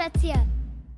[0.00, 0.40] Schwätzchen.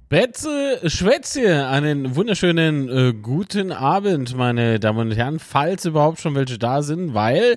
[0.09, 6.57] Betze Schwätzchen, einen wunderschönen äh, guten Abend, meine Damen und Herren, falls überhaupt schon welche
[6.57, 7.57] da sind, weil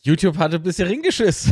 [0.00, 1.50] YouTube hatte ein bisschen ringeschiss.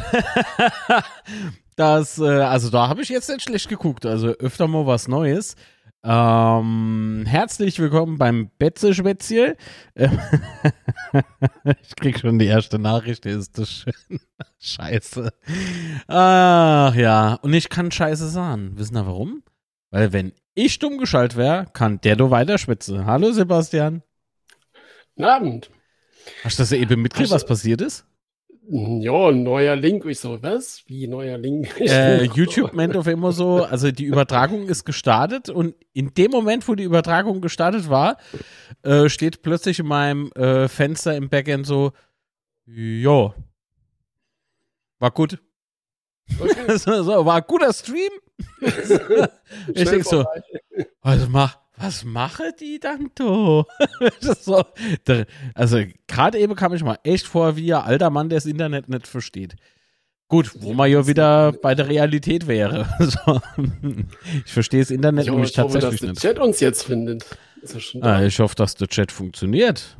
[1.76, 5.56] das, äh, also da habe ich jetzt nicht schlecht geguckt, also öfter mal was Neues.
[6.02, 9.52] Ähm, herzlich willkommen beim Betze Schwätzchen.
[11.82, 13.92] ich krieg schon die erste Nachricht, ist das schön.
[14.58, 15.30] Scheiße.
[16.06, 18.78] Ach ja, und ich kann Scheiße sagen.
[18.78, 19.42] Wissen Sie warum?
[19.90, 23.04] Weil wenn ich stumm geschaltet wäre, kann der du weiterschwitzen.
[23.04, 24.02] Hallo Sebastian.
[25.16, 25.70] Guten Abend.
[26.44, 28.06] Hast du das eben mitgekriegt, was passiert ist?
[28.72, 30.04] Ja, neuer Link.
[30.04, 30.84] Ich so, was?
[30.86, 31.68] Wie neuer Link?
[31.80, 36.68] Äh, YouTube meint auf immer so, also die Übertragung ist gestartet und in dem Moment,
[36.68, 38.16] wo die Übertragung gestartet war,
[38.82, 41.92] äh, steht plötzlich in meinem äh, Fenster im Backend so,
[42.64, 43.34] jo,
[45.00, 45.38] war gut.
[46.38, 46.78] Okay.
[46.78, 48.12] so, war ein guter Stream.
[49.74, 50.24] ich denke so,
[51.02, 53.64] was, mach, was mache die dann do?
[54.40, 54.64] so,
[55.54, 58.88] also gerade eben kam ich mal echt vor wie ein alter Mann, der das Internet
[58.88, 59.56] nicht versteht.
[60.28, 62.86] Gut, wo man ja wieder bei der Realität wäre.
[63.00, 63.40] So.
[64.46, 66.22] Ich verstehe das Internet ich nämlich hoffe, tatsächlich dass nicht.
[66.24, 67.24] der Chat uns jetzt findet.
[68.00, 69.96] Ah, ich hoffe, dass der Chat funktioniert.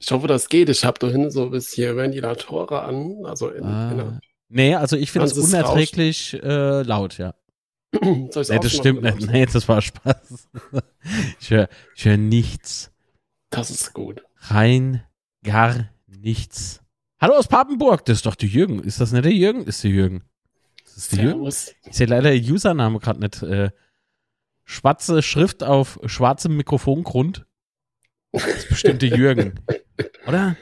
[0.00, 0.68] Ich hoffe, das geht.
[0.68, 3.26] Ich habe da hinten so bis hier Ventilatoren an.
[3.26, 3.90] Also in, Ah.
[3.92, 7.34] in Nee, also ich finde es unerträglich äh, laut, ja.
[8.02, 9.30] Nee, das stimmt nicht.
[9.30, 10.48] Nee, das war Spaß.
[11.40, 12.92] Ich höre hör nichts.
[13.50, 14.22] Das ist gut.
[14.40, 15.02] Rein
[15.42, 16.82] gar nichts.
[17.20, 18.80] Hallo aus Papenburg, das ist doch der Jürgen.
[18.80, 19.62] Ist das nicht der Jürgen?
[19.64, 20.22] Ist der Jürgen.
[20.84, 21.46] Ist das der Jürgen?
[21.46, 23.42] Ich sehe leider der Username gerade nicht.
[23.42, 23.70] Äh,
[24.64, 27.46] schwarze Schrift auf schwarzem Mikrofongrund.
[28.32, 29.60] Das ist bestimmt der Jürgen.
[30.26, 30.56] Oder?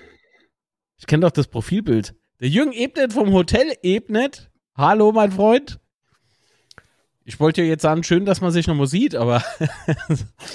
[0.97, 2.15] Ich kenne doch das Profilbild.
[2.41, 4.51] Der Jürgen Ebnet vom Hotel Ebnet.
[4.77, 5.81] Hallo, mein Freund.
[7.29, 9.43] Ich wollte ja jetzt sagen, schön, dass man sich nochmal sieht, aber.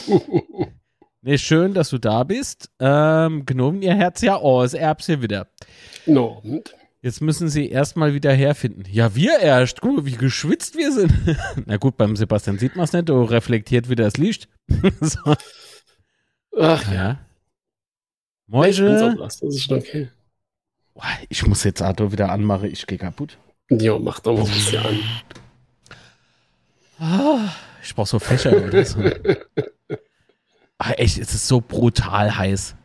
[1.22, 2.72] nee, schön, dass du da bist.
[2.80, 4.40] Ähm, genommen ihr Herz ja.
[4.40, 5.48] Oh, es erbs hier wieder.
[6.06, 6.42] No?
[7.02, 8.86] Jetzt müssen sie erstmal wieder herfinden.
[8.90, 9.82] Ja, wir erst.
[9.82, 11.12] Guck, mal, wie geschwitzt wir sind.
[11.66, 13.10] Na gut, beim Sebastian sieht man es nicht.
[13.10, 14.48] Du reflektiert wieder das Licht.
[15.02, 15.36] so,
[16.58, 17.20] Ach, ja.
[18.48, 19.16] ich bin so Moische.
[19.18, 19.40] blass.
[19.42, 20.10] Das ist schon okay.
[21.28, 22.72] Ich muss jetzt Arthur wieder anmachen.
[22.72, 23.38] Ich gehe kaputt.
[23.70, 25.00] Jo, mach doch mal ein bisschen an.
[27.02, 27.50] Ah,
[27.84, 29.00] ich brauche so Fächer oder so.
[30.84, 32.76] Ah, echt, es ist so brutal heiß.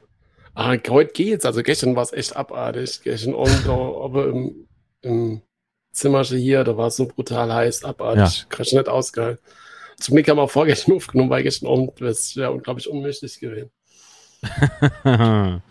[0.54, 1.47] Ah, heute geht's.
[1.47, 3.00] Also gestern war es echt abartig.
[3.03, 4.69] Gestern Abend aber im,
[5.00, 5.41] im
[5.93, 8.50] Zimmerchen hier, da war es so brutal heiß, abartig.
[8.50, 9.43] Kann ich nicht ausgehalten.
[9.99, 13.71] Zum Glück haben wir vorgestern aufgenommen, weil gestern Abend das wäre unglaublich unmöglich gewesen.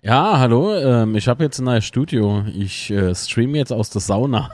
[0.00, 0.74] ja, hallo.
[0.76, 2.42] Ähm, ich habe jetzt ein neues Studio.
[2.56, 4.50] Ich äh, streame jetzt aus der Sauna.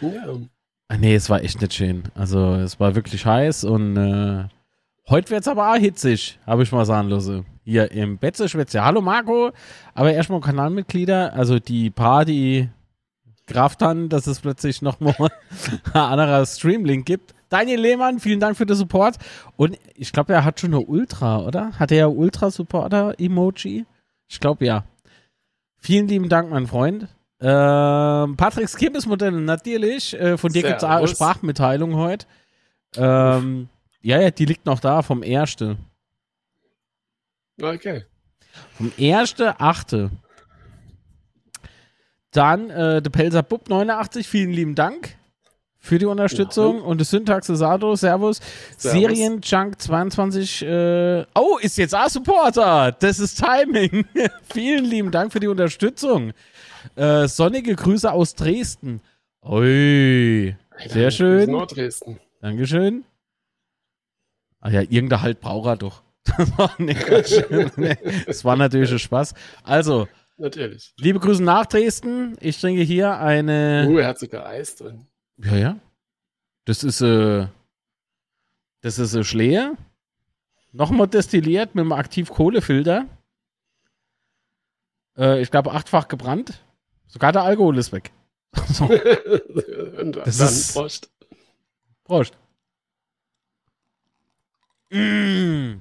[0.00, 0.96] Ja.
[0.98, 2.04] Nee, es war echt nicht schön.
[2.14, 4.44] Also, es war wirklich heiß und äh,
[5.08, 7.44] heute wird's aber auch hitzig, habe ich mal sagen lassen.
[7.64, 8.84] Hier im Betze Schwätze.
[8.84, 9.50] Hallo Marco,
[9.94, 11.92] aber erstmal Kanalmitglieder, also die
[12.26, 12.68] die
[13.46, 15.14] Kraft haben, dass es plötzlich nochmal
[15.92, 17.34] ein anderer Streamlink gibt.
[17.48, 19.16] Daniel Lehmann, vielen Dank für den Support.
[19.56, 21.72] Und ich glaube, er hat schon eine Ultra, oder?
[21.78, 23.86] Hat er ja Ultra-Supporter-Emoji?
[24.28, 24.84] Ich glaube ja.
[25.78, 27.08] Vielen lieben Dank, mein Freund.
[27.40, 30.14] Ähm, Patricks Kirmesmodell, natürlich.
[30.14, 31.06] Äh, von dir gibt es eine.
[31.06, 32.26] Sprachmitteilung heute.
[32.96, 33.68] Ähm,
[34.00, 35.56] ja, ja, die liegt noch da vom 1.
[37.60, 38.04] Okay.
[38.76, 40.10] Vom 1.8.
[42.30, 45.16] Dann äh, der Pelzer Bub 89, vielen lieben Dank
[45.78, 46.82] für die Unterstützung.
[46.82, 48.40] Und das Syntax Sato, Servus.
[48.76, 48.92] Servus.
[48.92, 52.92] Serienjunk 22, äh, oh, ist jetzt auch Supporter.
[52.98, 54.04] Das ist Timing.
[54.52, 56.32] vielen lieben Dank für die Unterstützung.
[56.94, 59.00] Äh, sonnige Grüße aus Dresden.
[59.42, 61.50] Ui, sehr schön.
[61.50, 62.18] Norddresden.
[62.40, 63.04] Dankeschön.
[64.60, 66.02] Ah ja, irgendein Halt braucht er doch.
[66.36, 67.40] Das war, nee, Quatsch.
[67.76, 67.96] Nee,
[68.26, 69.34] das war natürlich ein Spaß.
[69.62, 70.08] Also,
[70.38, 70.92] Natürlich.
[70.98, 72.36] liebe Grüße nach Dresden.
[72.40, 73.86] Ich trinke hier eine.
[73.88, 75.06] Uh, er hat sogar Eis drin.
[75.38, 75.80] Ja, ja.
[76.64, 77.46] Das ist, äh,
[78.80, 79.76] das ist äh, Schleer.
[80.72, 83.06] Nochmal destilliert mit einem Aktivkohlefilter.
[85.16, 86.62] Äh, ich glaube, achtfach gebrannt.
[87.06, 88.12] Sogar der Alkohol ist weg.
[88.68, 88.86] so,
[90.12, 91.10] Das dann ist- Prost.
[92.04, 92.36] Prost.
[94.90, 95.80] Mm.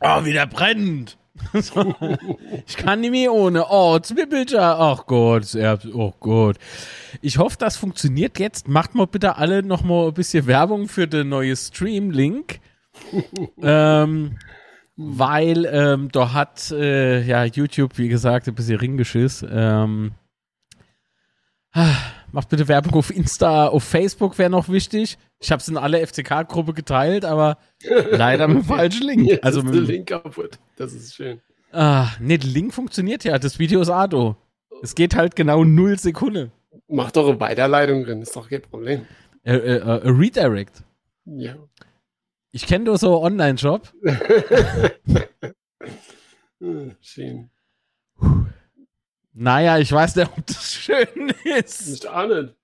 [0.00, 1.16] Oh, wie der brennt.
[1.54, 1.94] So.
[2.66, 3.64] ich kann nicht mehr ohne.
[3.68, 4.76] Oh, Zwiebelcha.
[4.78, 6.56] Ach Gott, ja, oh Gott.
[7.22, 8.68] Ich hoffe, das funktioniert jetzt.
[8.68, 12.60] Macht mal bitte alle noch mal ein bisschen Werbung für den neuen Stream-Link.
[13.62, 14.38] ähm,
[14.96, 19.44] weil ähm, da hat äh, ja YouTube, wie gesagt, ein bisschen Ringgeschiss.
[19.50, 20.12] Ähm,
[22.32, 25.18] Macht bitte Werbung auf Insta, auf Facebook wäre noch wichtig.
[25.40, 27.58] Ich habe es in alle FCK-Gruppe geteilt, aber
[28.10, 29.28] leider mit dem falschen Link.
[29.28, 30.58] Jetzt also mit, der Link kaputt.
[30.76, 31.40] Das ist schön.
[31.72, 33.38] Ah, nee, der Link funktioniert ja.
[33.38, 34.36] Das Video ist Ado.
[34.82, 36.52] Es geht halt genau null Sekunden.
[36.88, 39.06] Mach doch eine Weiterleitung drin, ist doch kein Problem.
[39.42, 40.82] Äh, äh, äh, Redirect.
[41.24, 41.56] Ja.
[42.52, 43.92] Ich kenne nur so Online-Shop.
[46.60, 47.50] Hm, Schön.
[49.34, 51.88] Naja, ich weiß nicht, ob das schön ist.
[51.88, 52.54] Nicht ahnen.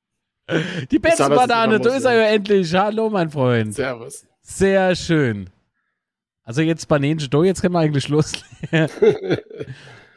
[0.90, 2.18] Die beste Banane, da ist er so.
[2.18, 2.72] ja endlich.
[2.74, 3.74] Hallo, mein Freund.
[3.74, 4.26] Servus.
[4.40, 5.50] Sehr schön.
[6.44, 8.48] Also jetzt Bananenche do, jetzt können wir eigentlich loslegen.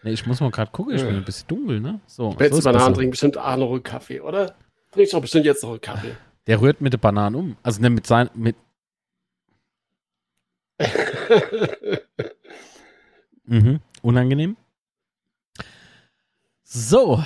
[0.04, 2.00] nee, ich muss mal gerade gucken, ich bin ein bisschen dunkel, ne?
[2.08, 2.94] So, so Beste ist Bananen besser.
[2.96, 4.56] trinken bestimmt auch noch einen Kaffee, oder?
[4.92, 6.16] Trinkst doch bestimmt jetzt noch einen Kaffee.
[6.48, 7.58] Der rührt mit den Bananen um.
[7.62, 8.56] Also ne, mit sein, mit,
[13.46, 14.58] mhm, unangenehm.
[16.76, 17.24] So,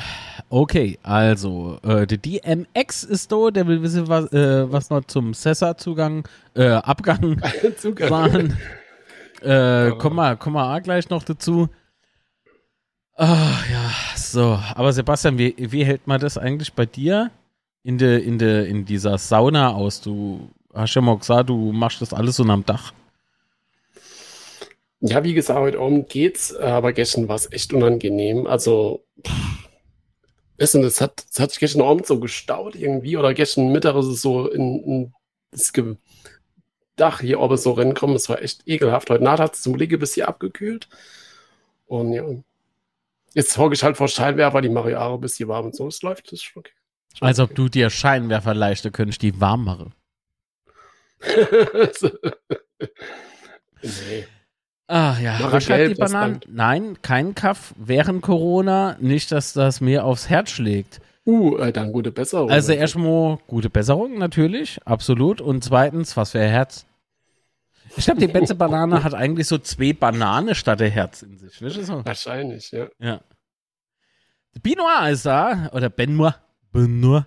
[0.49, 5.33] okay, also, äh, der DMX ist da, der will wissen, was, äh, was noch zum
[5.33, 7.41] Sessa-Zugang, äh, Abgang
[7.77, 8.09] Zucker.
[8.09, 8.57] waren.
[9.41, 11.69] Äh, komm mal, komm mal gleich noch dazu.
[13.15, 14.59] Ah, ja, so.
[14.75, 17.31] Aber Sebastian, wie, wie hält man das eigentlich bei dir
[17.83, 20.01] in, de, in, de, in dieser Sauna aus?
[20.01, 22.91] Du hast ja mal gesagt, du machst das alles so am Dach.
[24.99, 28.47] Ja, wie gesagt, heute Abend geht's, aber gestern war es echt unangenehm.
[28.47, 29.69] Also, pff,
[30.57, 34.07] wissen, das hat, das hat sich gestern Abend so gestaut irgendwie oder gestern Mittag ist
[34.07, 35.13] es so in, in
[35.51, 35.71] das
[36.95, 38.15] Dach hier oben so reinkommen.
[38.15, 39.09] Es war echt ekelhaft.
[39.11, 40.89] Heute Nacht hat es zum Glück ein bisschen abgekühlt.
[41.85, 42.25] Und ja,
[43.35, 45.87] jetzt hocke ich halt vor Scheinwerfer, die mache ich auch ein bisschen warm und so.
[45.87, 46.71] Es läuft, das ist schon okay.
[47.19, 49.93] Als ob du dir Scheinwerfer leichter könntest, die warm machen.
[53.83, 54.25] Nee.
[54.87, 56.39] Ach ja, halt gelb, die Bananen.
[56.47, 58.95] Nein, kein Kaff während Corona.
[58.99, 61.01] Nicht, dass das mir aufs Herz schlägt.
[61.25, 62.49] Uh, äh, dann gute Besserung.
[62.49, 65.41] Also erstmal gute Besserung, natürlich, absolut.
[65.41, 66.85] Und zweitens, was für ein Herz.
[67.97, 71.57] Ich glaube, die beste Banane hat eigentlich so zwei Bananen statt ein Herz in sich.
[71.57, 72.05] Du so?
[72.05, 72.87] Wahrscheinlich, ja.
[72.99, 73.19] Ja.
[74.61, 76.35] Binoir ist da, oder Benoit.
[76.71, 77.25] Benoit.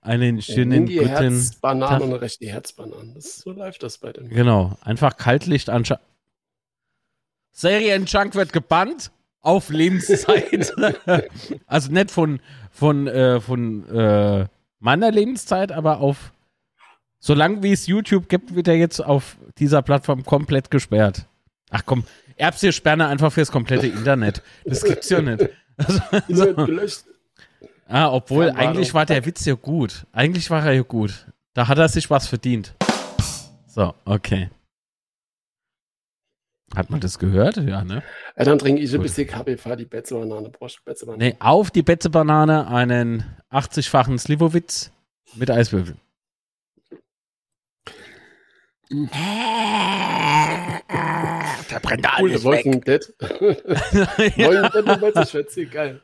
[0.00, 1.08] Einen schönen die guten.
[1.08, 2.00] Herzbananen Tag.
[2.02, 3.14] und eine rechte Herzbananen.
[3.14, 4.28] Das, so läuft das bei dem.
[4.28, 5.98] Genau, einfach Kaltlicht anschauen.
[7.56, 9.10] Serienjunk wird gebannt
[9.40, 10.74] auf Lebenszeit.
[11.66, 14.46] also nicht von, von, äh, von äh,
[14.78, 16.32] meiner Lebenszeit, aber auf
[17.18, 21.24] solange wie es YouTube gibt, wird er jetzt auf dieser Plattform komplett gesperrt.
[21.70, 22.04] Ach komm,
[22.36, 24.42] Erbse sperren einfach fürs komplette Internet.
[24.66, 25.48] Das gibt's ja nicht.
[25.78, 27.04] Also, gelöscht.
[27.88, 30.06] ah, obwohl, eigentlich war der Witz ja gut.
[30.12, 31.26] Eigentlich war er ja gut.
[31.54, 32.74] Da hat er sich was verdient.
[33.66, 34.50] So, okay.
[36.74, 37.56] Hat man das gehört?
[37.58, 38.02] Ja, ne?
[38.36, 41.24] Ja, dann trinke ich ein bisschen Kaffee, fahr die Betze-Banane, Brosch, Betze-Banane.
[41.24, 44.90] Nee, auf die Betze-Banane einen 80-fachen Slivovitz
[45.36, 46.00] mit Eiswürfeln.
[51.68, 53.12] Da brennt Cool, Walking Dead.
[53.20, 56.00] Walking Dead Schätze, geil.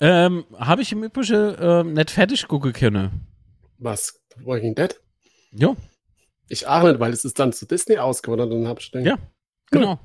[0.00, 3.26] ähm, Habe ich im Übrigen ähm, nicht fertig gucken können.
[3.78, 4.20] Was?
[4.44, 4.94] Walking Dead?
[5.52, 5.76] Jo,
[6.48, 9.18] Ich nicht, weil es ist dann zu Disney ausgewandert und hab ich gedacht, Ja.
[9.70, 9.98] Genau.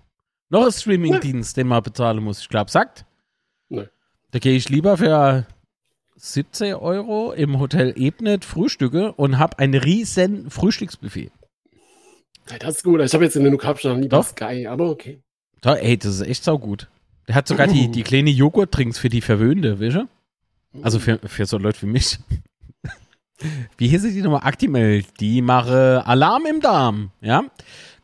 [0.49, 2.39] Noch ein Streaming-Dienst, den man bezahlen muss.
[2.41, 3.05] Ich glaube, sagt.
[3.69, 3.87] Nee.
[4.31, 5.45] Da gehe ich lieber für
[6.17, 11.31] 17 Euro im Hotel Ebnet frühstücke und habe ein riesen Frühstücksbuffet.
[12.59, 13.01] Das ist gut.
[13.01, 14.25] Ich habe jetzt in den Nukapschen noch nie Doch.
[14.25, 15.21] Sky, aber okay.
[15.61, 16.87] Da, ey, das ist echt saugut.
[17.27, 20.07] Der hat sogar die, die kleine Joghurttrinks für die Verwöhnte, weißt du?
[20.83, 22.19] Also für, für so Leute wie mich.
[23.77, 24.41] Wie hieß die nochmal?
[24.43, 25.03] Actimel.
[25.19, 27.11] Die mache Alarm im Darm.
[27.19, 27.43] Ja?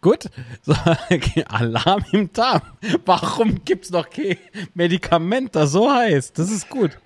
[0.01, 0.25] Gut.
[0.63, 0.73] So,
[1.09, 2.61] okay, Alarm im Darm.
[3.05, 4.37] Warum gibt's noch kein
[4.73, 6.37] Medikament, das so heißt?
[6.37, 6.99] Das ist gut.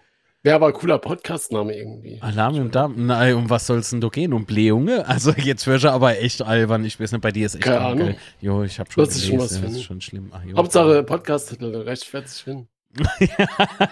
[0.44, 2.22] Wäre aber ein cooler Podcast-Name irgendwie.
[2.22, 3.06] Alarm im Darm.
[3.06, 4.32] Nein, um was soll's denn da gehen?
[4.34, 5.08] Um Blähunge?
[5.08, 6.86] Also jetzt wirst du aber echt albern.
[6.86, 7.80] Ich weiß nicht, bei dir ist echt Keine.
[7.80, 8.16] Ahnung.
[8.42, 10.32] Jo, ich hab schon Das ist schon was Das ist schon schlimm.
[10.32, 10.56] Ach, jo.
[10.56, 12.68] Hauptsache Podcast-Titel, rechtfertigt hin.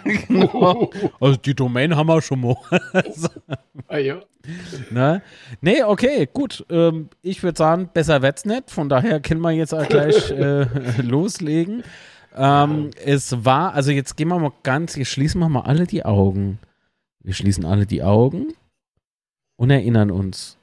[0.03, 0.89] Genau.
[1.19, 2.55] Also die Domain haben wir schon mal.
[3.89, 4.21] Ah, ja.
[4.89, 5.21] ne?
[5.61, 6.65] Nee, okay, gut.
[6.69, 8.71] Ähm, ich würde sagen, besser wird's nicht.
[8.71, 10.63] Von daher können wir jetzt auch gleich äh,
[11.01, 11.83] loslegen.
[12.35, 16.05] Ähm, es war, also jetzt gehen wir mal ganz, jetzt schließen wir mal alle die
[16.05, 16.59] Augen.
[17.19, 18.53] Wir schließen alle die Augen
[19.57, 20.57] und erinnern uns.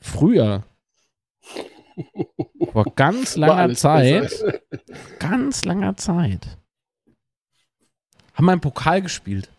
[0.00, 0.64] Früher,
[2.72, 4.32] vor ganz langer Zeit,
[5.18, 6.58] ganz langer Zeit,
[8.34, 9.50] haben wir einen Pokal gespielt.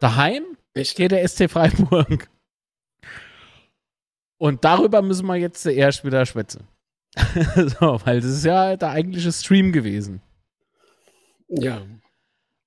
[0.00, 0.44] Daheim
[0.74, 0.96] Echt?
[0.96, 2.28] geht der SC Freiburg.
[4.38, 6.66] Und darüber müssen wir jetzt zuerst wieder schwätzen.
[7.56, 10.22] so, weil das ist ja der eigentliche Stream gewesen.
[11.48, 11.82] Ja.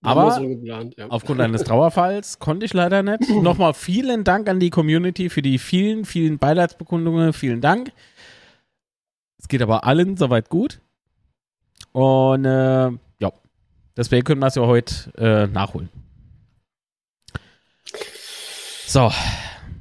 [0.04, 1.08] Aber so geplant, ja.
[1.10, 3.30] aufgrund eines Trauerfalls konnte ich leider nicht.
[3.42, 7.34] Nochmal vielen Dank an die Community für die vielen, vielen Beileidsbekundungen.
[7.34, 7.92] Vielen Dank.
[9.38, 10.82] Es geht aber allen soweit gut.
[11.92, 12.92] Und äh,
[14.02, 15.90] deswegen können wir es ja heute äh, nachholen.
[18.88, 19.12] So.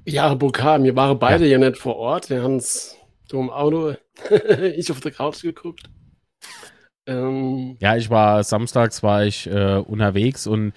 [0.05, 2.31] Ja, Bokar, wir waren beide ja, ja nicht vor Ort.
[2.31, 2.97] Wir haben es
[3.33, 3.95] im Auto,
[4.77, 5.89] ich auf der Couch geguckt.
[7.07, 10.73] Ähm, ja, ich war samstags war ich äh, unterwegs und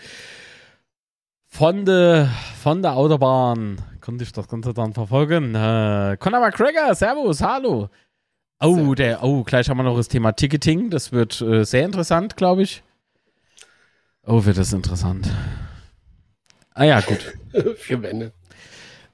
[1.48, 2.30] von der
[2.62, 5.54] von der Autobahn konnte ich das Ganze dann verfolgen.
[5.54, 7.90] Äh, Conor McGregor, Servus, hallo.
[8.62, 10.90] Oh, der, oh, gleich haben wir noch das Thema Ticketing.
[10.90, 12.82] Das wird äh, sehr interessant, glaube ich.
[14.26, 15.30] Oh, wird das interessant.
[16.74, 17.38] Ah ja, gut.
[17.78, 18.32] für Wände.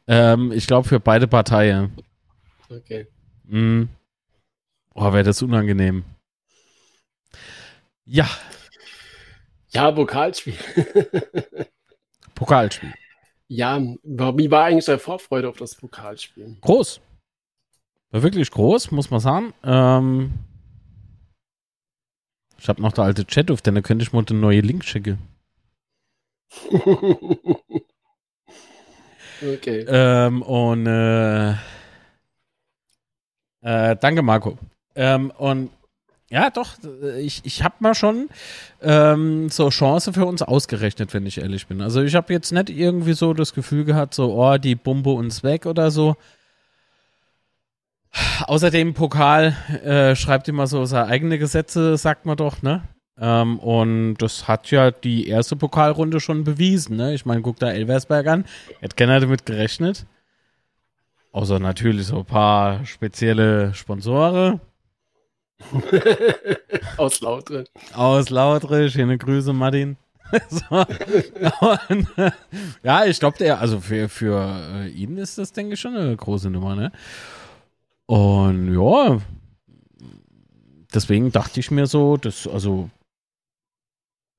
[0.07, 1.95] Ähm, ich glaube für beide Parteien.
[2.69, 3.07] Okay.
[3.43, 3.83] Mm.
[4.93, 6.03] Oh, wäre das unangenehm.
[8.05, 8.29] Ja.
[9.69, 10.55] Ja, Pokalspiel.
[12.35, 12.93] Pokalspiel.
[13.47, 16.57] Ja, wie war eigentlich deine Vorfreude auf das Pokalspiel?
[16.61, 17.01] Groß.
[18.11, 19.53] War wirklich groß, muss man sagen.
[19.63, 20.33] Ähm,
[22.59, 24.83] ich habe noch der alte Chat auf, denn da könnte ich mal den neuen Link
[24.83, 25.17] schicken.
[29.41, 29.85] okay.
[29.87, 31.51] Ähm, und äh,
[33.61, 34.57] äh, danke, Marco.
[34.95, 35.69] Ähm, und
[36.31, 36.75] ja, doch,
[37.17, 38.29] ich, ich habe mal schon
[38.81, 41.81] ähm, so Chance für uns ausgerechnet, wenn ich ehrlich bin.
[41.81, 45.43] Also ich habe jetzt nicht irgendwie so das Gefühl gehabt, so, oh, die Bombe uns
[45.43, 46.17] weg oder so.
[48.47, 52.83] Außerdem Pokal äh, schreibt immer so seine eigene Gesetze, sagt man doch, ne?
[53.19, 57.13] Ähm, und das hat ja die erste Pokalrunde schon bewiesen, ne?
[57.13, 58.45] Ich meine, guck da Elversberg an,
[58.79, 60.05] hätte keiner damit gerechnet.
[61.31, 64.59] Außer natürlich so ein paar spezielle Sponsore.
[66.97, 67.65] Aus Lautre.
[67.93, 69.97] Aus Lautre, schöne Grüße, Martin.
[70.49, 70.85] so.
[71.89, 72.07] Und,
[72.83, 74.41] ja, ich glaube, der, also für, für
[74.73, 76.91] äh, ihn ist das, denke ich, schon eine große Nummer, ne?
[78.09, 79.21] Und ja,
[80.91, 82.89] deswegen dachte ich mir so, dass, also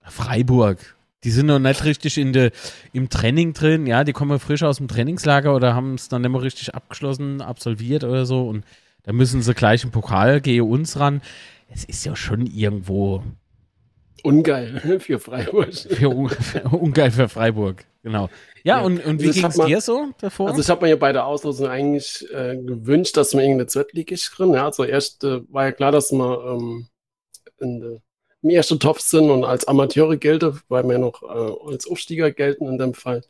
[0.03, 2.51] Freiburg, die sind noch nicht richtig in de,
[2.93, 6.33] im Training drin, ja, die kommen frisch aus dem Trainingslager oder haben es dann nicht
[6.33, 8.65] mehr richtig abgeschlossen, absolviert oder so und
[9.05, 11.23] da müssen sie gleich im Pokal gehen uns ran.
[11.69, 13.23] Es ist ja schon irgendwo.
[14.23, 15.75] Ungeil für Freiburg.
[15.75, 18.29] Für, für, ungeil für Freiburg, genau.
[18.63, 18.85] Ja, ja.
[18.85, 20.49] und, und wie also ging es dir so davor?
[20.49, 24.31] Also ich habe mir ja bei der Auslosung eigentlich äh, gewünscht, dass man irgendeine Zweitligisch
[24.31, 24.53] drin.
[24.53, 26.87] Ja, also erst äh, war ja klar, dass man ähm,
[27.59, 27.99] in de,
[28.43, 32.31] im ersten Topf sind und als Amateure gelte, weil wir ja noch äh, als Aufstieger
[32.31, 33.23] gelten in dem Fall.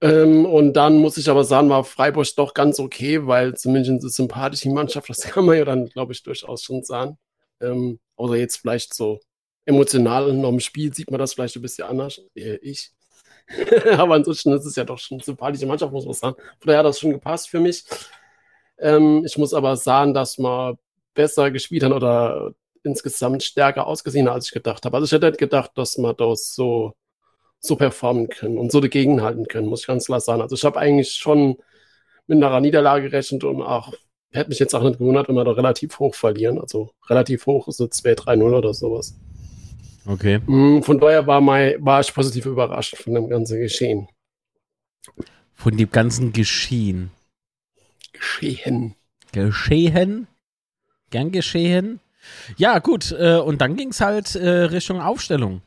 [0.00, 4.10] Ähm, und dann muss ich aber sagen, war Freiburg doch ganz okay, weil zumindest eine
[4.10, 7.18] sympathische Mannschaft, das kann man ja dann, glaube ich, durchaus schon sagen.
[7.60, 9.20] Ähm, außer jetzt vielleicht so
[9.66, 12.20] emotional noch im Spiel sieht man das vielleicht ein bisschen anders.
[12.34, 12.90] Äh, ich.
[13.98, 16.36] aber ansonsten ist es ja doch schon eine sympathische Mannschaft, muss man sagen.
[16.36, 17.84] Von daher hat das schon gepasst für mich.
[18.78, 20.78] Ähm, ich muss aber sagen, dass man
[21.14, 24.96] besser gespielt hat oder insgesamt stärker ausgesehen, als ich gedacht habe.
[24.96, 26.94] Also ich hätte nicht gedacht, dass man das so
[27.60, 30.42] so performen können und so dagegen halten können, muss ich ganz klar sagen.
[30.42, 31.56] Also ich habe eigentlich schon
[32.26, 33.92] mit einer Niederlage gerechnet und auch
[34.30, 36.60] hätte mich jetzt auch nicht gewundert, wenn wir da relativ hoch verlieren.
[36.60, 39.16] Also relativ hoch ist so 2-3-0 oder sowas.
[40.06, 40.38] Okay.
[40.46, 44.08] Mm, von daher war, mein, war ich positiv überrascht von dem ganzen Geschehen.
[45.54, 47.10] Von dem ganzen Geschehen.
[48.12, 48.94] Geschehen.
[49.32, 50.26] Geschehen.
[51.10, 52.00] Gern geschehen.
[52.56, 53.12] Ja, gut.
[53.12, 55.62] Äh, und dann ging es halt äh, Richtung Aufstellung.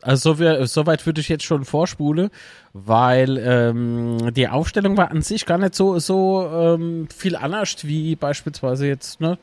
[0.00, 2.30] Also so, so weit würde ich jetzt schon vorspule,
[2.72, 8.14] weil ähm, die Aufstellung war an sich gar nicht so, so ähm, viel anders wie
[8.14, 9.38] beispielsweise jetzt, ne?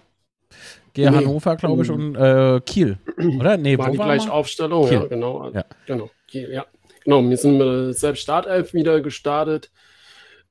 [0.96, 1.18] G nee.
[1.18, 2.98] Hannover, glaube ich, und äh, Kiel,
[3.40, 3.58] oder?
[3.58, 5.00] Nee, war die gleiche Aufstellung, Kiel.
[5.00, 5.52] ja, genau.
[5.54, 5.66] Ja.
[5.86, 6.66] Genau, Kiel, ja.
[7.04, 9.72] Genau, wir sind mit selbst Startelf wieder gestartet.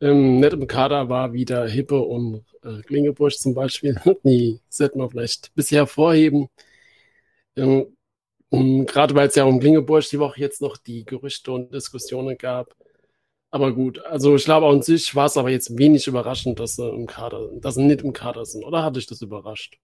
[0.03, 3.99] Ähm, nicht im Kader war wieder Hippe und äh, Klingebusch zum Beispiel.
[4.25, 6.49] die sollten wir vielleicht bisher hervorheben.
[7.57, 7.87] Ähm,
[8.51, 12.77] gerade weil es ja um Klingeburg die Woche jetzt noch die Gerüchte und Diskussionen gab.
[13.51, 16.89] Aber gut, also ich glaube, an sich war es aber jetzt wenig überraschend, dass sie
[16.89, 18.65] im Kader, dass sie nicht im Kader sind.
[18.65, 19.79] Oder hat dich das überrascht?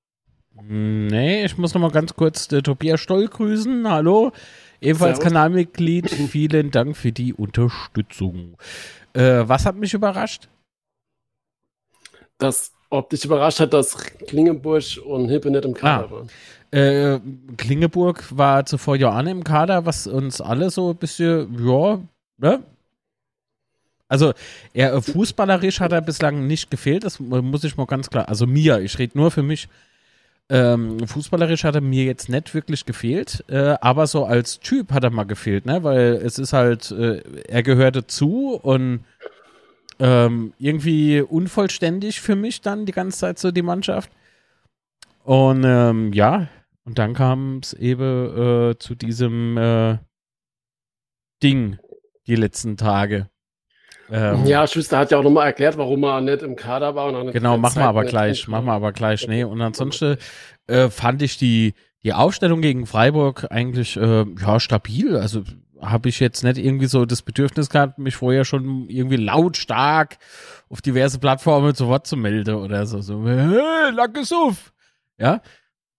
[0.68, 3.88] Nee, ich muss noch mal ganz kurz der Tobias Stoll grüßen.
[3.88, 4.32] Hallo,
[4.80, 5.32] ebenfalls Servus.
[5.32, 6.10] Kanalmitglied.
[6.30, 8.56] Vielen Dank für die Unterstützung.
[9.12, 10.48] Äh, was hat mich überrascht?
[12.38, 16.10] Das, ob dich überrascht hat, dass Klingeburg und Hippe nicht im Kader ah.
[16.10, 16.30] waren.
[16.72, 17.20] Äh,
[17.56, 22.00] Klingeburg war zuvor ja auch im Kader, was uns alle so ein bisschen, ja,
[22.38, 22.62] ne?
[24.08, 24.32] Also,
[24.72, 28.46] er äh, fußballerisch hat er bislang nicht gefehlt, das muss ich mal ganz klar, also
[28.46, 29.68] mir, ich rede nur für mich.
[30.52, 35.04] Ähm, fußballerisch hat er mir jetzt nicht wirklich gefehlt, äh, aber so als Typ hat
[35.04, 35.84] er mal gefehlt, ne?
[35.84, 39.04] Weil es ist halt, äh, er gehörte zu und
[40.00, 44.10] ähm, irgendwie unvollständig für mich dann die ganze Zeit so die Mannschaft.
[45.22, 46.48] Und ähm, ja,
[46.84, 49.98] und dann kam es eben äh, zu diesem äh,
[51.44, 51.78] Ding
[52.26, 53.29] die letzten Tage.
[54.10, 57.12] Ähm, ja, Schuster hat ja auch nochmal erklärt, warum er nicht im Kader war.
[57.12, 59.26] Und genau, machen wir aber gleich, machen wir aber gleich.
[59.28, 60.16] Nee, und ansonsten
[60.66, 65.16] äh, fand ich die, die Aufstellung gegen Freiburg eigentlich äh, ja, stabil.
[65.16, 65.44] Also
[65.80, 70.18] habe ich jetzt nicht irgendwie so das Bedürfnis gehabt, mich vorher schon irgendwie lautstark
[70.68, 73.00] auf diverse Plattformen zu Wort zu melden oder so.
[73.00, 74.72] So, hey, Lackes auf!
[75.18, 75.40] Ja,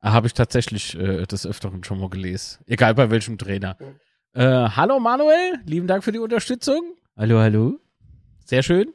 [0.01, 2.63] habe ich tatsächlich äh, des Öfteren schon mal gelesen.
[2.68, 3.77] Egal bei welchem Trainer.
[4.34, 6.82] Äh, hallo Manuel, lieben Dank für die Unterstützung.
[7.18, 7.81] Hallo, hallo.
[8.51, 8.93] Sehr schön.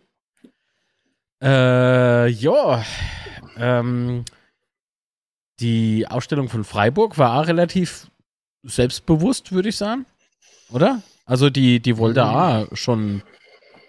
[1.43, 2.85] Äh, ja,
[3.57, 4.27] ähm,
[5.61, 8.11] die Ausstellung von Freiburg war auch relativ
[8.65, 10.05] selbstbewusst, würde ich sagen.
[10.71, 11.01] Oder?
[11.25, 12.29] Also die, die wollte mhm.
[12.29, 13.23] auch schon,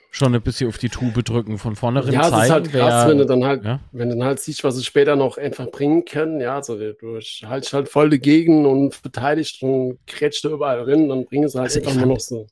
[0.09, 2.33] schon ein bisschen auf die Tube drücken, von vornherein ja, zeigen.
[2.33, 3.81] Ja, es ist halt krass, wer, wenn du dann halt, ja?
[3.91, 6.39] wenn du dann halt siehst, was sie später noch einfach bringen können.
[6.39, 11.49] Ja, also du haltest halt voll dagegen und verteidigst und krätscht überall drin, dann bringen
[11.49, 12.47] sie halt also einfach nur noch so.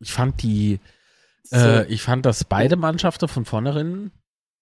[0.00, 0.80] Ich fand die,
[1.44, 1.56] so.
[1.56, 4.10] äh, ich fand, dass beide Mannschaften von vornherein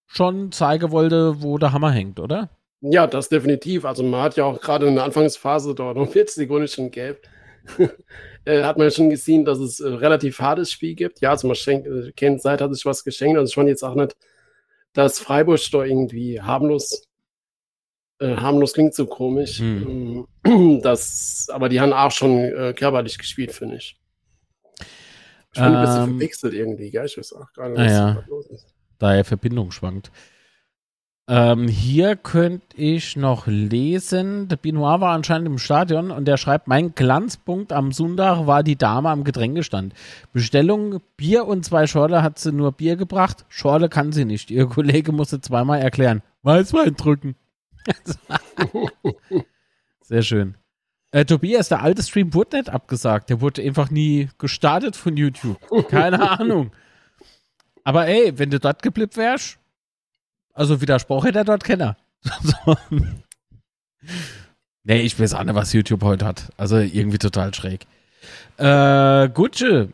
[0.07, 2.51] schon zeigen wollte, wo der Hammer hängt, oder?
[2.81, 3.85] Ja, das definitiv.
[3.85, 7.27] Also man hat ja auch gerade in der Anfangsphase dort noch 40 Sekunden schon gelb.
[8.45, 11.21] äh, hat man schon gesehen, dass es äh, relativ hartes Spiel gibt.
[11.21, 13.39] Ja, also man schenkt, äh, kennt Seid hat sich was geschenkt.
[13.39, 14.17] Also schon jetzt auch nicht,
[14.93, 17.09] dass Freiburg da irgendwie harmlos,
[18.19, 19.59] äh, harmlos klingt so komisch.
[19.59, 20.27] Hm.
[20.83, 23.97] Das, aber die haben auch schon äh, körperlich gespielt, finde ich.
[25.53, 27.07] Ich bin ähm, ein bisschen ähm, verwechselt irgendwie, gell?
[27.07, 28.25] Ich weiß auch gar nicht, was ja.
[28.29, 28.75] los ist.
[28.99, 30.11] Da er Verbindung schwankt.
[31.29, 36.67] Ähm, hier könnte ich noch lesen, der Binoir war anscheinend im Stadion und der schreibt,
[36.67, 39.95] mein Glanzpunkt am Sonntag war die Dame am Getränkestand.
[40.33, 43.45] Bestellung, Bier und zwei Schorle hat sie nur Bier gebracht.
[43.49, 44.51] Schorle kann sie nicht.
[44.51, 46.23] Ihr Kollege musste zweimal erklären.
[46.43, 47.37] Weißwein drücken.
[50.03, 50.57] Sehr schön.
[51.13, 53.31] Äh, Tobias, der alte Stream wurde nicht abgesagt.
[53.31, 55.59] Der wurde einfach nie gestartet von YouTube.
[55.89, 56.73] Keine Ahnung.
[57.85, 59.59] Aber ey, wenn du dort geblippt wärst,
[60.55, 61.97] also Widerspruch hätte er dort Kenner.
[64.85, 66.51] Nee, ich weiß auch nicht, was YouTube heute hat.
[66.57, 67.87] Also irgendwie total schräg.
[68.57, 69.93] Äh, Gutsche.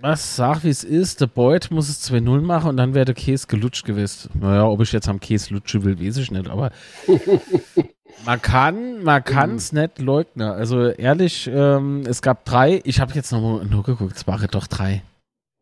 [0.00, 1.20] Was sag, wie es ist?
[1.20, 4.30] Der Beut muss es 2-0 machen und dann wäre der Käse gelutscht gewesen.
[4.34, 6.72] Naja, ob ich jetzt am Käse lutsche will, weiß ich nicht, aber
[8.24, 10.48] man kann, man kann es nicht leugnen.
[10.48, 12.80] Also ehrlich, ähm, es gab drei.
[12.84, 15.02] Ich habe jetzt noch nur geguckt, es waren doch drei.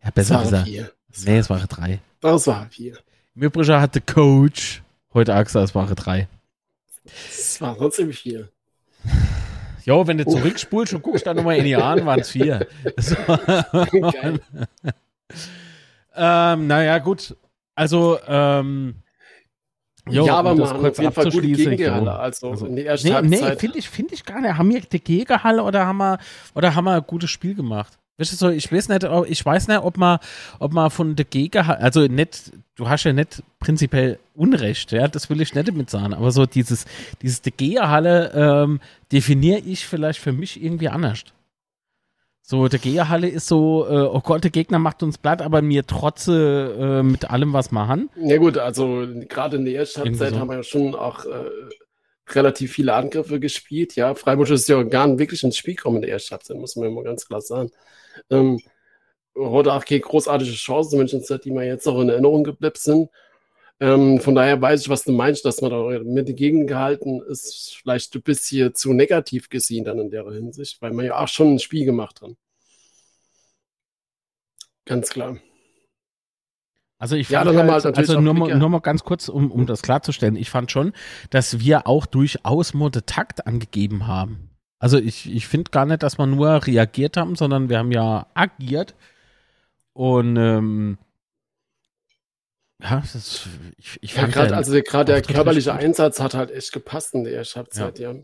[0.03, 0.65] Ja, besser, besser.
[0.65, 0.91] Vier.
[1.25, 2.01] Nee, es waren drei.
[2.21, 2.97] Das war vier.
[3.35, 4.83] Im Übrigen hatte Coach
[5.15, 6.29] heute gesagt, es waren drei.
[7.05, 8.49] Es war trotzdem vier.
[9.85, 10.37] Jo, wenn du oh.
[10.37, 12.67] zurückspulst und guckst dann nochmal in die Jahren, waren es vier.
[14.13, 14.41] Geil.
[16.15, 17.37] ähm, naja, gut.
[17.75, 18.97] Also, ähm,
[20.09, 22.19] Jo, ja, aber man hat einfach gute Gegenhalle.
[22.19, 23.41] Also, also in der ersten nee.
[23.41, 24.57] Nee, finde ich, find ich gar nicht.
[24.57, 26.19] Haben wir die Gegenhalle oder haben wir,
[26.55, 27.99] oder haben wir ein gutes Spiel gemacht?
[28.21, 30.19] Weißt du ich weiß nicht, ich weiß nicht, ob man,
[30.59, 35.31] ob man von der Gegner, also nicht, du hast ja nicht prinzipiell Unrecht, ja, das
[35.31, 36.85] will ich nicht damit sagen, aber so dieses,
[37.23, 41.25] dieses Geherhalle ähm, definiere ich vielleicht für mich irgendwie anders.
[42.51, 45.87] So, der Geherhalle ist so, äh, oh Gott, der Gegner macht uns platt, aber mir
[45.87, 48.11] trotze äh, mit allem, was wir haben.
[48.17, 50.41] Ja gut, also gerade in der ersten Halbzeit so.
[50.41, 51.49] haben wir ja schon auch äh,
[52.31, 53.95] relativ viele Angriffe gespielt.
[53.95, 56.75] Ja, Freiburg ist ja gar nicht wirklich ins Spiel gekommen in der ersten Halbzeit, muss
[56.75, 57.71] man ja mal ganz klar sagen.
[58.31, 58.59] Ähm,
[59.39, 63.11] heute auch keine großartige Chance, zumindest die mir jetzt auch in Erinnerung geblieben sind.
[63.81, 67.77] Ähm, von daher weiß ich, was du meinst, dass man da mit dagegen gehalten ist,
[67.81, 71.55] vielleicht ein bisschen zu negativ gesehen dann in der Hinsicht, weil man ja auch schon
[71.55, 72.33] ein Spiel gemacht hat.
[74.85, 75.39] Ganz klar.
[76.99, 79.81] Also ich fand ja, halt, also nur mal, nur mal ganz kurz, um, um das
[79.81, 80.93] klarzustellen, ich fand schon,
[81.31, 84.51] dass wir auch durchaus Mode Takt angegeben haben.
[84.79, 88.27] Also ich, ich finde gar nicht, dass wir nur reagiert haben, sondern wir haben ja
[88.35, 88.95] agiert.
[89.95, 90.99] Und ähm,
[92.83, 97.15] ja, das, ich, ich ja, gerade also gerade der körperliche Einsatz hat halt echt gepasst
[97.15, 98.13] in der ersten Halbzeit, ja.
[98.13, 98.19] ja.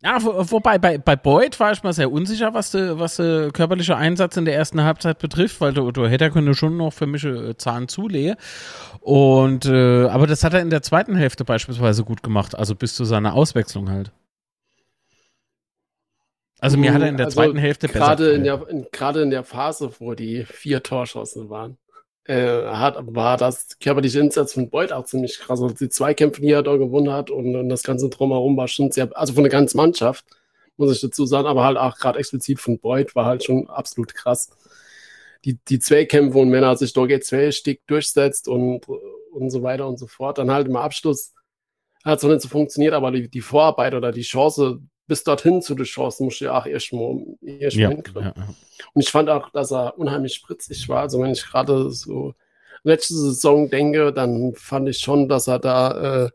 [0.00, 3.50] Ja, wo, wobei bei, bei Boyd war ich mal sehr unsicher, was der was de
[3.50, 7.06] körperliche Einsatz in der ersten Halbzeit betrifft, weil du, du hätte können schon noch für
[7.06, 8.36] mich äh, Zahn zulegen.
[9.00, 12.94] Und äh, aber das hat er in der zweiten Hälfte beispielsweise gut gemacht, also bis
[12.94, 14.12] zu seiner Auswechslung halt.
[16.60, 18.34] Also mir hat er in der also zweiten Hälfte gerade besser.
[18.34, 21.76] In der, gerade in der Phase, wo die vier Torschossen waren.
[22.28, 25.62] Äh, hat, war das körperliche Einsatz von Beuth auch ziemlich krass.
[25.62, 28.92] Also die Zweikämpfe, die er da gewonnen hat und, und das ganze Drumherum war schon
[28.92, 30.26] sehr, also von der ganzen Mannschaft,
[30.76, 34.14] muss ich dazu sagen, aber halt auch gerade explizit von Beuth war halt schon absolut
[34.14, 34.50] krass.
[35.44, 38.86] Die, die Zweikämpfe und wenn er sich durch zwei Stick durchsetzt und,
[39.32, 41.32] und so weiter und so fort, dann halt im Abschluss
[42.04, 45.60] hat es noch nicht so funktioniert, aber die, die Vorarbeit oder die Chance, bis dorthin
[45.62, 48.22] zu der Chance, muss ich auch erst mal, erst Ja, mal hinkriegen.
[48.22, 48.54] ja, ja.
[48.94, 51.00] Und ich fand auch, dass er unheimlich spritzig war.
[51.00, 52.34] Also wenn ich gerade so
[52.84, 56.30] letzte Saison denke, dann fand ich schon, dass er da äh,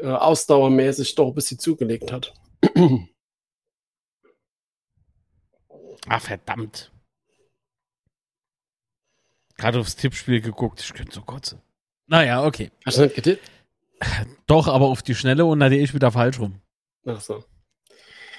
[0.00, 2.32] äh, ausdauermäßig doch ein bisschen zugelegt hat.
[6.08, 6.92] Ah, verdammt.
[9.56, 11.60] Gerade aufs Tippspiel geguckt, ich könnte so kotzen.
[12.06, 12.70] Naja, okay.
[12.84, 13.50] Hast du nicht getippt?
[14.46, 16.60] Doch, aber auf die Schnelle und da ich wieder falsch rum.
[17.06, 17.44] Ach so.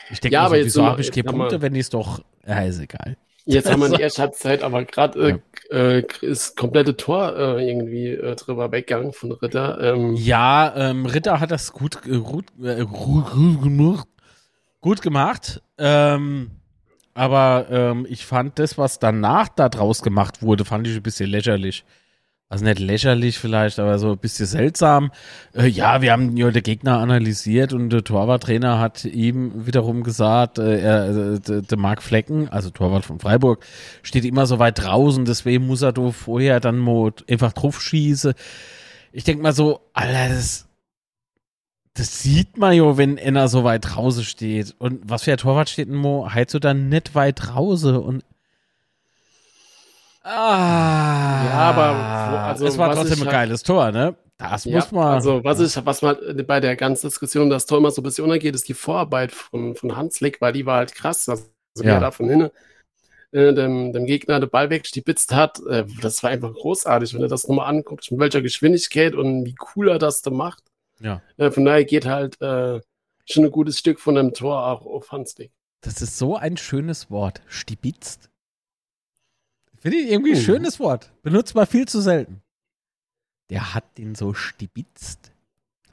[0.09, 1.81] Ich denke, Ja, ja, aber so, jetzt wieso habe ich keine wir- Punkte, wenn ich
[1.81, 2.23] es doch.
[2.45, 3.17] Ja, ist egal.
[3.45, 8.09] Jetzt haben wir die erste Halbzeit, aber gerade äh, äh, ist komplette Tor äh, irgendwie
[8.09, 9.79] äh, drüber weggegangen von Ritter.
[9.81, 14.07] Ähm, Ja, ähm, Ritter hat das gut, äh, gut, äh, gut, gut gemacht.
[14.81, 15.61] Gut gemacht.
[15.77, 16.51] Ähm,
[17.13, 21.29] aber ähm, ich fand das, was danach da draus gemacht wurde, fand ich ein bisschen
[21.29, 21.83] lächerlich.
[22.49, 25.11] Also nicht lächerlich vielleicht, aber so ein bisschen seltsam.
[25.53, 30.57] Äh, ja, wir haben ja den Gegner analysiert und der Torwarttrainer hat ihm wiederum gesagt,
[30.57, 33.65] äh, er, äh, der der Marc Flecken, also Torwart von Freiburg,
[34.01, 38.33] steht immer so weit draußen, deswegen muss er da vorher dann mal einfach drauf schießen.
[39.11, 40.67] Ich denk mal so, Alter, das,
[41.95, 44.73] sieht man ja, wenn einer so weit draußen steht.
[44.77, 46.29] Und was für ein Torwart steht denn Mo?
[46.31, 48.23] Halt so dann nicht weit draußen und
[50.27, 51.45] Ah.
[51.45, 54.15] Ja, aber also es war trotzdem ein halt- geiles Tor, ne?
[54.37, 55.07] Das Ja, muss man.
[55.15, 58.03] Also, was ich, was man bei der ganzen Diskussion um das Tor immer so ein
[58.03, 61.27] bisschen untergeht, ist die Vorarbeit von, von Hanslick, weil die war halt krass.
[61.27, 61.45] Also,
[61.79, 61.95] wie Ja.
[61.95, 62.51] er da von hinten
[63.31, 67.27] äh, dem, dem Gegner den Ball weggestibitzt hat, äh, das war einfach großartig, wenn du
[67.27, 70.63] das nochmal anguckst, mit welcher Geschwindigkeit und wie cool er das da macht.
[70.99, 71.21] ja.
[71.37, 72.79] Äh, von daher geht halt äh,
[73.25, 75.51] schon ein gutes Stück von dem Tor auch auf Hanslick.
[75.81, 77.41] Das ist so ein schönes Wort.
[77.47, 78.29] Stibitzt.
[79.79, 80.43] Finde ich irgendwie ein Mhm.
[80.43, 81.11] schönes Wort.
[81.23, 82.41] Benutzt man viel zu selten.
[83.49, 85.31] Der hat den so stibitzt.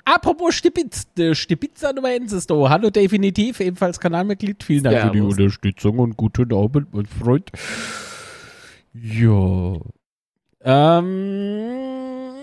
[0.04, 1.18] Apropos stibitzt.
[1.18, 2.68] äh, Stibitzer Nummer 1 ist da.
[2.68, 4.62] Hallo definitiv, ebenfalls Kanalmitglied.
[4.62, 5.20] Vielen Dank für die.
[5.20, 7.50] Unterstützung und guten Abend, mein Freund.
[8.92, 9.76] Ja.
[10.62, 12.34] Ähm.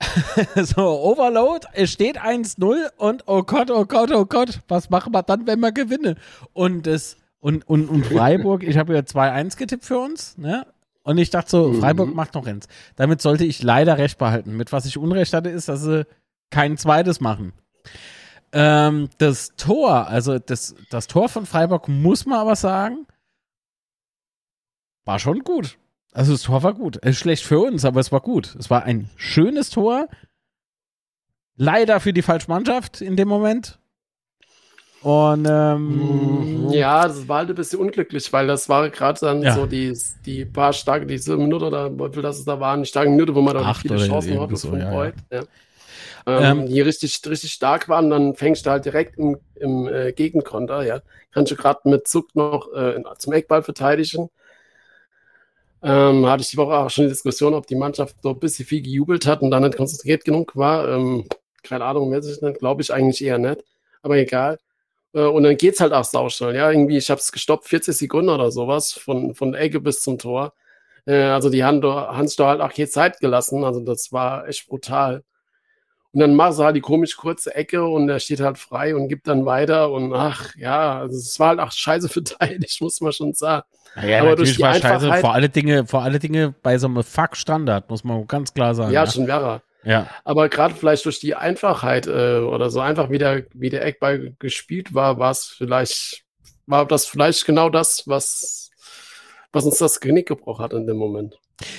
[0.56, 5.22] so, Overload, es steht 1-0 und oh Gott, oh Gott, oh Gott, was machen wir
[5.22, 6.16] dann, wenn wir gewinnen?
[6.52, 10.64] Und das, und, und, und Freiburg, ich habe ja 2-1 getippt für uns, ne?
[11.02, 11.80] Und ich dachte so, Mhm.
[11.80, 12.68] Freiburg macht noch eins.
[12.94, 14.56] Damit sollte ich leider recht behalten.
[14.56, 16.06] Mit was ich Unrecht hatte, ist, dass sie
[16.50, 17.52] kein zweites machen.
[18.52, 23.06] Ähm, das Tor, also das, das Tor von Freiburg, muss man aber sagen,
[25.04, 25.78] war schon gut.
[26.12, 26.98] Also das Tor war gut.
[27.02, 28.54] Es ist schlecht für uns, aber es war gut.
[28.54, 30.06] Es war ein schönes Tor.
[31.56, 33.80] Leider für die falsche Mannschaft in dem Moment.
[35.02, 39.54] Und ähm, Ja, das war halt ein bisschen unglücklich, weil das war gerade dann Ja.
[39.54, 43.12] so die, die paar starke, diese Minute oder wie das es da waren, die starken
[43.12, 45.14] Minute, wo man da viele Chancen hatte so, von ja, Beuth.
[45.30, 45.42] Ja.
[46.24, 50.12] Ähm, Ähm, die richtig, richtig stark waren, dann fängst du halt direkt im, im äh,
[50.12, 51.00] Gegenkonter, ja.
[51.32, 54.28] Kannst du gerade mit Zuck noch äh, zum Eckball verteidigen.
[55.82, 58.64] Ähm, hatte ich die Woche auch schon die Diskussion, ob die Mannschaft so ein bisschen
[58.66, 60.88] viel gejubelt hat und dann nicht konzentriert genug war.
[60.88, 61.26] Ähm,
[61.64, 63.64] keine Ahnung, weiß ich nicht, glaube ich eigentlich eher nicht.
[64.02, 64.58] Aber egal.
[65.14, 66.54] Äh, und dann geht's halt auch sauschnell.
[66.54, 70.00] Ja, irgendwie, ich habe es gestoppt, 40 Sekunden oder sowas, von, von der Ecke bis
[70.00, 70.54] zum Tor.
[71.06, 73.64] Äh, also die haben da, Hans da halt auch hier Zeit gelassen.
[73.64, 75.24] Also das war echt brutal.
[76.12, 79.08] Und dann machst du halt die komisch kurze Ecke und der steht halt frei und
[79.08, 79.90] gibt dann weiter.
[79.90, 83.66] Und ach ja, also es war halt auch scheiße verteidigt, muss man schon sagen.
[83.96, 85.12] ja, aber natürlich durch die war scheiße.
[85.20, 88.92] Vor alle Dinge, vor alle Dinge bei so einem Fuck-Standard, muss man ganz klar sagen.
[88.92, 89.62] Ja, schon wäre.
[89.84, 90.08] Ja.
[90.24, 94.34] Aber gerade vielleicht durch die Einfachheit äh, oder so einfach wie der, wie der Eckball
[94.38, 96.24] gespielt war, war es vielleicht,
[96.66, 98.70] war das vielleicht genau das, was,
[99.52, 101.38] was uns das Genick gebrochen hat in dem Moment.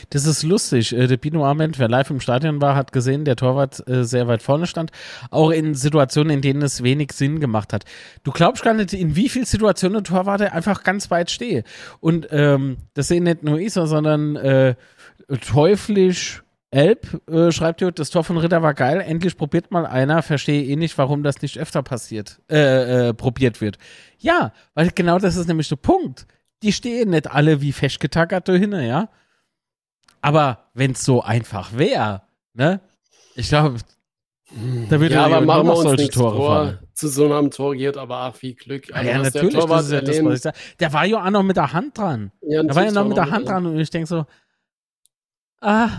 [0.10, 0.94] Das ist lustig.
[0.94, 4.28] Äh, Der Bino Arment, wer live im Stadion war, hat gesehen, der Torwart äh, sehr
[4.28, 4.92] weit vorne stand.
[5.32, 7.86] Auch in Situationen, in denen es wenig Sinn gemacht hat.
[8.24, 11.64] Du glaubst gar nicht, in wie vielen Situationen der Torwart einfach ganz weit stehe.
[12.00, 14.76] Und ähm, das sehen nicht nur ich, sondern äh,
[15.42, 16.43] teuflisch
[16.74, 19.00] Elb äh, schreibt hier, das Tor von Ritter war geil.
[19.00, 20.24] Endlich probiert mal einer.
[20.24, 23.78] Verstehe eh nicht, warum das nicht öfter passiert, äh, äh, probiert wird.
[24.18, 26.26] Ja, weil genau das ist nämlich der Punkt.
[26.64, 29.10] Die stehen nicht alle wie festgetackert dahin, ja.
[30.22, 32.82] Aber wenn es so einfach wäre, ne?
[33.36, 33.78] Ich glaube,
[34.90, 36.80] da würde ja, aber machen wir uns solche Tore vor.
[36.94, 38.94] zu so einem Tor geht, aber auch viel Glück.
[38.94, 40.58] Also, ja, natürlich, der das ist ja das, was ich sage.
[40.80, 42.32] Der war ja auch noch mit der Hand dran.
[42.42, 44.26] Ja, der war ja noch mit der Hand dran und ich denke so,
[45.62, 45.90] ah,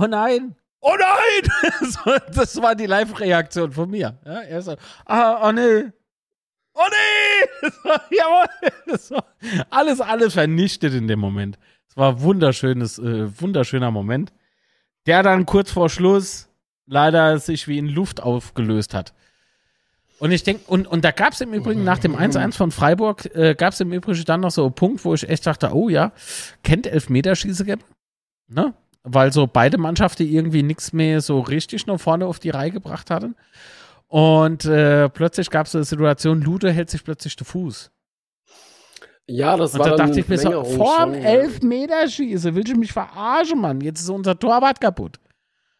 [0.00, 2.20] oh nein, oh nein!
[2.34, 4.18] das war die Live-Reaktion von mir.
[4.24, 5.84] Ja, er so, ah, oh nee,
[6.74, 7.68] oh nee!
[8.10, 9.10] Jawohl!
[9.70, 11.58] alles, alles vernichtet in dem Moment.
[11.88, 14.32] Es war ein wunderschönes, äh, wunderschöner Moment,
[15.06, 16.48] der dann kurz vor Schluss
[16.86, 19.14] leider sich wie in Luft aufgelöst hat.
[20.18, 23.34] Und ich denke, und, und da gab es im Übrigen nach dem 1-1 von Freiburg,
[23.34, 25.88] äh, gab es im Übrigen dann noch so einen Punkt, wo ich echt dachte, oh
[25.88, 26.12] ja,
[26.62, 27.64] kennt Elfmeterschieße?
[28.48, 28.74] Ne?
[29.02, 33.10] Weil so beide Mannschaften irgendwie nichts mehr so richtig noch vorne auf die Reihe gebracht
[33.10, 33.34] hatten.
[34.08, 37.90] Und äh, plötzlich gab es eine Situation, Lude hält sich plötzlich den Fuß.
[39.26, 43.60] Ja, das und war da dachte ich mir so, vorm Elfmeterschieße, willst du mich verarschen,
[43.60, 43.80] Mann?
[43.80, 45.20] Jetzt ist unser Torwart kaputt.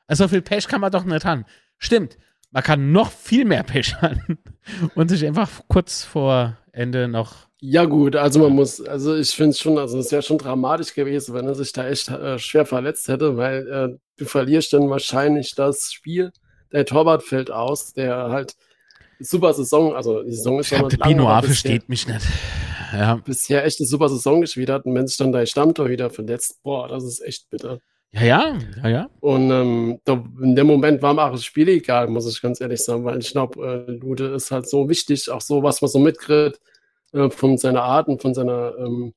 [0.06, 1.44] Also viel Pech kann man doch nicht haben.
[1.76, 2.16] Stimmt,
[2.52, 4.38] man kann noch viel mehr Pech haben
[4.94, 7.48] und sich einfach kurz vor Ende noch.
[7.62, 10.94] Ja, gut, also man muss, also ich finde es schon, also es wäre schon dramatisch
[10.94, 14.88] gewesen, wenn er sich da echt äh, schwer verletzt hätte, weil äh, du verlierst dann
[14.88, 16.32] wahrscheinlich das Spiel.
[16.72, 18.54] Der Torwart fällt aus, der halt
[19.18, 22.26] super Saison, also die Saison ist noch Der Pinoir versteht mich nicht.
[22.92, 23.16] Ja.
[23.16, 26.62] Bisher echt eine super Saison gespielt hat und wenn sich dann dein Stammtor wieder verletzt,
[26.62, 27.78] boah, das ist echt bitter.
[28.12, 29.10] Ja, ja, ja, ja.
[29.20, 32.60] Und ähm, da, in dem Moment war mir auch das Spiel egal, muss ich ganz
[32.60, 35.88] ehrlich sagen, weil ich glaube, äh, Lude ist halt so wichtig, auch so, was man
[35.90, 36.60] so mitkriegt,
[37.12, 39.14] äh, von seiner Art und von seiner, ähm,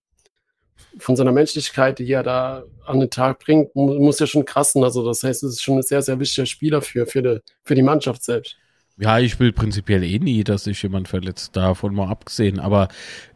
[1.00, 4.84] von seiner Menschlichkeit, die er da an den Tag bringt, mu muss ja schon krassen.
[4.84, 7.74] Also, das heißt, es ist schon ein sehr, sehr wichtiger Spieler für, für, die, für
[7.74, 8.58] die Mannschaft selbst.
[8.98, 12.60] Ja, ich will prinzipiell eh nie, dass sich jemand verletzt, davon mal abgesehen.
[12.60, 12.90] Aber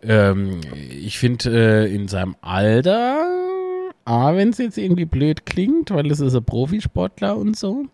[0.04, 3.47] ähm, ich finde, äh, in seinem Alter
[4.08, 7.86] A, wenn es jetzt irgendwie blöd klingt, weil es ist ein Profisportler und so.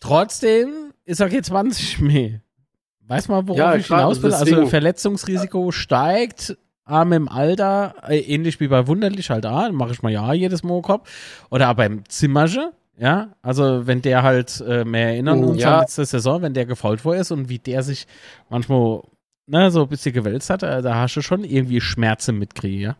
[0.00, 2.40] Trotzdem ist er jetzt 20 mehr.
[3.06, 4.32] Weiß mal, worauf ja, ich hinaus will?
[4.32, 10.02] Also Verletzungsrisiko steigt, arm im Alter, äh, ähnlich wie bei Wunderlich halt A, mache ich
[10.02, 11.08] mal ja jedes Mal Kopf.
[11.50, 15.74] Oder beim Zimmersche, ja, also wenn der halt, äh, mehr erinnern uns ja.
[15.74, 18.06] an letzte Saison, wenn der gefault vor ist und wie der sich
[18.48, 19.02] manchmal
[19.46, 22.96] ne, so ein bisschen gewälzt hat, äh, da hast du schon irgendwie Schmerzen mitkriegen, ja.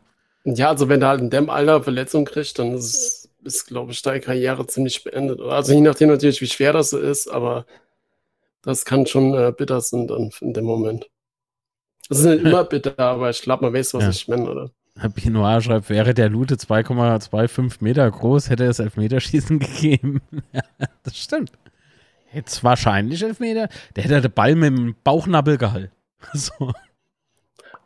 [0.54, 4.02] Ja, also wenn du halt in dem Alter Verletzung kriegst, dann ist, ist glaube ich,
[4.02, 5.40] deine Karriere ziemlich beendet.
[5.40, 7.66] Also je nachdem natürlich, wie schwer das ist, aber
[8.62, 11.08] das kann schon äh, bitter sein dann in dem Moment.
[12.08, 14.10] Das ist nicht immer bitter, aber ich glaube, man weiß, was ja.
[14.10, 14.70] ich meine, oder?
[15.14, 20.20] Pinoir schreibt, wäre der Lute 2,25 Meter groß, hätte es Elfmeterschießen gegeben.
[21.04, 21.52] das stimmt.
[22.26, 23.68] Hätte es wahrscheinlich Elfmeter.
[23.94, 25.92] Der hätte den Ball mit dem Bauchnabel gehalten.
[26.32, 26.72] So.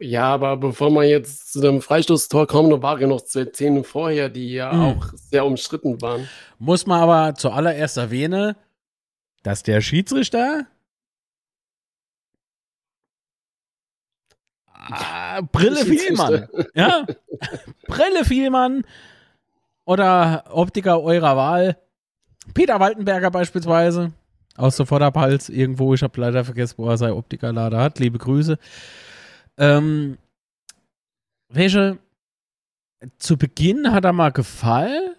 [0.03, 4.29] Ja, aber bevor man jetzt zu dem Freistoßtor kommt, waren ja noch zwei Szenen vorher,
[4.29, 4.83] die ja mhm.
[4.83, 6.29] auch sehr umstritten waren.
[6.59, 8.57] Muss man aber zuallererst erwähnen,
[9.45, 10.67] dass der Schiedsrichter
[14.75, 16.49] ah, Brille Vielmann.
[16.75, 17.07] Ja,
[17.87, 18.85] Brille Vielmann
[19.85, 21.77] oder Optiker eurer Wahl.
[22.55, 24.13] Peter Waltenberger beispielsweise
[24.57, 25.95] aus der Vorderpalz irgendwo.
[25.95, 28.01] Ich habe leider vergessen, wo er sein Optikerlader hat.
[28.01, 28.59] Liebe Grüße.
[29.63, 30.19] Ähm,
[31.49, 31.99] welche
[33.19, 35.15] zu Beginn hat er mal gefallen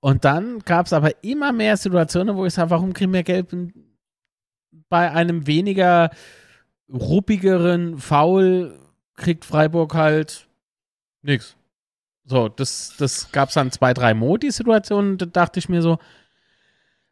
[0.00, 3.56] und dann gab es aber immer mehr Situationen, wo ich sage, warum kriegen wir Gelb
[4.90, 6.10] bei einem weniger
[6.92, 8.78] ruppigeren Foul
[9.16, 10.48] kriegt Freiburg halt
[11.22, 11.56] nichts.
[12.24, 14.12] So, das, das gab es dann zwei, drei
[14.50, 15.16] Situation.
[15.16, 15.98] Da dachte ich mir so,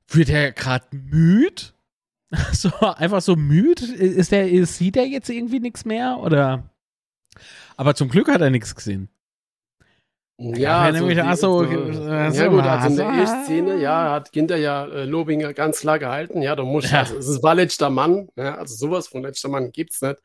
[0.08, 1.62] wird er gerade müde?
[2.52, 3.84] so, einfach so müde?
[3.84, 6.18] Ist der, ist, sieht er jetzt irgendwie nichts mehr?
[6.18, 6.70] Oder?
[7.76, 9.08] Aber zum Glück hat er nichts gesehen.
[10.38, 14.32] Ja, also nämlich, die, achso, also, ja gut, also in der ersten Szene, ja, hat
[14.32, 17.00] Ginter ja äh, Lobinger ganz klar gehalten, ja, da muss ja.
[17.00, 20.18] also, es war letzter Mann, ja, also sowas von letzter Mann gibt's nicht.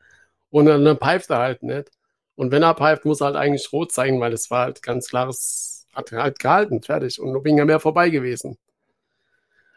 [0.50, 1.90] Und dann, dann pfeift er halt nicht.
[2.34, 5.08] Und wenn er pfeift, muss er halt eigentlich rot zeigen, weil es war halt ganz
[5.08, 7.18] klares, hat halt gehalten, fertig.
[7.18, 8.58] Und Lobinger wäre vorbei gewesen.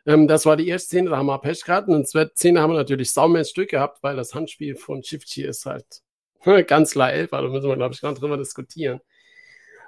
[0.06, 1.88] Ähm, das war die erste Szene, da haben wir Pech gehabt.
[1.88, 5.04] Und in der zweiten Szene haben wir natürlich saumäßig Stück gehabt, weil das Handspiel von
[5.04, 5.86] Shifty ist halt
[6.68, 9.02] ganz klar elf, da müssen wir, glaube ich, gar nicht drüber diskutieren.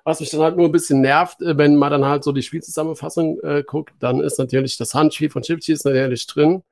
[0.03, 2.43] Was mich dann halt nur ein bisschen nervt, äh, wenn man dann halt so die
[2.43, 6.63] Spielzusammenfassung äh, guckt, dann ist natürlich das Handspiel von Shifty ist natürlich drin.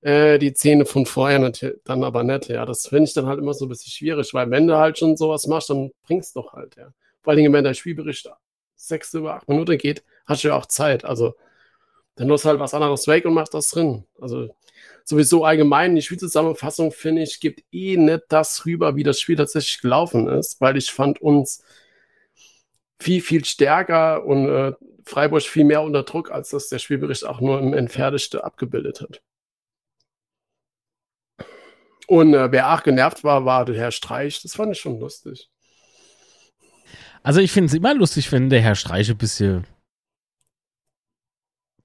[0.00, 2.66] Äh, die Szene von vorher natürlich, dann aber nicht, ja.
[2.66, 5.16] Das finde ich dann halt immer so ein bisschen schwierig, weil wenn du halt schon
[5.16, 6.92] sowas machst, dann bringst du doch halt, ja.
[7.22, 8.28] Vor allem, wenn der Spielbericht
[8.74, 11.04] sechs über acht Minuten geht, hast du ja auch Zeit.
[11.04, 11.34] Also,
[12.16, 14.04] dann nutzt halt was anderes weg und machst das drin.
[14.20, 14.54] Also
[15.04, 19.80] sowieso allgemein die Spielzusammenfassung, finde ich, gibt eh nicht das rüber, wie das Spiel tatsächlich
[19.80, 21.64] gelaufen ist, weil ich fand uns
[23.00, 24.72] viel, viel stärker und äh,
[25.04, 29.20] Freiburg viel mehr unter Druck, als das der Spielbericht auch nur im Entferntesten abgebildet hat.
[32.06, 34.42] Und äh, wer auch genervt war, war der Herr Streich.
[34.42, 35.48] Das fand ich schon lustig.
[37.22, 39.64] Also ich finde es immer lustig, wenn der Herr Streich ein bisschen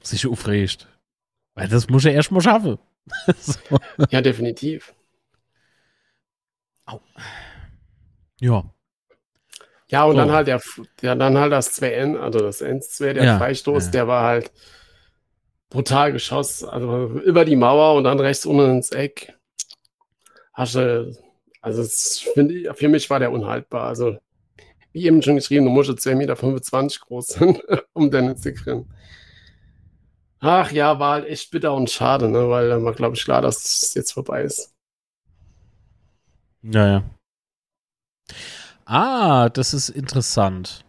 [0.09, 0.87] sich aufregt.
[1.53, 2.77] Weil das muss er erst mal schaffen.
[3.39, 3.77] so.
[4.09, 4.93] Ja, definitiv.
[6.85, 7.01] Au.
[8.39, 8.63] Ja.
[9.89, 10.17] Ja, und so.
[10.17, 10.61] dann halt der,
[11.01, 13.91] ja, dann halt das 2N, also das N2, der ja, Freistoß, ja.
[13.91, 14.51] der war halt
[15.69, 16.69] brutal geschossen.
[16.69, 19.33] Also über die Mauer und dann rechts unten ins Eck.
[20.53, 21.15] Hasche,
[21.61, 21.83] also
[22.33, 23.87] finde für mich war der unhaltbar.
[23.87, 24.17] Also,
[24.91, 26.35] wie eben schon geschrieben, du musst 2,25 Meter
[27.05, 27.59] groß sein,
[27.93, 28.87] um den zu kriegen.
[30.39, 32.49] Ach ja, war halt echt bitter und schade, ne?
[32.49, 34.73] weil dann war, glaube ich, klar, dass es jetzt vorbei ist.
[36.61, 37.03] Naja.
[38.85, 40.85] Ah, das ist interessant.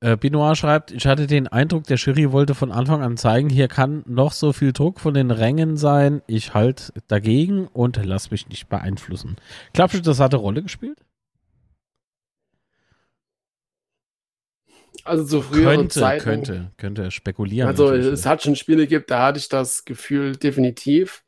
[0.00, 3.68] Äh, Binoir schreibt, ich hatte den Eindruck, der Schiri wollte von Anfang an zeigen, hier
[3.68, 8.48] kann noch so viel Druck von den Rängen sein, ich halt dagegen und lass mich
[8.48, 9.36] nicht beeinflussen.
[9.72, 10.98] Glaubst du, das hat eine Rolle gespielt?
[15.04, 17.68] Also so früher könnte, Zeiten, könnte, könnte spekulieren.
[17.68, 21.24] Also es hat schon Spiele gibt, da hatte ich das Gefühl definitiv.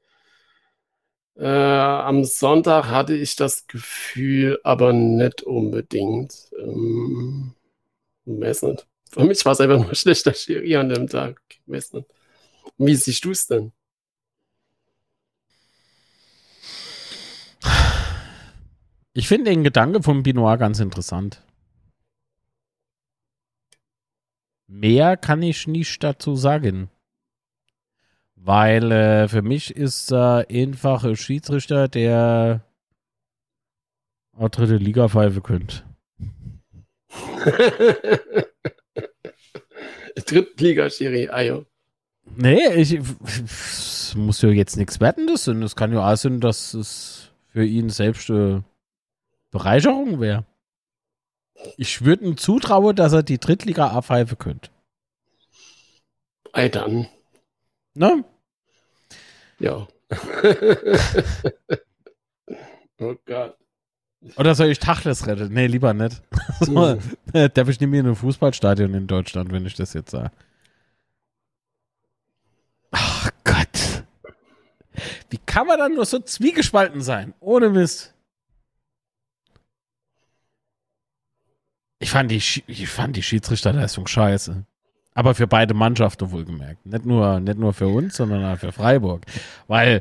[1.37, 6.50] Äh, am Sonntag hatte ich das Gefühl, aber nicht unbedingt.
[6.59, 7.55] Ähm,
[8.27, 8.87] weiß nicht.
[9.11, 11.40] Für mich war es einfach nur schlechter Schiri an dem Tag.
[11.66, 12.07] Weiß nicht.
[12.79, 13.72] Wie siehst du es denn?
[19.12, 21.40] Ich finde den Gedanke von Binoir ganz interessant.
[24.66, 26.90] Mehr kann ich nicht dazu sagen.
[28.37, 32.62] Weil äh, für mich ist er äh, einfach ein Schiedsrichter, der
[34.37, 35.83] auch dritte Liga pfeife könnte.
[40.27, 41.66] Drittliga-Schiri, Ayo.
[42.37, 46.40] Nee, ich, ich muss ja jetzt nichts werten, das und es kann ja auch sein,
[46.40, 48.64] dass es für ihn selbst eine
[49.50, 50.44] Bereicherung wäre.
[51.77, 54.70] Ich würde ihm zutrauen, dass er die Drittliga abpfeifen könnte.
[56.53, 57.09] Ei dann.
[57.94, 58.24] Ne?
[59.59, 59.87] Ja.
[63.00, 63.57] oh Gott.
[64.37, 65.53] Oder soll ich Tachles retten?
[65.53, 66.22] Nee, lieber nicht.
[66.61, 67.00] so, mhm.
[67.55, 70.31] Darf ich nicht mehr in ein Fußballstadion in Deutschland, wenn ich das jetzt sage?
[72.90, 74.05] Ach Gott.
[75.29, 77.35] Wie kann man dann nur so zwiegespalten sein?
[77.40, 78.13] Ohne Mist.
[81.98, 84.64] Ich fand die, ich fand die Schiedsrichterleistung scheiße.
[85.14, 86.85] Aber für beide Mannschaften wohlgemerkt.
[86.85, 89.22] Nicht nur, nicht nur für uns, sondern auch für Freiburg.
[89.68, 90.00] Weil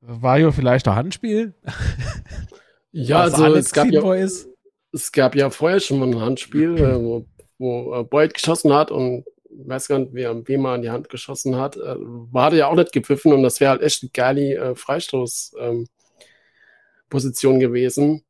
[0.00, 1.54] war ja vielleicht ein Handspiel.
[2.90, 4.48] Ja, also es gab ja, ist.
[4.92, 7.26] es gab ja vorher schon mal ein Handspiel, äh, wo,
[7.58, 11.56] wo äh, Boyd geschossen hat und weiß gar nicht, wer wem an die Hand geschossen
[11.56, 11.76] hat.
[11.76, 17.54] Äh, war ja auch nicht gepfiffen und das wäre halt echt eine geile äh, Freistoßposition
[17.54, 18.24] ähm, gewesen.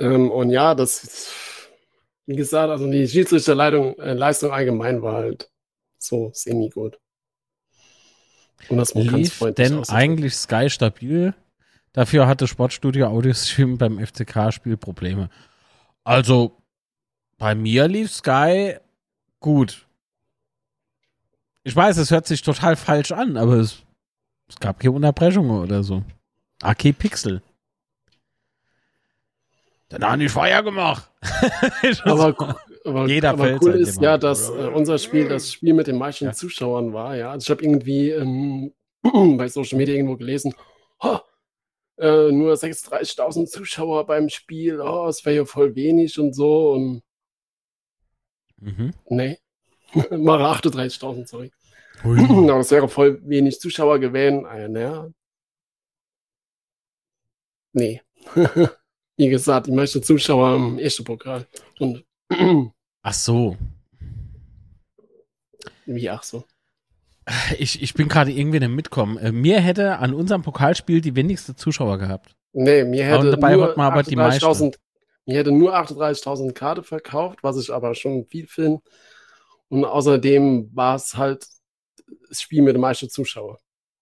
[0.00, 1.68] Ähm, und ja, das,
[2.26, 5.50] wie gesagt, also die Schiedsrichterleistung äh, Leistung allgemein war halt
[5.98, 6.98] so semi-gut.
[8.68, 11.34] Und das lief denn eigentlich Sky stabil?
[11.92, 15.28] Dafür hatte Sportstudio Audiostream beim FCK-Spiel Probleme.
[16.04, 16.56] Also,
[17.36, 18.76] bei mir lief Sky
[19.40, 19.86] gut.
[21.62, 23.82] Ich weiß, es hört sich total falsch an, aber es,
[24.48, 26.02] es gab keine Unterbrechungen oder so.
[26.62, 27.42] AK Pixel.
[29.90, 31.10] Dann haben die Feier gemacht.
[32.04, 35.88] aber, aber, Jeder aber cool halt ist ja, dass äh, unser Spiel das Spiel mit
[35.88, 36.32] den meisten ja.
[36.32, 37.16] Zuschauern war.
[37.16, 38.72] Ja, also ich habe irgendwie ähm,
[39.36, 40.54] bei Social Media irgendwo gelesen,
[41.00, 41.18] oh,
[41.98, 46.72] äh, nur 36.000 Zuschauer beim Spiel, oh, es wäre ja voll wenig und so.
[46.72, 47.02] Und
[48.58, 48.94] mhm.
[49.08, 49.38] nee,
[50.10, 51.50] mache 38.000, sorry.
[52.04, 54.46] Aber das wäre voll wenig Zuschauer gewesen.
[54.46, 55.10] Ah, ja, naja.
[57.72, 58.02] Nee.
[59.20, 61.46] wie gesagt, die meisten Zuschauer im ersten Pokal.
[61.78, 62.04] Und
[63.02, 63.54] ach so.
[65.84, 66.44] Wie ach so?
[67.58, 69.18] Ich, ich bin gerade irgendwie nicht mitkommen.
[69.18, 72.34] Äh, mir hätte an unserem Pokalspiel die wenigste Zuschauer gehabt.
[72.54, 74.72] Nee, mir hätte aber dabei nur man aber die meisten.
[75.26, 78.80] Mir hätte nur 38.000 Karte verkauft, was ich aber schon viel finde.
[79.68, 81.46] Und außerdem war es halt
[82.30, 83.58] das Spiel mit den meisten Zuschauern.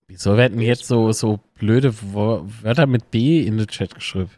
[0.06, 4.30] Wieso werden jetzt so, so blöde Wörter mit B in den Chat geschrieben?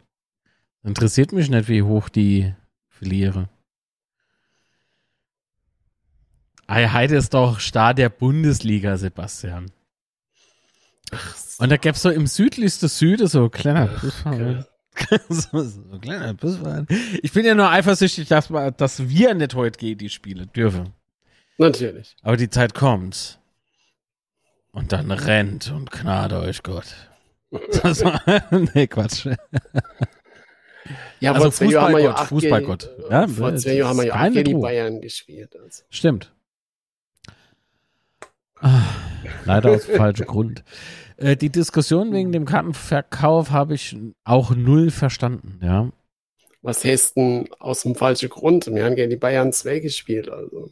[0.83, 2.53] Interessiert mich nicht, wie hoch die
[2.89, 3.49] verliere.
[6.67, 9.71] Heide ist doch Star der Bundesliga, Sebastian.
[11.59, 14.65] Und da gäbe es so im südlichsten Süden so kleiner Busfahrer.
[15.29, 16.85] so, so kleiner Busfahrer.
[17.21, 20.93] Ich bin ja nur eifersüchtig, dass, dass wir nicht heute gehen, die Spiele dürfen.
[21.57, 22.15] Natürlich.
[22.23, 23.39] Aber die Zeit kommt.
[24.71, 26.95] Und dann rennt und gnade euch Gott.
[27.83, 28.21] Das war,
[28.73, 29.27] nee, Quatsch.
[31.19, 32.89] Ja, Also Fußballgott, Fußballgott.
[33.09, 34.61] Ja, vor das zwei Jahren haben wir ja keine gegen die.
[34.61, 35.55] Bayern gespielt.
[35.55, 35.83] Also.
[35.89, 36.31] Stimmt.
[38.59, 38.81] Ah,
[39.45, 40.63] Leider aus dem falschen Grund.
[41.17, 45.89] Äh, die Diskussion wegen dem Kartenverkauf habe ich auch null verstanden, ja.
[46.63, 48.67] Was heißt denn aus dem falschen Grund?
[48.67, 50.29] Wir haben gegen die Bayern 2 gespielt.
[50.29, 50.69] Also.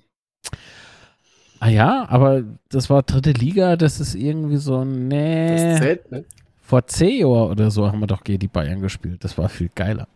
[1.60, 5.78] Ah ja, aber das war dritte Liga, das ist irgendwie so, Das nee.
[5.80, 6.26] zählt nicht.
[6.70, 9.24] Vor zehn Jahren oder so haben wir doch gegen die Bayern gespielt.
[9.24, 10.08] Das war viel geiler.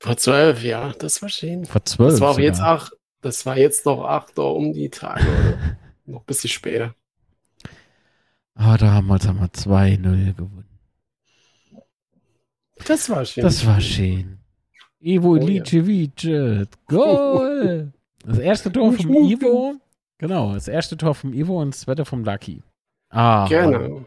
[0.00, 1.64] Vor zwölf, ja, das war schön.
[1.64, 2.10] Vor zwölf.
[2.14, 2.44] Das war auch sogar.
[2.44, 2.92] jetzt acht.
[3.20, 5.22] Das war jetzt noch acht Uhr um die Tage.
[5.22, 5.76] Oder?
[6.06, 6.96] noch ein bisschen später.
[8.56, 10.66] Ah, damals haben wir 2-0 gewonnen.
[12.84, 13.44] Das war schön.
[13.44, 14.40] Das war schön.
[14.98, 15.42] Ivo Oh ja.
[15.44, 17.92] Ilicevic, Goal!
[18.24, 19.76] Das erste Tor vom Ivo,
[20.18, 22.60] genau, das erste Tor vom Ivo und das zweite vom Lucky.
[23.08, 24.04] Ah, Mann.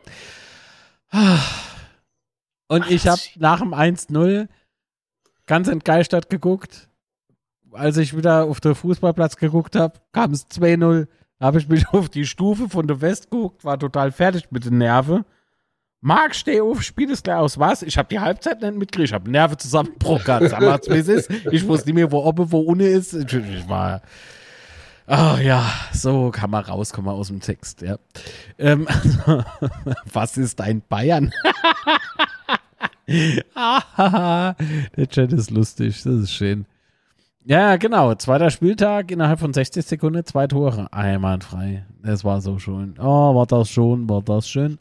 [2.67, 4.47] Und ich habe nach dem 1-0
[5.45, 6.87] ganz entgeistert geguckt.
[7.71, 11.07] Als ich wieder auf den Fußballplatz geguckt habe, kam es 2-0.
[11.39, 14.77] Habe ich mich auf die Stufe von der West geguckt, war total fertig mit den
[14.77, 15.25] Nerven.
[16.01, 17.59] Marc, steh auf, spiel es gleich aus.
[17.59, 17.81] Was?
[17.81, 19.09] Ich habe die Halbzeit nicht mitgekriegt.
[19.09, 20.23] Ich habe Nerven zusammengebrochen.
[20.23, 20.49] gehabt.
[20.49, 21.29] Sag mal, es ist.
[21.51, 23.13] Ich wusste nicht mehr, wo oben, wo unten ist.
[23.13, 24.01] Ich, ich war.
[25.11, 27.97] Oh ja, so kann man rauskommen aus dem Text, ja.
[28.59, 29.43] Ähm, also,
[30.13, 31.31] was ist ein Bayern?
[33.07, 36.67] Der Chat ist lustig, das ist schön.
[37.43, 38.13] Ja, genau.
[38.13, 40.93] Zweiter Spieltag innerhalb von 60 Sekunden, zwei Tore.
[40.93, 41.85] Einwandfrei.
[42.03, 42.93] Das war so schön.
[42.99, 44.77] Oh, war das schon, war das schön.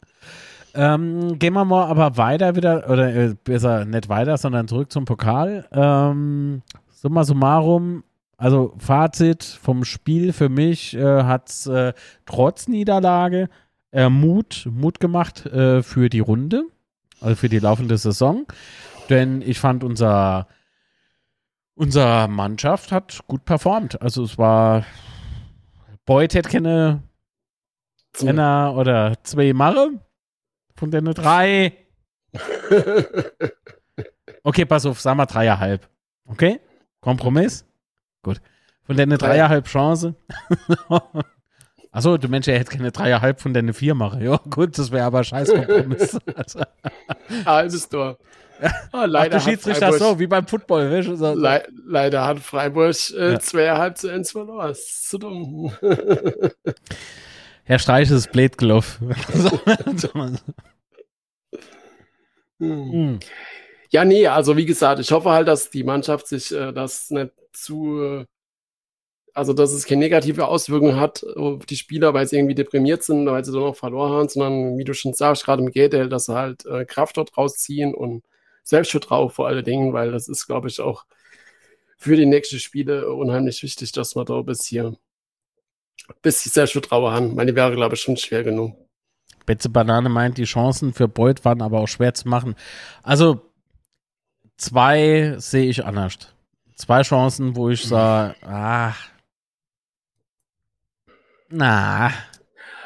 [0.75, 5.05] Ähm, gehen wir mal aber weiter wieder, oder äh, besser nicht weiter, sondern zurück zum
[5.05, 5.65] Pokal.
[5.71, 6.61] Ähm,
[6.91, 8.03] summa summarum,
[8.39, 11.93] also Fazit vom Spiel für mich äh, hat äh,
[12.25, 13.49] trotz Niederlage
[13.91, 16.63] äh, Mut, Mut gemacht äh, für die Runde,
[17.21, 18.47] also für die laufende Saison.
[19.09, 20.47] Denn ich fand unser
[21.79, 24.01] Unsere Mannschaft hat gut performt.
[24.01, 24.83] Also es war
[26.05, 27.03] Boyd hätte keine
[28.21, 29.91] einer oder zwei Mache.
[30.75, 31.73] Von denen drei.
[34.41, 35.89] Okay, pass auf, sagen wir dreieinhalb.
[36.25, 36.61] Okay?
[37.01, 37.65] Kompromiss?
[38.23, 38.41] Gut.
[38.85, 40.15] Von denen dreieinhalb Chance.
[41.91, 44.21] Achso, du Mensch, er hätte keine dreieinhalb von denen vier machen.
[44.21, 46.17] Ja, gut, das wäre aber scheiß Kompromiss.
[46.35, 46.61] Also,
[47.45, 48.17] Halbes Tor.
[48.91, 50.91] Ach, leider, du hat Schiedsrichter Freiburg, so, wie beim Football.
[50.91, 53.39] Weißt du, so, le leider hat Freiburg äh, Ja.
[53.39, 54.67] zweieinhalb zu eins verloren.
[54.67, 55.71] Das ist zu dumm.
[57.63, 59.15] Herr Streich ist blöd gelaufen.
[62.61, 63.19] Hm.
[63.89, 67.31] Ja, nee, also wie gesagt, ich hoffe halt, dass die Mannschaft sich äh, das nicht
[67.53, 68.25] zu,
[69.33, 73.25] also dass es keine negative Auswirkung hat auf die Spieler, weil sie irgendwie deprimiert sind,
[73.25, 76.25] weil sie dann noch verloren haben, sondern wie du schon sagst, gerade im Geldel, dass
[76.25, 78.23] sie halt äh, Kraft dort rausziehen und
[78.63, 81.05] Selbstvertrauen vor allen Dingen, weil das ist, glaube ich, auch
[81.97, 84.95] für die nächsten Spiele unheimlich wichtig, dass wir da bis hier
[86.21, 87.35] bis die Selbstvertrauen haben.
[87.35, 88.75] Meine wäre, glaube ich, schon schwer genug.
[89.45, 92.55] Betze Banane meint, die Chancen für Beuth waren aber auch schwer zu machen.
[93.03, 93.48] Also
[94.59, 96.17] zwei sehe ich anders.
[96.75, 98.93] Zwei Chancen, wo ich sage, ah,
[101.49, 102.11] na,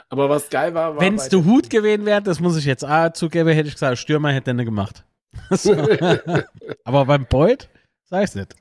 [0.09, 2.86] Aber was geil war, war wenn es der Hut gewesen wäre, das muss ich jetzt
[2.86, 5.03] auch zugeben, hätte ich gesagt, Stürmer hätte er nicht gemacht.
[5.49, 5.74] So.
[6.84, 7.67] aber beim Beuth
[8.05, 8.55] sag ich's nicht.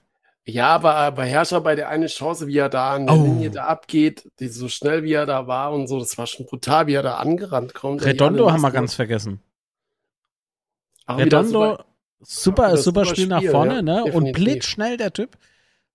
[0.44, 3.22] Ja, aber bei Herrscher bei der eine Chance, wie er da an der Oh.
[3.22, 6.46] Linie da abgeht, die, so schnell wie er da war und so, das war schon
[6.46, 8.04] brutal, wie er da angerannt kommt.
[8.04, 9.40] Redondo haben wir ganz vergessen.
[11.06, 11.78] Auch Redondo,
[12.22, 14.04] super, das super super Spiel nach Spiel, vorne, ja, ne?
[14.04, 14.44] Und definitiv.
[14.44, 15.36] blitzschnell der Typ.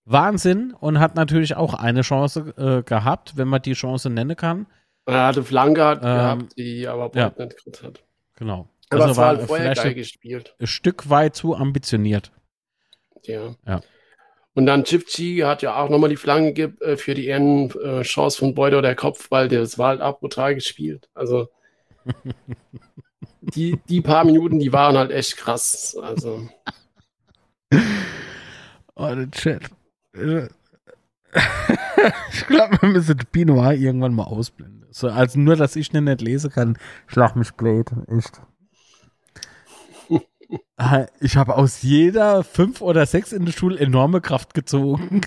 [0.06, 4.68] Wahnsinn und hat natürlich auch eine Chance äh, gehabt, wenn man die Chance nennen kann.
[5.06, 7.34] Er hatte Flanke hat Ähm, gehabt, die aber ja.
[7.38, 8.04] Nicht gekriegt hat.
[8.36, 8.70] Genau.
[8.90, 10.56] Aber also es war halt vorher geil ein gespielt.
[10.64, 12.32] Stück weit zu ambitioniert.
[13.24, 13.56] Ja.
[13.66, 13.82] Ja.
[14.54, 18.40] Und dann Chipchi hat ja auch nochmal die Flanke äh, für die Ehren äh, Chance
[18.40, 21.10] von Boyd oder Kopfball, das war halt auch brutal gespielt.
[21.14, 21.50] Also
[23.56, 25.98] die, die paar Minuten, die waren halt echt krass.
[26.02, 26.48] Also
[28.96, 29.70] Oh, der Chat.
[32.32, 34.88] ich glaube, wir müssen Pinoir irgendwann mal ausblenden.
[34.90, 37.92] So, also nur, dass ich den nicht lesen kann, schlag mich blöd.
[38.08, 38.42] Echt.
[41.20, 45.20] Ich habe aus jeder fünf oder sechs in der Schule enorme Kraft gezogen.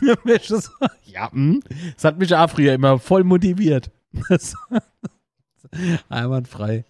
[1.05, 1.63] Ja, hm.
[1.95, 3.91] das hat mich auch früher immer voll motiviert.
[6.09, 6.87] Einwandfrei.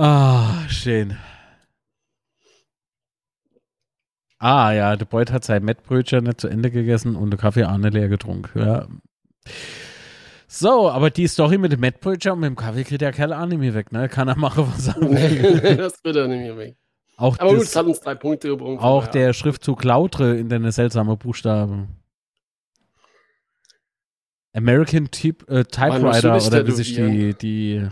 [0.00, 1.16] Ah, schön.
[4.38, 7.76] Ah ja, der Beut hat sein Mettbrötchen nicht zu Ende gegessen und der Kaffee auch
[7.78, 8.60] nicht leer getrunken.
[8.60, 8.86] Ja.
[10.46, 13.32] So, aber die Story mit dem Matt Bridger und mit dem Kaffee kriegt der Kerl
[13.32, 14.08] auch nicht mehr weg, ne?
[14.08, 15.76] Kann er machen, was er will.
[15.76, 16.76] das wird er nicht mehr weg.
[17.16, 18.78] Auch Aber gut, das, es hat uns drei Punkte gebrungen.
[18.78, 21.96] auch von der Schriftzug Lautre in deine seltsame Buchstaben.
[24.52, 27.88] American Typ, äh, Typewriter oder wie sich die, die.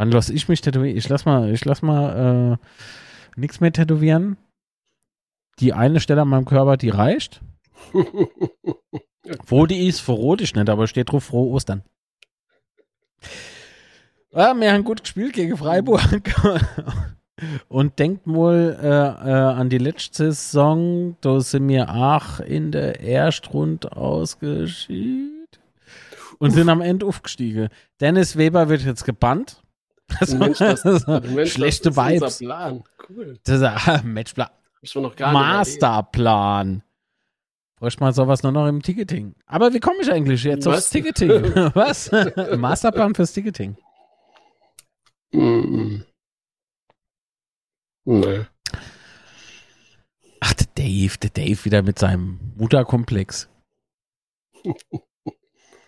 [0.00, 0.96] Wann lass ich mich tätowieren?
[0.96, 4.38] Ich lass mal, ich lass mal äh, nichts mehr tätowieren.
[5.58, 7.42] Die eine Stelle an meinem Körper, die reicht.
[9.46, 11.82] Wo die ist, verrot ich nicht, aber steht drauf frohe Ostern.
[14.32, 16.00] Ja, wir haben gut gespielt gegen Freiburg.
[17.68, 23.00] Und denkt wohl äh, äh, an die letzte Saison, da sind wir auch in der
[23.00, 25.46] Erstrunde ausgeschieden
[26.38, 27.68] und sind am Ende aufgestiegen.
[28.00, 29.62] Dennis Weber wird jetzt gebannt.
[30.18, 32.22] Das Mensch, das, Mensch, schlechte das ist Vibes.
[32.22, 32.84] Unser Plan.
[33.08, 33.38] Cool.
[33.44, 34.48] Das ist ein Matchplan.
[34.82, 36.82] Ich noch gar nicht Masterplan.
[37.76, 39.34] Bräuchte man sowas nur noch im Ticketing.
[39.46, 40.76] Aber wie komme ich eigentlich jetzt Was?
[40.76, 41.42] aufs Ticketing?
[41.74, 42.10] Was?
[42.56, 43.76] Masterplan fürs Ticketing.
[45.32, 46.02] Mm.
[48.04, 48.46] Nee.
[50.40, 53.48] Ach, der Dave, der Dave wieder mit seinem Mutterkomplex.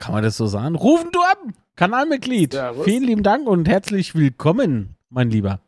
[0.03, 0.75] Kann man das so sagen?
[0.75, 1.39] Rufen du ab!
[1.77, 2.55] Kanalmitglied.
[2.55, 2.85] Servus.
[2.85, 5.61] Vielen lieben Dank und herzlich willkommen, mein Lieber.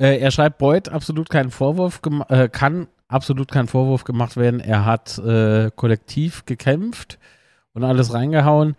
[0.00, 4.60] Äh, er schreibt, Beuth absolut keinen Vorwurf, äh, kann absolut kein Vorwurf gemacht werden.
[4.60, 7.18] Er hat äh, kollektiv gekämpft
[7.74, 8.76] und alles reingehauen.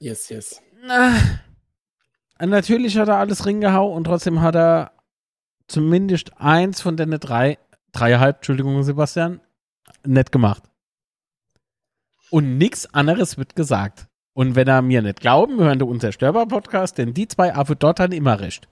[0.00, 0.60] Yes, yes.
[0.84, 1.12] Na,
[2.44, 4.90] natürlich hat er alles reingehauen und trotzdem hat er
[5.68, 7.56] zumindest eins von den drei,
[7.92, 9.40] dreieinhalb, Entschuldigung, Sebastian,
[10.04, 10.64] nett gemacht.
[12.30, 14.06] Und nichts anderes wird gesagt.
[14.32, 18.12] Und wenn er mir nicht glauben, hören Sie Unzerstörbar-Podcast, denn die zwei Affe dort haben
[18.12, 18.68] immer recht.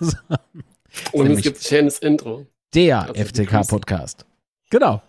[0.00, 0.16] So,
[1.12, 2.46] Und es gibt ein schönes Intro.
[2.74, 4.24] Der Also, FCK-Podcast.
[4.70, 5.02] Genau.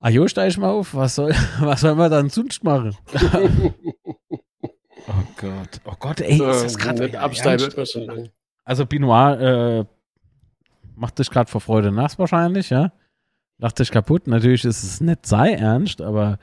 [0.00, 0.94] Ajo, steig ich mal auf.
[0.94, 1.30] Was soll,
[1.60, 2.94] was soll man dann sonst machen?
[4.62, 5.80] oh Gott.
[5.84, 8.28] Oh Gott, ey, ist das gerade nicht absteigen wird man schon lang.
[8.64, 9.84] Also Binoir äh,
[10.96, 12.92] macht dich gerade vor Freude nass wahrscheinlich, ja?
[13.58, 14.26] Lacht dich kaputt.
[14.26, 16.38] Natürlich ist es nicht sei ernst, aber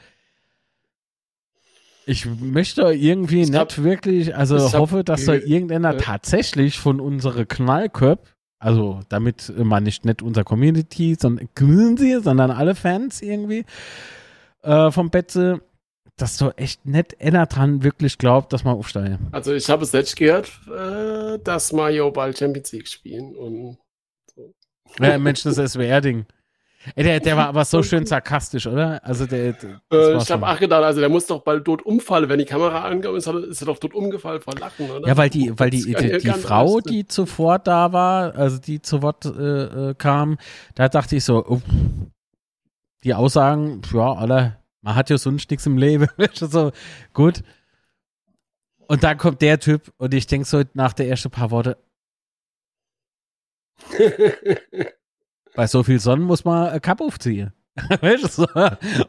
[2.05, 5.97] ich möchte irgendwie Ich nicht wirklich, also hoffe, dass da ge- irgendeiner äh.
[5.97, 8.27] tatsächlich von unserer Knallköp,
[8.59, 11.47] also damit man nicht, nicht unser Community, sondern,
[12.23, 13.65] sondern alle Fans irgendwie
[14.63, 15.61] äh, vom Betze,
[16.17, 19.27] dass so echt nicht einer dran wirklich glaubt, dass man aufsteigen.
[19.31, 23.35] Also ich habe es selbst gehört, äh, dass Mario bald Champions League spielen.
[23.35, 23.77] Und
[24.99, 26.25] Ja, Mensch, das SWR-Ding.
[26.95, 29.03] Ey, der, der war aber so schön sarkastisch, oder?
[29.05, 29.49] Also der,
[29.91, 32.27] äh, ich habe auch gedacht, also der muss doch bald dort umfallen.
[32.27, 35.07] Wenn die Kamera angegangen ist, er- ist er doch dort umgefallen vor Lachen, oder?
[35.07, 36.83] Ja, weil die, weil die, die, die Frau, sein.
[36.89, 40.37] die zuvor da war, also die zu Wort äh, äh, kam,
[40.75, 41.61] da dachte ich so, oh,
[43.03, 46.07] die Aussagen, ja, alle, man hat ja sonst nichts im Leben.
[46.33, 46.71] So,
[47.13, 47.43] gut.
[48.87, 51.77] Und dann kommt der Typ und ich denke so nach der ersten paar Worte,
[55.55, 57.53] bei so viel Sonnen muss man äh, Cup aufziehen.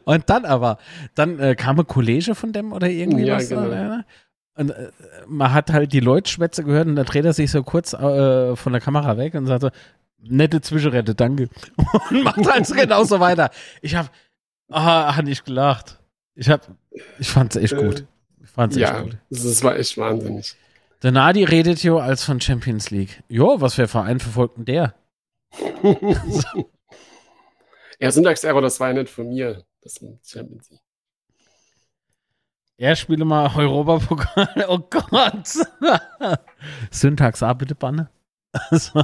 [0.05, 0.77] Und dann aber,
[1.15, 3.49] dann äh, kam ein Kollege von dem oder irgendwie Ja, was.
[3.49, 3.69] genau.
[3.69, 4.03] Äh,
[4.55, 4.91] und äh,
[5.27, 8.71] man hat halt die Leutschwätze gehört und dann dreht er sich so kurz äh, von
[8.71, 9.69] der Kamera weg und sagt so,
[10.19, 11.49] nette Zwischenrette, danke.
[12.11, 13.49] Und macht halt so genauso weiter.
[13.81, 14.11] Ich hab,
[14.69, 15.99] ah, hab nicht gelacht.
[16.35, 16.67] Ich hab,
[17.19, 18.05] ich fand's echt gut.
[18.43, 19.17] Ich fand's echt ja, gut.
[19.29, 20.55] das, das war echt wahnsinnig.
[21.01, 23.23] Der Nadi redet jo als von Champions League.
[23.27, 24.93] Jo, was für Verein verfolgt denn der?
[27.99, 29.63] ja, Syntax-Error, das war ja nicht von mir.
[29.81, 30.79] Das Champions League.
[32.77, 34.47] Er spiele mal Europapokal.
[34.67, 35.47] Oh Gott.
[36.91, 38.09] Syntax A, bitte Banne.
[38.51, 39.03] Also,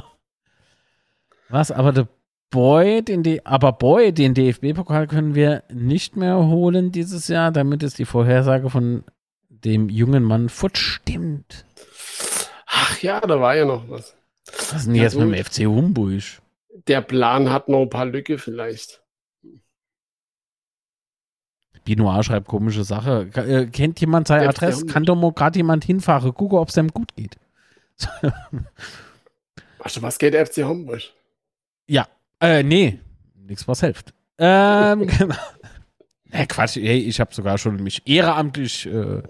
[1.48, 1.70] was?
[1.70, 2.08] Aber der
[2.50, 7.82] Boy, den die, aber Boy, den DFB-Pokal können wir nicht mehr holen dieses Jahr, damit
[7.82, 9.04] es die Vorhersage von
[9.48, 11.64] dem jungen Mann futsch stimmt.
[12.66, 14.16] Ach ja, da war ja noch was.
[14.46, 15.26] Was ist denn Ja, jetzt gut.
[15.26, 16.39] mit dem FC Humburg?
[16.86, 19.02] Der Plan hat noch ein paar Lücke vielleicht.
[21.84, 23.30] Binoir schreibt komische Sache.
[23.34, 24.86] Äh, kennt jemand seine Der- Adresse?
[24.86, 26.34] Kann doch mal gerade jemand hinfahren?
[26.34, 27.36] Gucke, ob es dem gut geht.
[29.78, 31.02] Weißt du, was geht FC Homburg?
[31.88, 32.06] Ja,
[32.40, 33.00] äh, nee,
[33.34, 34.12] nichts was hilft.
[34.38, 35.34] Ähm, genau.
[36.32, 39.22] Nee, Quatsch, ey, ich habe sogar schon mich ehrenamtlich äh,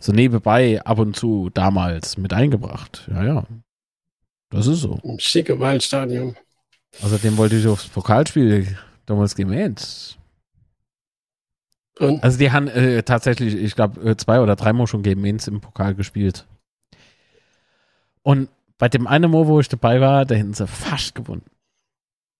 [0.00, 3.08] so nebenbei ab und zu damals mit eingebracht.
[3.10, 3.46] Ja, ja.
[4.50, 4.98] Das ist so.
[5.04, 6.36] Im schicke Waldstadion.
[7.02, 8.76] Außerdem wollte ich aufs Pokalspiel
[9.06, 10.18] damals gemäht.
[11.98, 15.48] Und Also die haben äh, tatsächlich, ich glaube, äh, zwei oder dreimal schon Game Mains
[15.48, 16.46] im Pokal gespielt.
[18.22, 21.44] Und bei dem einen Mal, wo ich dabei war, da hätten sie fast gewonnen.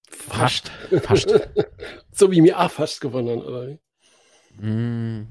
[0.09, 0.71] Fast.
[1.03, 1.35] Fast.
[2.13, 4.65] so wie mir auch fast gewonnen, oder wie?
[4.65, 5.29] Mm.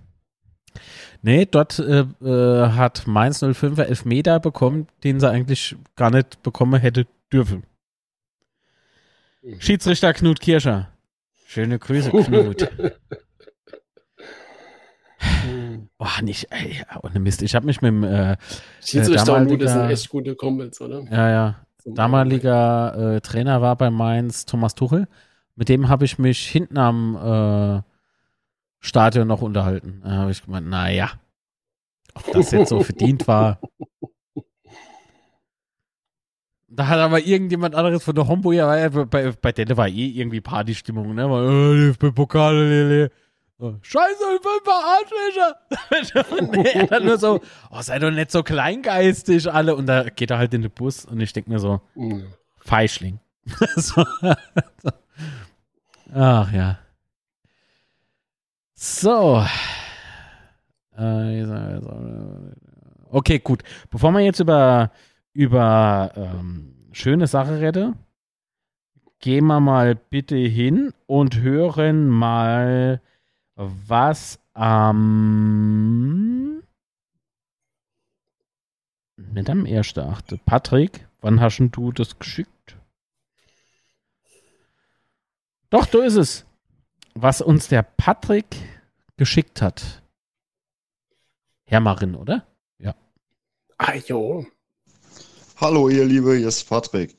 [1.22, 6.80] Nee, dort äh, äh, hat Mainz 05 Elfmeter bekommen, den sie eigentlich gar nicht bekommen
[6.80, 7.64] hätte dürfen.
[9.48, 9.62] Mhm.
[9.62, 10.90] Schiedsrichter Knut Kirscher.
[11.46, 12.70] Schöne Grüße, Knut.
[15.98, 17.42] Boah, nicht, ey, ohne Mist.
[17.42, 18.36] Ich habe mich mit dem äh,
[18.84, 21.04] Schiedsrichter und Knut sind echt gute Kumpels, oder?
[21.10, 21.56] Ja, ja.
[21.86, 25.08] Damaliger äh, Trainer war bei Mainz Thomas Tuchel.
[25.56, 27.82] Mit dem habe ich mich hinten am äh,
[28.82, 30.02] Stadion noch unterhalten.
[30.04, 31.12] Da habe ich gemeint, naja,
[32.14, 33.62] ob das jetzt so verdient war.
[36.78, 40.42] Da hat aber irgendjemand anderes von der Hombo, ja, bei, bei Delle war eh irgendwie
[40.42, 41.28] Partystimmung, ne?
[41.28, 43.12] War, äh, bei Pokal, lele.
[43.82, 46.38] Scheiße, ich bin Arschlöcher.
[46.40, 49.76] und er dann nur so, oh, sei doch nicht so kleingeistig, alle.
[49.76, 52.28] Und da geht er halt in den Bus und ich denke mir so, mhm.
[52.60, 53.20] Feischling.
[53.76, 54.06] so,
[54.84, 54.92] so.
[56.14, 56.78] Ach ja.
[58.76, 59.44] So.
[60.96, 61.80] Äh,
[63.10, 63.64] okay, gut.
[63.90, 64.92] Bevor wir jetzt über,
[65.38, 67.96] über ähm, schöne Sache reden,
[69.20, 73.02] gehen wir mal bitte hin und hören mal,
[73.56, 76.64] was am.
[79.18, 80.40] Ähm, nicht am 1.8.
[80.46, 82.78] Patrick, wann hast du das geschickt?
[85.70, 86.48] Doch, du ist es
[87.22, 88.46] was uns der Patrick
[89.18, 90.02] geschickt hat.
[91.66, 92.48] Hermarin, oder?
[92.78, 92.96] Ja.
[93.78, 94.46] Ah, jo.
[95.60, 97.16] Hallo, ihr Liebe, hier ist Patrick.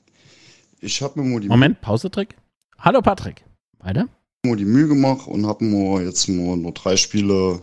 [0.81, 2.37] Ich habe mir mal die Moment, Pause-Trick.
[2.79, 3.45] Hallo, Patrick.
[3.81, 4.09] Weiter?
[4.45, 7.61] Mir die Mühe gemacht und habe mir jetzt mal nur drei Spiele,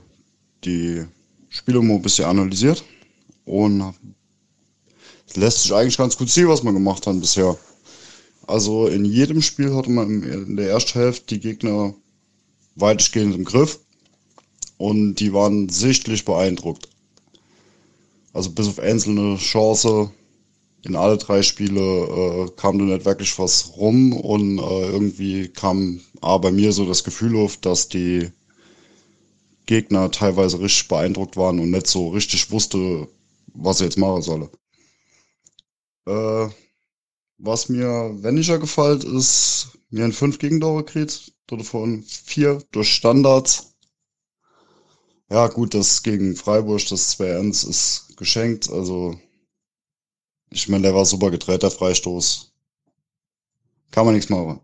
[0.65, 1.05] die
[1.47, 2.84] Spiele mal ein bisschen analysiert.
[3.45, 3.93] Und
[5.26, 7.57] es lässt sich eigentlich ganz gut sehen, was wir gemacht haben bisher.
[8.45, 11.93] Also in jedem Spiel hatte man in der ersten Hälfte die Gegner
[12.76, 13.80] weitestgehend im Griff
[14.76, 16.89] und die waren sichtlich beeindruckt.
[18.34, 20.11] Also bis auf einzelne Chance
[20.86, 26.01] in alle drei Spiele äh, kam da nicht wirklich was rum und äh, irgendwie kam
[26.21, 28.31] A bei mir so das Gefühl auf, dass die
[29.65, 33.07] Gegner teilweise richtig beeindruckt waren und nicht so richtig wusste,
[33.53, 34.49] was er jetzt machen solle.
[36.07, 36.49] Äh,
[37.38, 41.33] was mir weniger gefällt, ist, mir ein 5 Gegendauer kriegt
[41.63, 43.75] von vier durch Standards.
[45.29, 48.69] Ja, gut, das gegen Freiburg, das 2-1 ist geschenkt.
[48.69, 49.19] Also,
[50.55, 52.53] ich meine, der war super gedreht, der Freistoß.
[53.91, 54.61] Kann man nichts machen.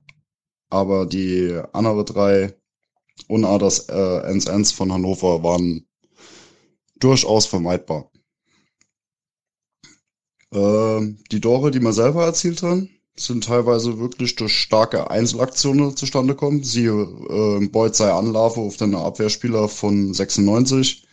[0.70, 2.56] Aber die andere drei
[3.28, 5.86] und auch das äh, 1-1 von Hannover waren
[6.96, 8.10] durchaus vermeidbar.
[10.54, 12.88] Äh, die Tore, die man selber erzielt hat,
[13.18, 16.64] sind teilweise wirklich durch starke Einzelaktionen zustande kommen.
[16.64, 21.06] Siehe äh, Beuth sei Anlaufe auf den Abwehrspieler von 96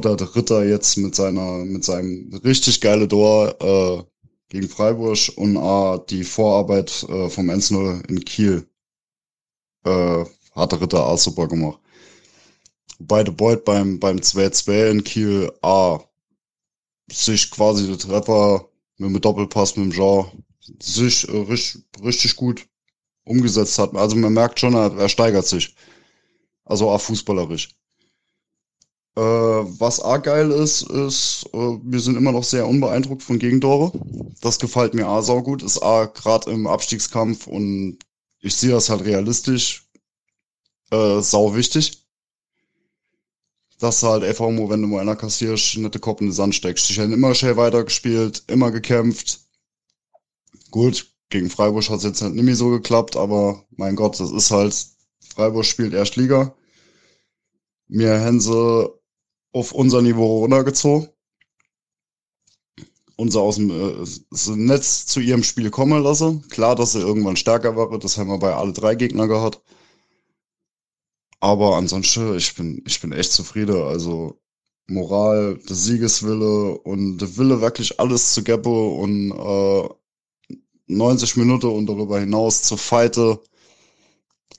[0.00, 4.02] der Ritter jetzt mit seiner mit seinem richtig geile Tor äh,
[4.48, 8.66] gegen Freiburg und äh, die Vorarbeit äh, vom 1-0 in Kiel
[9.84, 11.80] äh, hat Ritter auch super gemacht.
[12.98, 16.00] Beide Beuth beim beim 2-2 in Kiel A
[17.10, 18.68] sich quasi der Treffer
[18.98, 20.26] mit dem Doppelpass mit dem Jean
[20.80, 22.66] sich äh, richtig, richtig gut
[23.24, 23.94] umgesetzt hat.
[23.94, 25.74] Also man merkt schon, er, er steigert sich.
[26.64, 27.70] Also auch fußballerisch.
[29.16, 33.92] Äh, was auch geil ist, ist, äh, wir sind immer noch sehr unbeeindruckt von Gegentore.
[34.40, 35.62] Das gefällt mir auch saugut.
[35.62, 37.98] Ist auch gerade im Abstiegskampf und
[38.40, 39.86] ich sehe das halt realistisch.
[40.90, 42.02] Äh, sau wichtig.
[43.78, 46.54] Dass du halt einfach nur, wenn du mal einer kassierst, den Kopf in den Sand
[46.54, 46.88] steckst.
[46.90, 49.42] Ich hätte immer schnell weitergespielt, immer gekämpft
[50.72, 54.32] Gut, gegen Freiburg hat es jetzt halt nicht mehr so geklappt, aber mein Gott, das
[54.32, 54.74] ist halt,
[55.20, 56.56] Freiburg spielt Erstliga.
[57.88, 58.40] Mir haben
[59.52, 61.08] auf unser Niveau runtergezogen.
[63.16, 66.48] Unser aus dem äh, Netz zu ihrem Spiel kommen lassen.
[66.48, 69.60] Klar, dass sie irgendwann stärker waren, das haben wir bei alle drei Gegner gehabt.
[71.40, 73.82] Aber ansonsten, ich bin, ich bin echt zufrieden.
[73.82, 74.40] Also
[74.86, 79.88] Moral, der Siegeswille und der Wille, wirklich alles zu geben und äh,
[80.86, 83.38] 90 Minuten und darüber hinaus zu fighten,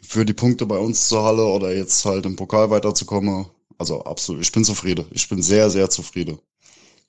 [0.02, 3.46] für die Punkte bei uns zur Halle oder jetzt halt im Pokal weiterzukommen.
[3.84, 5.06] Also absolut, ich bin zufrieden.
[5.12, 6.40] Ich bin sehr, sehr zufrieden.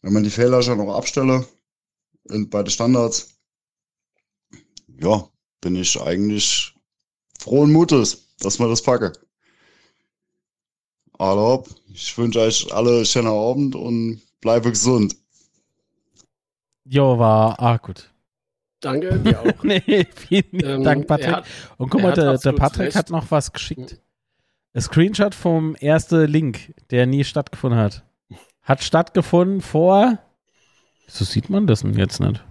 [0.03, 1.47] Wenn man die Fehler schon noch abstelle,
[2.31, 3.29] in, bei den Standards,
[5.01, 5.29] ja,
[5.61, 6.75] bin ich eigentlich
[7.39, 9.13] frohen Mutes, dass wir das packen.
[11.17, 11.63] Also,
[11.93, 15.15] ich wünsche euch alle einen schönen Abend und bleibe gesund.
[16.87, 18.11] Jo, war ah, gut.
[18.81, 19.63] Danke, dir auch.
[19.63, 21.37] nee, vielen ähm, Dank, Patrick.
[21.37, 21.47] Hat,
[21.79, 22.97] Und guck mal, der, der, Patrick recht.
[22.97, 24.01] hat noch was geschickt.
[24.81, 28.05] Screenshot vom ersten Link, der nie stattgefunden hat.
[28.63, 30.19] Hat stattgefunden vor.
[31.07, 32.45] So sieht man das denn jetzt nicht?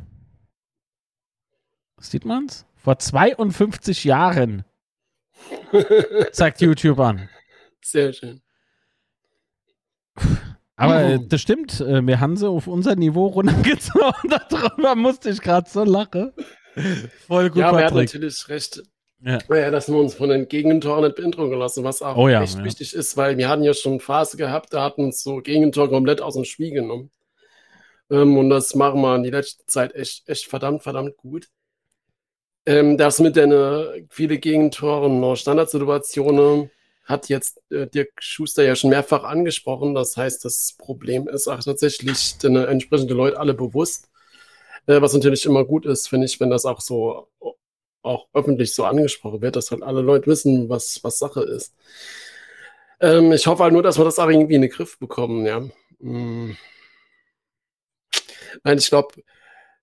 [1.99, 2.65] Sieht man's?
[2.76, 4.63] Vor 52 Jahren.
[6.32, 7.30] Zeigt YouTube an.
[7.82, 8.41] Sehr schön.
[10.76, 14.30] Aber das stimmt, äh, wir haben sie auf unser Niveau runtergezogen.
[14.49, 16.34] Darüber musste ich gerade so lachen.
[17.28, 18.82] Voll gut, ja, aber er hat natürlich recht.
[19.26, 19.39] Ja.
[19.49, 19.71] ja.
[19.71, 22.63] dass wir uns von den Gegentoren nicht beeindrucken lassen, was auch oh ja, echt ja.
[22.63, 25.89] wichtig ist, weil wir hatten ja schon eine Phase gehabt, da hatten uns so Gegentor
[25.89, 27.09] komplett aus dem Spiel genommen.
[28.09, 31.47] Ähm, und das machen wir in die letzte Zeit echt, echt verdammt, verdammt gut.
[32.65, 36.69] Ähm, das mit den äh, viele Gegentoren noch Standardsituationen
[37.03, 39.93] hat jetzt äh, Dirk Schuster ja schon mehrfach angesprochen.
[39.93, 44.09] Das heißt, das Problem ist auch tatsächlich den äh, entsprechenden Leuten alle bewusst.
[44.88, 47.28] Äh, was natürlich immer gut ist, finde ich, wenn das auch so
[48.04, 51.74] auch öffentlich so angesprochen wird, dass halt alle Leute wissen, was, was Sache ist.
[52.99, 55.64] Ähm, ich hoffe halt nur, dass wir das auch irgendwie in den Griff bekommen, ja.
[55.99, 56.58] Hm.
[58.64, 59.16] Nein, ich glaube,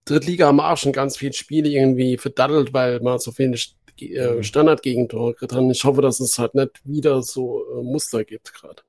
[0.04, 3.56] Drittliga haben auch schon ganz viele Spiele irgendwie verdattelt, weil man so viele
[4.00, 4.42] äh, mhm.
[4.42, 5.52] Standardgegentore hat.
[5.52, 8.82] Ich hoffe, dass es halt nicht wieder so äh, Muster gibt gerade.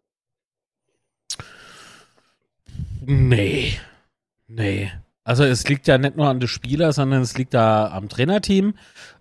[3.06, 3.80] Nee.
[4.48, 4.92] Nee.
[5.24, 8.74] Also es liegt ja nicht nur an den Spieler, sondern es liegt da am Trainerteam,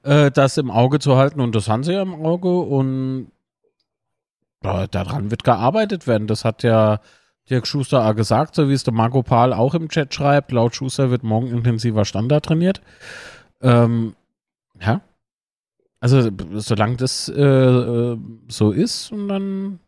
[0.03, 3.31] äh, das im Auge zu halten und das haben sie ja im Auge und
[4.63, 6.27] äh, daran wird gearbeitet werden.
[6.27, 7.01] Das hat ja
[7.51, 10.53] Dirk Schuster auch gesagt, so wie es der Marco Pahl auch im Chat schreibt.
[10.53, 12.81] Laut Schuster wird morgen intensiver Standard trainiert.
[13.61, 14.15] Ähm,
[14.81, 15.03] ja.
[16.01, 19.81] Also solange das äh, äh so ist und dann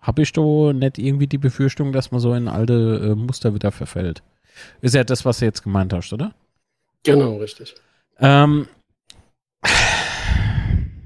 [0.00, 3.72] habe ich doch nicht irgendwie die Befürchtung, dass man so in alte äh, Muster wieder
[3.72, 4.22] verfällt.
[4.80, 6.34] Ist ja das, was du jetzt gemeint hast, oder?
[7.02, 7.74] Genau, richtig.
[8.18, 8.68] Ähm,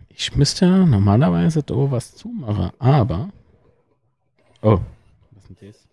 [0.08, 3.30] ich müsste ja normalerweise da was zumachen, aber.
[4.62, 4.80] Oh,
[5.32, 5.88] was ist denn das?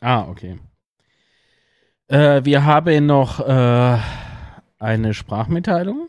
[0.00, 0.58] Ah, okay.
[2.08, 3.98] Äh, wir haben noch äh,
[4.78, 6.08] eine Sprachmitteilung.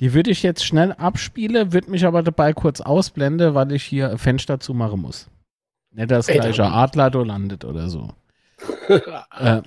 [0.00, 4.18] Die würde ich jetzt schnell abspielen, würde mich aber dabei kurz ausblenden, weil ich hier
[4.18, 5.30] Fenster zumachen muss.
[5.92, 8.10] Nicht das gleiche Adler landet oder so.
[9.40, 9.60] äh,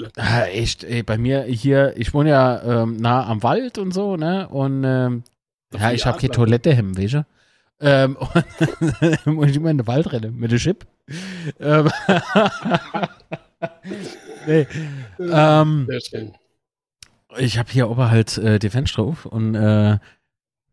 [0.51, 4.47] echt, ey, bei mir hier, ich wohne ja ähm, nah am Wald und so, ne?
[4.47, 5.23] Und ähm,
[5.73, 7.25] ja, ich habe hier Toilette hem, weißt du?
[7.81, 8.17] Ähm,
[9.25, 10.85] und muss ich immer in den Wald rennen mit dem Chip.
[11.59, 11.89] Ähm,
[14.47, 14.67] nee.
[15.19, 16.33] ähm, Sehr schön.
[17.37, 19.97] Ich habe hier oben halt äh, die Fenster auf und äh,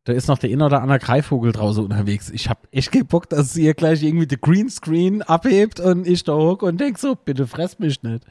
[0.05, 2.31] da ist noch der ein oder andere Greifvogel draußen unterwegs.
[2.31, 6.25] Ich hab echt keinen Bock, dass sie hier gleich irgendwie den Greenscreen abhebt und ich
[6.25, 8.25] da hoch und denk so, bitte fress mich nicht.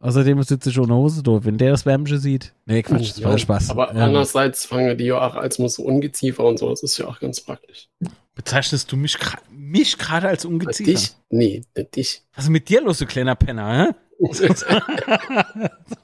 [0.00, 2.54] Außerdem sitze ich ohne Hose dort, wenn der das Wärmchen sieht.
[2.64, 3.70] Nee, Quatsch, das war Spaß.
[3.70, 4.06] Aber ja.
[4.06, 6.70] andererseits fangen die ja auch als so Ungeziefer und so.
[6.70, 7.88] Das ist ja auch ganz praktisch.
[8.34, 9.18] Bezeichnest du mich,
[9.50, 10.90] mich gerade als Ungeziefer?
[10.90, 11.12] Dich?
[11.28, 12.22] Nee, nicht dich.
[12.34, 13.94] Was ist mit dir los, du kleiner Penner, hä?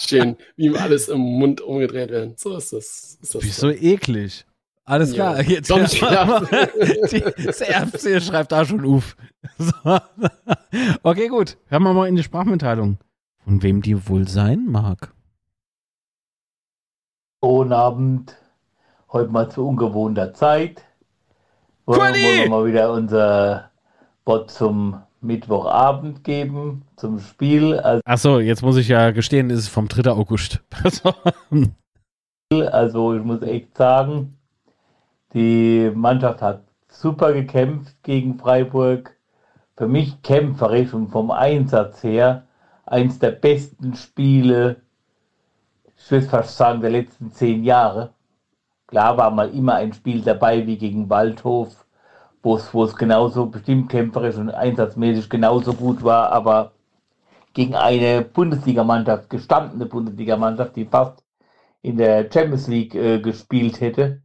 [0.00, 2.34] Schön, wie ihm alles im Mund umgedreht werden.
[2.36, 3.18] So ist das.
[3.20, 4.46] Ist das Wieso so eklig?
[4.84, 5.42] Alles klar, ja.
[5.42, 5.78] jetzt ja,
[7.44, 9.16] das RFC schreibt da schon Uf.
[9.58, 9.72] So.
[11.02, 11.58] Okay, gut.
[11.66, 12.98] Hören wir mal in die Sprachmitteilung.
[13.44, 15.12] Von wem die wohl sein mag.
[17.40, 18.36] Guten Abend.
[19.12, 20.82] Heute mal zu ungewohnter Zeit.
[21.86, 23.70] Wollen, wollen wir mal wieder unser
[24.24, 27.78] Bot zum Mittwochabend geben zum Spiel.
[27.78, 30.10] Also, Ach jetzt muss ich ja gestehen, ist es vom 3.
[30.10, 30.60] August.
[32.52, 34.36] also ich muss echt sagen,
[35.34, 39.16] die Mannschaft hat super gekämpft gegen Freiburg.
[39.76, 42.44] Für mich kämpferisch und vom Einsatz her
[42.84, 44.82] eins der besten Spiele,
[45.96, 48.12] ich würde fast sagen, der letzten zehn Jahre.
[48.86, 51.86] Klar war mal immer ein Spiel dabei wie gegen Waldhof
[52.42, 56.72] wo es genauso bestimmt kämpferisch und einsatzmäßig genauso gut war, aber
[57.52, 61.24] gegen eine Bundesligamannschaft, gestandene Bundesligamannschaft, die fast
[61.82, 64.22] in der Champions League äh, gespielt hätte,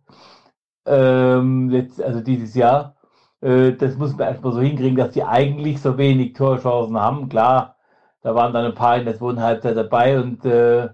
[0.86, 2.96] ähm, jetzt, also dieses Jahr,
[3.42, 7.30] äh, das muss man erstmal so hinkriegen, dass die eigentlich so wenig Torchancen haben.
[7.30, 7.78] Klar,
[8.22, 10.90] da waren dann ein paar in der zweiten Halbzeit dabei und äh,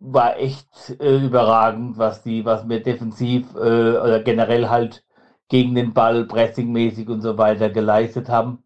[0.00, 0.68] war echt
[1.00, 3.58] äh, überragend, was die, was wir defensiv äh,
[3.98, 5.04] oder generell halt
[5.48, 8.64] gegen den Ball, pressingmäßig und so weiter geleistet haben.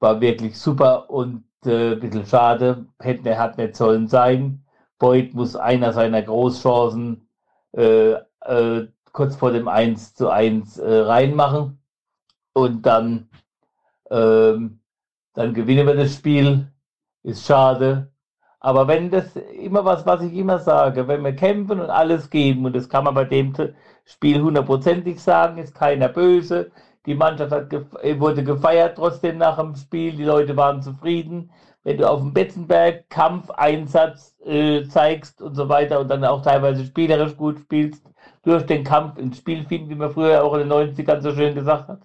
[0.00, 2.86] War wirklich super und äh, ein bisschen schade.
[2.98, 4.64] Hätte hat nicht sollen sein.
[4.98, 7.28] Beuth muss einer seiner Großchancen
[7.72, 8.12] äh,
[8.42, 11.80] äh, kurz vor dem 1 zu 1 äh, reinmachen.
[12.52, 13.30] Und dann,
[14.10, 14.80] ähm,
[15.34, 16.72] dann gewinnen wir das Spiel.
[17.22, 18.12] Ist schade.
[18.60, 22.64] Aber wenn das immer was, was ich immer sage, wenn wir kämpfen und alles geben,
[22.66, 23.54] und das kann man bei dem
[24.08, 26.70] Spiel hundertprozentig sagen, ist keiner böse.
[27.06, 27.86] Die Mannschaft hat gef
[28.18, 31.50] wurde gefeiert trotzdem nach dem Spiel, die Leute waren zufrieden.
[31.84, 36.84] Wenn du auf dem Betzenberg Kampfeinsatz äh, zeigst und so weiter und dann auch teilweise
[36.84, 38.04] spielerisch gut spielst,
[38.42, 41.54] durch den Kampf ins Spiel finden, wie man früher auch in den 90ern so schön
[41.54, 42.00] gesagt hat,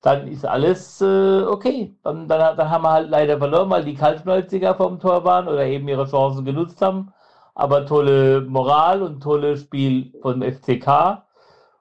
[0.00, 1.94] dann ist alles äh, okay.
[2.02, 5.66] Dann, dann, dann haben wir halt leider verloren, weil die Kaltschnäuziger vom Tor waren oder
[5.66, 7.12] eben ihre Chancen genutzt haben.
[7.54, 11.25] Aber tolle Moral und tolles Spiel vom FCK.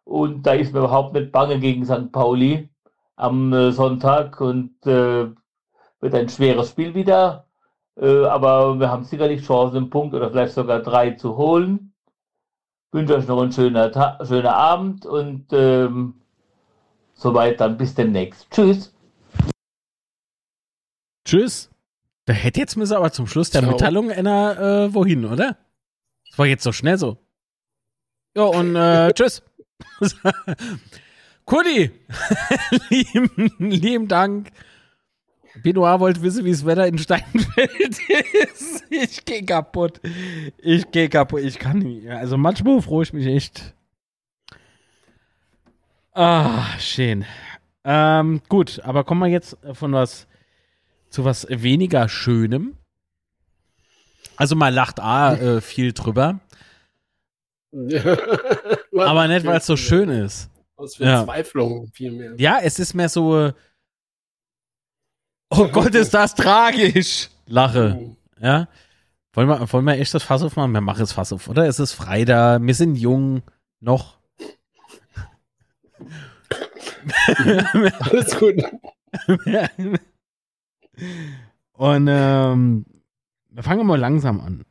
[0.06, 2.12] Und da ist mir überhaupt nicht bange gegen St.
[2.12, 2.70] Pauli
[3.18, 5.28] am äh, Sonntag und äh,
[6.00, 7.48] wird ein schweres Spiel wieder.
[7.98, 11.94] Äh, aber wir haben sicherlich Chancen, einen Punkt oder vielleicht sogar drei zu holen.
[12.88, 13.92] Ich wünsche euch noch einen schönen,
[14.24, 16.22] schönen Abend und ähm,
[17.16, 18.48] Soweit dann bis demnächst.
[18.52, 18.94] Tschüss.
[21.26, 21.72] Tschüss.
[22.26, 23.72] Da hätte jetzt müssen aber zum Schluss der Ciao.
[23.72, 25.58] Mitteilung einer äh, wohin, oder?
[26.30, 27.18] Das war jetzt so schnell so.
[28.36, 29.42] Ja, und äh, tschüss.
[31.46, 31.92] Kudi,
[32.90, 34.50] lieben, lieben Dank.
[35.64, 38.00] Benoit wollte wissen, wie das Wetter in Steinfeld
[38.54, 38.84] ist.
[38.90, 40.02] Ich gehe kaputt.
[40.58, 41.42] Ich gehe kaputt.
[41.42, 42.10] Ich kann nicht.
[42.10, 43.74] Also manchmal freue ich mich echt.
[46.14, 47.26] Ah, schön.
[47.84, 50.28] Ähm, gut, aber kommen wir jetzt von was
[51.10, 52.78] zu was weniger Schönem.
[54.36, 56.40] Also man lacht A äh, viel drüber.
[57.76, 60.50] Aber nicht, weil es so schön ist.
[60.78, 61.92] Aus Verzweiflung ja.
[61.94, 62.34] vielmehr.
[62.38, 63.52] Ja, es ist mehr so.
[65.50, 67.30] Oh Gott, ist das tragisch!
[67.46, 67.98] Lache.
[68.00, 68.16] Oh.
[68.42, 68.68] Ja.
[69.34, 70.72] Wollen wir, wollen wir echt das Fass aufmachen?
[70.72, 71.68] Wir machen es Fass auf, oder?
[71.68, 73.44] Es ist Freitag, wir sind jung
[73.80, 74.18] noch.
[78.00, 78.64] Alles gut.
[81.74, 82.86] Und ähm,
[83.50, 84.66] wir fangen mal langsam an.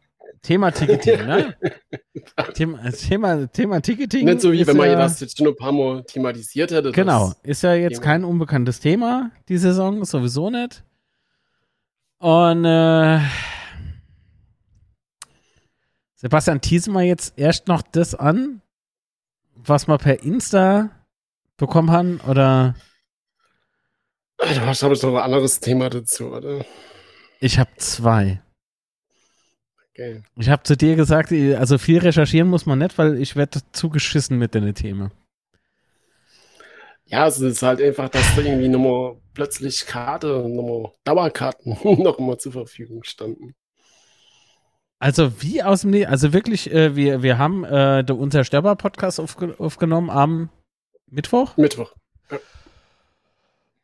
[0.44, 1.56] Thema Ticketing, ne?
[2.54, 4.26] Thema, Thema, Thema Ticketing.
[4.26, 6.92] Nicht so wie wenn man ja, das jetzt schon ein paar Mal thematisiert hätte.
[6.92, 8.04] Genau, ist ja jetzt Thema.
[8.04, 10.84] kein unbekanntes Thema, die Saison, sowieso nicht.
[12.18, 13.20] Und äh,
[16.16, 18.60] Sebastian, teasen wir jetzt erst noch das an,
[19.54, 20.90] was wir per Insta
[21.56, 22.74] bekommen haben, oder?
[24.36, 26.66] Du hast, ich, noch ein anderes Thema dazu, oder?
[27.40, 28.43] Ich habe zwei.
[29.94, 30.22] Okay.
[30.36, 34.38] Ich habe zu dir gesagt, also viel recherchieren muss man nicht, weil ich werde zugeschissen
[34.38, 35.12] mit den Themen.
[37.06, 42.50] Ja, es ist halt einfach, dass da irgendwie nochmal plötzlich Karte, nochmal Dauerkarten nochmal zur
[42.50, 43.54] Verfügung standen.
[44.98, 49.54] Also wie aus dem, ne also wirklich, äh, wir, wir haben äh, der Unzerstörbar-Podcast aufge
[49.58, 50.48] aufgenommen am
[51.08, 51.56] Mittwoch?
[51.56, 51.94] Mittwoch.
[52.32, 52.38] Ja.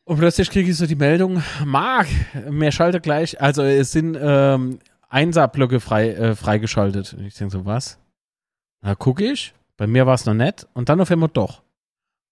[0.05, 2.09] Und plötzlich kriege ich so die Meldung, Marc,
[2.49, 4.81] mehr schalte gleich, also es sind ähm,
[5.11, 7.15] Einser-Blöcke frei, äh, freigeschaltet.
[7.15, 7.99] Und ich denke so, was?
[8.81, 11.63] Da gucke ich, bei mir war es noch nett und dann auf einmal doch.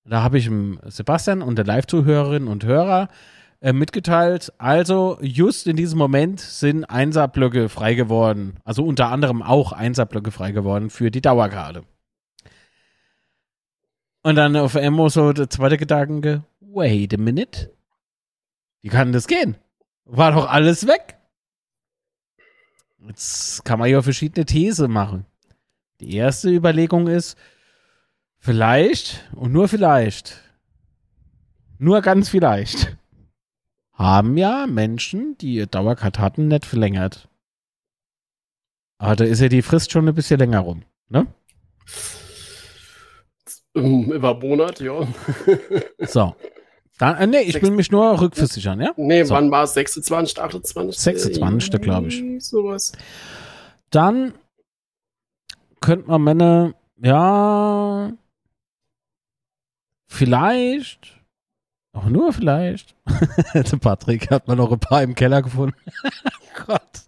[0.04, 0.50] Da habe ich
[0.86, 3.08] Sebastian und der Live-Zuhörerinnen und Hörer
[3.60, 8.60] äh, mitgeteilt, also just in diesem Moment sind Einser-Blöcke frei geworden.
[8.64, 11.82] Also unter anderem auch Einser-Blöcke frei geworden für die Dauerkarte.
[14.22, 17.72] Und dann auf einmal so der zweite Gedanke, wait a minute.
[18.80, 19.56] Wie kann das gehen?
[20.04, 21.17] War doch alles weg.
[23.08, 25.24] Jetzt kann man ja verschiedene These machen.
[26.00, 27.36] Die erste Überlegung ist,
[28.38, 30.42] vielleicht und nur vielleicht,
[31.78, 32.96] nur ganz vielleicht,
[33.92, 37.28] haben ja Menschen, die ihr Dauerkart hatten, nicht verlängert.
[38.98, 41.26] Aber da ist ja die Frist schon ein bisschen länger rum, ne?
[43.74, 45.06] Über Monat, ja.
[46.00, 46.34] so.
[46.98, 48.92] Dann, äh, nee, ich 6, will mich nur rückversichern, ja?
[48.96, 49.34] Nee, so.
[49.34, 49.74] wann war es?
[49.74, 50.98] 26, 28?
[50.98, 51.80] 26.
[51.80, 52.44] glaube ich.
[52.44, 52.92] Sowas.
[53.90, 54.34] Dann
[55.80, 58.12] könnte man meine, ja,
[60.08, 61.20] vielleicht,
[61.92, 62.96] auch nur vielleicht.
[63.54, 65.76] Der Patrick hat man noch ein paar im Keller gefunden.
[66.66, 67.07] Gott.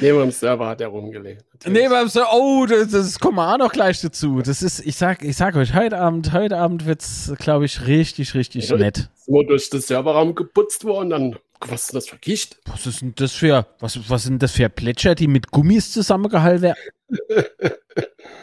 [0.00, 1.44] Neben dem Server hat er rumgelegt.
[1.66, 4.40] Neben dem Server, oh, das, das kommen wir auch noch gleich dazu.
[4.40, 8.34] Das ist, ich sag, ich sag euch, heute Abend, heute Abend wird's, glaube ich, richtig,
[8.34, 9.10] richtig ja, nett.
[9.16, 12.58] Ist nur durch den Serverraum geputzt worden, dann, was ist das für Gicht?
[12.66, 16.62] Was ist denn das für, was, was sind das für Plätscher, die mit Gummis zusammengehalten
[16.62, 16.78] werden?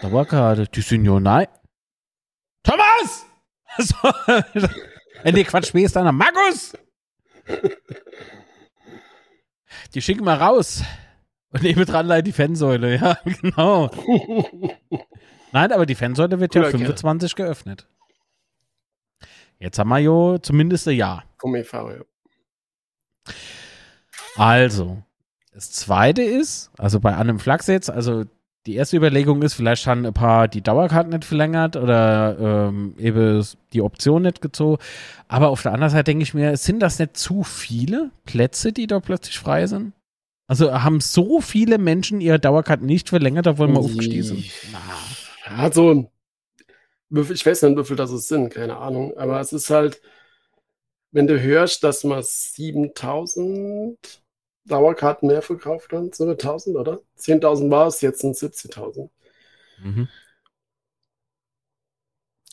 [0.02, 1.48] da war gerade, die sind ja nein.
[2.64, 3.26] Thomas!
[3.78, 3.96] So,
[5.24, 6.12] äh, nee, Quatsch, wie ist deiner?
[6.12, 6.74] Markus!
[9.94, 10.84] Die schicken wir raus.
[11.52, 13.90] Und neben dran leider die Fansäule, ja, genau.
[15.52, 17.48] Nein, aber die Fansäule wird ja 25 gerne.
[17.50, 17.88] geöffnet.
[19.60, 21.24] Jetzt haben wir ja zumindest ein Jahr.
[21.38, 23.34] Komm, ich fahre, ja.
[24.38, 25.04] Also,
[25.54, 28.24] Das zweite ist, also bei einem Flachs jetzt, also
[28.66, 32.38] die erste Überlegung ist, vielleicht haben ein paar die Dauerkarte nicht verlängert oder
[32.70, 34.82] ähm, eben die Option nicht gezogen.
[35.28, 38.88] Aber auf der anderen Seite denke ich mir, sind das nicht zu viele Plätze, die
[38.88, 39.94] da plötzlich frei sind?
[40.52, 44.44] Also haben so viele Menschen ihre Dauerkarte nicht verlängert, da wollen wir aufstießen.
[45.46, 46.10] Also,
[47.10, 49.16] ich weiß nicht, wie viel das sind, keine Ahnung.
[49.16, 50.02] Aber es ist halt,
[51.12, 53.98] wenn du hörst, dass man 7000
[54.66, 57.00] Dauerkarten mehr verkauft haben, so 1000, oder?
[57.18, 59.10] 10.000 war es, jetzt sind 70.000.
[59.82, 60.10] Mhm.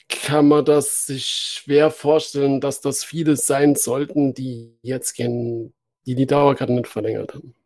[0.08, 5.74] Kann man das sich schwer vorstellen, dass das viele sein sollten, die jetzt gehen,
[6.06, 7.56] die die Dauerkarten nicht verlängert haben.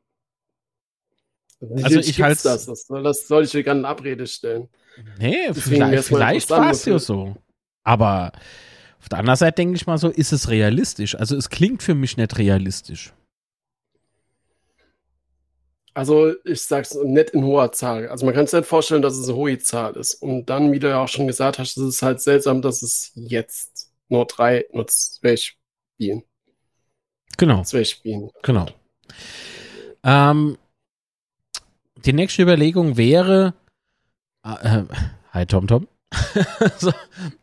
[1.82, 4.68] Also ich halte das, das, das soll ich mir gerne in Abrede stellen.
[5.18, 7.36] Nee, Deswegen vielleicht, vielleicht war es ja so.
[7.84, 8.32] Aber
[9.00, 11.14] auf der anderen Seite denke ich mal so, ist es realistisch?
[11.14, 13.12] Also es klingt für mich nicht realistisch.
[15.94, 18.08] Also ich sag's nicht in hoher Zahl.
[18.08, 20.14] Also man kann sich nicht vorstellen, dass es eine hohe Zahl ist.
[20.14, 23.12] Und dann, wie du ja auch schon gesagt hast, ist es halt seltsam, dass es
[23.14, 26.22] jetzt nur drei, nur zwei spielen.
[27.36, 27.62] Genau.
[27.62, 28.30] Zwei spielen.
[28.42, 28.66] Genau.
[30.04, 30.56] Ähm,
[32.05, 33.55] die nächste Überlegung wäre,
[34.44, 34.82] äh,
[35.32, 35.88] hi Tom Tom.
[36.78, 36.92] so,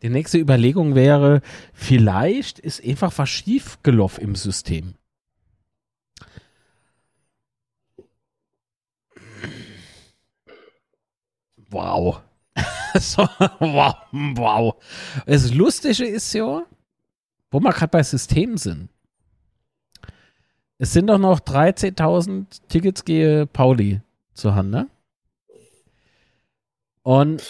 [0.02, 1.40] die nächste Überlegung wäre,
[1.72, 4.94] vielleicht ist einfach was schiefgelaufen im System.
[11.70, 12.20] Wow.
[12.94, 13.94] so, wow.
[14.12, 14.74] Wow.
[15.26, 16.64] Das Lustige ist ja,
[17.50, 18.88] wo wir gerade bei Systemen sind.
[20.78, 24.00] Es sind doch noch 13.000 Tickets gehe Pauli
[24.40, 24.88] zur Hand, ne?
[27.02, 27.42] Und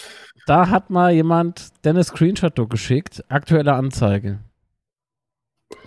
[0.45, 4.39] da hat mal jemand Dennis Screenshot geschickt, aktuelle Anzeige.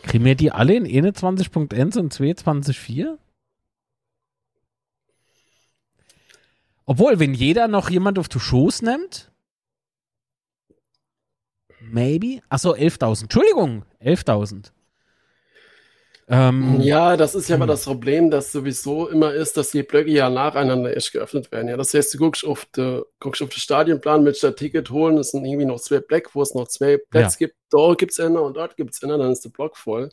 [0.03, 3.19] Kriegen wir die alle in 21.1 und 22.4?
[6.87, 9.31] Obwohl, wenn jeder noch jemand auf den Schoß nimmt,
[11.81, 12.43] maybe.
[12.49, 13.23] Achso, 11.000.
[13.23, 14.71] Entschuldigung, 11.000.
[16.27, 20.11] Ähm, ja, das ist ja immer das Problem, dass sowieso immer ist, dass die Blöcke
[20.11, 21.69] ja nacheinander erst geöffnet werden.
[21.69, 25.19] Ja, das heißt, du guckst auf, de, guckst auf den Stadionplan, willst ein Ticket holen,
[25.19, 27.47] es sind irgendwie noch zwei Blöcke, wo es noch zwei Plätze ja.
[27.47, 27.57] gibt.
[27.71, 30.09] Dort gibt es einer und dort gibt es einer, dann ist der Block voll.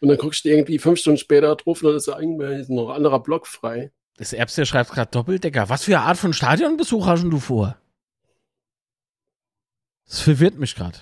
[0.00, 2.96] Und dann guckst du irgendwie fünf Stunden später drauf und dann ist eigentlich noch ein
[2.96, 3.90] anderer Block frei.
[4.18, 5.68] Das Erbste schreibt gerade Doppeldecker.
[5.68, 7.78] Was für eine Art von Stadionbesuch hast du vor?
[10.06, 10.98] Das verwirrt mich gerade.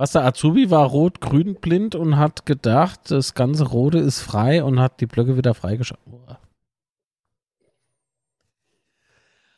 [0.00, 4.80] Was der Azubi war rot-grün blind und hat gedacht, das ganze Rote ist frei und
[4.80, 6.38] hat die Blöcke wieder freigeschaltet.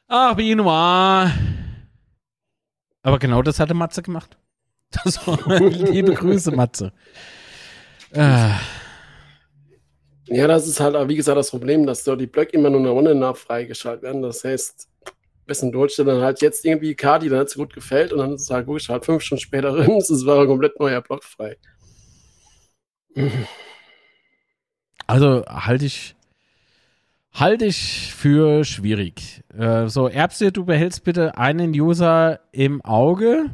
[0.09, 1.30] Ach, Binoir.
[3.05, 4.36] Aber genau das hatte Matze gemacht.
[5.05, 6.93] Das war, liebe Grüße, Matze.
[8.12, 8.59] Ja,
[10.26, 13.14] das ist halt, wie gesagt, das Problem, dass dort die Blöcke immer nur eine Runde
[13.14, 14.22] nach freigeschaltet werden.
[14.22, 14.88] Das heißt,
[15.47, 18.43] bisschen durchstellen, dann halt jetzt irgendwie Kadi, dann hat es gut gefällt und dann ist
[18.43, 21.57] es halt gut, halt fünf Stunden später drin, es war ein komplett neuer Block frei.
[25.07, 26.14] Also halte ich
[27.32, 29.43] halte ich für schwierig.
[29.57, 33.51] Äh, so, Erbse, du behältst bitte einen User im Auge.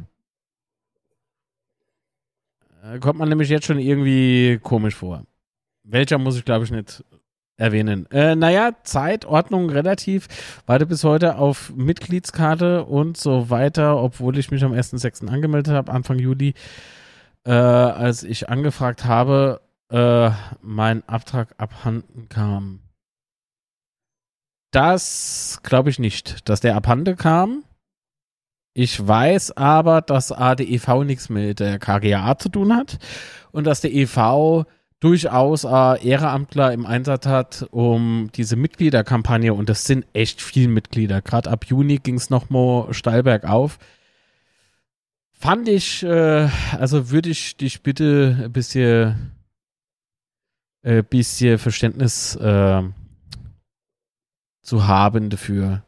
[2.83, 5.23] Äh, kommt man nämlich jetzt schon irgendwie komisch vor.
[5.83, 7.03] Welcher muss ich, glaube ich, nicht
[7.59, 8.09] erwähnen.
[8.11, 10.27] Äh, naja, Zeitordnung relativ.
[10.65, 15.27] Warte bis heute auf Mitgliedskarte und so weiter, obwohl ich mich am 1.6.
[15.27, 16.53] angemeldet habe, Anfang Juli,
[17.45, 20.31] äh, als ich angefragt habe, äh,
[20.61, 22.79] mein Abtrag abhanden kam.
[24.71, 27.63] Das glaube ich nicht, dass der abhanden kam.
[28.75, 32.99] Ich weiß aber, dass ADEV nichts mit der KGA zu tun hat
[33.51, 34.65] und dass der EV
[34.99, 41.21] durchaus äh, Ehrenamtler im Einsatz hat, um diese Mitgliederkampagne, und das sind echt viele Mitglieder,
[41.21, 43.79] gerade ab Juni ging es nochmal steil bergauf.
[45.31, 49.31] Fand ich, äh, also würde ich dich bitte ein bisschen,
[50.81, 52.83] äh, bisschen Verständnis äh,
[54.61, 55.83] zu haben dafür.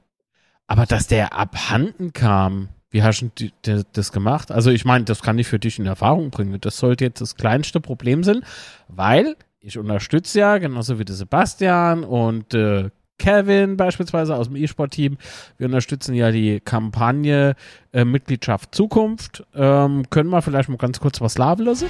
[0.68, 4.52] Aber dass der abhanden kam, wie hast du das gemacht?
[4.52, 6.60] Also ich meine, das kann ich für dich in Erfahrung bringen.
[6.60, 8.44] Das sollte jetzt das kleinste Problem sein,
[8.90, 15.18] weil ich unterstütze ja, genauso wie der Sebastian und äh, Kevin beispielsweise aus dem E-Sport-Team.
[15.58, 17.56] Wir unterstützen ja die Kampagne
[17.94, 19.44] äh, Mitgliedschaft Zukunft.
[19.54, 21.88] Ähm, können wir vielleicht mal ganz kurz was laden lassen?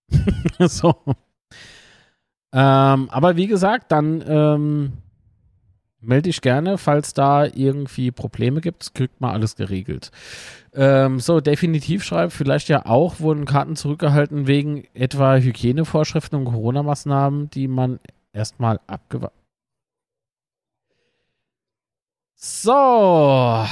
[0.61, 0.95] so.
[2.53, 4.93] Ähm, aber wie gesagt, dann ähm,
[6.07, 8.95] melde ich gerne, falls da irgendwie Probleme gibt.
[8.95, 10.11] Kriegt mal alles geregelt.
[10.73, 17.51] Ähm, so, definitiv schreibt, vielleicht ja auch wurden Karten zurückgehalten wegen etwa Hygienevorschriften und Corona-Maßnahmen,
[17.51, 18.01] die man
[18.33, 19.39] erstmal abgewartet.
[22.37, 23.67] So,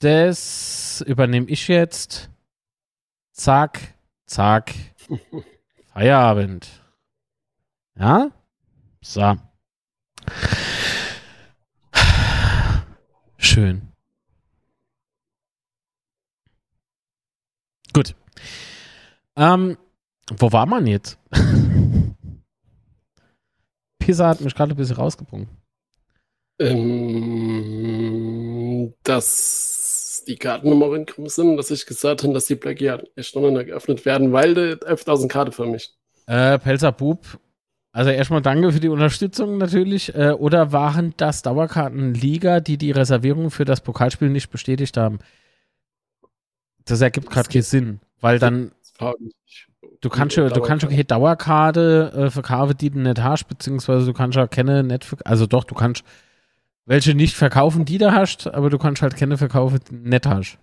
[0.00, 2.30] das übernehme ich jetzt.
[3.32, 3.94] Zack,
[4.26, 4.74] zack.
[5.92, 6.68] Feierabend.
[7.98, 8.30] Ja?
[9.02, 9.36] So.
[13.52, 13.82] Schön.
[17.92, 18.14] Gut.
[19.34, 19.76] Ähm,
[20.38, 21.18] wo war man jetzt?
[23.98, 25.48] Pisa hat mich gerade ein bisschen rausgebrungen.
[26.60, 27.34] Ähm,
[29.02, 33.50] dass die Kartennummer in Grimm sind, dass ich gesagt habe, dass die Blackie erst noch
[33.50, 35.92] nicht geöffnet werden, weil die 11.000 Karte für mich.
[36.28, 37.40] Äh, Pelzer Bub,
[37.92, 40.14] also erstmal danke für die Unterstützung natürlich.
[40.14, 45.18] Äh, oder waren das Dauerkartenliga, die die Reservierung für das Pokalspiel nicht bestätigt haben?
[46.84, 48.72] Das ergibt gerade keinen Sinn, weil dann
[50.00, 54.06] du kannst ja, du kannst ja keine Dauerkarte äh, verkaufen, die du nicht hast, beziehungsweise
[54.06, 56.04] du kannst ja keine nicht, also doch, du kannst
[56.86, 60.58] welche nicht verkaufen, die du hast, aber du kannst halt keine verkaufen, die nicht hast.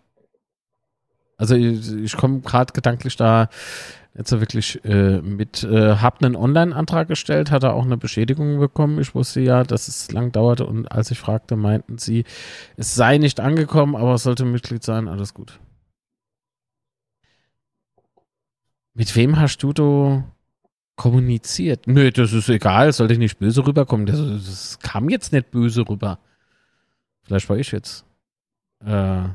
[1.37, 3.49] Also ich, ich komme gerade gedanklich da
[4.17, 8.99] jetzt wirklich äh, mit, äh, hab einen Online-Antrag gestellt, hatte auch eine Beschädigung bekommen.
[8.99, 12.25] Ich wusste ja, dass es lang dauerte und als ich fragte, meinten sie,
[12.75, 15.59] es sei nicht angekommen, aber es sollte Mitglied sein, alles gut.
[18.95, 20.23] Mit wem hast du da
[20.95, 21.85] kommuniziert?
[21.85, 24.07] Nö, das ist egal, sollte ich nicht böse rüberkommen.
[24.07, 26.17] Das, das kam jetzt nicht böse rüber.
[27.21, 28.03] Vielleicht war ich jetzt.
[28.83, 29.25] Äh,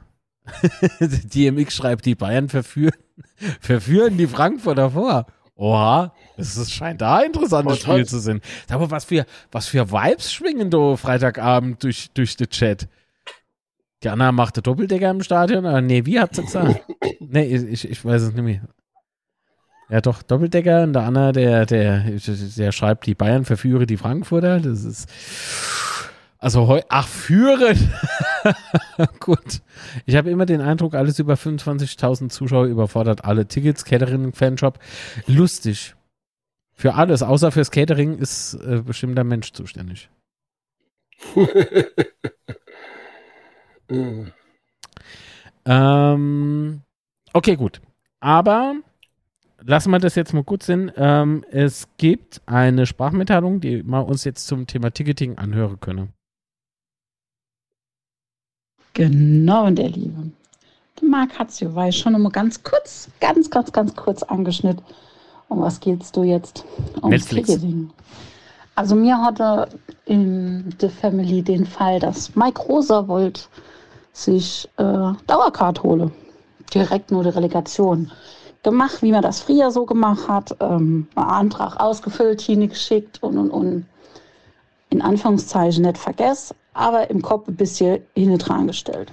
[1.01, 2.99] DMX schreibt, die Bayern verführen,
[3.61, 5.27] verführen die Frankfurter vor.
[5.55, 8.41] Oha, es scheint da ein interessantes oh, Spiel zu sein.
[8.69, 12.89] Aber was für, was für Vibes schwingen da Freitagabend durch, durch den Chat?
[14.03, 15.65] Die Anna machte Doppeldecker im Stadion?
[15.65, 16.83] Oder nee, wie hat sie gesagt?
[17.21, 18.63] nee, ich, ich weiß es nicht mehr.
[19.89, 24.59] Ja, doch, Doppeldecker und der Anna, der, der, der schreibt, die Bayern verführe die Frankfurter.
[24.59, 25.09] Das ist.
[26.39, 27.77] Also heu ach, führen.
[29.21, 29.63] Gut.
[30.07, 34.79] Ich habe immer den Eindruck, alles über 25.000 Zuschauer überfordert alle Tickets, Catering, Fanshop.
[35.27, 35.95] Lustig.
[36.75, 40.09] Für alles, außer fürs Catering, ist äh, bestimmter Mensch zuständig.
[45.65, 46.83] ähm,
[47.33, 47.81] okay, gut.
[48.21, 48.75] Aber
[49.61, 50.91] lassen wir das jetzt mal gut sein.
[50.97, 56.13] Ähm, es gibt eine Sprachmitteilung, die wir uns jetzt zum Thema Ticketing anhören können.
[58.95, 60.31] Genau, der Liebe.
[61.01, 64.85] Der Marc hat es ja weiß schon immer ganz kurz, ganz, ganz, ganz kurz angeschnitten.
[65.49, 66.65] Um was geht's du jetzt?
[67.01, 67.59] Um Netflix.
[68.75, 69.69] Also mir hatte
[70.07, 73.43] in der Family den Fall, dass Mike Rosa wollte
[74.13, 76.11] sich äh, Dauercard hole.
[76.73, 78.11] Direkt nur die Relegation
[78.63, 80.57] gemacht, wie man das früher so gemacht hat.
[80.61, 83.87] Ähm, Antrag ausgefüllt, Schiene geschickt und und und.
[84.93, 89.13] In Anführungszeichen nicht vergessen aber im Kopf ein bisschen hinten dran gestellt.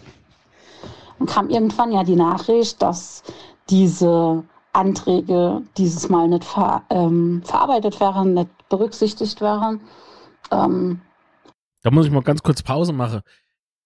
[1.20, 3.24] Und kam irgendwann ja die Nachricht, dass
[3.70, 9.82] diese Anträge dieses Mal nicht ver, ähm, verarbeitet wären, nicht berücksichtigt wären.
[10.52, 11.02] Ähm,
[11.82, 13.22] da muss ich mal ganz kurz Pause machen.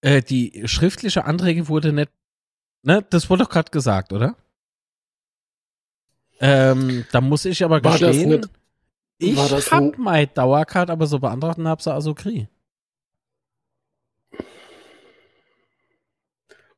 [0.01, 2.11] Äh, die schriftliche Anträge wurde nicht,
[2.83, 4.35] ne, das wurde doch gerade gesagt, oder?
[6.39, 8.47] Ähm, da muss ich aber War gestehen,
[9.17, 12.47] ich hab meine Dauercard aber so beantragt und hab's also krieg.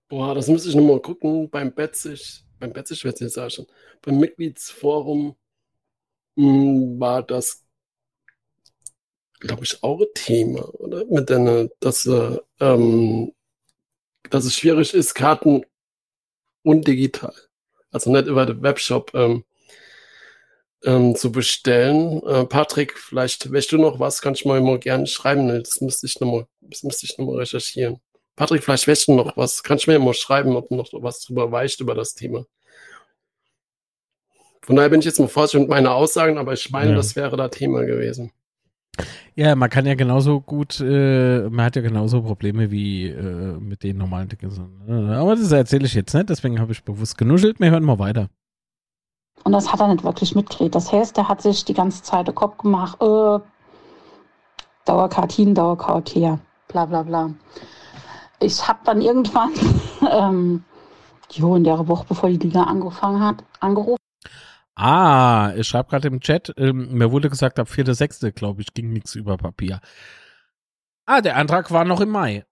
[0.08, 1.50] Boah, das müsste ich nochmal gucken.
[1.50, 3.66] Beim Betzig, beim Betzig wird jetzt auch schon.
[4.02, 5.36] Beim Mitgliedsforum
[6.36, 7.66] mh, hm, war das,
[9.40, 11.06] glaube ich, auch ein Thema, oder?
[11.06, 13.34] Mit der, dass, äh, ähm,
[14.30, 15.66] dass es schwierig ist, Karten
[16.64, 17.34] und digital,
[17.92, 19.44] also nicht über den Webshop ähm,
[20.86, 22.22] ähm, zu bestellen.
[22.26, 25.48] Äh, Patrick, vielleicht weißt du noch was, kannst du mal immer gerne schreiben.
[25.48, 28.00] Das müsste ich nochmal, das müsste ich nochmal recherchieren.
[28.36, 29.64] Patrick, vielleicht weißt du noch was.
[29.64, 32.46] Kannst du mir mal schreiben, ob du noch was drüber weißt über das Thema.
[34.62, 36.96] Von daher bin ich jetzt mal vorsichtig mit meinen Aussagen, aber ich meine, ja.
[36.96, 38.32] das wäre da Thema gewesen.
[39.36, 43.84] Ja, man kann ja genauso gut, äh, man hat ja genauso Probleme wie äh, mit
[43.84, 44.60] den normalen Tickets.
[44.88, 47.60] Aber das erzähle ich jetzt nicht, deswegen habe ich bewusst genuschelt.
[47.60, 48.30] Wir hören mal weiter.
[49.44, 50.74] Und das hat er nicht wirklich mitgekriegt.
[50.74, 53.40] Das heißt, der hat sich die ganze Zeit den Kopf gemacht, äh,
[54.86, 57.32] Dauercard hin, Dauercard her, bla bla bla.
[58.40, 59.52] Ich habe dann irgendwann,
[60.12, 60.64] ähm,
[61.32, 63.98] jo, in der Woche, bevor die Liga angefangen hat, angerufen.
[64.76, 68.92] Ah, ich schreibe gerade im Chat, ähm, mir wurde gesagt, ab 4.6., glaube ich, ging
[68.92, 69.80] nichts über Papier.
[71.06, 72.46] Ah, der Antrag war noch im Mai.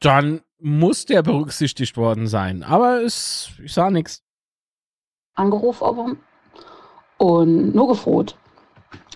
[0.00, 2.62] Dann muss der berücksichtigt worden sein.
[2.62, 4.23] Aber es, ich sah nichts.
[5.34, 6.18] Angerufen
[7.18, 8.36] und nur gefroht.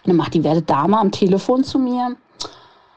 [0.04, 2.16] Dann macht die werte Dame am Telefon zu mir.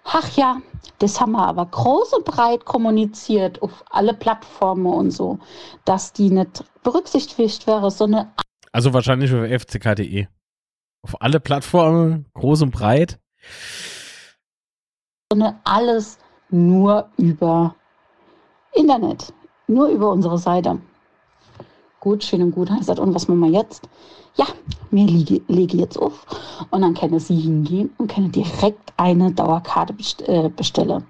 [0.04, 0.62] Ach ja,
[1.00, 5.40] das haben wir aber groß und breit kommuniziert auf alle Plattformen und so,
[5.86, 8.32] dass die nicht berücksichtigt wäre, sondern.
[8.72, 10.28] Also wahrscheinlich auf fck.de.
[11.04, 13.20] Auf alle Plattformen, groß und breit.
[15.32, 16.20] Sondern alles
[16.50, 17.76] nur über
[18.74, 19.34] Internet,
[19.68, 20.80] nur über unsere Seite.
[22.02, 22.68] Gut, schön und gut.
[22.72, 23.88] Ich gesagt, und was machen wir jetzt?
[24.36, 24.48] Ja,
[24.90, 26.26] mir lege, lege jetzt auf
[26.72, 29.94] und dann kann sie hingehen und kann direkt eine Dauerkarte
[30.26, 31.06] äh, bestellen.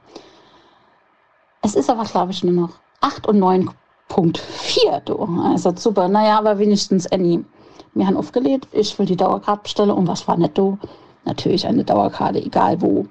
[1.61, 4.99] Es ist aber, glaube ich, nur noch 8 und 9.4.
[5.05, 5.17] Du.
[5.41, 6.09] Also super.
[6.09, 7.45] Naja, aber wenigstens Annie.
[7.93, 10.77] Wir haben aufgelegt, ich will die Dauerkarte bestellen und was war netto?
[11.23, 13.05] Natürlich eine Dauerkarte, egal wo.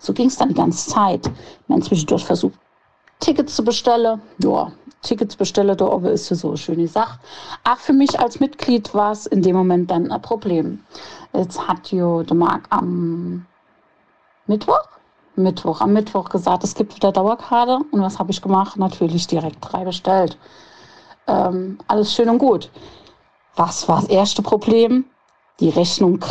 [0.00, 1.30] So ging es dann die ganze Zeit.
[1.68, 2.58] Haben zwischendurch versucht,
[3.20, 4.20] Tickets zu bestellen.
[4.38, 4.72] Ja,
[5.02, 7.18] Tickets bestellen, da oben ist ja so eine schöne Sache.
[7.64, 10.80] Auch für mich als Mitglied war es in dem Moment dann ein Problem.
[11.32, 13.46] Jetzt hat jo der Marc am
[14.46, 14.88] Mittwoch,
[15.36, 17.80] Mittwoch, am Mittwoch gesagt, es gibt wieder Dauerkarte.
[17.90, 18.76] Und was habe ich gemacht?
[18.76, 20.38] Natürlich direkt drei bestellt.
[21.26, 22.70] Ähm, alles schön und gut.
[23.56, 25.04] Was war das erste Problem?
[25.60, 26.24] Die Rechnung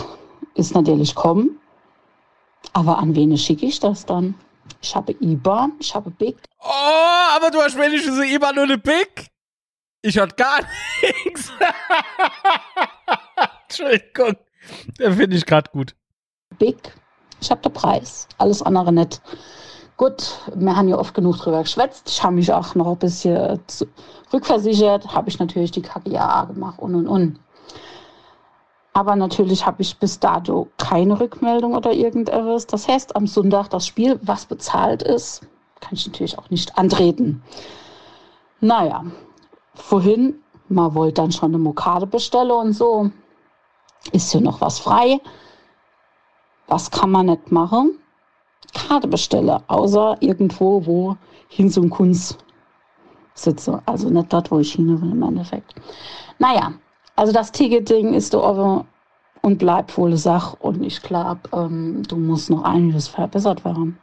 [0.56, 1.60] ist natürlich kommen.
[2.74, 4.36] Aber an wen schicke ich das dann?
[4.82, 6.38] Ich habe IBAN, ich habe BIC.
[6.60, 9.28] Oh, aber du hast wenigstens eine IBAN und eine BIC?
[10.02, 10.60] Ich hatte gar
[11.26, 11.52] nichts.
[13.68, 14.36] Entschuldigung.
[15.00, 15.96] Den finde ich gerade gut.
[16.60, 16.94] BIC,
[17.42, 18.28] ich habe den Preis.
[18.38, 19.22] Alles andere nicht.
[19.98, 22.10] Gut, wir haben ja oft genug drüber geschwätzt.
[22.10, 23.60] Ich habe mich auch noch ein bisschen
[24.32, 25.14] rückversichert.
[25.14, 27.40] Habe ich natürlich die KGA gemacht und und und.
[28.94, 32.68] Aber natürlich habe ich bis dato keine Rückmeldung oder irgendetwas.
[32.68, 35.42] Das heißt, am Sonntag das Spiel, was bezahlt ist,
[35.82, 37.42] kann ich natürlich auch nicht antreten.
[38.62, 39.04] Naja,
[39.74, 40.36] vorhin,
[40.70, 43.10] man wollte dann schon eine Mokade bestellen und so.
[44.12, 45.20] Ist hier noch was frei?
[46.68, 47.98] Was kann man nicht machen?
[48.74, 51.18] Karte bestellen, außer irgendwo, wo
[51.48, 52.38] Hinz und Kunz
[53.34, 53.82] sitze.
[53.86, 55.76] Also nicht dort, wo ich hin will im Endeffekt.
[56.40, 56.74] Naja,
[57.16, 58.86] also das Ticketing ist aber
[59.42, 60.56] und bleibt wohl Sache.
[60.60, 64.00] Und ich glaube, ähm, du musst noch einiges verbessert werden.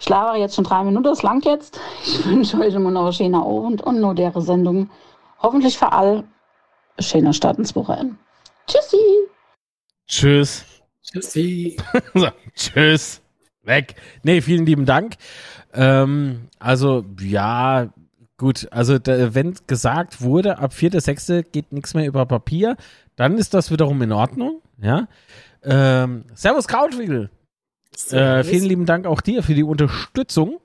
[0.00, 1.78] Ich labere jetzt schon drei Minuten, das lang jetzt.
[2.02, 4.90] Ich wünsche euch immer noch einen schönen Abend und nur deren Sendung.
[5.38, 6.24] Hoffentlich für alle
[6.98, 8.16] schöner Start ins Wochenende.
[8.66, 8.96] Tschüssi.
[10.06, 10.64] Tschüss.
[11.02, 11.76] Tschüssi.
[12.14, 13.22] so, tschüss.
[13.62, 13.96] Weg.
[14.22, 15.16] Nee, vielen lieben Dank.
[15.74, 17.88] Ähm, also, ja,
[18.38, 21.42] Gut, also da, wenn gesagt wurde, ab 4.6.
[21.42, 22.76] geht nichts mehr über Papier,
[23.16, 24.60] dann ist das wiederum in Ordnung.
[24.78, 25.08] Ja.
[25.62, 27.30] Ähm, Servus Krautwigel.
[28.10, 30.60] Äh, vielen lieben Dank auch dir für die Unterstützung.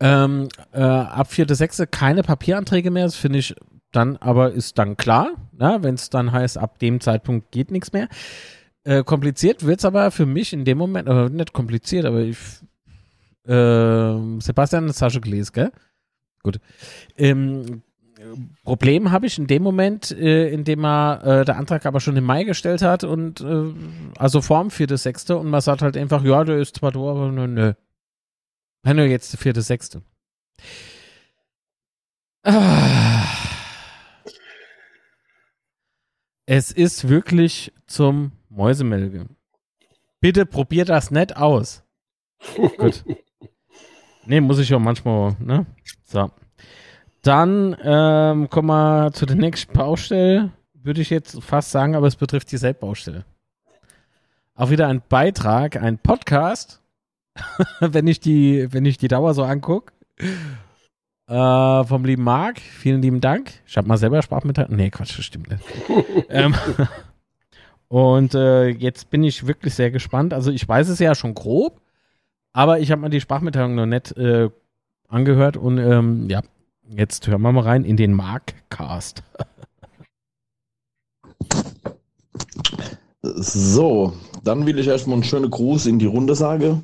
[0.00, 1.86] Ähm, äh, ab 4.6.
[1.86, 3.54] keine Papieranträge mehr, das finde ich
[3.92, 5.78] dann aber ist dann klar, ne?
[5.82, 8.08] wenn es dann heißt, ab dem Zeitpunkt geht nichts mehr.
[8.84, 12.38] Äh, kompliziert wird es aber für mich in dem Moment, äh, nicht kompliziert, aber ich
[13.46, 15.72] äh, Sebastian, du gelesen, gell?
[16.42, 16.58] Gut.
[17.16, 17.82] Ähm,
[18.64, 22.16] Problem habe ich in dem Moment, äh, in dem er äh, der Antrag aber schon
[22.16, 23.74] im Mai gestellt hat und äh,
[24.16, 27.32] also Form vierte sechste und man sagt halt einfach, ja, der ist zwar da, aber
[27.32, 27.72] nö, nö.
[28.84, 30.02] Nein, nur jetzt vierte sechste.
[32.44, 33.24] Ah.
[36.46, 39.26] Es ist wirklich zum Mäusemelge.
[40.20, 41.84] Bitte probiert das nicht aus.
[42.76, 43.04] Gut.
[44.26, 45.66] Nee, muss ich auch manchmal, ne?
[46.04, 46.30] So.
[47.22, 50.50] Dann ähm, kommen wir zu der nächsten Baustelle.
[50.74, 53.24] Würde ich jetzt fast sagen, aber es betrifft die Selbstbaustelle.
[54.54, 56.82] Auch wieder ein Beitrag, ein Podcast,
[57.80, 59.92] wenn ich die, wenn ich die Dauer so angucke.
[61.28, 63.52] Äh, vom lieben Marc, vielen lieben Dank.
[63.66, 64.76] Ich habe mal selber Sprachmitteilung.
[64.76, 65.64] Nee, Quatsch, das stimmt nicht.
[66.28, 66.54] ähm,
[67.88, 70.34] und äh, jetzt bin ich wirklich sehr gespannt.
[70.34, 71.80] Also ich weiß es ja schon grob.
[72.52, 74.50] Aber ich habe mir die Sprachmitteilung noch nicht äh,
[75.08, 76.42] angehört und ähm, ja,
[76.88, 79.22] jetzt hören wir mal rein in den Markcast.
[83.22, 84.12] so,
[84.44, 86.82] dann will ich erstmal einen schönen Gruß in die Runde sagen.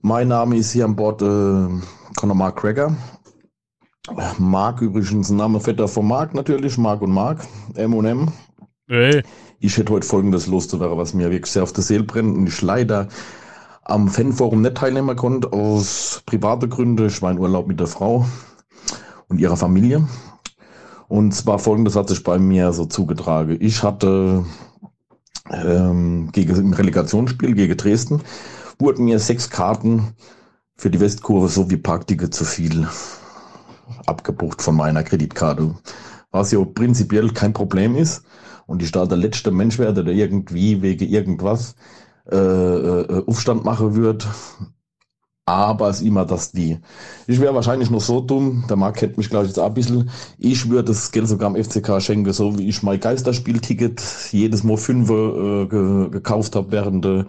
[0.00, 1.68] Mein Name ist hier an Bord äh,
[2.16, 2.96] Conor Mark Cracker.
[4.38, 8.30] Mark übrigens ein Name Vetter von Mark natürlich, Mark und Mark, M&M.
[8.86, 9.22] Nee.
[9.60, 12.60] Ich hätte heute folgendes loszuwerden, was mir wirklich sehr auf der Seele brennt und ich
[12.60, 13.08] leider
[13.84, 17.06] am Fanforum nicht teilnehmen konnte, aus privaten Gründen.
[17.06, 18.26] Ich war in Urlaub mit der Frau
[19.28, 20.06] und ihrer Familie.
[21.08, 23.58] Und zwar folgendes hat sich bei mir so zugetragen.
[23.60, 24.44] Ich hatte
[25.50, 28.22] ähm, gegen, im Relegationsspiel gegen Dresden,
[28.78, 30.14] wurden mir sechs Karten
[30.76, 32.88] für die Westkurve sowie Parkticket zu viel
[34.06, 35.74] abgebucht von meiner Kreditkarte.
[36.30, 38.24] Was ja prinzipiell kein Problem ist.
[38.66, 41.76] Und ich da der letzte Mensch werde, der irgendwie wegen irgendwas
[42.30, 44.26] äh, äh, Aufstand machen wird.
[45.46, 46.78] Aber es ist immer das die.
[47.26, 50.08] Ich wäre wahrscheinlich noch so dumm, der Marc kennt mich gleich jetzt auch ein bisschen.
[50.38, 54.02] Ich würde das Geld sogar am FCK schenken, so wie ich mein Geisterspielticket
[54.32, 57.26] jedes Mal fünf äh, ge gekauft habe während der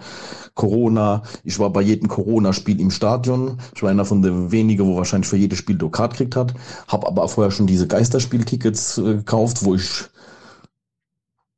[0.53, 1.23] Corona.
[1.43, 3.59] Ich war bei jedem Corona-Spiel im Stadion.
[3.75, 6.53] Ich war einer von den wenigen, wo wahrscheinlich für jedes Spiel Dokat gekriegt hat.
[6.87, 10.05] Habe aber vorher schon diese Geisterspieltickets äh, gekauft, wo ich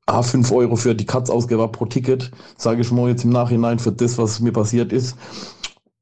[0.08, 3.78] A, 5 Euro für die Katz ausgegeben pro Ticket, sage ich mal jetzt im Nachhinein
[3.78, 5.18] für das, was mir passiert ist.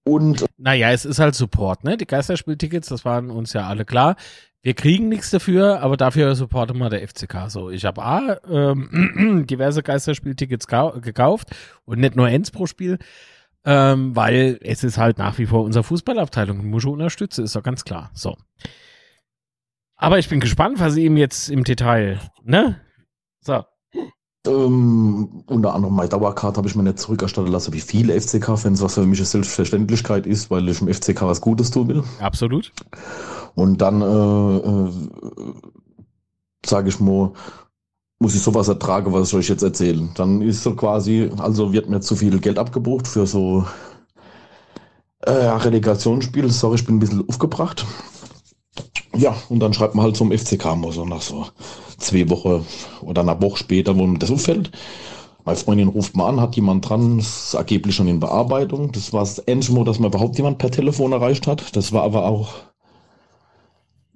[0.03, 1.97] Und Naja, es ist halt Support, ne?
[1.97, 4.15] Die Geisterspieltickets, das waren uns ja alle klar.
[4.61, 7.49] Wir kriegen nichts dafür, aber dafür supporten wir der FCK.
[7.49, 11.49] So, ich habe A, ähm, diverse Geisterspieltickets kau- gekauft
[11.85, 12.99] und nicht nur eins pro Spiel,
[13.63, 17.55] ähm, weil es ist halt nach wie vor unsere Fußballabteilung und muss ich unterstützen, ist
[17.55, 18.11] doch ganz klar.
[18.13, 18.37] So.
[19.95, 22.79] Aber ich bin gespannt, was ihm jetzt im Detail, ne?
[23.41, 23.63] So.
[24.47, 28.93] Ähm, unter anderem meine Dauerkarte habe ich mir nicht zurückerstattet lassen, wie viele FCK-Fans, was
[28.95, 32.03] für mich eine Selbstverständlichkeit ist, weil ich dem FCK was Gutes tun will.
[32.19, 32.71] Absolut.
[33.55, 34.91] Und dann, äh, äh,
[36.65, 37.31] sage ich mal,
[38.19, 40.09] muss ich sowas ertragen, was ich euch jetzt erzähle.
[40.15, 43.65] Dann ist so quasi, also wird mir zu viel Geld abgebucht für so
[45.19, 46.51] äh, Relegationsspiel.
[46.51, 47.85] Sorry, ich bin ein bisschen aufgebracht.
[49.15, 51.45] Ja, und dann schreibt man halt zum FCK mal so nach so
[51.97, 52.65] zwei Wochen
[53.01, 54.71] oder einer Woche später, wo mir das auffällt.
[55.45, 58.91] Meine Freundin ruft mal an, hat jemand dran, ist angeblich schon in Bearbeitung.
[58.91, 59.39] Das war das
[59.69, 61.75] Mal, dass man überhaupt jemand per Telefon erreicht hat.
[61.75, 62.53] Das war aber auch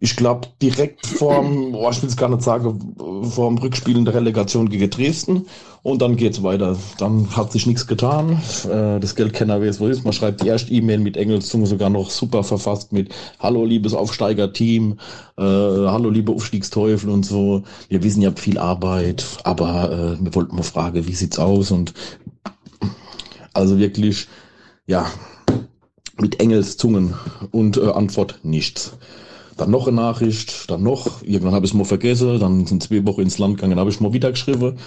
[0.02, 2.96] ich glaube, direkt vorm, boah, ich will es gar nicht sagen,
[3.30, 5.46] vorm Rückspiel in der Relegation gegen Dresden.
[5.82, 6.78] Und dann geht's weiter.
[6.98, 8.42] Dann hat sich nichts getan.
[8.70, 10.04] Äh, das Geld er, wie es wohl ist.
[10.04, 15.00] Man schreibt die erste E-Mail mit Engelszunge sogar noch super verfasst mit Hallo, liebes Aufsteiger-Team,
[15.38, 17.64] äh, Hallo, liebe Aufstiegsteufel und so.
[17.88, 21.72] Wir wissen, ihr habt viel Arbeit, aber äh, wir wollten mal fragen, wie sieht's aus?
[21.72, 21.94] Und
[23.54, 24.28] also wirklich,
[24.86, 25.10] ja,
[26.18, 27.14] mit Engelszungen
[27.52, 28.98] und Antwort nichts.
[29.60, 33.06] Dann noch eine Nachricht, dann noch, irgendwann habe ich es mal vergessen, dann sind zwei
[33.06, 34.78] Wochen ins Land gegangen, habe ich mal wieder geschrieben.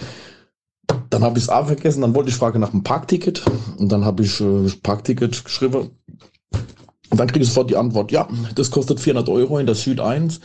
[1.11, 3.45] Dann habe ich es auch vergessen, dann wollte ich fragen nach einem Parkticket
[3.77, 5.91] und dann habe ich äh, Parkticket geschrieben.
[7.11, 10.01] Und dann kriege ich sofort die Antwort, ja, das kostet 400 Euro in der Süd
[10.01, 10.41] 1.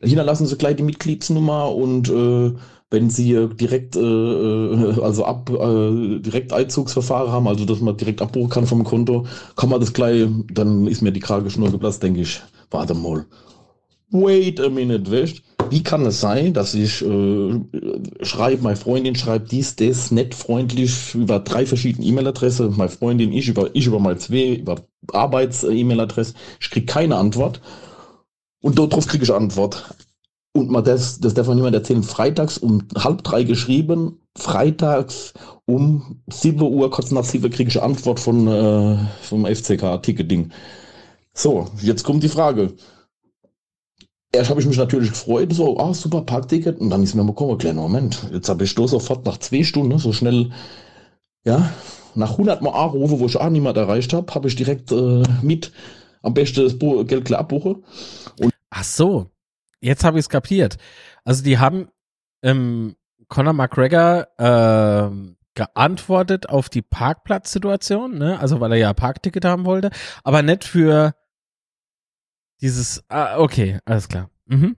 [0.00, 2.52] Hinterlassen Sie gleich die Mitgliedsnummer und äh,
[2.90, 8.20] wenn Sie direkt, äh, äh, also ab, äh, direkt Einzugsverfahren haben, also dass man direkt
[8.20, 12.22] abbuchen kann vom Konto, kann man das gleich, dann ist mir die Kragenschnur geplatzt, denke
[12.22, 13.26] ich, warte mal.
[14.12, 17.60] Wait a minute, weißt Wie kann es sein, dass ich äh,
[18.22, 23.48] schreibe, meine Freundin schreibt dies, das, nett, freundlich, über drei verschiedene E-Mail-Adresse, meine Freundin, ich
[23.48, 24.76] über, ich über mal zwei, über
[25.12, 27.60] Arbeits-E-Mail-Adresse, ich kriege keine Antwort.
[28.60, 29.94] Und darauf kriege ich Antwort.
[30.52, 35.32] Und mal das, das darf man niemand erzählen, freitags um halb drei geschrieben, freitags
[35.66, 40.50] um 7 Uhr, kurz nach 7 kriege ich Antwort von, äh, vom FCK-Ticketing.
[41.32, 42.74] So, jetzt kommt die Frage.
[44.32, 46.78] Erst habe ich mich natürlich gefreut, so, ah, super Parkticket.
[46.78, 48.28] Und dann ist mir mal gekommen, kleiner Moment.
[48.32, 50.50] Jetzt habe ich da sofort nach zwei Stunden, so schnell,
[51.44, 51.72] ja,
[52.14, 55.72] nach 100 Mal anrufen, wo ich auch niemand erreicht habe, habe ich direkt äh, mit
[56.22, 57.84] am besten das Geld klar abbuchen.
[58.70, 59.30] Ach so,
[59.80, 60.76] jetzt habe ich es kapiert.
[61.24, 61.88] Also die haben
[62.42, 62.96] ähm,
[63.28, 68.38] Conor McGregor ähm, geantwortet auf die Parkplatzsituation, ne?
[68.38, 69.90] Also weil er ja Parkticket haben wollte,
[70.24, 71.14] aber nicht für
[72.60, 73.02] dieses.
[73.08, 74.30] Ah, okay, alles klar.
[74.46, 74.76] Mhm.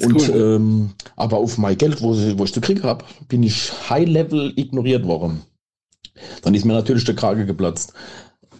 [0.00, 0.36] Und cool.
[0.36, 5.04] ähm, aber auf mein Geld, wo, wo ich zu kriegen habe, bin ich High-Level ignoriert
[5.04, 5.42] worden.
[6.42, 7.92] Dann ist mir natürlich der Krage geplatzt.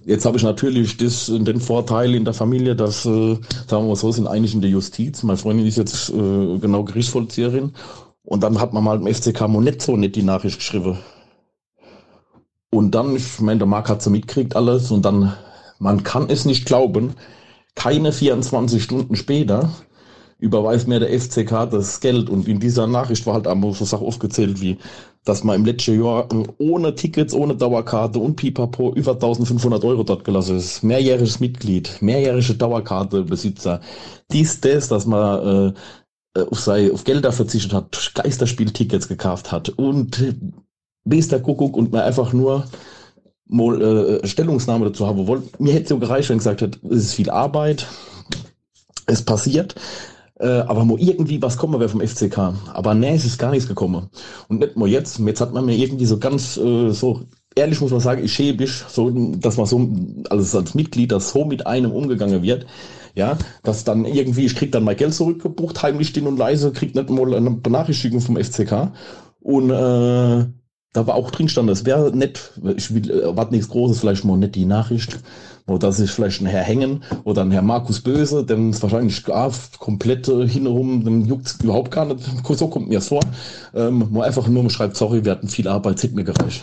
[0.04, 3.96] Jetzt habe ich natürlich das, den Vorteil in der Familie, dass, äh, sagen wir mal
[3.96, 5.22] so, sind eigentlich in der Justiz.
[5.22, 7.72] Meine Freundin ist jetzt äh, genau Gerichtsvollzieherin.
[8.22, 10.98] Und dann hat man mal im FCK mal nicht so nicht die Nachricht geschrieben.
[12.70, 14.90] Und dann, ich meine, der Marc hat so mitgekriegt alles.
[14.90, 15.32] Und dann,
[15.78, 17.14] man kann es nicht glauben,
[17.74, 19.70] keine 24 Stunden später
[20.38, 22.28] überweist mir der FCK das Geld.
[22.28, 24.78] Und in dieser Nachricht war halt einmal so Sachen aufgezählt wie,
[25.24, 26.28] dass man im letzten Jahr
[26.58, 30.82] ohne Tickets, ohne Dauerkarte und Pipapo über 1500 Euro dort gelassen ist.
[30.82, 33.80] Mehrjähriges Mitglied, mehrjährige Dauerkartebesitzer.
[34.30, 35.74] Dies, das, dass man
[36.36, 40.34] äh, auf, sei, auf Gelder verzichtet hat, Geisterspieltickets gekauft hat und
[41.04, 42.64] bester Kuckuck und man einfach nur
[43.46, 45.48] mal äh, Stellungsnahme dazu haben wollte.
[45.58, 47.86] Mir hätte es so gereicht, wenn gesagt hätte, es ist viel Arbeit,
[49.06, 49.74] es passiert,
[50.40, 52.54] äh, aber mal irgendwie was kommen wäre vom FCK.
[52.72, 54.08] Aber nee, es ist gar nichts gekommen.
[54.48, 55.18] Und nicht mal jetzt.
[55.18, 58.84] Jetzt hat man mir irgendwie so ganz äh, so ehrlich muss man sagen, ich schäbisch,
[58.88, 59.88] so, dass man so
[60.30, 62.66] also als Mitglied, dass so mit einem umgegangen wird.
[63.16, 66.96] Ja, dass dann irgendwie, ich krieg dann mein Geld zurückgebucht, heimlich still und leise, krieg
[66.96, 68.90] nicht mal eine Benachrichtigung vom FCK.
[69.40, 70.46] Und äh,
[70.94, 74.54] da war auch drin stand, es wäre nett, ich erwarte nichts Großes, vielleicht mal nicht
[74.54, 75.18] die Nachricht,
[75.66, 79.22] oder dass sich vielleicht ein Herr Hängen oder ein Herr Markus Böse, dem ist wahrscheinlich
[79.28, 83.20] ah, komplett äh, hinherum, dem juckt überhaupt gar nicht, so kommt mir vor,
[83.74, 86.62] ähm, mal einfach nur schreibt, sorry, wir hatten viel Arbeit, es hätte mir gereicht.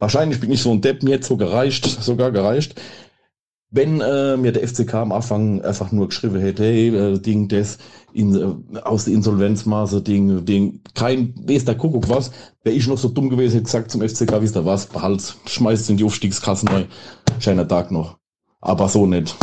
[0.00, 2.80] Wahrscheinlich bin ich so ein Depp, mir jetzt so gereicht, sogar gereicht.
[3.72, 7.78] Wenn äh, mir der FCK am Anfang einfach nur geschrieben hätte, hey, äh, Ding, das
[8.12, 8.34] in,
[8.74, 12.32] äh, aus der Insolvenzmaße, Ding, Ding, kein, weiß der Kuckuck was,
[12.64, 15.88] wäre ich noch so dumm gewesen, hätte gesagt zum FCK, wisst ihr was, behalt, schmeißt
[15.90, 16.84] in die Aufstiegskasse neu,
[17.38, 18.18] schöner Tag noch.
[18.60, 19.36] Aber so nicht.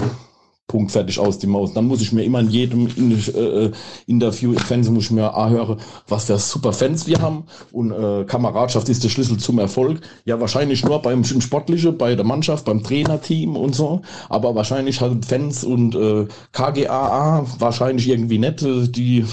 [0.68, 1.74] Punkt fertig aus die Maus.
[1.74, 3.72] Dann muss ich mir immer in jedem äh,
[4.06, 5.80] Interview im Fernsehen muss ich mir A hören,
[6.10, 10.02] was für super Fans wir haben und äh, Kameradschaft ist der Schlüssel zum Erfolg.
[10.26, 15.26] Ja, wahrscheinlich nur beim Sportlichen, bei der Mannschaft, beim Trainerteam und so, aber wahrscheinlich halt
[15.26, 19.26] Fans und äh, KGAA wahrscheinlich irgendwie nett, äh, die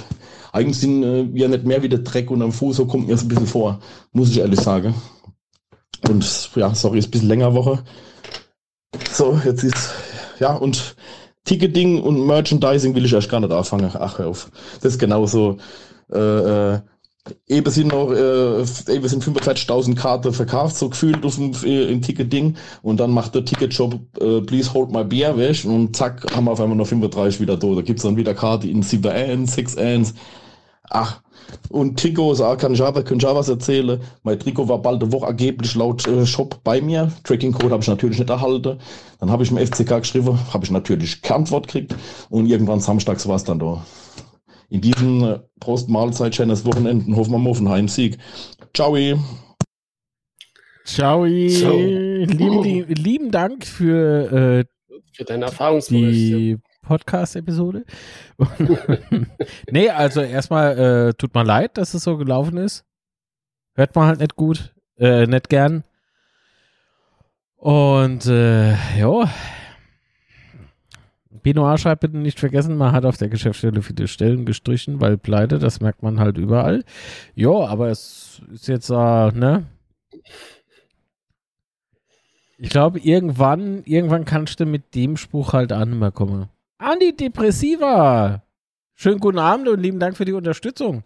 [0.53, 3.15] eigentlich sind äh, ja nicht mehr wie der Dreck und am Fuß, so kommt mir
[3.15, 3.81] das ein bisschen vor,
[4.13, 4.95] muss ich ehrlich sagen.
[6.09, 7.83] Und ja, sorry, ist ein bisschen länger Woche.
[9.11, 9.91] So, jetzt ist
[10.39, 10.95] ja und
[11.45, 13.91] Ticketing und Merchandising will ich erst gar nicht anfangen.
[13.95, 14.51] Ach, hör auf.
[14.81, 15.59] Das ist genauso.
[16.13, 16.81] Äh, äh,
[17.47, 22.03] eben sind noch, äh, eben sind 45.000 Karten verkauft, so gefühlt auf dem äh, im
[22.03, 22.57] Ticketing.
[22.83, 25.65] Und dann macht der Ticketshop, äh, please hold my beer weg.
[25.65, 27.75] Und zack, haben wir auf einmal noch 35 wieder da.
[27.75, 30.15] Da gibt's dann wieder Karte in 7 1, 6 1.
[30.91, 31.23] Ach,
[31.71, 34.01] und Trikots, ah, kann ich kann ich auch was erzählen.
[34.23, 37.11] Mein Trikot war bald eine Woche angeblich laut äh, Shop bei mir.
[37.25, 38.79] Tracking-Code habe ich natürlich nicht erhalten.
[39.19, 41.95] Dann habe ich im FCK geschrieben, habe ich natürlich keine Antwort gekriegt.
[42.31, 43.85] Und irgendwann samstags war es dann da.
[44.71, 48.19] In diesem äh, Prost-Mahlzeit, schönes Wochenenden, hoffen wir auf einen Heimsieg.
[48.75, 48.97] Ciao.
[50.85, 51.25] Ciao.
[51.25, 54.65] Lieben, lieben Dank für, äh,
[55.13, 56.61] für deine Erfahrungsberichte.
[56.85, 57.85] Podcast-Episode.
[59.71, 62.85] nee, also erstmal äh, tut mir leid, dass es so gelaufen ist.
[63.75, 65.85] Hört man halt nicht gut, äh, nicht gern.
[67.57, 69.29] Und äh, ja.
[71.43, 75.59] Benoit schreibt bitte nicht vergessen, man hat auf der Geschäftsstelle viele Stellen gestrichen, weil pleite,
[75.59, 76.85] das merkt man halt überall.
[77.35, 78.95] Ja, aber es ist jetzt, äh,
[79.33, 79.67] ne?
[82.59, 86.49] Ich glaube, irgendwann, irgendwann kannst du mit dem Spruch halt mehr kommen.
[86.85, 88.43] Antidepressiva.
[88.95, 91.03] Schönen guten Abend und lieben Dank für die Unterstützung.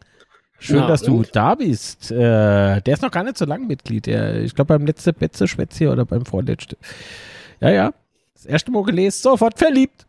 [0.58, 2.10] Schön, ja, dass du da bist.
[2.10, 4.06] Äh, der ist noch gar nicht so lang Mitglied.
[4.06, 6.76] Der, ich glaube, beim letzten Betze Schwätze oder beim vorletzten.
[7.60, 7.94] Ja, ja.
[8.34, 10.06] Das erste Mal gelesen, sofort verliebt.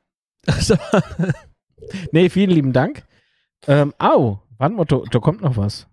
[2.12, 3.04] nee, vielen lieben Dank.
[3.68, 5.86] Ähm, au, warte mal, da, da kommt noch was.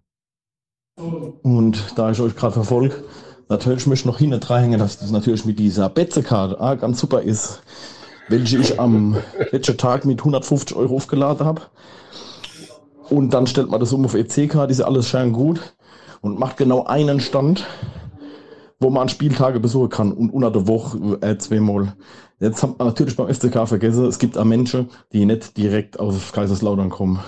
[0.97, 3.05] Und da ich euch gerade verfolge,
[3.51, 7.21] natürlich möchte ich noch hinten dranhängen, dass das natürlich mit dieser Betze-Karte ah, ganz super
[7.21, 7.63] ist
[8.29, 9.17] welche ich am
[9.51, 11.63] letzten Tag mit 150 Euro aufgeladen habe.
[13.09, 15.61] Und dann stellt man das um auf EC-Card, ist ja alles schön gut
[16.23, 17.67] und macht genau einen Stand,
[18.81, 21.95] wo man an Spieltage besuchen kann und unter der Woche äh, zweimal.
[22.41, 26.33] Jetzt hat man natürlich beim FCK vergessen, es gibt auch Menschen, die nicht direkt aus
[26.33, 27.21] Kaiserslautern kommen.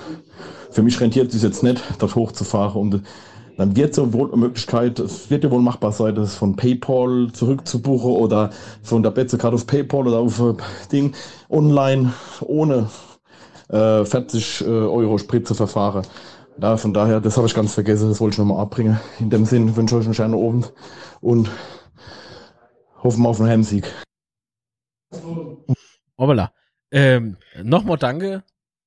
[0.70, 3.02] Für mich rentiert es jetzt nicht, dort hochzufahren und
[3.58, 7.30] dann wird es wohl eine Möglichkeit, es wird ja wohl machbar sein, das von PayPal
[7.32, 8.50] zurückzubuchen oder
[8.84, 10.54] von der Betzekarte auf PayPal oder auf äh,
[10.92, 11.12] Ding
[11.50, 12.88] online ohne
[13.68, 16.06] äh, 40 äh, Euro Sprit zu verfahren.
[16.62, 19.00] Ja, von daher, das habe ich ganz vergessen, das wollte ich nochmal abbringen.
[19.18, 20.72] In dem Sinn wünsche ich euch einen schönen Abend
[21.20, 21.50] und
[23.02, 23.92] hoffen wir auf einen Heimsieg.
[26.16, 26.52] Hoppala.
[26.92, 28.44] Ähm, Nochmal danke,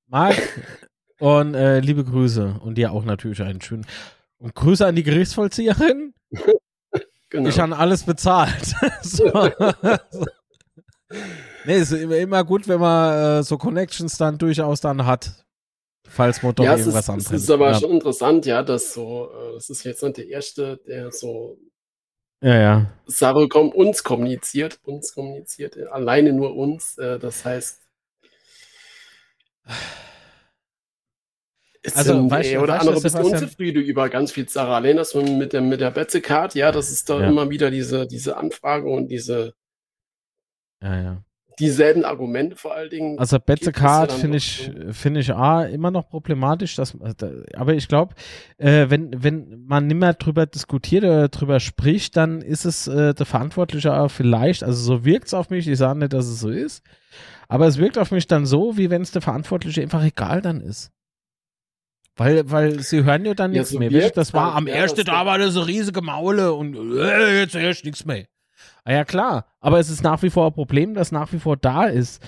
[0.07, 0.41] Marc,
[1.19, 3.85] und äh, liebe Grüße und dir auch natürlich einen schönen
[4.41, 6.13] und Grüße an die Gerichtsvollzieherin.
[7.29, 7.49] genau.
[7.49, 8.73] Ich habe alles bezahlt.
[9.01, 9.31] so.
[11.65, 15.45] Nee, ist immer, gut, wenn man äh, so Connections dann durchaus dann hat.
[16.07, 17.29] Falls Motor ja, irgendwas anderes.
[17.29, 17.79] Das ist aber ja.
[17.79, 21.59] schon interessant, ja, dass so, äh, das ist jetzt nicht der Erste, der so
[22.41, 22.85] ja, ja.
[23.05, 26.97] Sache kommt, uns kommuniziert, uns kommuniziert, alleine nur uns.
[26.97, 27.81] Äh, das heißt,
[31.83, 34.45] es also, weißt, oder weißt, andere bisschen unzufrieden über ganz viel.
[34.55, 37.27] Allein das mit der, mit der Betze-Card, ja, das ist da ja.
[37.27, 39.53] immer wieder diese, diese Anfrage und diese.
[40.83, 41.23] Ja, ja.
[41.59, 43.19] dieselben Argumente vor allen Dingen.
[43.19, 46.97] Also Betzekart finde ich, finde ich A, immer noch problematisch, dass,
[47.55, 48.15] aber ich glaube,
[48.57, 53.13] äh, wenn, wenn man nicht mehr drüber diskutiert oder drüber spricht, dann ist es äh,
[53.13, 56.49] der Verantwortliche vielleicht, also so wirkt es auf mich, ich sage nicht, dass es so
[56.49, 56.83] ist,
[57.47, 60.61] aber es wirkt auf mich dann so, wie wenn es der Verantwortliche einfach egal dann
[60.61, 60.91] ist.
[62.17, 64.09] Weil, weil sie hören ja dann ja, nichts so mehr.
[64.11, 67.87] Das war am ersten, da war das so riesige Maule und äh, jetzt hörst du
[67.87, 68.25] nichts mehr.
[68.83, 69.45] Ah ja, klar.
[69.59, 72.21] Aber es ist nach wie vor ein Problem, das nach wie vor da ist.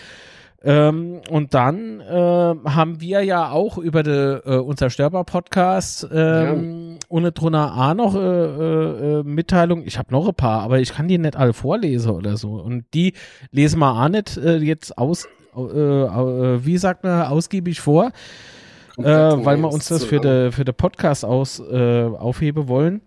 [0.65, 6.99] Ähm, und dann äh, haben wir ja auch über de, äh, unser Störbar-Podcast ähm, ja.
[7.09, 9.83] ohne drunter A noch äh, äh, äh Mitteilung.
[9.85, 12.53] Ich habe noch ein paar, aber ich kann die nicht alle vorlesen oder so.
[12.53, 13.13] Und die
[13.51, 18.11] lesen wir auch nicht äh, jetzt aus, wie sagt man, ausgiebig vor,
[18.97, 23.01] äh, weil wir uns das für den für de Podcast aus, äh, aufheben wollen.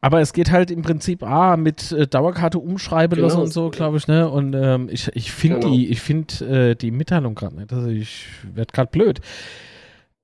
[0.00, 3.70] Aber es geht halt im Prinzip ah, mit äh, Dauerkarte umschreiben genau, lassen und so,
[3.70, 4.28] glaube ich, ne?
[4.28, 5.72] Und ähm, ich, ich finde genau.
[5.72, 7.72] die, ich finde äh, die Mitteilung gerade nicht.
[7.72, 9.20] Also ich werde gerade blöd.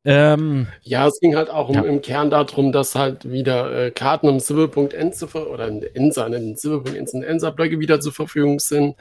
[0.05, 1.83] Ähm, ja, es ging halt auch ja.
[1.83, 6.33] im Kern darum, dass halt wieder äh, Karten im Silberpunkt zu oder in Ensa, in
[6.33, 8.97] den Silberpunkt in Ensa-Blöcke wieder zur Verfügung sind.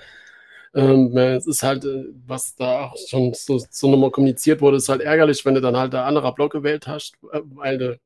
[0.73, 4.87] Ähm, es ist halt, äh, was da auch schon so, so nochmal kommuniziert wurde, ist
[4.87, 7.99] halt ärgerlich, wenn du dann halt ein anderer Block gewählt hast, äh, weil du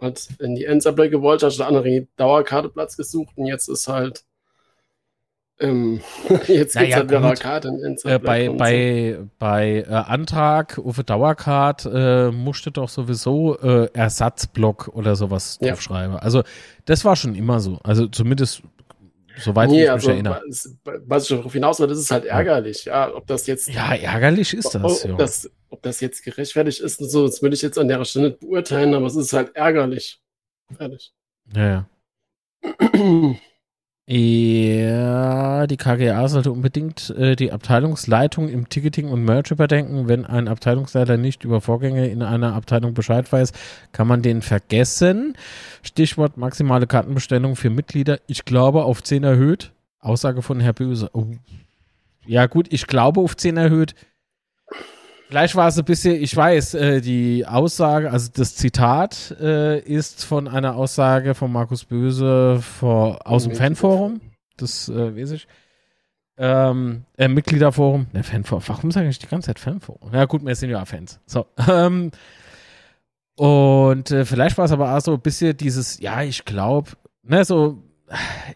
[0.00, 4.24] hat in die Endsablay gewollt, hat der andere Dauerkarte Platz gesucht und jetzt ist halt
[5.60, 6.00] ähm,
[6.46, 9.28] jetzt gibt es halt wieder Karte in äh, Bei, bei, so.
[9.38, 15.70] bei äh, Antrag auf Dauerkarte äh, musste doch sowieso äh, Ersatzblock oder sowas ja.
[15.70, 16.16] draufschreiben.
[16.16, 16.44] Also
[16.84, 17.80] das war schon immer so.
[17.82, 18.62] Also zumindest
[19.38, 20.42] Soweit nee, ich also, mich erinnere.
[21.06, 23.14] Was ich darauf hinaus will, das ist halt ärgerlich, ja.
[23.14, 23.68] Ob das jetzt.
[23.68, 27.42] Ja, ärgerlich ist das, ob, ob das, ob das jetzt gerechtfertigt ist und so, das
[27.42, 30.20] will ich jetzt an der Stelle nicht beurteilen, aber es ist halt ärgerlich.
[30.76, 31.12] Fertig.
[31.54, 31.86] Ja,
[32.62, 33.34] ja.
[34.10, 40.08] Ja, die KGA sollte unbedingt äh, die Abteilungsleitung im Ticketing und Merch überdenken.
[40.08, 43.52] Wenn ein Abteilungsleiter nicht über Vorgänge in einer Abteilung Bescheid weiß,
[43.92, 45.34] kann man den vergessen.
[45.82, 48.18] Stichwort maximale Kartenbestellung für Mitglieder.
[48.28, 49.72] Ich glaube auf 10 erhöht.
[50.00, 51.10] Aussage von Herr Böse.
[51.12, 51.26] Oh.
[52.24, 53.94] Ja gut, ich glaube auf 10 erhöht.
[55.28, 60.24] Vielleicht war es ein bisschen, ich weiß, äh, die Aussage, also das Zitat äh, ist
[60.24, 64.22] von einer Aussage von Markus Böse vor, aus dem Fanforum.
[64.56, 65.46] Das äh, weiß ich.
[66.38, 68.06] Ähm, äh, Mitgliederforum.
[68.14, 68.62] Ne, Fanforum.
[68.68, 70.14] Warum sage ich die ganze Zeit Fanforum?
[70.14, 71.20] Ja, gut, wir sind ja Fans.
[71.26, 71.46] So.
[71.68, 72.10] Ähm,
[73.36, 76.90] und äh, vielleicht war es aber auch so ein bisschen dieses, ja, ich glaube,
[77.22, 77.80] ne, so,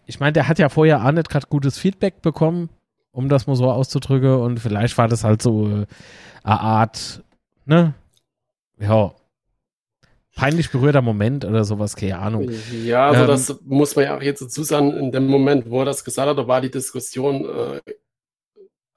[0.05, 2.69] ich meine, der hat ja vorher auch nicht gerade gutes Feedback bekommen,
[3.13, 4.35] um das mal so auszudrücken.
[4.41, 5.85] Und vielleicht war das halt so äh,
[6.43, 7.23] eine Art,
[7.65, 7.93] ne?
[8.79, 9.13] Ja,
[10.35, 12.49] peinlich berührter Moment oder sowas, keine Ahnung.
[12.83, 15.79] Ja, also ähm, das muss man ja auch jetzt dazu sagen, in dem Moment, wo
[15.79, 17.81] er das gesagt hat, da war die Diskussion, äh,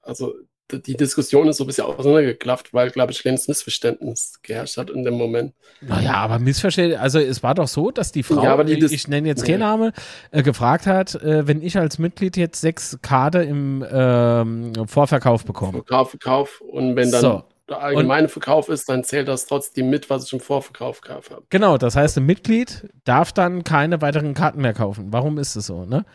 [0.01, 0.33] also
[0.71, 5.03] die Diskussion ist so ein bisschen auseinandergeklafft, weil, glaube ich, kleines Missverständnis geherrscht hat in
[5.03, 5.53] dem Moment.
[5.81, 9.07] Naja, aber Missverständnis, also es war doch so, dass die Frau, ja, die ich, ich
[9.07, 9.91] nenne jetzt keinen Namen,
[10.31, 15.83] äh, gefragt hat, äh, wenn ich als Mitglied jetzt sechs Karte im ähm, Vorverkauf bekomme.
[15.85, 17.43] Verkauf, Verkauf und wenn dann so.
[17.69, 21.31] der allgemeine und, Verkauf ist, dann zählt das trotzdem mit, was ich im Vorverkauf gekauft
[21.31, 21.43] habe.
[21.49, 25.07] Genau, das heißt, ein Mitglied darf dann keine weiteren Karten mehr kaufen.
[25.11, 26.05] Warum ist es so, ne?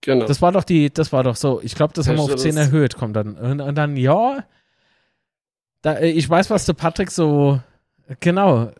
[0.00, 0.26] Genau.
[0.26, 1.60] Das war doch die, das war doch so.
[1.62, 3.36] Ich glaube, das ja, haben wir auf 10 erhöht, kommt dann.
[3.36, 4.44] Und, und dann, ja.
[5.82, 7.60] Da, äh, ich weiß, was der Patrick so,
[8.20, 8.70] genau,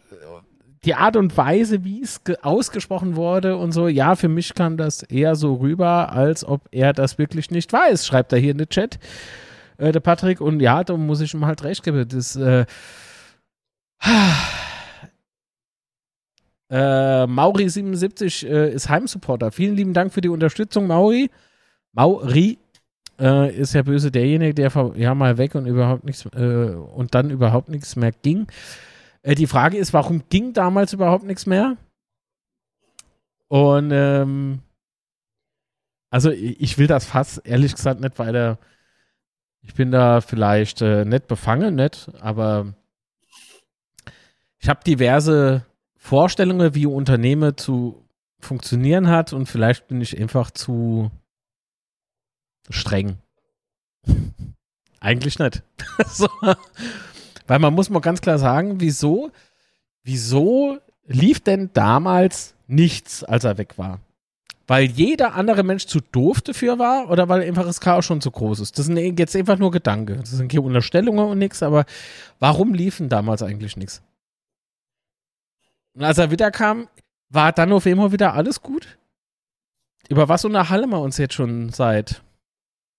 [0.84, 5.02] die Art und Weise, wie es ausgesprochen wurde und so, ja, für mich kam das
[5.02, 8.68] eher so rüber, als ob er das wirklich nicht weiß, schreibt er hier in den
[8.68, 8.98] Chat,
[9.78, 10.40] äh, der Patrick.
[10.40, 12.06] Und ja, da muss ich ihm halt recht geben.
[12.08, 12.64] Das, äh,
[16.70, 19.50] äh, Mauri77 äh, ist Heimsupporter.
[19.52, 21.30] Vielen lieben Dank für die Unterstützung, Mauri.
[21.92, 22.58] Mauri
[23.18, 27.30] äh, ist ja böse derjenige, der ja mal weg und überhaupt nichts äh, und dann
[27.30, 28.46] überhaupt nichts mehr ging.
[29.22, 31.76] Äh, die Frage ist, warum ging damals überhaupt nichts mehr?
[33.48, 34.60] Und ähm,
[36.10, 38.58] also ich will das fast ehrlich gesagt nicht weiter.
[39.62, 42.74] Ich bin da vielleicht äh, nicht befangen, nicht, aber
[44.58, 45.64] ich habe diverse
[46.08, 48.02] Vorstellungen, wie Unternehmen zu
[48.40, 51.10] funktionieren hat und vielleicht bin ich einfach zu
[52.70, 53.18] streng.
[55.00, 55.62] Eigentlich nicht.
[56.08, 56.30] so.
[57.46, 59.32] Weil man muss mal ganz klar sagen, wieso,
[60.02, 64.00] wieso lief denn damals nichts, als er weg war?
[64.66, 68.30] Weil jeder andere Mensch zu doof dafür war oder weil einfach das Chaos schon zu
[68.30, 68.78] groß ist?
[68.78, 70.20] Das sind jetzt einfach nur Gedanken.
[70.20, 71.84] Das sind hier Unterstellungen und nichts, aber
[72.38, 74.02] warum liefen damals eigentlich nichts?
[75.98, 76.88] Und als er wieder kam,
[77.28, 78.98] war dann auf einmal wieder alles gut?
[80.08, 82.22] Über was unterhalten wir uns jetzt schon seit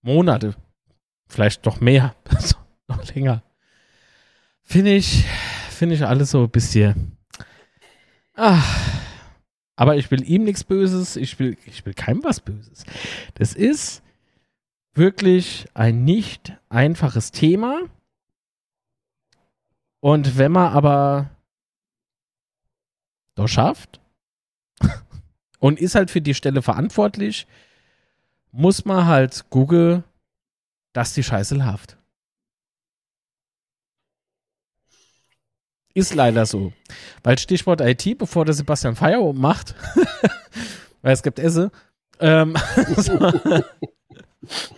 [0.02, 0.54] Monate.
[1.30, 2.14] Vielleicht doch mehr.
[2.90, 3.42] noch länger.
[4.64, 5.24] Finde ich,
[5.70, 7.18] finde ich alles so ein bisschen.
[8.34, 9.00] Ach.
[9.78, 11.16] Aber ich will ihm nichts Böses.
[11.16, 12.84] Ich will, ich will keinem was Böses.
[13.36, 14.04] Das ist
[14.94, 17.80] wirklich ein nicht einfaches Thema.
[20.02, 21.30] Und wenn man aber
[23.40, 24.00] doch schafft
[25.60, 27.48] und ist halt für die Stelle verantwortlich,
[28.52, 30.04] muss man halt gucken,
[30.94, 31.98] dass die Scheiße läuft.
[35.94, 36.72] Ist leider so.
[37.24, 39.76] Weil Stichwort IT, bevor der Sebastian Feierabend macht,
[41.02, 41.72] weil es gibt Esse,
[42.20, 42.56] ähm,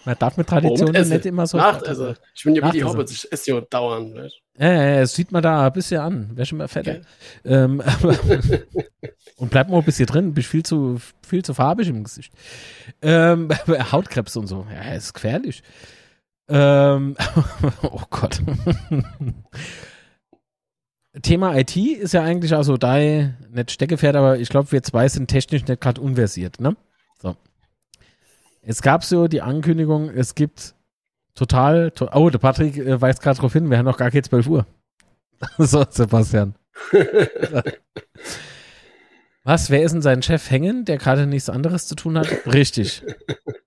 [0.06, 1.58] man darf mit Traditionen nicht immer so.
[1.58, 4.16] Nacht, also, ich bin ja wie die Hobbits, ich esse ja dauernd.
[4.16, 4.42] Weißt?
[4.62, 6.38] Ja, ja, ja, das sieht man da ein bisschen an.
[6.38, 6.88] Wäre schon mal fett.
[6.88, 7.02] Okay.
[7.46, 7.82] Ähm,
[9.38, 12.32] und bleibt mal ein bisschen drin, bist viel zu, viel zu farbig im Gesicht.
[13.02, 13.50] Ähm,
[13.92, 14.68] Hautkrebs und so.
[14.72, 15.64] Ja, ist gefährlich.
[16.48, 17.16] Ähm,
[17.82, 18.44] oh Gott.
[21.24, 25.08] Thema IT ist ja eigentlich auch so dein, nicht Steckepferd, aber ich glaube, wir zwei
[25.08, 26.78] sind technisch nicht gerade unversiert, ne?
[27.20, 27.36] So.
[28.62, 30.76] Es gab so die Ankündigung, es gibt
[31.36, 34.24] total, to oh, der Patrick äh, weist gerade darauf hin, wir haben noch gar keine
[34.24, 34.66] 12 Uhr.
[35.58, 36.56] so, Sebastian.
[39.44, 42.28] Was, wer ist denn sein Chef Hängen, der gerade nichts anderes zu tun hat?
[42.46, 43.04] Richtig.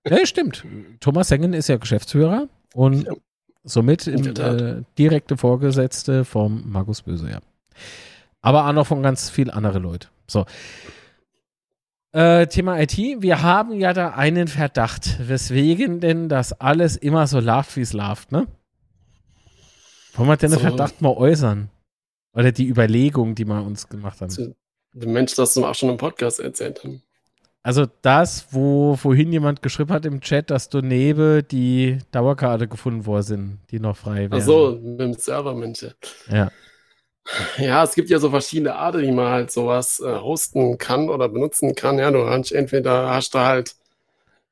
[0.07, 0.63] Ja, stimmt.
[0.99, 3.07] Thomas Hängen ist ja Geschäftsführer und
[3.67, 7.39] Somit im, äh, direkte Vorgesetzte vom Markus Böse, ja.
[8.41, 10.09] Aber auch noch von ganz viel andere Leute.
[10.27, 10.45] So.
[12.15, 12.97] Äh, Thema IT.
[12.97, 17.91] Wir haben ja da einen Verdacht, weswegen denn das alles immer so läuft, wie es
[17.91, 18.47] läuft, ne?
[20.13, 20.55] Wollen wir denn so.
[20.55, 21.69] den Verdacht mal äußern?
[22.33, 24.55] Oder die Überlegung, die wir uns gemacht haben?
[24.93, 27.01] Der Mensch, das wir auch schon im Podcast erzählt haben.
[27.63, 33.05] Also das, wo vorhin jemand geschrieben hat im Chat, dass du neben die Dauerkarte gefunden
[33.05, 34.41] worden sind, die noch frei wären.
[34.41, 35.85] Ach so, mit dem Server, Mensch.
[36.31, 36.49] Ja.
[37.57, 41.27] Ja, es gibt ja so verschiedene Arten, wie man halt sowas äh, hosten kann oder
[41.29, 41.97] benutzen kann.
[41.99, 43.75] Ja, du hast entweder hast du halt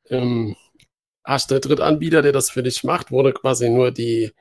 [0.09, 0.55] ähm,
[1.25, 4.33] hast du Drittanbieter, der das für dich macht, wo du quasi nur die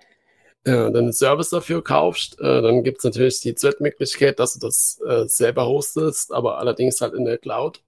[0.65, 2.41] äh, den Service dafür kaufst.
[2.41, 7.01] Äh, dann gibt es natürlich die Zweitmöglichkeit, dass du das äh, selber hostest, aber allerdings
[7.01, 7.83] halt in der Cloud.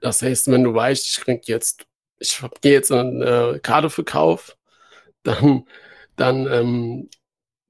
[0.00, 1.86] Das heißt, wenn du weißt, ich krieg jetzt,
[2.18, 4.56] ich gehe jetzt eine äh, Karte für Kauf,
[5.24, 5.66] dann,
[6.16, 7.10] dann ähm,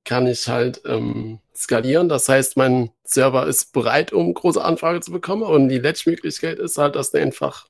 [0.06, 2.08] kann ich halt ähm, skalieren.
[2.08, 5.42] Das heißt, mein Server ist bereit, um große Anfrage zu bekommen.
[5.42, 7.66] Und die letzte Möglichkeit ist halt, dass der einfach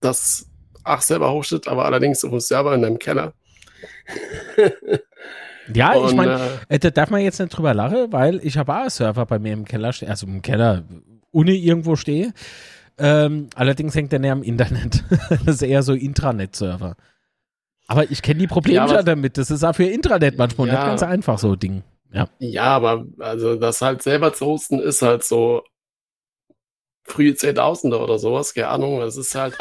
[0.00, 0.46] das
[0.82, 3.34] ach selber hostet, aber allerdings auf dem Server in deinem Keller.
[5.74, 8.72] ja, und, ich meine, äh, da darf man jetzt nicht drüber lachen, weil ich habe
[8.72, 10.84] auch einen Server bei mir im Keller, also im Keller,
[11.30, 12.32] ohne irgendwo stehe.
[12.98, 15.04] Ähm, allerdings hängt der näher am Internet.
[15.30, 16.96] das ist eher so Intranet-Server.
[17.90, 19.36] Aber ich kenne die Probleme ja, damit.
[19.36, 21.82] Das ist auch für Intranet manchmal ja, nicht ganz einfach so Ding.
[22.12, 22.28] Ja.
[22.38, 25.64] ja, aber also das halt selber zu hosten ist halt so
[27.02, 29.00] frühe 10.000er oder sowas, keine Ahnung.
[29.00, 29.58] Das ist halt.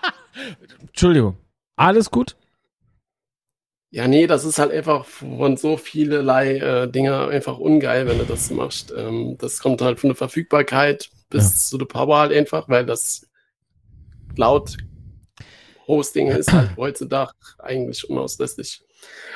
[0.80, 1.36] Entschuldigung.
[1.76, 2.34] Alles gut?
[3.90, 8.24] Ja, nee, das ist halt einfach von so vielerlei äh, Dinger einfach ungeil, wenn du
[8.24, 8.90] das machst.
[8.96, 11.56] Ähm, das kommt halt von der Verfügbarkeit bis ja.
[11.56, 13.28] zu der Power halt einfach, weil das
[15.90, 18.82] Cloud-Hosting ist halt heutzutage eigentlich unauslässlich.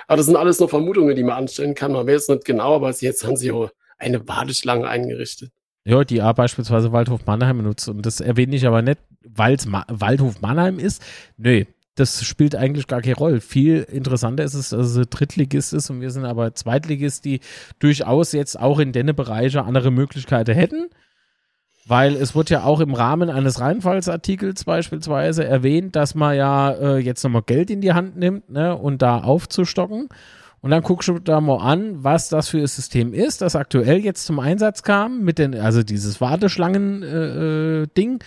[0.07, 1.93] Aber das sind alles nur Vermutungen, die man anstellen kann.
[1.93, 5.51] Man weiß es nicht genau, aber jetzt haben sie auch eine Warteschlange eingerichtet.
[5.87, 7.89] Ja, die A beispielsweise Waldhof Mannheim benutzt.
[7.89, 11.03] Und das erwähne ich aber nicht, weil es Ma Waldhof Mannheim ist.
[11.37, 11.65] Nö,
[11.95, 13.41] das spielt eigentlich gar keine Rolle.
[13.41, 17.41] Viel interessanter ist es, dass es Drittligist ist und wir sind aber Zweitligist, die
[17.79, 20.89] durchaus jetzt auch in denne Bereiche andere Möglichkeiten hätten.
[21.87, 26.97] Weil es wird ja auch im Rahmen eines Reinfallsartikels beispielsweise erwähnt, dass man ja äh,
[26.99, 30.09] jetzt nochmal Geld in die Hand nimmt ne, und da aufzustocken.
[30.65, 33.99] Und dann guckst du da mal an, was das für ein System ist, das aktuell
[33.99, 38.21] jetzt zum Einsatz kam, mit den, also dieses Warteschlangen-Ding.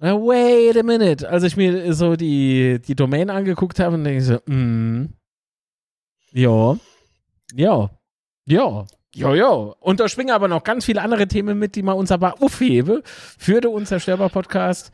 [0.00, 1.28] Äh, äh, wait a minute.
[1.28, 5.12] Als ich mir so die, die Domain angeguckt habe, und denke ich so, mm,
[6.32, 6.78] ja,
[7.54, 7.90] ja,
[8.46, 9.76] ja, Jojo.
[9.80, 13.02] Und da schwingen aber noch ganz viele andere Themen mit, die man uns aber aufhebe
[13.04, 14.92] für den Unzerstörbar-Podcast,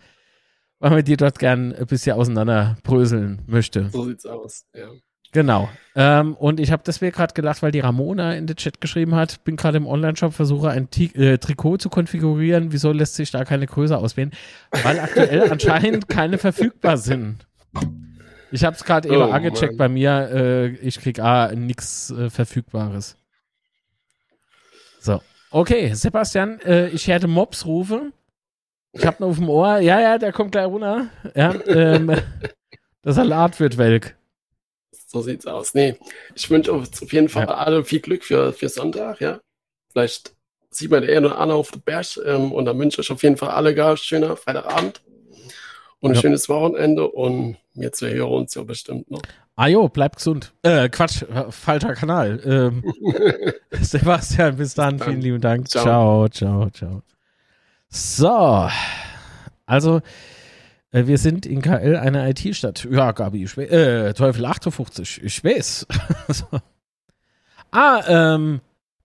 [0.78, 3.88] weil man die dort gern ein bisschen auseinanderbröseln möchte.
[3.90, 4.88] So sieht's aus, ja.
[5.34, 5.68] Genau.
[5.96, 9.42] Ähm, und ich habe deswegen gerade gelacht, weil die Ramona in den Chat geschrieben hat,
[9.42, 12.70] bin gerade im Online-Shop, versuche ein T äh, Trikot zu konfigurieren.
[12.70, 14.30] Wieso lässt sich da keine Größe auswählen?
[14.84, 17.48] Weil aktuell anscheinend keine verfügbar sind.
[18.52, 20.30] Ich habe es gerade eben oh, angecheckt bei mir.
[20.32, 23.16] Äh, ich krieg A, nichts äh, Verfügbares.
[25.04, 25.20] So.
[25.50, 28.14] Okay, Sebastian, äh, ich hätte Mobs rufen.
[28.92, 29.78] Ich hab noch auf dem Ohr.
[29.80, 31.08] Ja, ja, der kommt gleich runter.
[31.34, 32.06] Ja, ähm,
[33.04, 34.16] der Salat wird welk.
[35.06, 35.74] So sieht's aus.
[35.74, 35.96] Nee,
[36.34, 37.54] ich wünsche auf jeden Fall Ja.
[37.54, 39.40] alle viel Glück für, für Sonntag, ja.
[39.92, 40.34] Vielleicht
[40.70, 43.36] sieht man eher nur Anna auf dem Berg ähm, und dann wünsche ich auf jeden
[43.36, 45.02] Fall alle gar schöner Freitagabend
[46.00, 46.20] und ein Ja.
[46.22, 49.22] schönes Wochenende und wir zu hören uns ja bestimmt noch.
[49.56, 50.52] Ah jo, bleib gesund.
[50.62, 52.40] Äh, Quatsch, falscher Kanal.
[52.44, 52.82] Ähm,
[53.80, 54.98] Sebastian, bis dann.
[54.98, 55.08] dann.
[55.08, 55.68] Vielen lieben Dank.
[55.68, 56.28] Ciao.
[56.28, 57.02] Ciao, ciao, ciao.
[57.88, 58.68] So,
[59.66, 60.00] also
[60.90, 62.86] äh, wir sind in KL eine IT-Stadt.
[62.90, 65.86] Ja, Gabi, ich weiß, äh, Teufel 58, ich weiß.
[66.28, 66.46] so.
[67.70, 68.60] Ah, ähm,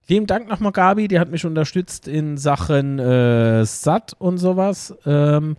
[0.07, 4.95] lieben Dank nochmal, Gabi, die hat mich unterstützt in Sachen äh, SAT und sowas.
[5.05, 5.57] Ähm,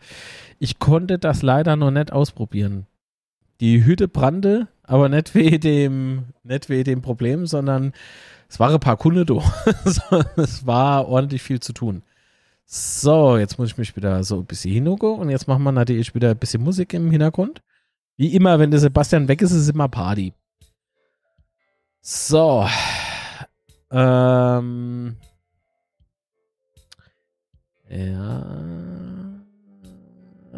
[0.58, 2.86] ich konnte das leider noch nicht ausprobieren.
[3.60, 7.92] Die Hütte brannte, aber nicht wegen dem, nicht wegen dem Problem, sondern
[8.48, 9.34] es waren ein paar Kunden da.
[10.36, 12.02] Es war ordentlich viel zu tun.
[12.66, 16.12] So, jetzt muss ich mich wieder so ein bisschen hingucken und jetzt machen wir natürlich
[16.14, 17.62] wieder ein bisschen Musik im Hintergrund.
[18.16, 20.34] Wie immer, wenn der Sebastian weg ist, ist immer Party.
[22.00, 22.66] So.
[23.92, 25.16] Ähm.
[27.88, 29.19] Ja.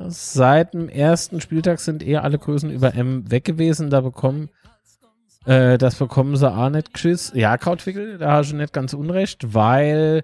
[0.08, 3.90] Seit dem ersten Spieltag sind eher alle Größen über M weg gewesen.
[3.90, 4.50] Da bekommen,
[5.44, 7.32] äh, das bekommen sie auch nicht geschiss.
[7.34, 10.22] Ja, Krautwickel, da hast du nicht ganz unrecht, weil,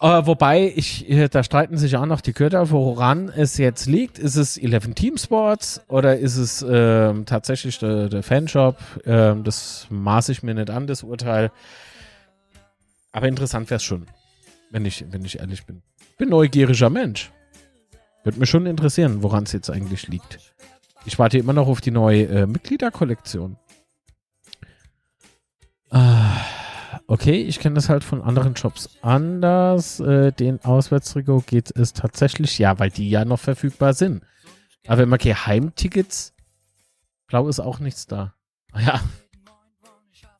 [0.00, 4.18] äh, wobei, ich, äh, da streiten sich auch noch die Köder, woran es jetzt liegt.
[4.18, 8.78] Ist es 11 Team Sports oder ist es ähm, tatsächlich der, der Fanshop?
[9.04, 11.50] Ähm, das maße ich mir nicht an, das Urteil.
[13.12, 14.06] Aber interessant wäre es schon,
[14.70, 15.82] wenn ich, wenn ich ehrlich bin.
[16.18, 17.30] Bin neugieriger Mensch.
[18.28, 20.38] Würde mich schon interessieren, woran es jetzt eigentlich liegt.
[21.06, 23.56] Ich warte immer noch auf die neue äh, Mitgliederkollektion.
[25.88, 26.36] Ah,
[27.06, 29.98] okay, ich kenne das halt von anderen Shops anders.
[30.00, 34.22] Äh, den Auswärtstrikot geht es tatsächlich, ja, weil die ja noch verfügbar sind.
[34.86, 36.34] Aber wenn man keine Heimtickets,
[37.28, 38.34] blau ist auch nichts da.
[38.72, 39.00] Ah Ja.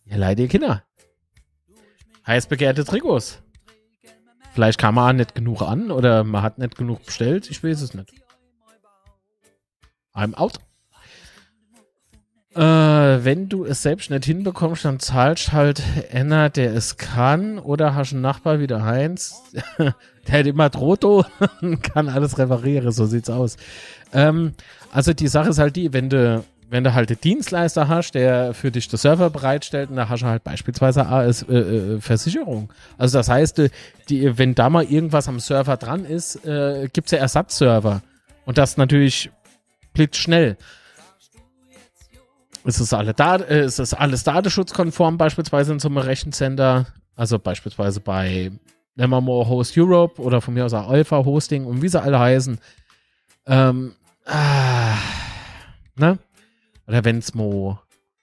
[0.05, 0.85] Ja, leider Kinder.
[2.27, 3.43] Heiß begehrte Trikots.
[4.59, 7.48] Vielleicht kam man nicht genug an oder man hat nicht genug bestellt.
[7.48, 8.12] Ich weiß es nicht.
[10.12, 10.59] I'm out.
[12.56, 15.80] Äh, wenn du es selbst nicht hinbekommst, dann zahlst halt
[16.12, 19.44] einer, der es kann, oder hast einen Nachbar wie der Heinz,
[19.78, 19.94] der
[20.26, 21.24] hat immer Trotto
[21.60, 23.59] und kann alles reparieren, so sieht's aus.
[24.12, 24.55] Ähm,
[24.90, 28.53] also die Sache ist halt die, wenn du, wenn du halt einen Dienstleister hast, der
[28.55, 32.73] für dich den Server bereitstellt, und da hast du halt beispielsweise AS äh, äh, Versicherung.
[32.99, 33.70] Also das heißt, äh,
[34.09, 38.03] die, wenn da mal irgendwas am Server dran ist, äh, gibt's ja Ersatzserver.
[38.45, 39.31] Und das natürlich
[39.95, 40.57] blitzschnell.
[42.65, 46.86] Es ist, alle Dat äh, es ist alles datenschutzkonform, beispielsweise in so einem Rechencenter.
[47.16, 48.53] Also beispielsweise bei
[48.95, 52.59] Nevermore Host Europe oder von mir aus auch Alpha Hosting und wie sie alle heißen.
[53.47, 53.95] Ähm,
[54.27, 54.97] ah,
[55.97, 56.19] ne?
[56.89, 57.78] Oder wenn es mal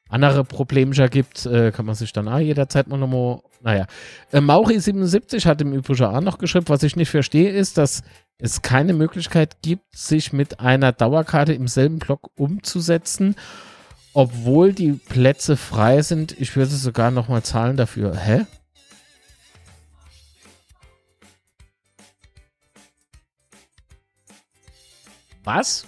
[0.09, 3.41] andere Problemchen gibt, äh, kann man sich dann auch jederzeit mal nochmal.
[3.61, 3.85] Naja.
[4.31, 8.03] Äh, Mauri77 hat im Übrigen auch noch geschrieben, was ich nicht verstehe, ist, dass
[8.37, 13.35] es keine Möglichkeit gibt, sich mit einer Dauerkarte im selben Block umzusetzen,
[14.13, 16.39] obwohl die Plätze frei sind.
[16.39, 18.15] Ich würde sogar nochmal zahlen dafür.
[18.15, 18.45] Hä?
[25.43, 25.85] Was?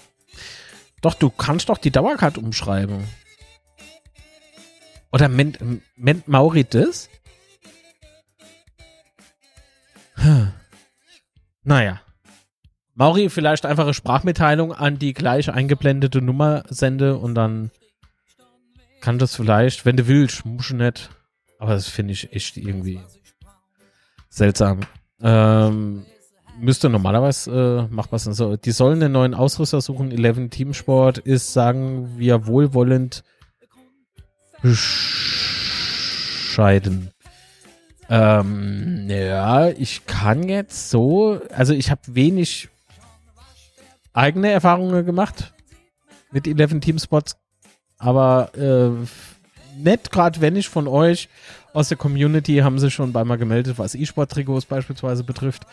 [1.01, 3.07] Doch, du kannst doch die Dauerkarte umschreiben.
[5.11, 5.59] Oder ment,
[5.95, 7.09] ment Mauri das?
[10.15, 10.51] Hm.
[11.63, 12.01] Naja.
[12.95, 17.69] Mauri, vielleicht einfach eine Sprachmitteilung an die gleich eingeblendete Nummer sende und dann
[19.01, 21.09] kann das vielleicht, wenn du willst, muss nicht.
[21.59, 22.99] Aber das finde ich echt irgendwie
[24.29, 24.81] seltsam.
[25.21, 26.05] Ähm,
[26.59, 28.57] müsste normalerweise äh, macht man so.
[28.57, 30.11] Die sollen einen neuen Ausrüster suchen.
[30.11, 33.23] 11 Teamsport ist, sagen wir, wohlwollend
[36.47, 37.11] bescheiden.
[38.09, 42.69] Ähm, ja, ich kann jetzt so, also ich habe wenig
[44.13, 45.53] eigene Erfahrungen gemacht
[46.31, 47.35] mit 11 Teamspots,
[47.97, 48.91] aber äh,
[49.77, 51.27] nett, gerade wenn ich von euch
[51.73, 55.67] aus der Community haben sie schon einmal gemeldet, was E-Sport-Trikots beispielsweise betrifft,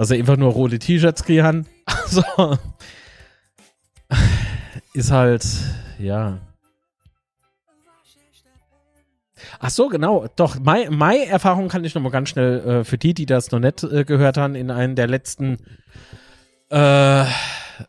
[0.00, 1.66] dass sie einfach nur rote T-Shirts kriegen.
[1.84, 2.22] Also
[4.94, 5.46] ist halt,
[5.98, 6.38] ja.
[9.58, 10.26] Ach so, genau.
[10.36, 13.82] Doch, Mai-Erfahrung kann ich noch mal ganz schnell äh, für die, die das noch nicht
[13.82, 15.58] äh, gehört haben, in einem der letzten
[16.70, 17.24] äh,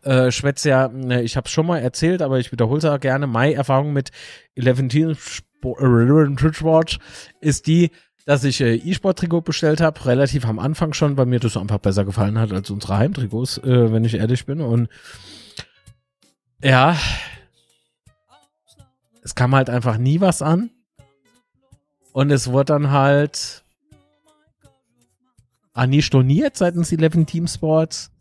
[0.03, 2.99] äh, Schwätze ja, ne, ich habe es schon mal erzählt, aber ich wiederhole es auch
[2.99, 3.25] gerne.
[3.25, 4.11] Mai-Erfahrung mit
[4.55, 6.97] 11 Team Sport
[7.39, 7.91] ist die,
[8.25, 12.05] dass ich äh, E-Sport-Trikot bestellt habe, relativ am Anfang schon, weil mir das einfach besser
[12.05, 14.61] gefallen hat als unsere Heimtrikots, äh, wenn ich ehrlich bin.
[14.61, 14.89] Und
[16.63, 16.97] ja,
[19.23, 20.69] es kam halt einfach nie was an.
[22.13, 23.63] Und es wurde dann halt
[25.73, 28.11] ah, nie storniert seitens 11 Team Sports.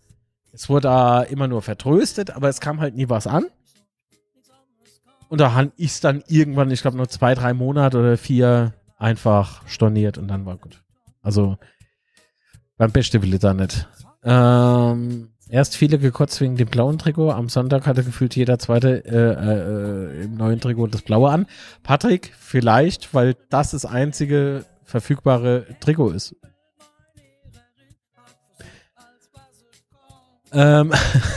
[0.53, 3.47] Es wurde da immer nur vertröstet, aber es kam halt nie was an.
[5.29, 10.19] Und da ist dann irgendwann, ich glaube, nur zwei, drei Monate oder vier einfach storniert
[10.19, 10.83] und dann war gut.
[11.23, 11.59] Also
[12.77, 13.89] beim Beste will ich da nicht.
[14.23, 17.31] Ähm, erst viele gekotzt wegen dem blauen Trikot.
[17.31, 21.47] Am Sonntag hatte gefühlt jeder zweite äh, äh, im neuen Trikot das blaue an.
[21.83, 26.37] Patrick, vielleicht, weil das das einzige verfügbare Trikot ist.
[30.53, 30.93] Ähm,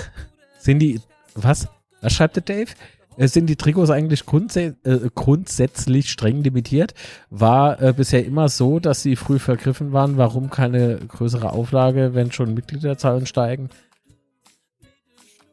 [0.60, 1.00] sind die,
[1.36, 1.68] was?
[2.02, 2.72] Was schreibt der Dave?
[3.18, 6.94] Äh, sind die Trikots eigentlich grundsä äh, grundsätzlich streng limitiert?
[7.30, 10.18] War äh, bisher immer so, dass sie früh vergriffen waren.
[10.18, 13.70] Warum keine größere Auflage, wenn schon Mitgliederzahlen steigen?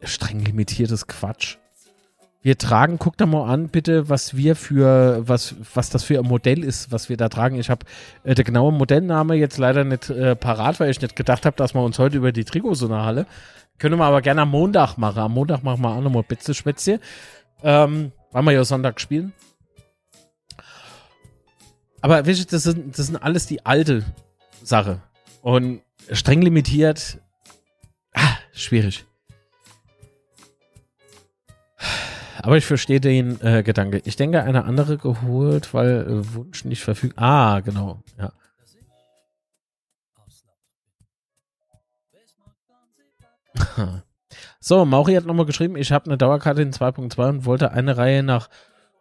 [0.02, 1.56] Streng limitiertes Quatsch.
[2.42, 6.24] Wir tragen, guck da mal an, bitte, was wir für, was, was das für ein
[6.24, 7.56] Modell ist, was wir da tragen.
[7.56, 7.84] Ich habe
[8.24, 11.74] äh, der genaue Modellname jetzt leider nicht äh, parat, weil ich nicht gedacht habe, dass
[11.74, 13.26] wir uns heute über die Trikots unterhalten.
[13.76, 15.18] Können wir aber gerne am Montag machen.
[15.18, 17.00] Am Montag machen wir auch nochmal Bitze Spätzle.
[17.62, 19.32] Ähm, weil wir ja Sonntag spielen.
[22.00, 24.04] Aber wisst ihr, das sind, das sind alles die alte
[24.62, 25.02] Sache.
[25.42, 27.18] Und streng limitiert,
[28.14, 29.04] ah, schwierig.
[32.42, 34.00] Aber ich verstehe den äh, Gedanke.
[34.04, 37.24] Ich denke, eine andere geholt, weil äh, Wunsch nicht verfügbar.
[37.24, 38.02] Ah, genau.
[38.18, 38.32] Ja.
[44.60, 48.22] So, Mauri hat nochmal geschrieben, ich habe eine Dauerkarte in 2.2 und wollte eine Reihe
[48.22, 48.50] nach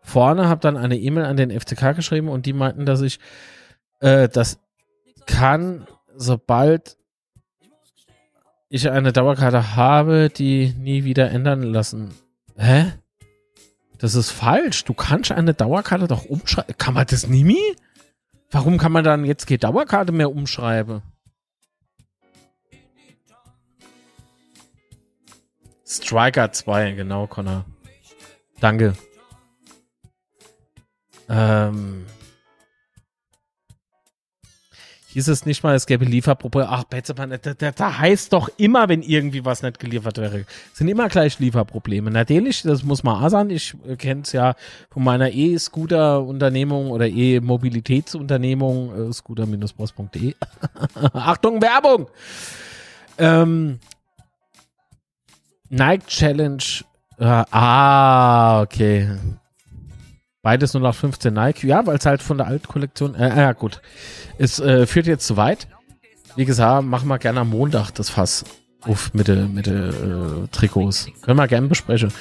[0.02, 3.20] vorne, habe dann eine E-Mail an den FCK geschrieben und die meinten, dass ich
[4.00, 4.60] äh, das
[5.26, 6.98] kann, sobald
[8.70, 12.14] ich eine Dauerkarte habe, die nie wieder ändern lassen.
[12.56, 12.94] Hä?
[13.98, 14.86] Das ist falsch.
[14.86, 16.76] Du kannst eine Dauerkarte doch umschreiben.
[16.78, 17.76] Kann man das nie?
[18.50, 21.02] Warum kann man dann jetzt keine Dauerkarte mehr umschreiben?
[25.90, 27.66] Striker 2, genau, Connor.
[28.60, 28.94] Danke.
[31.28, 32.06] Ähm,
[35.08, 36.70] hieß es nicht mal, es gäbe Lieferprobleme.
[36.70, 41.40] Ach, Betzemann, da, heißt doch immer, wenn irgendwie was nicht geliefert wäre, sind immer gleich
[41.40, 42.12] Lieferprobleme.
[42.12, 43.50] Natürlich, das muss man auch sagen.
[43.50, 44.54] Ich kenne es ja
[44.92, 50.36] von meiner E-Scooter-Unternehmung oder E-Mobilitätsunternehmung, äh, scooter-boss.de.
[51.14, 52.08] Achtung, Werbung!
[53.18, 53.80] Ähm,
[55.70, 56.64] Nike Challenge.
[57.18, 59.10] Äh, ah, okay.
[60.42, 61.68] Beides nur noch 15 Nike.
[61.68, 63.16] Ja, weil es halt von der Altkollektion.
[63.16, 63.82] Äh, ja, gut.
[64.38, 65.68] Es äh, führt jetzt zu weit.
[66.36, 68.46] Wie gesagt, machen wir gerne am Montag das Fass
[68.82, 71.08] auf mit den äh, Trikots.
[71.22, 72.14] Können wir gerne besprechen.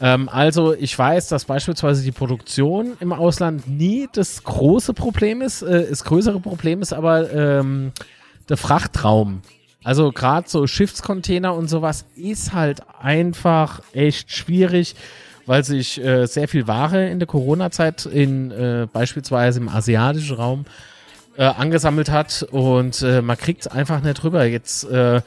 [0.00, 5.62] Ähm, also, ich weiß, dass beispielsweise die Produktion im Ausland nie das große Problem ist.
[5.62, 7.92] Äh, das größere Problem ist aber ähm,
[8.48, 9.42] der Frachtraum.
[9.88, 14.94] Also gerade so Schiffscontainer und sowas ist halt einfach echt schwierig,
[15.46, 20.66] weil sich äh, sehr viel Ware in der Corona-Zeit in äh, beispielsweise im asiatischen Raum
[21.38, 24.44] äh, angesammelt hat und äh, man kriegt es einfach nicht rüber.
[24.44, 25.22] Jetzt äh,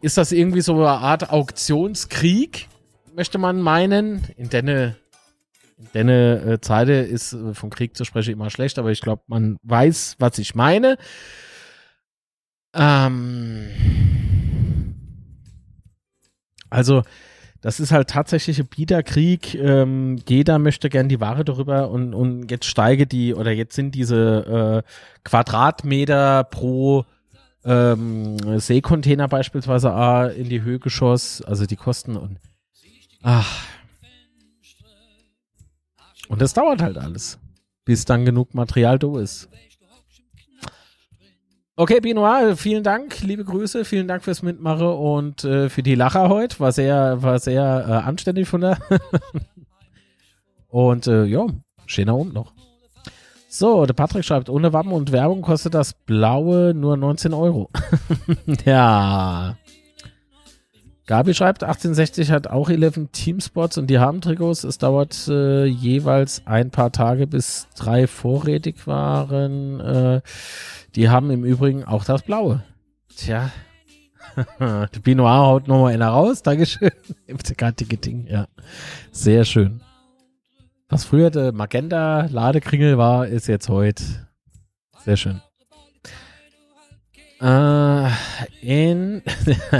[0.00, 2.66] ist das irgendwie so eine Art Auktionskrieg,
[3.14, 4.24] möchte man meinen.
[4.36, 4.96] In denne
[5.78, 9.58] in denne äh, Zeite ist vom Krieg zu sprechen immer schlecht, aber ich glaube, man
[9.62, 10.98] weiß, was ich meine.
[12.74, 13.68] Ähm,
[16.70, 17.02] also,
[17.60, 19.54] das ist halt tatsächlich ein Bieterkrieg.
[19.54, 23.94] Ähm, jeder möchte gern die Ware darüber und, und jetzt steige die, oder jetzt sind
[23.94, 24.90] diese äh,
[25.24, 27.04] Quadratmeter pro
[27.64, 32.38] ähm, Seekontainer beispielsweise A in die Höhe geschossen, also die Kosten und
[33.22, 33.66] ach.
[36.28, 37.38] Und das dauert halt alles,
[37.84, 39.48] bis dann genug Material da ist.
[41.80, 46.28] Okay, Benoit, vielen Dank, liebe Grüße, vielen Dank fürs Mitmachen und äh, für die Lacher
[46.28, 46.58] heute.
[46.58, 48.78] War sehr, war sehr äh, anständig von der.
[50.68, 51.46] und äh, ja,
[51.86, 52.52] schöner Abend noch.
[53.48, 57.70] So, der Patrick schreibt, ohne Wappen und Werbung kostet das blaue nur 19 Euro.
[58.64, 59.56] ja.
[61.06, 64.64] Gabi schreibt, 1860 hat auch 11 Teamspots und die haben Trikots.
[64.64, 69.78] Es dauert äh, jeweils ein paar Tage, bis drei vorrätig waren.
[69.78, 70.20] Äh,
[70.94, 72.62] die haben im Übrigen auch das Blaue.
[73.16, 73.50] Tja.
[74.60, 76.42] der Binoir haut nochmal einer raus.
[76.42, 76.90] Dankeschön.
[77.26, 78.46] FCK-Ticketing, ja.
[79.10, 79.80] Sehr schön.
[80.88, 84.02] Was früher der Magenta-Ladekringel war, ist jetzt heute
[85.04, 85.42] Sehr schön.
[87.40, 88.10] Äh,
[88.62, 89.22] in,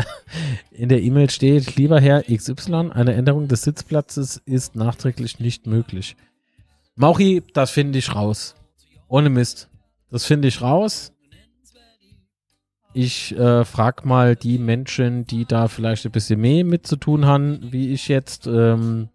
[0.70, 6.16] in der E-Mail steht, lieber Herr XY, eine Änderung des Sitzplatzes ist nachträglich nicht möglich.
[6.94, 8.54] Mauchi, das finde ich raus.
[9.08, 9.67] Ohne Mist.
[10.10, 11.12] Das finde ich raus.
[12.94, 17.26] Ich äh, frage mal die Menschen, die da vielleicht ein bisschen mehr mit zu tun
[17.26, 19.10] haben, wie ich jetzt, ähm,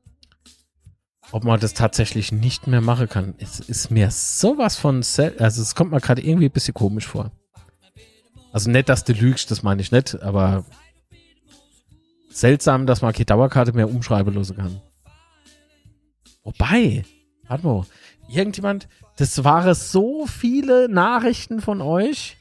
[1.32, 3.34] ob man das tatsächlich nicht mehr machen kann.
[3.40, 7.08] Es ist mir sowas von, sel also es kommt mir gerade irgendwie ein bisschen komisch
[7.08, 7.32] vor.
[8.52, 10.64] Also nicht, dass du lügst, das meine ich nicht, aber
[12.30, 14.82] seltsam, dass man keine Dauerkarte mehr umschreiben lassen kann.
[16.44, 17.04] Wobei,
[17.48, 17.86] warte mal,
[18.30, 18.88] irgendjemand,
[19.18, 22.38] das waren so viele Nachrichten von euch,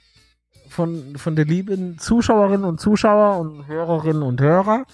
[0.68, 4.84] von, von den lieben Zuschauerinnen und Zuschauer und Hörerinnen und Hörer,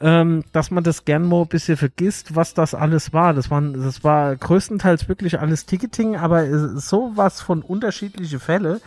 [0.00, 3.34] ähm, dass man das gern mal ein bisschen vergisst, was das alles war.
[3.34, 8.80] Das, waren, das war größtenteils wirklich alles Ticketing, aber sowas von unterschiedliche Fälle.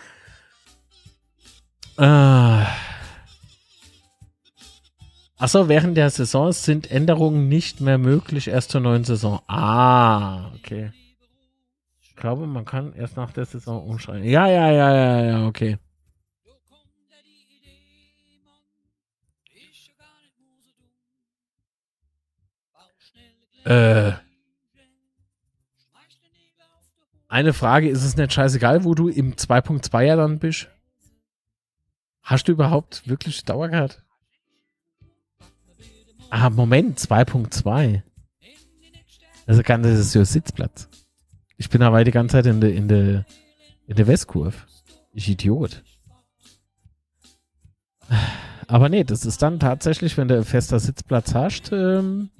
[1.97, 2.63] Äh.
[5.37, 9.41] Achso, während der Saison sind Änderungen nicht mehr möglich, erst zur neuen Saison.
[9.47, 10.93] Ah, okay.
[12.13, 14.23] Ich glaube, man kann erst nach der Saison umschreiben.
[14.23, 15.77] Ja, ja, ja, ja, ja, okay.
[23.65, 24.11] Äh.
[27.27, 30.69] Eine Frage, ist es nicht scheißegal, wo du im 2.2 ja dann bist?
[32.21, 34.03] Hast du überhaupt wirklich Dauerkarte?
[36.29, 38.03] Ah, Moment, 2.2.
[39.45, 40.87] Also kann das ist ja Sitzplatz.
[41.63, 43.25] Ich bin aber die ganze Zeit in der in der
[43.87, 44.53] in der Westkurve.
[45.13, 45.81] Ich Idiot.
[48.67, 52.31] Aber nee, das ist dann tatsächlich, wenn du fester Sitzplatz hast, ähm,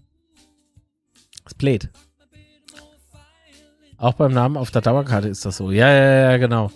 [1.45, 1.90] ist blöd.
[3.98, 5.72] Auch beim Namen auf der Dauerkarte ist das so.
[5.72, 6.70] Ja, ja, ja, genau.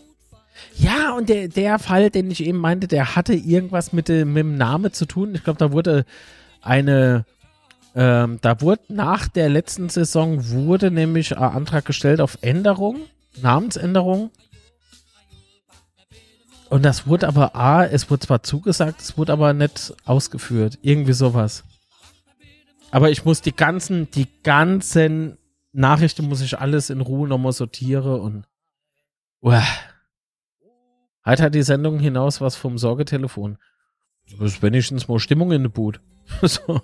[0.77, 4.43] Ja, und der, der Fall, den ich eben meinte, der hatte irgendwas mit dem, mit
[4.43, 5.35] dem Namen zu tun.
[5.35, 6.05] Ich glaube, da wurde
[6.61, 7.25] eine,
[7.97, 12.97] ähm, da wurde nach der letzten Saison wurde nämlich ein Antrag gestellt auf Änderung,
[13.41, 14.29] Namensänderung.
[16.69, 20.77] Und das wurde aber A, es wurde zwar zugesagt, es wurde aber nicht ausgeführt.
[20.83, 21.63] Irgendwie sowas.
[22.91, 25.39] Aber ich muss die ganzen, die ganzen
[25.71, 28.43] Nachrichten muss ich alles in Ruhe nochmal sortieren und.
[29.41, 29.63] Uah.
[31.25, 33.57] Heute hat die Sendung hinaus was vom Sorgetelefon.
[34.29, 35.99] Das ist wenigstens mal Stimmung in der Boot.
[36.43, 36.79] so.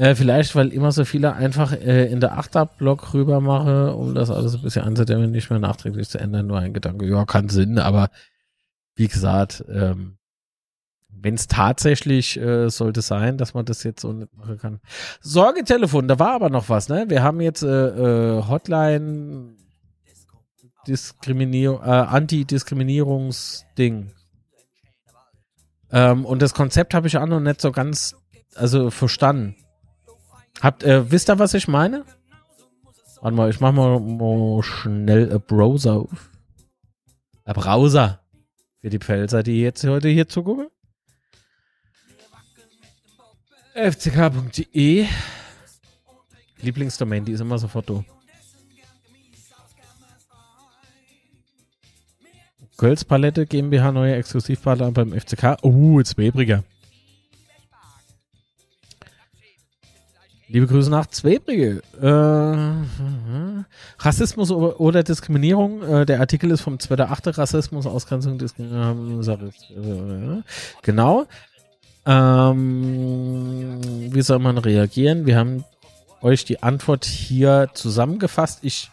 [0.00, 4.30] Äh, vielleicht, weil immer so viele einfach äh, in der Achterblock rüber mache, um das
[4.30, 6.46] alles ein bisschen anzudämmen, nicht mehr nachträglich zu ändern.
[6.46, 7.06] Nur ein Gedanke.
[7.06, 8.08] Ja, kann Sinn, aber
[8.94, 10.16] wie gesagt, ähm,
[11.10, 14.80] wenn es tatsächlich äh, sollte sein, dass man das jetzt so nicht machen kann.
[15.20, 17.04] Sorgetelefon, da war aber noch was, ne?
[17.08, 19.54] Wir haben jetzt äh, äh, Hotline
[20.88, 24.12] Diskriminierung, äh, Antidiskriminierungsding.
[25.92, 28.16] Ähm, und das Konzept habe ich auch noch nicht so ganz,
[28.54, 29.56] also verstanden.
[30.60, 32.04] Habt, äh, wisst ihr, was ich meine?
[33.20, 36.30] Warte mal, ich mach mal, mal schnell ein Browser auf.
[37.44, 38.20] Ein Browser.
[38.80, 40.68] Für die Pfälzer, die jetzt heute hier zugucken.
[43.74, 45.06] fck.de
[46.62, 48.04] Lieblingsdomain, die ist immer sofort da.
[52.76, 55.58] Kölz Palette GmbH, neue Exklusivpartner beim FCK.
[55.62, 56.64] Oh, jetzt Webriger.
[60.52, 61.80] Liebe Grüße nach Zwebrige.
[62.02, 62.56] Äh,
[64.00, 65.82] Rassismus oder Diskriminierung.
[65.82, 67.38] Äh, der Artikel ist vom 2.8.
[67.38, 69.20] Rassismus, Ausgrenzung, Diskriminierung.
[69.20, 70.42] Äh,
[70.82, 71.26] genau.
[72.04, 73.78] Ähm,
[74.12, 75.24] wie soll man reagieren?
[75.24, 75.64] Wir haben
[76.20, 78.58] euch die Antwort hier zusammengefasst.
[78.62, 78.90] Ich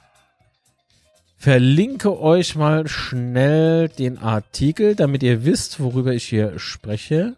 [1.37, 7.35] verlinke euch mal schnell den Artikel, damit ihr wisst, worüber ich hier spreche.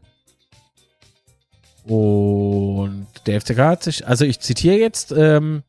[1.85, 5.63] Und der FCK hat sich, also ich zitiere jetzt, ähm,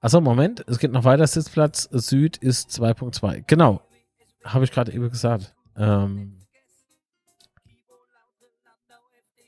[0.00, 3.44] achso, Moment, es geht noch weiter, Sitzplatz Süd ist 2.2.
[3.46, 3.80] Genau,
[4.44, 5.54] habe ich gerade eben gesagt.
[5.76, 6.40] Ähm,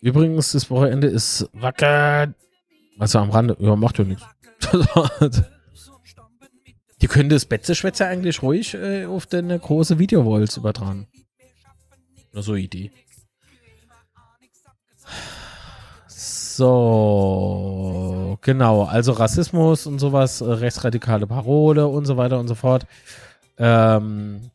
[0.01, 2.35] übrigens, das Wochenende ist wacker.
[2.99, 4.25] Also am Rande, ja, macht ja nichts.
[7.01, 11.07] Die können das Betzeschwätze eigentlich ruhig äh, auf den große Videowalls übertragen.
[12.33, 12.91] Nur so Idee.
[16.57, 18.85] So, genau.
[18.85, 22.87] Also Rassismus und sowas, äh, rechtsradikale Parole und so weiter und so fort.
[23.59, 24.51] Ähm,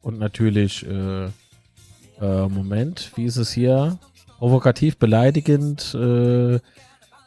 [0.00, 3.98] und natürlich, äh, äh, Moment, wie ist es hier?
[4.38, 6.60] Provokativ, beleidigend, äh,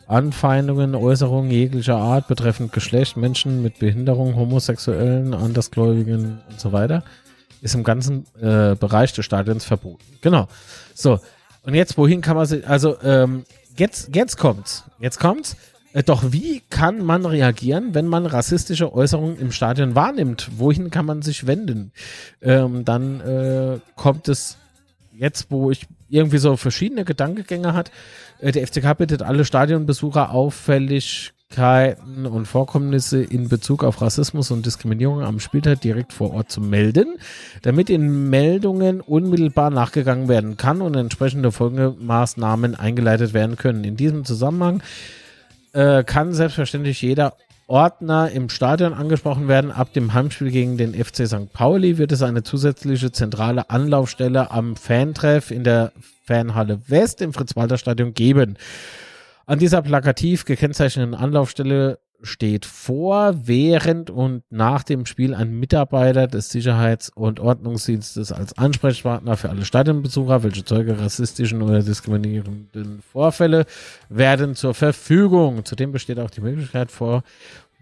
[0.08, 7.04] Anfeindungen, Äußerungen jeglicher Art betreffend Geschlecht, Menschen mit Behinderung, Homosexuellen, Andersgläubigen und so weiter,
[7.62, 10.04] ist im ganzen äh, Bereich des Stadions verboten.
[10.22, 10.48] Genau.
[10.96, 11.20] So.
[11.68, 13.44] Und jetzt, wohin kann man sich, also, ähm,
[13.76, 14.86] jetzt, jetzt kommt's.
[15.00, 15.58] Jetzt kommt's.
[15.92, 20.50] Äh, doch wie kann man reagieren, wenn man rassistische Äußerungen im Stadion wahrnimmt?
[20.56, 21.92] Wohin kann man sich wenden?
[22.42, 24.56] Ähm, dann äh, kommt es
[25.12, 27.92] jetzt, wo ich irgendwie so verschiedene Gedankengänge hat.
[28.40, 30.32] Äh, der FCK bittet alle Stadionbesucher
[31.50, 36.62] Auffälligkeiten und Vorkommnisse in Bezug auf Rassismus und Diskriminierung am Spieltag direkt vor Ort zu
[36.62, 37.18] melden,
[37.62, 43.84] damit in Meldungen unmittelbar nachgegangen werden kann und entsprechende Folgemaßnahmen eingeleitet werden können.
[43.84, 44.84] In diesem Zusammenhang
[45.74, 47.34] äh, kann selbstverständlich jeder
[47.68, 49.72] Ordner im Stadion angesprochen werden.
[49.72, 51.52] Ab dem Heimspiel gegen den FC St.
[51.52, 55.92] Pauli wird es eine zusätzliche zentrale Anlaufstelle am Fantreff in der
[56.26, 58.58] Fanhalle West im Fritz-Walter-Stadion geben.
[59.50, 66.50] An dieser plakativ gekennzeichneten Anlaufstelle steht vor, während und nach dem Spiel ein Mitarbeiter des
[66.50, 73.66] Sicherheits- und Ordnungsdienstes als Ansprechpartner für alle Stadionbesucher, welche Zeuge rassistischen oder diskriminierenden Vorfälle
[74.10, 75.64] werden zur Verfügung.
[75.64, 77.24] Zudem besteht auch die Möglichkeit vor,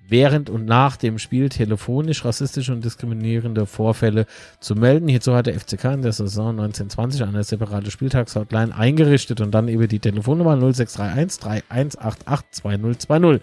[0.07, 4.25] während und nach dem Spiel telefonisch rassistische und diskriminierende Vorfälle
[4.59, 5.07] zu melden.
[5.07, 9.87] Hierzu hat der FCK in der Saison 1920 eine separate Spieltagshotline eingerichtet und dann eben
[9.87, 13.41] die Telefonnummer 0631 3188 2020.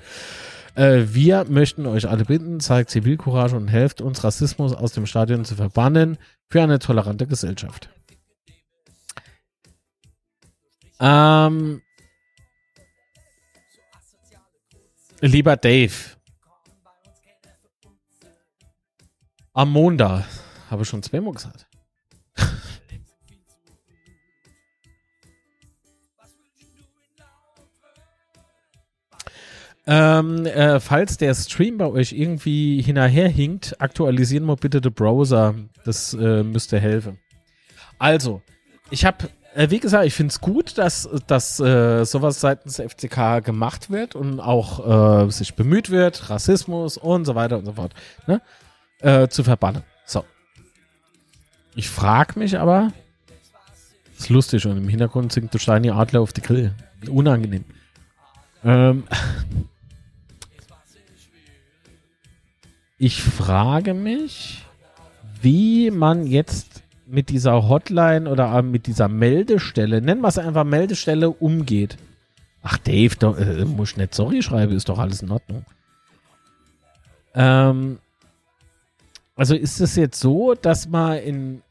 [0.75, 5.45] Äh, wir möchten euch alle bitten, zeigt Zivilcourage und helft uns, Rassismus aus dem Stadion
[5.45, 6.19] zu verbannen
[6.49, 7.91] für eine tolerante Gesellschaft.
[11.01, 11.83] Ähm,
[15.21, 15.93] lieber Dave,
[19.55, 20.25] Amonda,
[20.71, 21.67] habe ich schon zweimal gesagt.
[29.85, 35.57] Ähm, äh, falls der Stream bei euch irgendwie hinterherhinkt, aktualisieren wir bitte den Browser.
[35.85, 37.19] Das äh, müsste helfen.
[37.99, 38.43] Also,
[38.91, 43.45] ich habe, äh, wie gesagt, ich finde es gut, dass, dass äh, sowas seitens FCK
[43.45, 47.93] gemacht wird und auch äh, sich bemüht wird, Rassismus und so weiter und so fort
[48.29, 48.41] ne?
[49.03, 49.83] Äh, zu verbannen.
[50.07, 50.25] So.
[51.75, 52.93] Ich frage mich aber,
[54.19, 56.75] ist lustig und im Hintergrund singt der Steini Adler auf die Grill.
[57.09, 57.65] Unangenehm.
[58.65, 59.05] Ähm,
[62.99, 64.65] ich frage mich,
[65.41, 71.31] wie man jetzt mit dieser Hotline oder mit dieser Meldestelle, nennen wir es einfach Meldestelle,
[71.31, 71.97] umgeht.
[72.63, 75.65] Ach, Dave, doch, äh, muss nicht sorry schreiben, ist doch alles in Ordnung.
[77.35, 77.99] Ähm,
[79.35, 81.63] also ist es jetzt so, dass man in,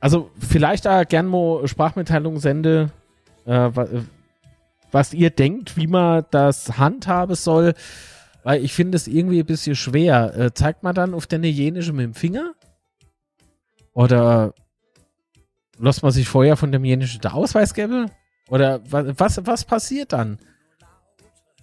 [0.00, 2.90] also vielleicht da gern mal Sprachmitteilung sende,
[3.44, 3.70] äh,
[4.90, 7.74] was ihr denkt, wie man das handhaben soll.
[8.42, 10.34] Weil ich finde es irgendwie ein bisschen schwer.
[10.36, 12.54] Äh, zeigt man dann auf der jenische mit dem Finger?
[13.92, 14.54] Oder
[15.78, 18.10] lässt man sich vorher von dem jenischen der Ausweis geben?
[18.48, 20.38] Oder was, was passiert dann?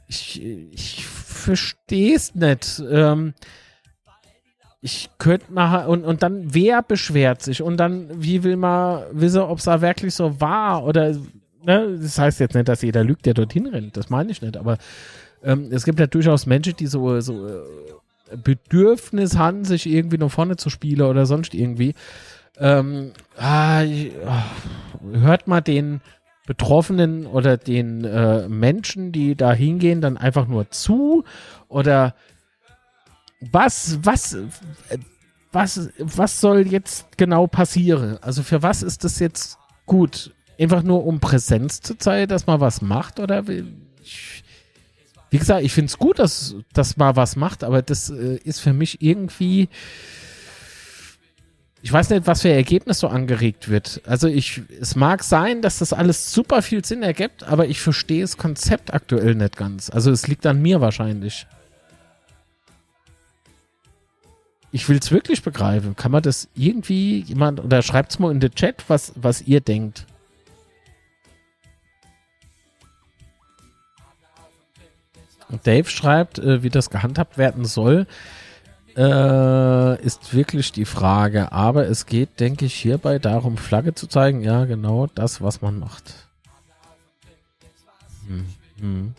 [0.08, 2.84] Ich, ich verstehe es nicht.
[2.88, 3.34] Ähm,
[4.86, 7.64] ich könnte mal, und, und dann, wer beschwert sich?
[7.64, 10.86] Und dann, wie will man wissen, ob es da wirklich so war?
[10.86, 11.16] Oder,
[11.64, 11.98] ne?
[12.00, 13.98] Das heißt jetzt nicht, dass jeder lügt, der dorthin rennt.
[13.98, 14.58] Das meine ich nicht.
[14.58, 14.78] Aber
[15.44, 17.62] ähm, es gibt ja durchaus Menschen, die so, so äh,
[18.38, 21.96] Bedürfnis haben, sich irgendwie nach vorne zu spielen oder sonst irgendwie.
[22.60, 26.02] Ähm, ah, ich, oh, hört mal den
[26.46, 31.24] Betroffenen oder den äh, Menschen, die da hingehen, dann einfach nur zu?
[31.70, 32.14] Oder
[33.40, 34.38] was, was,
[35.52, 38.18] was, was soll jetzt genau passieren?
[38.22, 40.34] Also für was ist das jetzt gut?
[40.60, 43.20] Einfach nur um Präsenz zu zeigen, dass man was macht?
[43.20, 43.46] Oder
[45.36, 48.60] wie gesagt, ich finde es gut, dass, dass man was macht, aber das äh, ist
[48.60, 49.70] für mich irgendwie.
[51.82, 54.02] Ich weiß nicht, was für Ergebnis so angeregt wird.
[54.06, 58.22] Also ich, es mag sein, dass das alles super viel Sinn ergibt, aber ich verstehe
[58.22, 59.92] das Konzept aktuell nicht ganz.
[59.92, 61.46] Also es liegt an mir wahrscheinlich.
[64.76, 65.96] Ich will es wirklich begreifen.
[65.96, 69.62] Kann man das irgendwie jemand oder schreibt es mal in den Chat, was, was ihr
[69.62, 70.06] denkt.
[75.64, 78.06] Dave schreibt, äh, wie das gehandhabt werden soll,
[78.98, 81.54] äh, ist wirklich die Frage.
[81.54, 84.42] Aber es geht, denke ich, hierbei darum, Flagge zu zeigen.
[84.42, 86.28] Ja, genau das, was man macht.
[88.28, 88.46] Hm.
[88.82, 89.16] Hm.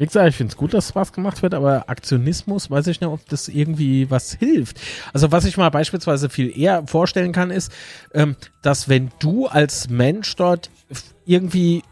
[0.00, 3.10] Wie gesagt, ich finde es gut, dass was gemacht wird, aber Aktionismus, weiß ich nicht,
[3.10, 4.80] ob das irgendwie was hilft.
[5.12, 7.70] Also was ich mal beispielsweise viel eher vorstellen kann, ist,
[8.14, 10.70] ähm, dass wenn du als Mensch dort
[11.26, 11.82] irgendwie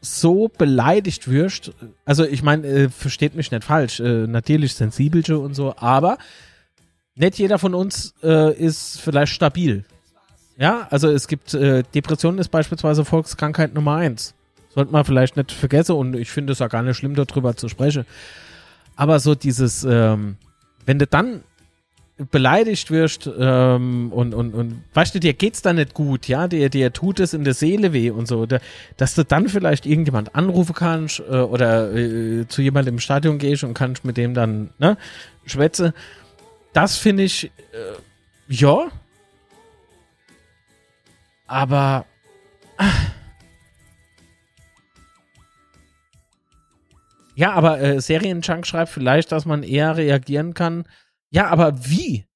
[0.00, 1.70] so beleidigt wirst,
[2.04, 6.18] also ich meine, äh, versteht mich nicht falsch, äh, natürlich sensibel und so, aber
[7.14, 9.84] nicht jeder von uns äh, ist vielleicht stabil.
[10.56, 14.34] Ja, also es gibt, äh, Depression ist beispielsweise Volkskrankheit Nummer eins.
[14.74, 17.68] Sollte man vielleicht nicht vergessen und ich finde es ja gar nicht schlimm, darüber zu
[17.68, 18.04] sprechen.
[18.96, 20.36] Aber so dieses, ähm,
[20.84, 21.44] wenn du dann
[22.30, 26.68] beleidigt wirst ähm, und, und, und weißt du, dir geht's da nicht gut, ja, dir,
[26.68, 28.58] dir tut es in der Seele weh und so, da,
[28.96, 33.64] dass du dann vielleicht irgendjemand anrufen kannst äh, oder äh, zu jemandem im Stadion gehst
[33.64, 34.96] und kannst mit dem dann, ne,
[35.44, 35.92] schwätze.
[36.72, 37.50] Das finde ich, äh,
[38.48, 38.88] ja,
[41.48, 42.06] aber
[42.76, 43.10] ach,
[47.34, 50.86] Ja, aber äh, Serienjunk schreibt vielleicht, dass man eher reagieren kann.
[51.30, 52.26] Ja, aber wie?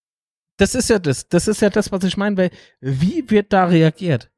[0.56, 1.28] Das ist ja das.
[1.28, 2.50] Das ist ja das, was ich meine, weil
[2.80, 4.30] wie wird da reagiert?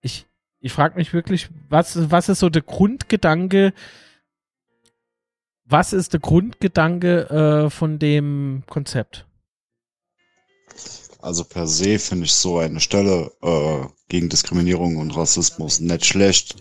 [0.00, 0.26] Ich,
[0.60, 3.74] ich frage mich wirklich, was, was ist so der Grundgedanke?
[5.64, 9.26] Was ist der Grundgedanke äh, von dem Konzept?
[11.20, 16.56] Also per se finde ich so eine Stelle äh, gegen Diskriminierung und Rassismus nicht schlecht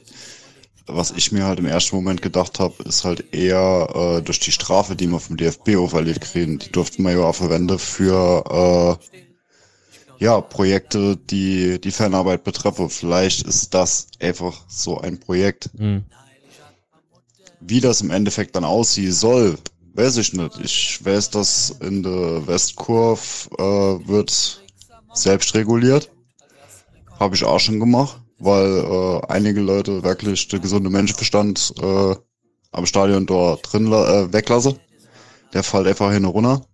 [0.87, 4.51] was ich mir halt im ersten Moment gedacht habe, ist halt eher äh, durch die
[4.51, 6.59] Strafe, die wir vom DFB auferlegt kriegen.
[6.59, 9.17] Die durften wir ja auch verwenden für äh,
[10.17, 12.89] ja, Projekte, die die Fanarbeit betreffen.
[12.89, 15.69] Vielleicht ist das einfach so ein Projekt.
[15.77, 16.05] Mhm.
[17.59, 19.57] Wie das im Endeffekt dann aussehen soll,
[19.93, 20.59] weiß ich nicht.
[20.63, 23.21] Ich weiß, dass in der Westkurve
[23.57, 24.61] äh, wird
[25.13, 26.09] selbst reguliert.
[27.19, 32.15] Habe ich auch schon gemacht weil äh, einige Leute wirklich der gesunde Menschenverstand äh,
[32.71, 34.79] am Stadion dort drin äh, weglasse.
[35.53, 36.65] Der fällt einfach hin runter.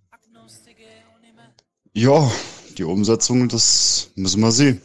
[1.93, 2.31] Ja,
[2.77, 4.81] die Umsetzung, das müssen wir sehen.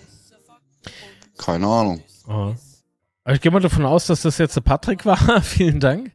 [1.36, 2.02] Keine Ahnung.
[2.26, 2.54] Oh.
[3.28, 5.42] Ich gehe mal davon aus, dass das jetzt der Patrick war.
[5.42, 6.12] Vielen Dank.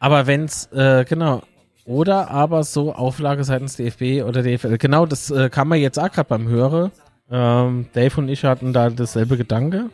[0.00, 1.42] Aber wenn's, äh, genau.
[1.84, 4.78] Oder aber so Auflage seitens DFB oder DFL.
[4.78, 6.92] Genau, das äh, kann man jetzt auch gerade beim Hören.
[7.30, 9.90] Ähm, Dave und ich hatten da dasselbe Gedanke.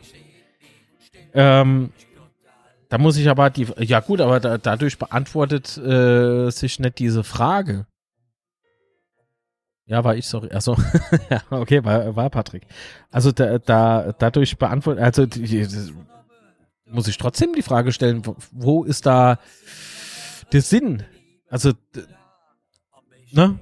[1.33, 1.91] Ähm,
[2.89, 7.23] da muss ich aber die, ja gut, aber da, dadurch beantwortet äh, sich nicht diese
[7.23, 7.87] Frage.
[9.85, 10.49] Ja, war ich, sorry.
[10.51, 10.77] Also,
[11.29, 12.63] ja, okay, war, war Patrick.
[13.11, 15.93] Also da, da dadurch beantwortet, also die, die,
[16.85, 19.39] muss ich trotzdem die Frage stellen, wo, wo ist da
[20.53, 21.03] der Sinn?
[21.49, 21.73] Also,
[23.31, 23.59] ne?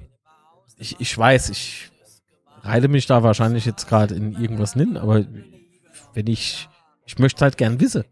[0.78, 1.90] Ich, ich weiß, ich
[2.64, 5.24] reite mich da wahrscheinlich jetzt gerade in irgendwas hin, aber
[6.14, 6.68] wenn ich,
[7.06, 8.04] ich möchte halt gern wissen.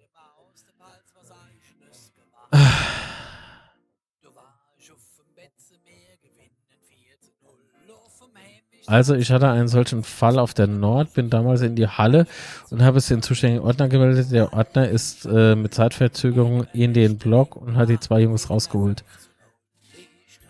[8.86, 12.26] Also ich hatte einen solchen Fall auf der Nord, bin damals in die Halle
[12.68, 14.30] und habe es den zuständigen Ordner gemeldet.
[14.32, 19.02] Der Ordner ist äh, mit Zeitverzögerung in den Block und hat die zwei Jungs rausgeholt.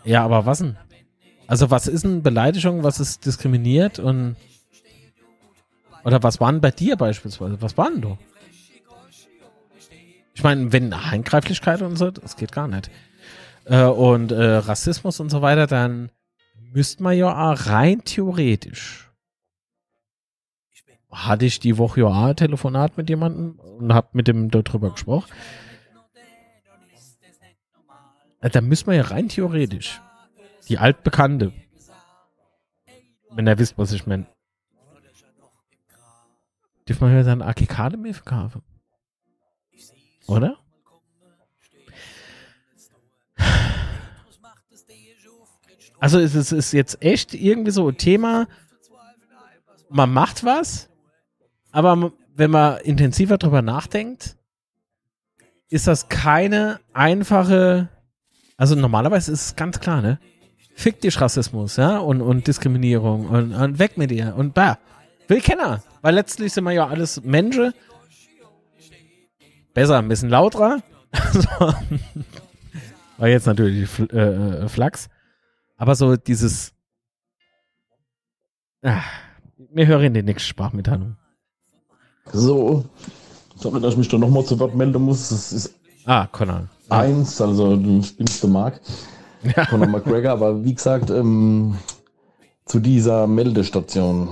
[0.05, 0.77] Ja, aber was denn?
[1.47, 4.37] Also was ist eine Beleidigung, was ist diskriminiert und
[6.05, 7.61] oder was waren bei dir beispielsweise?
[7.63, 8.19] Was waren du?
[10.35, 12.91] Ich meine, wenn Handgreiflichkeit und so, das geht gar nicht.
[13.65, 16.11] Äh, und äh, Rassismus und so weiter, dann
[16.73, 19.11] müsste man ja auch rein theoretisch.
[21.11, 24.91] Hatte ich die Woche ja auch ein Telefonat mit jemandem und hab mit dem darüber
[24.91, 25.31] gesprochen.
[28.41, 30.01] Äh, da müssen wir ja rein theoretisch
[30.73, 31.53] die altbekannte.
[33.31, 34.27] Wenn ihr wisst, was ich meine.
[36.89, 38.63] Dürfen wir ja dann Akikade mehr verkaufen?
[40.27, 40.57] Oder?
[46.01, 48.49] Also es ist, ist jetzt echt irgendwie so ein Thema,
[49.89, 50.89] man macht was,
[51.71, 54.37] aber wenn man intensiver drüber nachdenkt,
[55.69, 57.89] ist das keine einfache,
[58.57, 60.19] also normalerweise ist es ganz klar, ne?
[60.75, 64.79] Fick dich Rassismus, ja, und, und Diskriminierung und, und weg mit dir und bah.
[65.29, 65.83] Will keiner.
[66.03, 67.73] Weil letztlich sind wir ja alles Menschen.
[69.73, 70.83] Besser, ein bisschen lauter.
[73.19, 75.09] War jetzt natürlich äh, äh, Flachs.
[75.77, 76.73] Aber so dieses.
[78.83, 79.01] Ah,
[79.57, 81.17] wir hören in die nächste Sprachmitteilung.
[82.33, 82.85] So.
[83.63, 85.29] Dass ich mich da nochmal zu Wort melden muss.
[85.29, 85.75] Das ist
[86.05, 86.69] ah, Conan.
[86.89, 88.81] Eins, also du spielst du Mark.
[89.45, 89.67] Ja.
[89.67, 91.77] Conor McGregor, aber wie gesagt, ähm,
[92.65, 94.29] zu dieser Meldestation.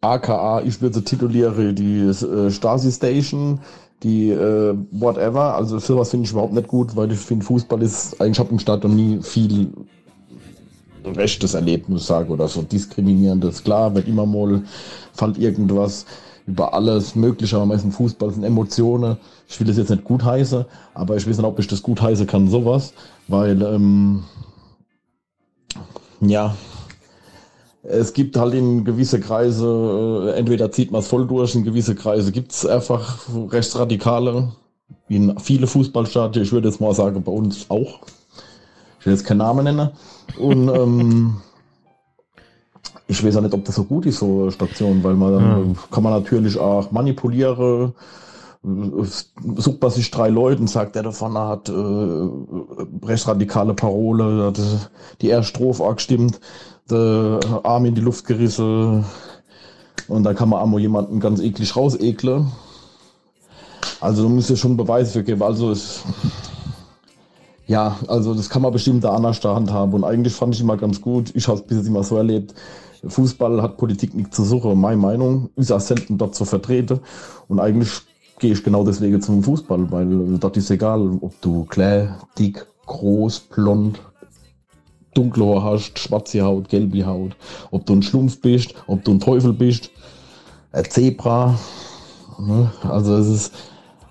[0.00, 3.60] AKA, ich würde tituliere die äh, Stasi Station,
[4.02, 5.54] die äh, whatever.
[5.56, 8.58] Also sowas finde ich überhaupt nicht gut, weil ich finde, Fußball ist, eigentlich habe im
[8.58, 9.72] Stadion nie viel
[11.04, 13.64] Rechtes ich sagen, oder so diskriminierendes.
[13.64, 14.62] Klar, wird immer mal
[15.14, 16.06] fällt irgendwas.
[16.48, 19.18] Über alles Mögliche, aber meistens Fußball sind Emotionen.
[19.46, 20.64] Ich will das jetzt nicht gut heißen,
[20.94, 22.94] aber ich weiß nicht, ob ich das gut heißen kann, sowas,
[23.28, 24.24] weil, ähm,
[26.22, 26.56] ja,
[27.82, 31.94] es gibt halt in gewisse Kreise, äh, entweder zieht man es voll durch, in gewisse
[31.94, 34.52] Kreise gibt es einfach Rechtsradikale,
[35.08, 38.00] in viele Fußballstadien, ich würde jetzt mal sagen, bei uns auch.
[39.00, 39.90] Ich will jetzt keinen Namen nennen.
[40.38, 41.36] Und ähm,
[43.08, 45.80] ich weiß auch nicht, ob das so gut ist, so eine Station, weil man ja.
[45.90, 47.94] kann man natürlich auch manipulieren.
[49.56, 54.60] Sucht man sich drei Leute und sagt, der davon hat äh, rechtsradikale Parole, hat
[55.22, 56.38] die erste Strophe auch gestimmt,
[56.90, 59.04] der Arm in die Luft gerissen
[60.08, 62.46] und da kann man einmal jemanden ganz eklig rausekle.
[64.00, 65.42] Also du musst ja schon Beweise für geben.
[65.42, 66.02] Also es,
[67.66, 69.92] ja, also das kann man bestimmt da anders Hand haben.
[69.92, 71.30] Und eigentlich fand ich immer ganz gut.
[71.34, 72.54] Ich habe es bis jetzt immer so erlebt.
[73.06, 74.80] Fußball hat Politik nichts zu suchen.
[74.80, 77.00] Meine Meinung ist auch selten dort zu vertreten.
[77.48, 77.90] Und eigentlich
[78.38, 83.40] gehe ich genau deswegen zum Fußball, weil dort ist egal, ob du klein, dick, groß,
[83.40, 84.00] blond,
[85.14, 87.36] dunkle hast, schwarze Haut, gelbe Haut,
[87.70, 89.90] ob du ein Schlumpf bist, ob du ein Teufel bist,
[90.72, 91.58] ein Zebra.
[92.38, 92.70] Ne?
[92.82, 93.54] Also es ist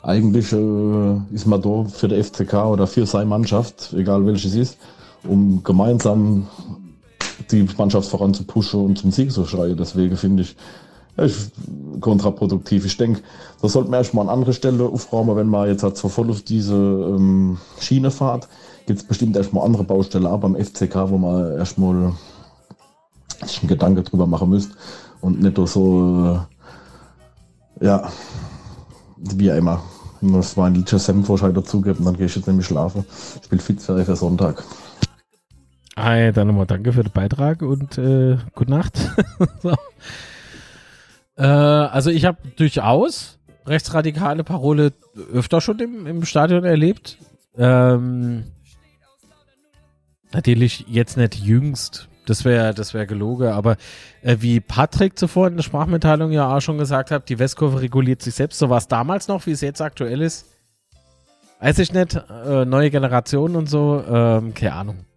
[0.04, 4.78] eigentlich äh, ist man da für der FCK oder für seine Mannschaft, egal welches ist,
[5.24, 6.48] um gemeinsam
[7.52, 9.78] die Mannschaft voranzupushen und zum Sieg zu schreien.
[9.78, 10.56] Deswegen finde ich,
[11.18, 11.36] ja, ich
[12.00, 12.86] kontraproduktiv.
[12.86, 13.22] Ich denke,
[13.62, 16.44] das sollte man erstmal an andere Stelle aufräumen, wenn man jetzt halt so voll auf
[16.44, 18.48] diese ähm, Schiene fährt.
[18.86, 22.14] Gibt es bestimmt erstmal andere Baustellen auch beim FCK, wo man erstmal
[23.46, 24.76] sich einen Gedanke drüber machen müsste
[25.22, 26.40] und nicht so,
[27.82, 28.10] äh, ja,
[29.18, 29.82] wie immer.
[30.22, 33.06] Muss mal ein Liter Senf dazugeben, dann gehe ich jetzt nämlich schlafen.
[33.42, 34.64] Ich bin fit für Sonntag.
[35.98, 39.00] Ah, dann nochmal danke für den Beitrag und äh, gute Nacht.
[39.64, 39.74] so.
[41.38, 44.94] äh, also ich habe durchaus rechtsradikale Parole
[45.34, 47.18] öfter schon im, im Stadion erlebt.
[47.58, 48.44] Ähm,
[50.32, 53.76] natürlich jetzt nicht jüngst, das wäre das wäre gelogen, aber
[54.22, 58.22] äh, wie Patrick zuvor in der Sprachmitteilung ja auch schon gesagt hat, die Westkurve reguliert
[58.22, 58.60] sich selbst.
[58.60, 60.46] So war es damals noch, wie es jetzt aktuell ist.
[61.60, 62.14] Weiß ich nicht,
[62.46, 65.08] äh, neue Generationen und so, ähm, keine Ahnung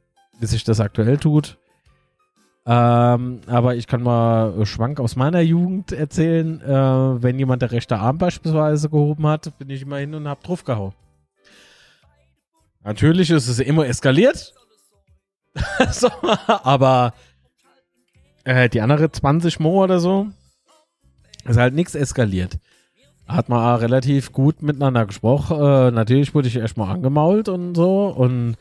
[0.40, 1.58] wie sich das aktuell tut.
[2.66, 6.60] Ähm, aber ich kann mal Schwank aus meiner Jugend erzählen.
[6.60, 10.42] Äh, wenn jemand der rechte Arm beispielsweise gehoben hat, bin ich immer hin und hab
[10.42, 10.92] draufgehauen.
[12.82, 14.54] Natürlich ist es immer eskaliert.
[15.90, 16.08] so,
[16.46, 17.12] aber
[18.44, 20.28] äh, die andere 20 Mo oder so
[21.44, 22.58] ist halt nichts eskaliert.
[23.26, 25.58] Hat man relativ gut miteinander gesprochen.
[25.58, 28.56] Äh, natürlich wurde ich erstmal angemault und so und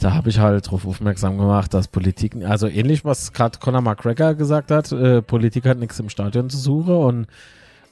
[0.00, 4.34] da habe ich halt darauf aufmerksam gemacht, dass Politik, also ähnlich, was gerade Conor McGregor
[4.34, 7.26] gesagt hat, äh, Politik hat nichts im Stadion zu suchen und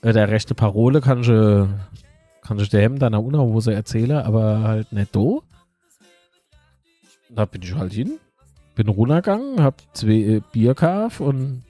[0.02, 1.28] äh, der rechte Parole kann ich,
[2.46, 5.42] kann ich dem deiner Unterhose erzählen, aber halt nicht do.
[7.30, 8.18] Da bin ich halt hin,
[8.74, 11.64] bin runtergegangen, hab zwei äh, Bier gekauft und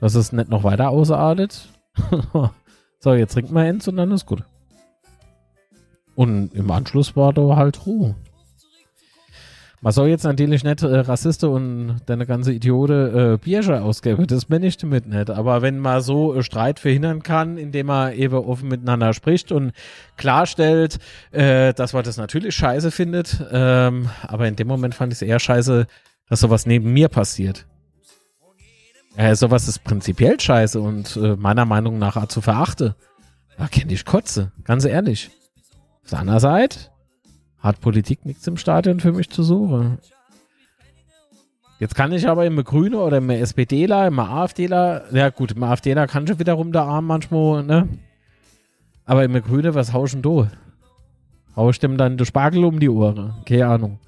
[0.00, 1.68] dass es nicht noch weiter ausartet.
[3.00, 4.44] so, jetzt trinken wir eins und dann ist gut.
[6.14, 8.14] Und im Anschluss war da halt Ruhe.
[9.82, 14.46] Man soll jetzt natürlich nicht äh, Rassiste und deine ganze Idiote äh, Biersche ausgeben, das
[14.46, 15.30] bin ich damit nicht.
[15.30, 19.72] Aber wenn man so äh, Streit verhindern kann, indem man eben offen miteinander spricht und
[20.16, 20.98] klarstellt,
[21.30, 25.22] äh, dass man das natürlich scheiße findet, ähm, aber in dem Moment fand ich es
[25.22, 25.86] eher scheiße,
[26.28, 27.66] dass sowas neben mir passiert.
[29.16, 32.94] Äh, sowas ist prinzipiell scheiße und äh, meiner Meinung nach zu verachten.
[33.58, 35.30] Da kenne ich Kotze, ganz ehrlich.
[36.10, 36.78] Auf der Seite
[37.66, 39.98] hat Politik nichts im Stadion für mich zu suchen.
[41.78, 46.06] Jetzt kann ich aber immer Grüne oder immer SPDler, immer AfDler, ja gut, immer AfDler
[46.06, 47.88] kann schon wiederum der Arm manchmal, ne?
[49.04, 50.46] Aber immer Grüne, was hauschen du?
[51.54, 53.34] Hau ich dem dann der Spargel um die Ohren?
[53.44, 53.98] Keine Ahnung.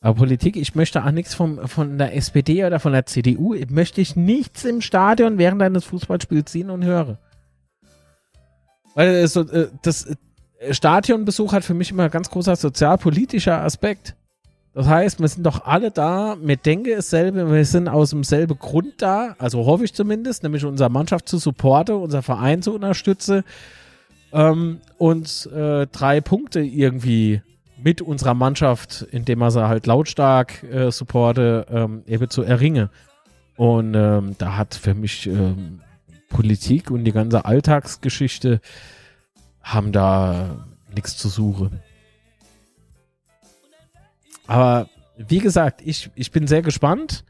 [0.00, 3.54] Aber Politik, ich möchte auch nichts vom, von der SPD oder von der CDU.
[3.54, 7.18] Ich möchte ich nichts im Stadion während eines Fußballspiels sehen und höre.
[8.94, 10.16] Weil so, äh, das,
[10.70, 14.14] Stadionbesuch hat für mich immer ein ganz großer sozialpolitischer Aspekt.
[14.74, 19.02] Das heißt, wir sind doch alle da, wir denken dasselbe, wir sind aus demselben Grund
[19.02, 23.44] da, also hoffe ich zumindest, nämlich unsere Mannschaft zu supporten, unser Verein zu unterstützen
[24.32, 27.42] ähm, und äh, drei Punkte irgendwie
[27.82, 32.88] mit unserer Mannschaft, indem man sie halt lautstark äh, supporte, ähm, eben zu erringen.
[33.56, 35.80] Und ähm, da hat für mich ähm,
[36.30, 38.60] Politik und die ganze Alltagsgeschichte
[39.62, 41.80] haben da nichts zu suchen.
[44.46, 47.24] Aber wie gesagt, ich, ich bin sehr gespannt.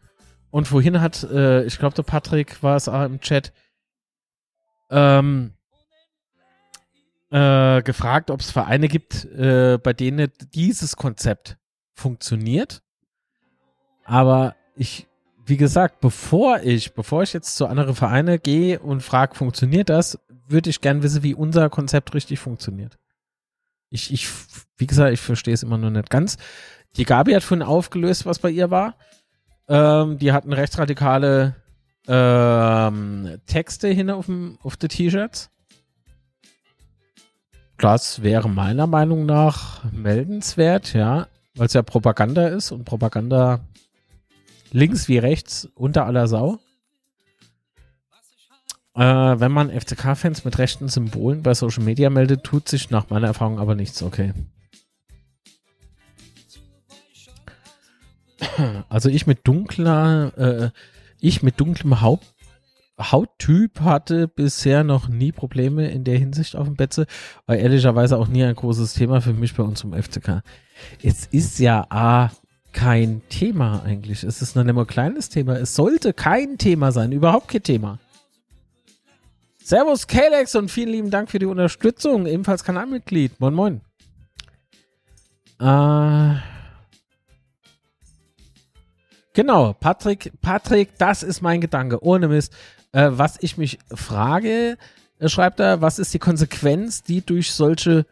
[0.51, 3.53] Und vorhin hat, äh, ich glaube, der Patrick war es auch im Chat,
[4.91, 5.55] ähm,
[7.31, 11.57] äh, gefragt, ob es Vereine gibt, äh, bei denen dieses Konzept
[11.95, 12.83] funktioniert.
[14.05, 15.07] Aber ich,
[15.53, 20.19] wie gesagt, bevor ich, bevor ich jetzt zu anderen Vereinen gehe und frage, funktioniert das,
[20.49, 22.97] würde ich gern wissen, wie unser Konzept richtig funktioniert.
[23.91, 24.29] Ich, ich,
[24.79, 26.39] wie gesagt, ich verstehe es immer noch nicht ganz.
[26.97, 28.97] Die Gabi hat vorhin aufgelöst, was bei ihr war.
[29.69, 31.55] Ähm, die hatten rechtsradikale
[32.09, 35.51] ähm, Texte hin auf, dem, auf die T-Shirts.
[37.77, 41.27] Das wäre meiner Meinung nach meldenswert, ja,
[41.57, 43.61] weil es ja Propaganda ist und Propaganda
[44.73, 46.59] links wie rechts unter aller Sau.
[48.95, 53.29] Äh, wenn man FCK-Fans mit rechten Symbolen bei Social Media meldet, tut sich nach meiner
[53.29, 54.35] Erfahrung aber nichts, okay.
[58.89, 60.71] Also ich mit dunkler, äh,
[61.21, 62.27] ich mit dunklem Haupt
[62.99, 67.07] Hauttyp hatte bisher noch nie Probleme in der Hinsicht auf dem Betze,
[67.47, 70.43] war ehrlicherweise auch nie ein großes Thema für mich bei uns im FCK.
[71.03, 72.31] Es ist ja A,
[72.73, 74.25] kein Thema eigentlich.
[74.25, 75.59] Es ist mal ein kleines Thema.
[75.59, 77.99] Es sollte kein Thema sein, überhaupt kein Thema.
[79.63, 82.27] Servus Kalex und vielen lieben Dank für die Unterstützung.
[82.27, 83.39] Ebenfalls Kanalmitglied.
[83.41, 83.81] Moin moin.
[85.61, 86.35] Äh,
[89.33, 92.03] genau, Patrick, Patrick, das ist mein Gedanke.
[92.03, 92.53] Ohne Mist.
[92.93, 94.77] Äh, was ich mich frage,
[95.19, 98.05] äh, schreibt er, was ist die Konsequenz, die durch solche,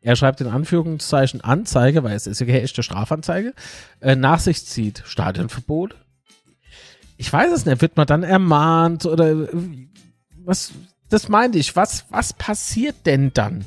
[0.00, 3.54] er schreibt in Anführungszeichen Anzeige, weil es ist ja echte Strafanzeige,
[4.00, 5.02] äh, nach sich zieht?
[5.04, 5.94] Stadionverbot?
[7.16, 7.82] Ich weiß es nicht.
[7.82, 9.48] Wird man dann ermahnt oder äh,
[10.44, 10.72] was?
[11.10, 11.76] Das meinte ich.
[11.76, 13.66] Was, was passiert denn dann?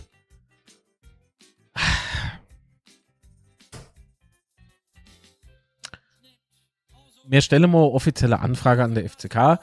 [7.28, 9.60] Mir stelle mal offizielle Anfrage an der FCK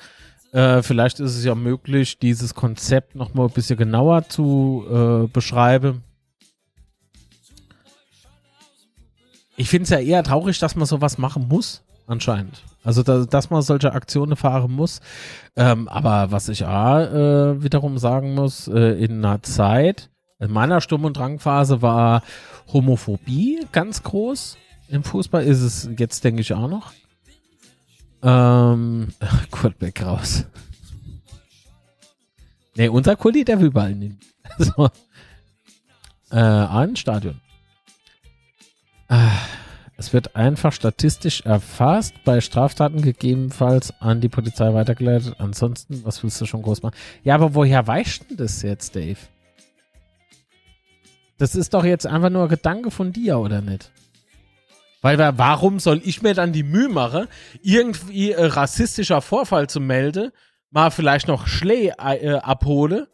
[0.53, 6.03] äh, vielleicht ist es ja möglich, dieses Konzept nochmal ein bisschen genauer zu äh, beschreiben.
[9.61, 12.65] Ich finde es ja eher traurig, dass man sowas machen muss, anscheinend.
[12.83, 15.03] Also, da, dass man solche Aktionen fahren muss.
[15.55, 20.09] Ähm, aber was ich auch äh, wiederum sagen muss, äh, in einer Zeit,
[20.39, 22.23] in meiner Sturm- und Drangphase war
[22.73, 24.57] Homophobie ganz groß.
[24.89, 26.93] Im Fußball ist es jetzt, denke ich, auch noch.
[28.23, 29.09] Ähm,
[29.51, 30.47] Kurt Beck raus.
[32.77, 34.19] Ne, unser Kuli, der will Ball nehmen.
[34.59, 34.89] So.
[36.31, 37.43] Äh, ein Stadion.
[39.97, 45.35] Es wird einfach statistisch erfasst, bei Straftaten gegebenenfalls an die Polizei weitergeleitet.
[45.39, 46.97] Ansonsten, was willst du schon groß machen?
[47.23, 49.19] Ja, aber woher weißt du das jetzt, Dave?
[51.37, 53.91] Das ist doch jetzt einfach nur ein Gedanke von dir, oder nicht?
[55.03, 57.27] Weil warum soll ich mir dann die Mühe machen,
[57.63, 60.33] irgendwie äh, rassistischer Vorfall zu melden,
[60.71, 63.09] mal vielleicht noch Schlee äh, abhole,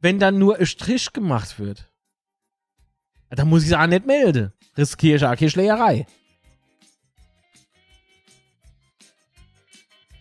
[0.00, 1.90] wenn dann nur ein Strich gemacht wird?
[3.30, 4.52] Da muss ich es auch nicht melden.
[4.76, 6.06] Riskiere ich auch keine Schlägerei.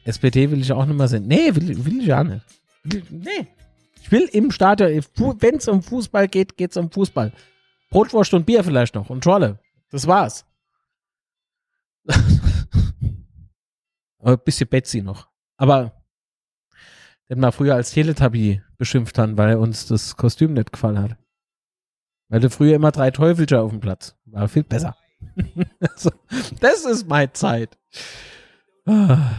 [0.04, 1.28] SPD will ich auch nicht mehr sehen.
[1.28, 2.46] Nee, will, will ich auch nicht.
[3.12, 3.48] nee.
[4.02, 5.04] Ich will im Stadion,
[5.40, 7.34] wenn es um Fußball geht, geht es um Fußball.
[7.90, 9.60] Brotwurst und Bier vielleicht noch und Trolle.
[9.90, 10.46] Das war's.
[14.20, 15.28] Aber ein bisschen Betsy noch.
[15.58, 15.92] Aber
[17.30, 21.18] den wir früher als Teletubby beschimpft haben, weil uns das Kostüm nicht gefallen hat.
[22.30, 24.16] Weil du früher immer drei Teufelscher auf dem Platz.
[24.26, 24.96] War viel besser.
[25.80, 26.12] also,
[26.60, 27.78] das ist meine Zeit.
[28.86, 29.36] Ja,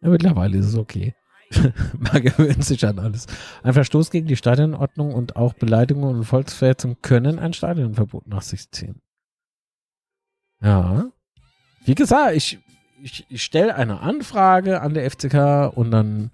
[0.00, 1.14] mittlerweile ist es okay.
[1.98, 3.26] Man gewöhnt sich an alles.
[3.62, 8.70] Ein Verstoß gegen die Stadionordnung und auch Beleidigungen und Volksverhetzung können ein Stadionverbot nach sich
[8.70, 9.00] ziehen.
[10.62, 11.10] Ja.
[11.84, 12.58] Wie gesagt, ich,
[13.02, 16.30] ich, ich stelle eine Anfrage an der FCK und dann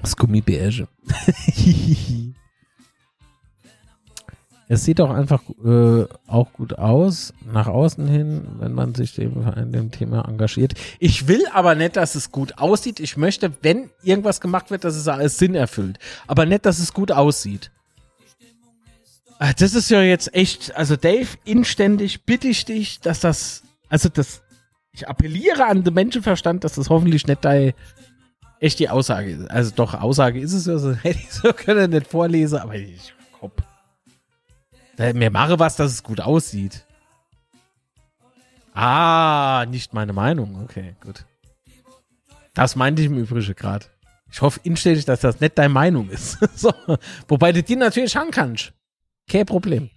[0.00, 0.88] das Gummibeige.
[4.72, 9.44] Es sieht auch einfach äh, auch gut aus, nach außen hin, wenn man sich dem,
[9.56, 10.74] in dem Thema engagiert.
[11.00, 13.00] Ich will aber nicht, dass es gut aussieht.
[13.00, 15.98] Ich möchte, wenn irgendwas gemacht wird, dass es alles Sinn erfüllt.
[16.28, 17.72] Aber nicht, dass es gut aussieht.
[19.40, 24.08] Ah, das ist ja jetzt echt, also Dave, inständig bitte ich dich, dass das, also
[24.08, 24.40] das,
[24.92, 27.74] ich appelliere an den Menschenverstand, dass das hoffentlich nicht deine
[28.60, 29.46] echt die Aussage.
[29.48, 33.62] Also doch, Aussage ist es, also hätte ich so können nicht vorlesen, aber ich, Kopf.
[35.14, 36.84] Mir mache was, dass es gut aussieht.
[38.74, 40.62] Ah, nicht meine Meinung.
[40.62, 41.24] Okay, gut.
[42.54, 43.86] Das meinte ich im Übrigen gerade.
[44.30, 46.38] Ich hoffe inständig, dass das nicht deine Meinung ist.
[46.54, 46.72] so.
[47.28, 48.72] Wobei du die natürlich haben kannst.
[49.28, 49.90] Kein Problem.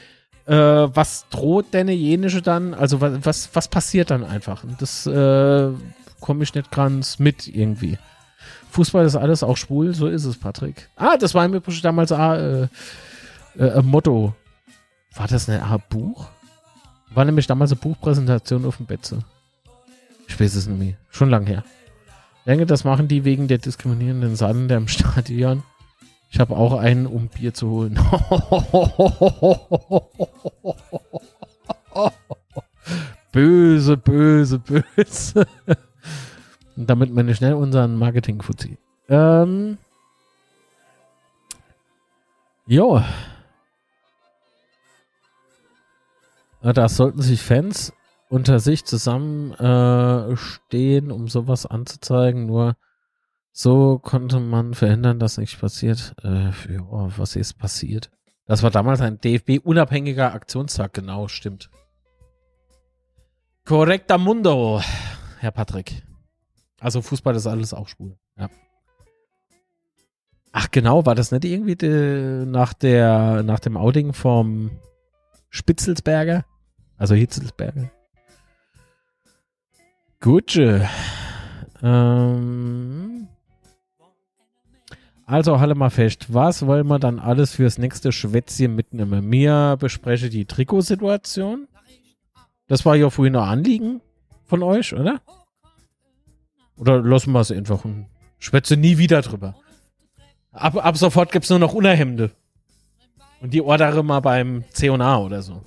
[0.47, 2.73] Äh, was droht denn jenische dann?
[2.73, 4.64] Also was, was, was passiert dann einfach?
[4.64, 5.69] Und das äh,
[6.19, 7.99] komme ich nicht ganz mit irgendwie.
[8.72, 10.89] Fußball ist alles auch schwul, so ist es, Patrick.
[10.95, 12.68] Ah, das war im Übrigen damals ah, äh,
[13.56, 14.34] äh, ein Motto.
[15.14, 16.27] War das ein Buch?
[17.11, 19.19] War nämlich damals eine Buchpräsentation auf dem Betze.
[20.27, 20.95] Ich weiß es nicht mehr.
[21.11, 21.64] Schon lang her.
[22.49, 25.61] Denke, das machen die wegen der diskriminierenden Sande im Stadion.
[26.31, 27.93] Ich habe auch einen, um Bier zu holen.
[33.31, 35.45] böse, böse, böse.
[36.76, 38.80] Damit meine schnell unseren Marketing-Fuzzi.
[39.09, 39.77] Ähm.
[42.65, 43.03] Jo.
[46.63, 47.93] Na, Da sollten sich Fans
[48.30, 52.45] unter sich zusammenstehen, äh, um sowas anzuzeigen.
[52.45, 52.77] Nur
[53.51, 56.15] so konnte man verhindern, dass nichts passiert.
[56.23, 58.10] Äh, ja, was ist passiert?
[58.45, 61.69] Das war damals ein DFB-unabhängiger Aktionstag, genau, stimmt.
[63.65, 64.81] Korrekter Mundo,
[65.39, 66.01] Herr Patrick.
[66.80, 68.49] Also Fußball ist alles auch schwul, ja.
[70.51, 74.72] Ach genau, war das nicht irgendwie de, nach der nach dem Outing vom
[75.49, 76.43] Spitzelsberger?
[76.97, 77.91] Also Hitzelsberger?
[80.21, 80.87] Gutsche.
[81.81, 83.27] Ähm,
[85.25, 89.27] also halle mal fest, was wollen wir dann alles fürs nächste Schwätzchen mitnehmen?
[89.29, 91.67] Mir bespreche die Trikotsituation.
[92.67, 94.01] Das war ja vorhin noch Anliegen
[94.45, 95.21] von euch, oder?
[96.77, 98.07] Oder lassen wir es einfach und
[98.39, 99.55] schwätze nie wieder drüber.
[100.51, 102.31] Ab, ab sofort gibt's nur noch Unterhemde.
[103.39, 105.61] Und die ordere mal beim C&A oder so.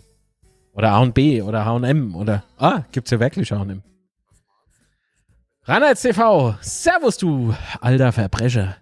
[0.75, 2.45] Oder A&B oder H&M oder...
[2.59, 3.83] Ah, gibt's ja wirklich H&M.
[5.65, 8.79] Reinhard TV, servus du, alter Verbrecher.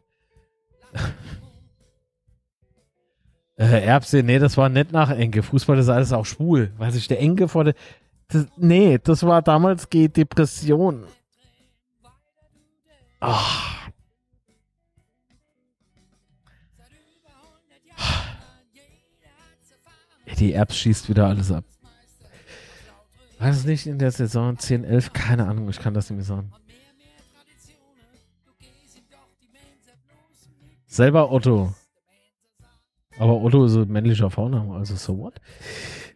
[3.58, 5.42] äh, Erbse, nee, das war nicht nach Enke.
[5.42, 6.72] Fußball ist alles auch schwul.
[6.78, 7.74] Weiß ich, der Enke vor der...
[8.28, 11.04] Das, nee, das war damals geht Depression.
[13.20, 13.36] Ah.
[20.38, 21.64] Die Erbs schießt wieder alles ab.
[23.38, 25.12] Weiß nicht in der Saison 10, 11?
[25.12, 26.50] Keine Ahnung, ich kann das nicht mehr sagen.
[30.90, 31.72] Selber Otto.
[33.16, 35.34] Aber Otto ist ein männlicher Vorname, also so what?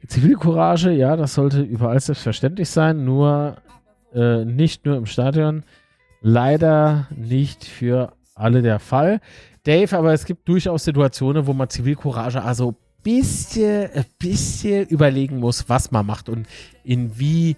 [0.09, 3.59] Zivilcourage, ja, das sollte überall selbstverständlich sein, nur
[4.13, 5.63] äh, nicht nur im Stadion.
[6.23, 9.21] Leider nicht für alle der Fall.
[9.63, 12.75] Dave, aber es gibt durchaus Situationen, wo man Zivilcourage also
[13.05, 16.49] bisschen, ein bisschen überlegen muss, was man macht und
[16.83, 17.57] inwieweit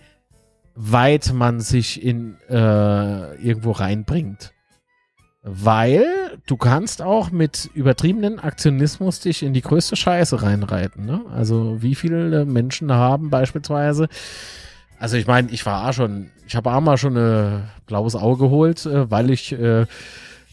[1.32, 4.52] man sich in äh, irgendwo reinbringt.
[5.48, 6.04] Weil
[6.48, 11.06] du kannst auch mit übertriebenen Aktionismus dich in die größte Scheiße reinreiten.
[11.06, 11.20] Ne?
[11.32, 14.08] Also wie viele Menschen haben beispielsweise,
[14.98, 18.46] also ich meine, ich war auch schon, ich habe auch mal schon ein blaues Auge
[18.46, 19.86] geholt, äh, weil ich, äh,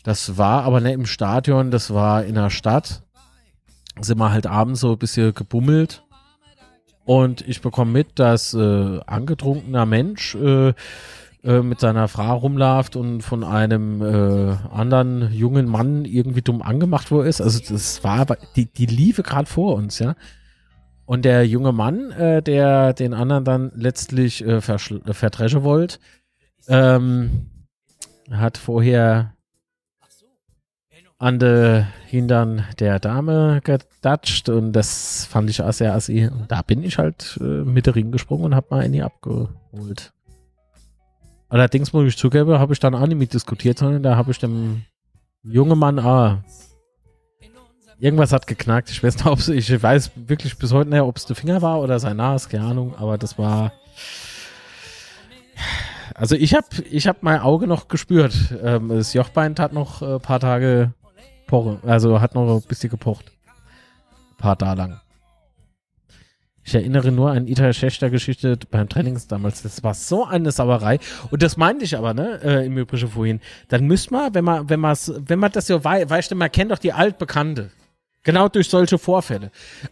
[0.03, 3.01] das war aber nicht im Stadion, das war in der Stadt.
[3.99, 6.03] Sind wir halt abends so ein bisschen gebummelt.
[7.05, 10.73] Und ich bekomme mit, dass äh, angetrunkener Mensch äh,
[11.43, 17.11] äh, mit seiner Frau rumläuft und von einem äh, anderen jungen Mann irgendwie dumm angemacht
[17.11, 17.41] wo ist.
[17.41, 20.15] Also das war aber, die, die liefe gerade vor uns, ja.
[21.05, 25.99] Und der junge Mann, äh, der den anderen dann letztlich äh, äh, verdreschen wollte,
[26.69, 27.49] ähm,
[28.31, 29.33] hat vorher
[31.17, 36.27] an de Hintern der Dame gedatscht und das fand ich auch sehr assi.
[36.27, 40.12] Und da bin ich halt äh, mit der Ring gesprungen und hab mal eine abgeholt.
[41.53, 44.39] Allerdings muss ich zugeben, habe ich dann auch nicht mit diskutiert, sondern da habe ich
[44.39, 44.85] dem
[45.43, 46.37] jungen Mann auch
[47.99, 48.89] irgendwas hat geknackt.
[48.89, 51.99] Ich weiß nicht, ich weiß wirklich bis heute nicht, ob es der Finger war oder
[51.99, 53.71] sein Nas, keine Ahnung, aber das war
[56.15, 58.33] also ich habe ich hab mein Auge noch gespürt.
[58.63, 60.93] Ähm, das Jochbein hat noch ein äh, paar Tage
[61.45, 63.31] pochen, also hat noch ein bisschen gepocht.
[64.31, 65.02] Ein paar Tage lang.
[66.65, 69.63] Ich erinnere nur an Ita Schechter Geschichte beim Trainings damals.
[69.63, 70.99] Das war so eine Sauerei.
[71.29, 73.41] Und das meinte ich aber, ne, äh, im Übrigen vorhin.
[73.67, 76.71] Dann müsste man, wenn man, wenn man, wenn man das so wei weißt man kennt
[76.71, 77.71] doch die Altbekannte.
[78.23, 79.51] Genau durch solche Vorfälle.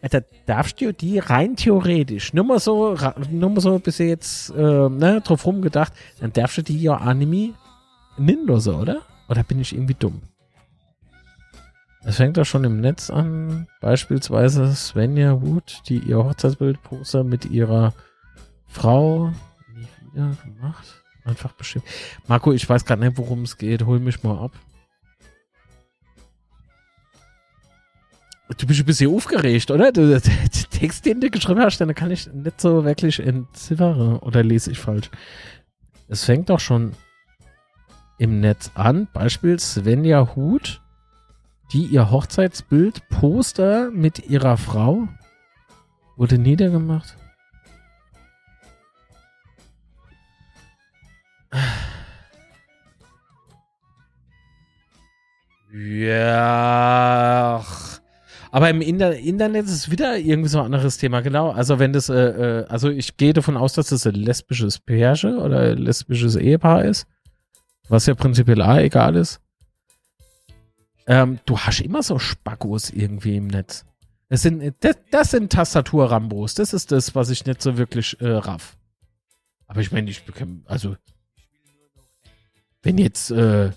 [0.10, 2.96] Da darfst du die rein theoretisch, nur mal so,
[3.30, 5.92] nur mal so bisschen jetzt, äh, ne, drauf rumgedacht,
[6.22, 7.54] dann darfst du die ja Anime
[8.18, 9.02] ninlose, oder?
[9.28, 10.22] Oder bin ich irgendwie dumm?
[12.04, 13.68] Es fängt doch schon im Netz an.
[13.80, 17.94] Beispielsweise Svenja Wood, die ihr Hochzeitsbildposter mit ihrer
[18.68, 19.32] Frau
[19.74, 21.04] nie wieder gemacht.
[21.24, 21.86] Einfach bestimmt.
[22.28, 23.86] Marco, ich weiß gerade nicht, worum es geht.
[23.86, 24.52] Hol mich mal ab.
[28.58, 29.92] Du bist ein bisschen aufgeregt, oder?
[29.92, 34.18] Der Text, den du geschrieben hast, den kann ich nicht so wirklich entziffern.
[34.18, 35.10] Oder lese ich falsch?
[36.08, 36.94] Es fängt doch schon
[38.18, 39.08] im Netz an.
[39.14, 40.82] Beispiel Svenja Huth,
[41.74, 45.08] die ihr Hochzeitsbild Poster mit ihrer Frau
[46.18, 47.16] wurde niedergemacht.
[55.74, 57.64] Ja.
[58.52, 61.52] Aber im Inter Internet ist es wieder irgendwie so ein anderes Thema, genau.
[61.52, 65.38] Also wenn das, äh, äh, also ich gehe davon aus, dass das ein lesbisches Pärchen
[65.38, 67.08] oder ein lesbisches Ehepaar ist,
[67.88, 69.40] was ja prinzipiell auch egal ist.
[71.08, 73.86] Ähm, du hast immer so Spackos irgendwie im Netz.
[74.30, 76.54] Das sind, das, das sind Tastatur-Rambos.
[76.54, 78.78] Das ist das, was ich nicht so wirklich äh, raff.
[79.68, 80.96] Aber ich meine, ich bekomme, also
[82.84, 83.72] wenn jetzt, äh,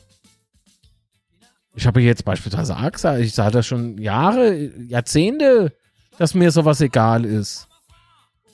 [1.75, 5.73] ich habe jetzt beispielsweise gesagt, ich sage das schon Jahre, Jahrzehnte,
[6.19, 7.69] dass mir sowas egal ist.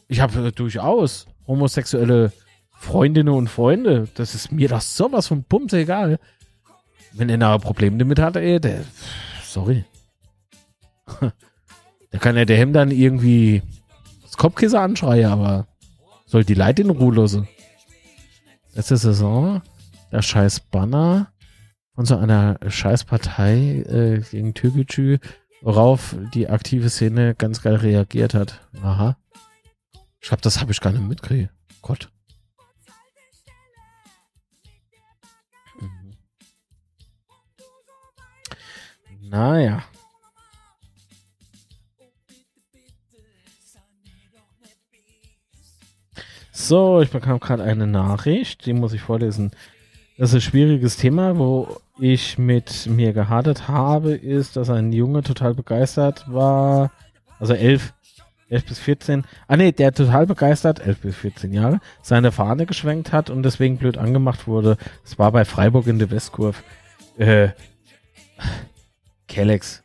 [0.09, 2.33] Ich habe äh, durchaus homosexuelle
[2.73, 4.09] Freundinnen und Freunde.
[4.15, 6.19] Das ist mir doch sowas von Bums egal.
[7.13, 8.85] Wenn einer ein Problem damit hat, ey, der,
[9.43, 9.85] sorry.
[12.13, 13.63] Da kann ja der Hemd dann irgendwie
[14.23, 15.67] das Kopfkissen anschreien, aber
[16.27, 17.49] soll die Leute in Ruhe lassen.
[18.75, 19.63] Letzte Saison,
[20.13, 21.33] der scheiß Banner
[21.95, 25.19] von so einer Scheißpartei äh, gegen Türkgücü,
[25.63, 28.61] worauf die aktive Szene ganz geil reagiert hat.
[28.83, 29.17] Aha.
[30.21, 31.51] Ich glaube, das habe ich gar nicht mitgekriegt.
[31.83, 32.11] Gott.
[39.31, 39.85] Naja.
[46.51, 49.53] So, ich bekam gerade eine Nachricht, die muss ich vorlesen.
[50.19, 55.23] Das ist ein schwieriges Thema, wo ich mit mir gehadert habe, ist, dass ein Junge
[55.23, 56.91] total begeistert war,
[57.39, 57.95] also elf,
[58.49, 63.13] elf bis 14, ah nee, der total begeistert, elf bis 14 Jahre, seine Fahne geschwenkt
[63.13, 64.77] hat und deswegen blöd angemacht wurde.
[65.05, 66.59] Es war bei Freiburg in der Westkurve.
[67.17, 67.51] Äh,
[69.31, 69.85] Kellex.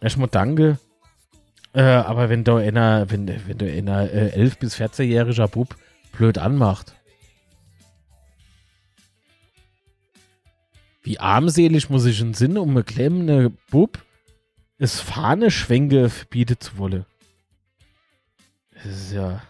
[0.00, 0.78] Erstmal danke.
[1.72, 5.76] Äh, aber wenn du einer, wenn, wenn du einer äh, 11 bis 14-jähriger Bub
[6.12, 6.94] blöd anmacht,
[11.02, 14.04] wie armselig muss ich ein Sinn, um eine klemmende Bub
[14.78, 16.10] es Fahne schwenke
[16.58, 17.06] zu wollen.
[18.74, 19.42] Das ist ja.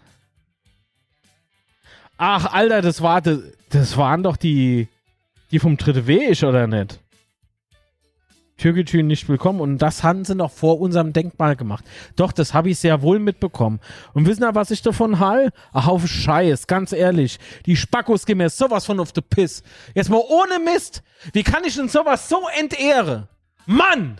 [2.19, 4.89] Ach, Alter, das war das waren doch die
[5.51, 7.01] die vom Dritte Weg, oder nicht?
[8.65, 11.85] Türkgücü nicht willkommen und das haben sie noch vor unserem Denkmal gemacht.
[12.17, 13.79] Doch, das habe ich sehr wohl mitbekommen.
[14.15, 15.53] Und wissen ihr, was ich davon hall?
[15.75, 17.39] Ein Haufen Scheiß, ganz ehrlich.
[17.67, 19.63] Die Spackos gehen mir sowas von auf the Piss.
[19.95, 21.03] Jetzt mal ohne Mist.
[21.35, 23.29] Wie kann ich denn sowas so entehre?
[23.67, 24.17] Mann!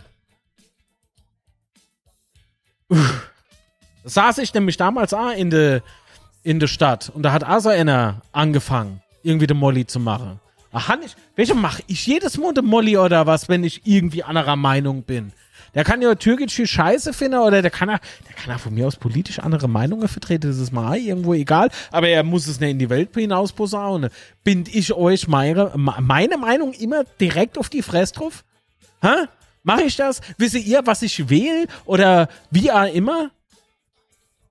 [2.89, 3.31] Uff.
[4.03, 5.81] Saß ich nämlich damals auch in der
[6.43, 10.39] in der Stadt und da hat also einer angefangen, irgendwie den Molly zu machen.
[10.77, 11.15] Ach, nicht.
[11.37, 15.31] Welche mache ich jedes den Molly oder was, wenn ich irgendwie anderer Meinung bin?
[15.73, 17.97] Der kann ja türkische Scheiße finden oder der kann ja,
[18.27, 20.49] der kann ja von mir aus politisch andere Meinungen vertreten.
[20.49, 21.69] Das ist mal irgendwo egal.
[21.91, 24.09] Aber er muss es nicht in die Welt hinaus posaunen.
[24.43, 28.43] Bind ich euch meine, meine Meinung immer direkt auf die Fresse drauf?
[29.01, 29.27] Hä?
[29.63, 30.19] Mache ich das?
[30.37, 31.67] Wisst ihr, was ich wähle?
[31.85, 33.31] Oder wie auch immer?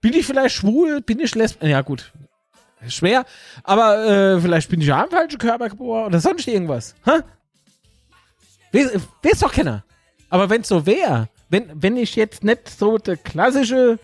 [0.00, 1.02] Bin ich vielleicht schwul?
[1.02, 1.68] Bin ich lesbisch?
[1.68, 2.12] Ja, gut.
[2.88, 3.24] Schwer.
[3.62, 6.94] Aber äh, vielleicht bin ich ja im falschen Körper geboren oder sonst irgendwas.
[7.04, 7.20] Hä?
[8.72, 9.84] Weiß, weiß doch keiner.
[10.28, 13.98] Aber wenn es so wäre, wenn, wenn ich jetzt nicht so der klassische.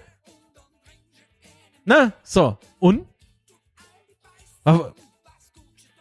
[1.85, 2.59] Na, so.
[2.79, 3.07] Und?
[4.63, 4.95] Aber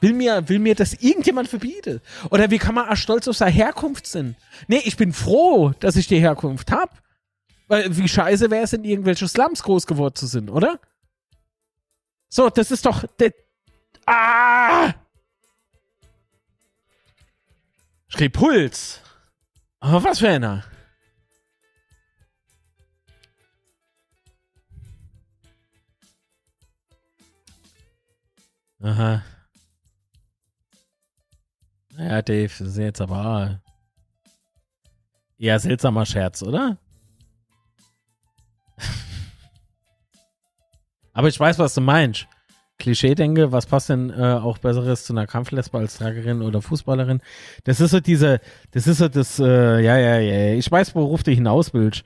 [0.02, 2.02] will mir, will mir das irgendjemand verbieten?
[2.30, 4.36] Oder wie kann man auch stolz auf seine Herkunft sein?
[4.68, 6.92] Nee, ich bin froh, dass ich die Herkunft habe.
[7.68, 10.80] Weil wie scheiße wäre es, in irgendwelche Slums groß geworden zu sein, oder?
[12.30, 13.04] So, das ist doch.
[13.20, 13.34] Der,
[14.06, 14.94] ah!
[18.08, 19.02] Schrieb Puls.
[19.80, 20.64] Aber was für einer?
[28.82, 29.24] Aha.
[31.98, 33.62] Ja, Dave, das ist jetzt aber
[35.38, 36.78] eher seltsamer Scherz, oder?
[41.20, 42.28] Aber ich weiß, was du meinst.
[42.78, 47.20] Klischee denke, was passt denn äh, auch Besseres zu einer Kampflesbe als Tragerin oder Fußballerin?
[47.66, 48.40] Das ist so diese,
[48.72, 52.06] das ist so das, äh, ja, ja, ja, ich weiß, worauf du hinaus willst.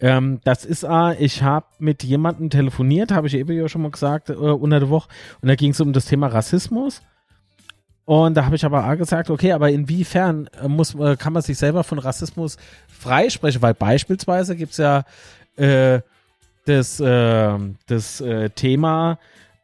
[0.00, 3.90] Ähm, das ist, äh, ich habe mit jemandem telefoniert, habe ich eben ja schon mal
[3.90, 5.10] gesagt, äh, unter der Woche,
[5.42, 7.02] und da ging es um das Thema Rassismus.
[8.06, 11.42] Und da habe ich aber auch gesagt, okay, aber inwiefern äh, muss, äh, kann man
[11.42, 12.56] sich selber von Rassismus
[12.88, 13.60] freisprechen?
[13.60, 15.04] Weil beispielsweise gibt es ja
[15.58, 16.00] äh,
[16.66, 19.18] das, äh, das äh, Thema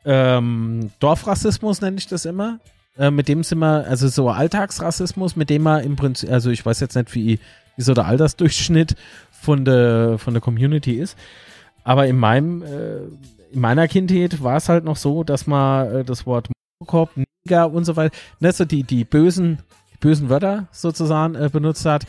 [0.04, 2.60] ähm, Dorfrassismus, nenne ich das immer.
[2.98, 6.64] Äh, mit dem sind wir, also so Alltagsrassismus, mit dem man im Prinzip, also ich
[6.64, 7.38] weiß jetzt nicht, wie,
[7.76, 8.96] wie so der Altersdurchschnitt
[9.30, 11.16] von der, von der Community ist.
[11.84, 12.98] Aber in meinem, äh,
[13.52, 16.48] in meiner Kindheit war es halt noch so, dass man äh, das Wort
[16.86, 19.58] Korb, Neger und so weiter, ne, so die, die bösen,
[19.92, 22.06] die bösen Wörter sozusagen äh, benutzt hat.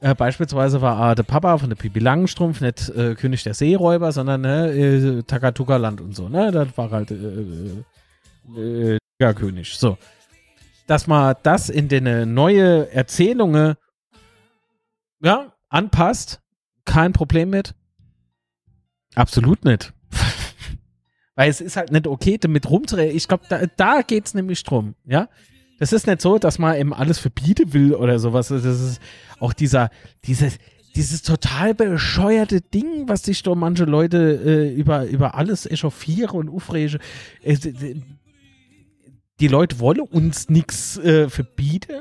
[0.00, 4.12] Äh, beispielsweise war äh, der Papa von der Pipi Langenstrumpf nicht äh, König der Seeräuber,
[4.12, 6.28] sondern ne, äh, Takatuka-Land und so.
[6.28, 6.50] Ne?
[6.50, 9.76] Das war halt äh, äh, König.
[9.76, 9.96] So.
[10.86, 13.74] Dass man das in den neue Erzählungen
[15.22, 16.40] ja, anpasst,
[16.84, 17.74] kein Problem mit.
[19.14, 19.94] Absolut nicht.
[21.34, 23.16] Weil es ist halt nicht okay, damit rumzureden.
[23.16, 25.28] Ich glaube, da, da geht es nämlich drum, ja.
[25.78, 28.48] Das ist nicht so, dass man eben alles verbieten will oder sowas.
[28.48, 29.00] Das ist
[29.38, 29.90] auch dieser,
[30.24, 30.58] dieses,
[30.94, 36.48] dieses total bescheuerte Ding, was sich da manche Leute äh, über, über alles echauffieren und
[36.48, 37.00] aufregen.
[37.42, 37.56] Äh,
[39.38, 42.00] die Leute wollen uns nichts äh, verbieten.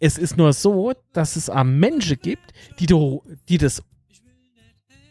[0.00, 3.82] Es ist nur so, dass es am Menschen gibt, die, do, die das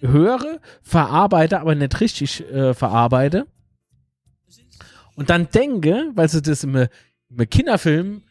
[0.01, 3.45] höre, verarbeite, aber nicht richtig äh, verarbeite.
[5.15, 6.87] Und dann denke, weil sie das im,
[7.37, 8.23] im Kinderfilm,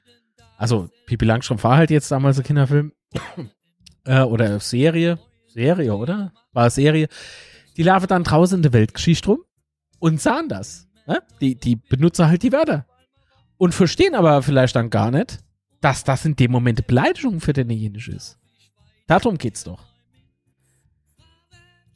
[0.57, 2.93] also Pipi Langstrumpf war halt jetzt damals ein Kinderfilm,
[4.05, 6.33] äh, oder Serie, Serie, oder?
[6.53, 7.09] War Serie.
[7.77, 9.45] Die laufen dann draußen in der Weltgeschichte rum
[9.99, 10.89] und sahen das.
[11.07, 11.23] Ne?
[11.41, 12.87] Die, die benutzen halt die Wörter.
[13.57, 15.39] Und verstehen aber vielleicht dann gar nicht,
[15.81, 18.39] dass das in dem Moment Beleidigung für denjenigen ist.
[19.07, 19.83] Darum geht's doch.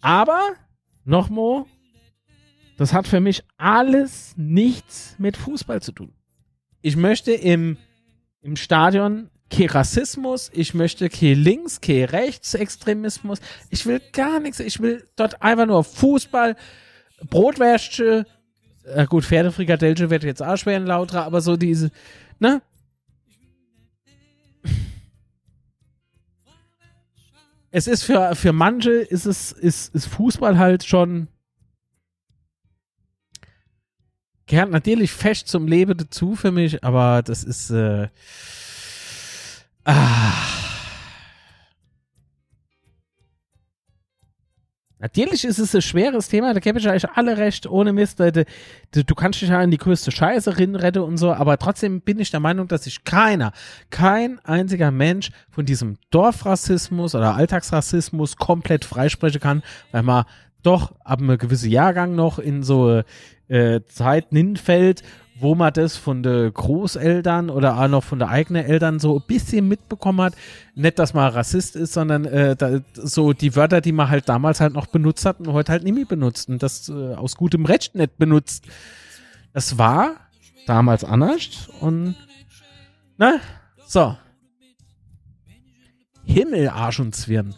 [0.01, 0.55] Aber,
[1.05, 1.65] nochmal,
[2.77, 6.14] das hat für mich alles nichts mit Fußball zu tun.
[6.87, 7.79] Ich möchte im,
[8.43, 13.39] im Stadion kein Rassismus, ich möchte kein Links, kein Rechtsextremismus,
[13.71, 16.57] ich will gar nichts, ich will dort einfach nur Fußball,
[17.31, 18.27] Brotwäsche,
[18.85, 21.91] äh gut, Pferdefrikadellche wird jetzt auch schwer in lauter, aber so diese,
[22.39, 22.61] ne?
[27.71, 31.29] es ist für, für manche ist es, ist, ist Fußball halt schon
[34.47, 38.09] gehört natürlich fest zum Leben dazu für mich, aber das ist äh,
[39.85, 40.33] ah,
[45.05, 48.21] Natürlich ist es ein schweres Thema, da gebe ich euch alle recht, ohne Mist.
[48.21, 48.45] Du,
[48.93, 52.31] du kannst dich ja in die größte Scheiße retten und so, aber trotzdem bin ich
[52.31, 53.53] der Meinung, dass sich keiner,
[53.91, 60.25] kein einziger Mensch von diesem Dorfrassismus oder Alltagsrassismus komplett freisprechen kann, weil man
[60.65, 63.03] doch ab einem gewissen Jahrgang noch in so
[63.49, 65.03] äh, Zeiten hinfällt,
[65.39, 69.25] wo man das von den Großeltern oder auch noch von den eigenen Eltern so ein
[69.27, 70.35] bisschen mitbekommen hat.
[70.75, 74.61] Nicht, dass man Rassist ist, sondern äh, da, so die Wörter, die man halt damals
[74.61, 77.65] halt noch benutzt hat und heute halt nicht mehr benutzt und das äh, aus gutem
[77.65, 78.65] Recht nicht benutzt.
[79.53, 80.13] Das war
[80.67, 82.17] damals anders und
[83.19, 83.41] ne,
[83.87, 84.17] so.
[86.27, 87.55] Himmel, Arsch und Zwirn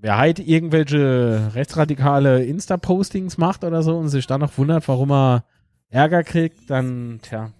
[0.00, 5.44] wer halt irgendwelche rechtsradikale Insta-Postings macht oder so und sich dann noch wundert, warum er
[5.90, 7.52] Ärger kriegt, dann, tja.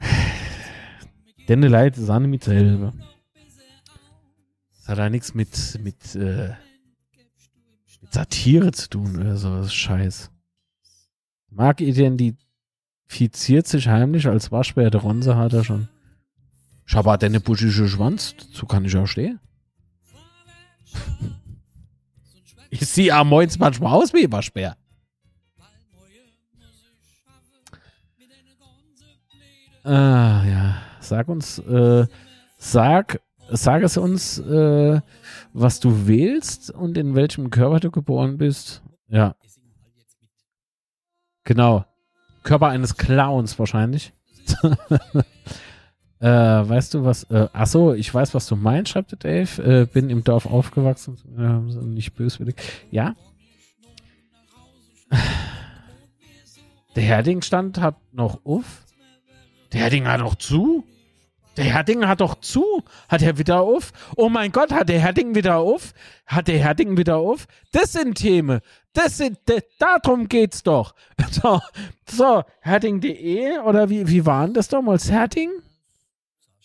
[1.48, 2.92] Denn leid, Sahne mit selber.
[4.76, 6.54] Das hat da nichts mit, mit, äh,
[8.00, 9.56] mit Satire zu tun oder so.
[9.56, 10.30] Das ist Scheiß.
[11.50, 14.90] Mark identifiziert sich heimlich als Waschbär.
[14.90, 15.88] Der Ronse hat er schon.
[16.84, 18.34] Schabat deine buschische Schwanz.
[18.36, 19.40] Dazu kann ich auch stehen.
[22.70, 24.76] Ich sehe am Moins manchmal aus wie ein Waschbär.
[29.84, 30.82] Ah, ja.
[31.00, 32.06] Sag uns, äh,
[32.58, 35.00] sag, sag es uns, äh,
[35.54, 38.82] was du wählst und in welchem Körper du geboren bist.
[39.08, 39.34] Ja.
[41.44, 41.86] Genau.
[42.42, 44.12] Körper eines Clowns wahrscheinlich.
[46.20, 47.24] äh, weißt du was?
[47.24, 49.62] Äh, ach so, ich weiß, was du meinst, schreibt Dave.
[49.62, 52.56] Äh, bin im Dorf aufgewachsen, äh, nicht böswillig.
[52.90, 53.14] Ja.
[56.96, 58.84] Der Herdingstand hat noch auf.
[59.72, 60.84] Der Herding hat doch zu.
[61.56, 62.84] Der Herding hat doch zu.
[63.08, 63.92] Hat er wieder auf?
[64.16, 65.92] Oh mein Gott, hat der Herding wieder auf?
[66.26, 67.46] Hat der Herding wieder auf?
[67.72, 68.60] Das sind Themen.
[68.92, 70.94] Das sind, das, darum geht's doch.
[71.30, 71.60] So,
[72.08, 75.10] so Herding.de oder wie, wie waren das damals?
[75.10, 75.50] Herding?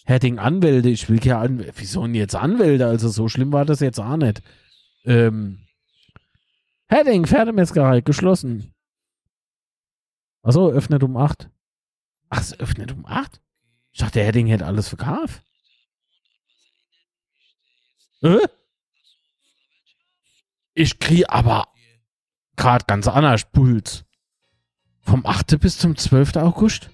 [0.05, 0.89] Herding Anwälte.
[0.89, 1.73] Ich will ja Anwälte.
[1.77, 2.85] Wieso denn jetzt Anwälte?
[2.87, 4.41] Also so schlimm war das jetzt auch nicht.
[5.05, 5.59] Ähm,
[6.87, 8.73] Herding, Pferdemetzgerei, geschlossen.
[10.43, 11.49] Achso, öffnet um 8.
[12.29, 13.41] Ach, es öffnet um 8?
[13.91, 15.41] Ich dachte, der Heading hätte alles verkauft.
[18.21, 18.47] Äh?
[20.73, 21.67] Ich kriege aber
[22.55, 24.03] gerade ganz anders Puls.
[25.01, 25.59] Vom 8.
[25.59, 26.37] bis zum 12.
[26.37, 26.89] August?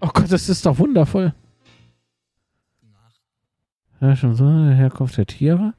[0.00, 1.34] Oh Gott, das ist doch wundervoll.
[4.00, 5.74] Ja, schon so, Herkunft der Tiere.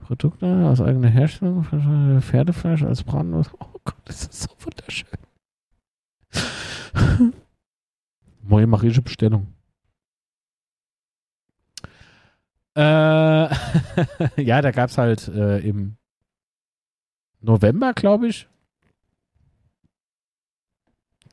[0.00, 1.64] Produkte aus eigener Herstellung,
[2.22, 3.50] Pferdefleisch als Bratenlos.
[3.58, 5.08] Oh Gott, das ist so wunderschön.
[8.42, 9.48] Neue marische Bestellung.
[12.76, 12.80] Äh,
[14.36, 15.96] ja, da gab es halt äh, im
[17.40, 18.48] November, glaube ich.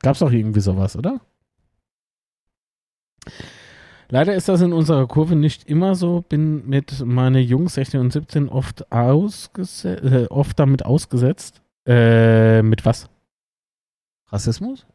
[0.04, 1.18] Gab es auch irgendwie sowas, oder?
[4.10, 6.20] Leider ist das in unserer Kurve nicht immer so.
[6.20, 11.62] Bin mit meinen Jungs 16 und 17 oft, ausgese äh, oft damit ausgesetzt.
[11.86, 13.08] Äh, mit was?
[14.26, 14.86] Rassismus?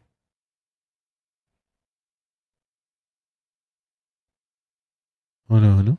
[5.50, 5.98] Hallo, hallo?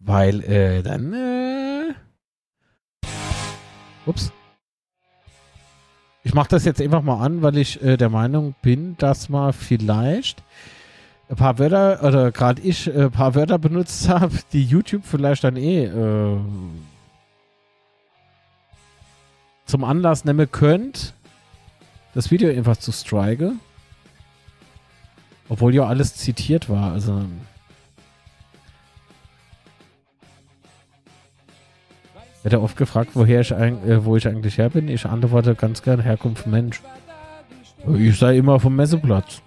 [0.00, 1.94] Weil, äh, dann, äh.
[4.04, 4.30] Ups.
[6.24, 9.52] Ich mache das jetzt einfach mal an, weil ich äh, der Meinung bin, dass man
[9.52, 10.42] vielleicht
[11.28, 15.56] ein paar Wörter, oder gerade ich, ein paar Wörter benutzt habe, die YouTube vielleicht dann
[15.56, 16.36] eh äh,
[19.66, 21.14] zum Anlass nehmen könnt,
[22.14, 23.60] das Video einfach zu striken.
[25.48, 27.24] Obwohl ja alles zitiert war, also.
[32.42, 34.88] Wird oft gefragt, woher ich, äh, wo ich eigentlich her bin.
[34.88, 36.82] Ich antworte ganz gern Herkunft Mensch.
[37.98, 39.42] Ich sei immer vom Messeplatz.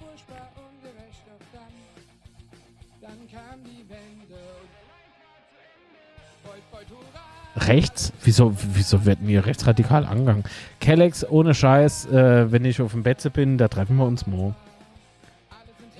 [7.55, 8.11] Rechts?
[8.23, 10.43] Wieso, wieso wird mir rechtsradikal angegangen?
[10.79, 14.53] Kellex, ohne Scheiß, äh, wenn ich auf dem Betze bin, da treffen wir uns mo.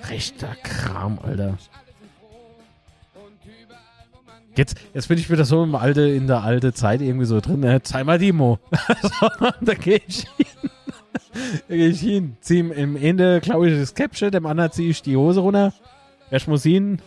[0.10, 1.58] Rechter Kram, Alter.
[4.56, 7.60] Jetzt, jetzt bin ich wieder so im alte, in der alte Zeit irgendwie so drin.
[7.60, 7.82] Ne?
[7.82, 8.60] Zeig mal Demo.
[9.62, 10.70] da gehe ich hin.
[11.68, 12.38] da gehe ich hin.
[12.40, 15.74] Zieh im Ende, glaube ich, das Capture, dem anderen ziehe ich die Hose runter.
[16.32, 17.02] Erst muss hin.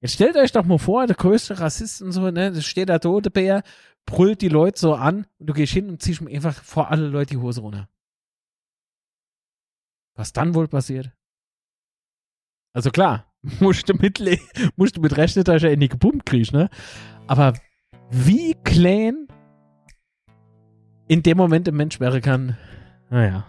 [0.00, 2.98] Jetzt stellt euch doch mal vor, der größte Rassist und so, ne, da steht der
[2.98, 3.62] tote Bär,
[4.04, 7.06] brüllt die Leute so an und du gehst hin und ziehst mir einfach vor alle
[7.06, 7.88] Leute die Hose runter.
[10.16, 11.12] Was dann wohl passiert?
[12.72, 14.22] Also klar, musst du mit,
[14.76, 16.68] musst du mit rechnen, dass er in die gepumpt kriegst, ne?
[17.26, 17.54] Aber
[18.10, 19.26] wie klein
[21.08, 22.56] in dem Moment ein Mensch wäre kann,
[23.10, 23.46] naja.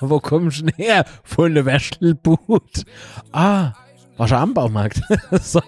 [0.00, 1.06] Wo kommst du her?
[1.24, 2.84] Von der Wäschelbut.
[3.32, 3.72] Ah,
[4.18, 5.00] war schon am Baumarkt.
[5.40, 5.62] so.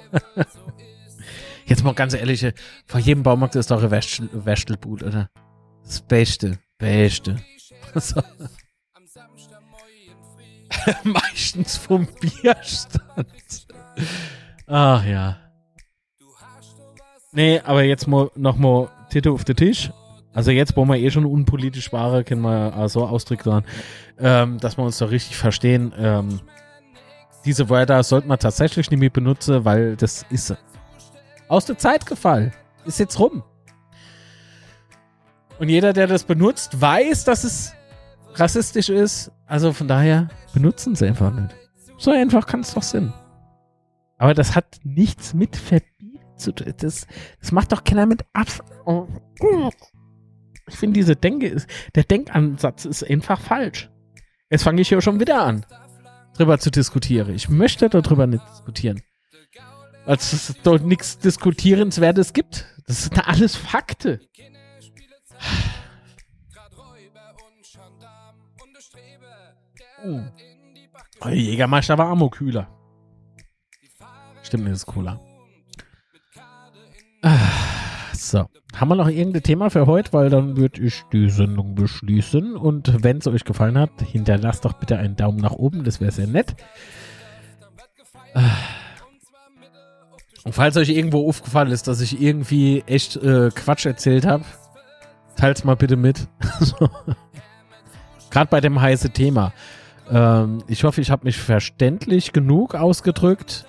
[1.67, 2.47] Jetzt mal ganz ehrlich,
[2.87, 5.31] vor jedem Baumarkt ist doch ein Wäschel, Wäschelbut, oder?
[5.83, 6.59] Das Beste.
[6.79, 7.37] Beste.
[7.97, 8.21] So.
[11.05, 13.69] Meistens vom Bierstand.
[14.67, 15.37] Ach ja.
[17.33, 19.93] Nee, aber jetzt mal nochmal Titel auf den Tisch.
[20.33, 23.63] Also jetzt, wo wir eh schon unpolitisch waren, können wir so ausdrücken,
[24.19, 25.93] ähm, dass wir uns da richtig verstehen.
[25.97, 26.41] Ähm,
[27.45, 30.57] diese Wörter sollte man tatsächlich nicht mehr benutzen, weil das ist
[31.55, 32.53] aus der Zeit gefallen.
[32.85, 33.43] Ist jetzt rum.
[35.59, 37.73] Und jeder, der das benutzt, weiß, dass es
[38.35, 39.31] rassistisch ist.
[39.47, 41.55] Also von daher benutzen sie einfach nicht.
[41.97, 43.13] So einfach kann es doch sein.
[44.19, 46.75] Aber das hat nichts mit Verbieten zu tun.
[46.79, 47.07] Das,
[47.41, 48.61] das macht doch keiner mit Abs.
[48.85, 49.07] Oh.
[50.69, 51.63] Ich finde, diese Denke
[51.95, 53.91] der Denkansatz ist einfach falsch.
[54.51, 55.67] Jetzt fange ich hier schon wieder an,
[56.37, 57.35] drüber zu diskutieren.
[57.35, 59.03] Ich möchte darüber nicht diskutieren.
[60.07, 62.67] Weil es dort nichts Diskutierenswertes gibt.
[62.87, 64.21] Das sind alles Fakte.
[70.05, 71.29] Oh.
[71.31, 72.69] Jägermeister war Ammo kühler.
[74.43, 75.21] Stimmt, das ist cooler.
[78.13, 78.47] So.
[78.75, 80.13] Haben wir noch irgendein Thema für heute?
[80.13, 82.57] Weil dann würde ich die Sendung beschließen.
[82.57, 85.85] Und wenn es euch gefallen hat, hinterlasst doch bitte einen Daumen nach oben.
[85.85, 86.55] Das wäre sehr nett.
[90.45, 94.45] Und falls euch irgendwo aufgefallen ist, dass ich irgendwie echt äh, Quatsch erzählt habe,
[95.37, 96.29] teilt's mal bitte mit.
[98.31, 99.53] Gerade bei dem heißen Thema.
[100.11, 103.65] Ähm, ich hoffe, ich habe mich verständlich genug ausgedrückt,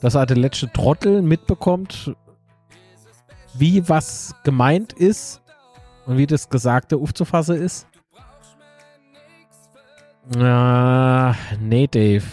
[0.00, 2.14] dass er der letzte Trottel mitbekommt,
[3.54, 5.42] wie was gemeint ist
[6.06, 7.86] und wie das Gesagte aufzufassen ist.
[10.34, 12.24] Äh, nee, Dave.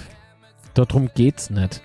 [0.74, 1.82] Darum geht's nicht.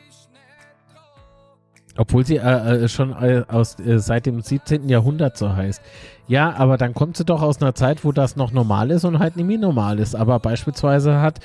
[1.96, 4.88] Obwohl sie äh, äh, schon äh, aus, äh, seit dem 17.
[4.88, 5.80] Jahrhundert so heißt.
[6.28, 9.18] Ja, aber dann kommt sie doch aus einer Zeit, wo das noch normal ist und
[9.18, 10.14] halt nicht mehr normal ist.
[10.14, 11.40] Aber beispielsweise hat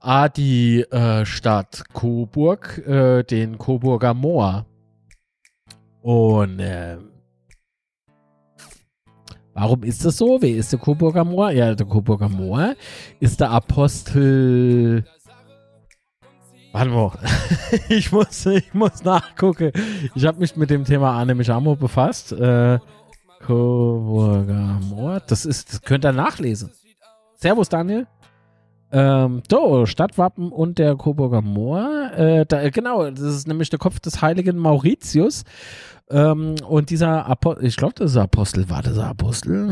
[0.00, 4.64] A, die äh, Stadt Coburg äh, den Coburger Moor.
[6.00, 6.62] Und
[9.52, 10.38] warum ist das so?
[10.40, 11.50] Wer ist der Coburger Moor?
[11.50, 12.74] Ja, der Coburger Moor
[13.20, 15.04] ist der Apostel
[16.78, 17.10] Warte mal.
[17.88, 19.72] ich, muss, ich muss nachgucken.
[20.14, 22.30] Ich habe mich mit dem Thema nämlich Amo befasst.
[22.30, 22.78] Äh,
[23.44, 25.20] Coburger Moor.
[25.26, 26.70] Das, ist, das könnt ihr nachlesen.
[27.34, 28.06] Servus, Daniel.
[28.92, 32.12] Ähm, so, Stadtwappen und der Coburger Moor.
[32.16, 35.42] Äh, da, genau, das ist nämlich der Kopf des heiligen Mauritius.
[36.10, 39.66] Ähm, und dieser Apostel, ich glaube, das ist Apostel, war das Apostel?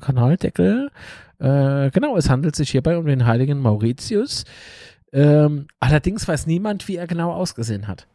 [0.00, 0.90] Kanaldeckel.
[1.38, 4.44] Äh, genau, es handelt sich hierbei um den heiligen Mauritius.
[5.14, 8.08] Ähm, allerdings weiß niemand, wie er genau ausgesehen hat.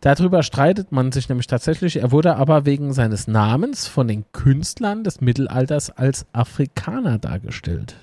[0.00, 1.96] Darüber streitet man sich nämlich tatsächlich.
[1.96, 7.96] Er wurde aber wegen seines Namens von den Künstlern des Mittelalters als Afrikaner dargestellt.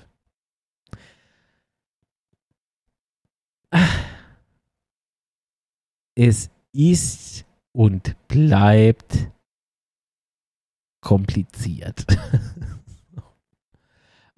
[6.14, 9.30] Es ist und bleibt
[11.00, 12.06] kompliziert.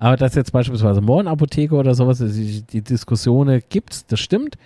[0.00, 4.56] Aber dass jetzt beispielsweise Mohrenapotheke oder sowas, die, die Diskussionen gibt, das stimmt.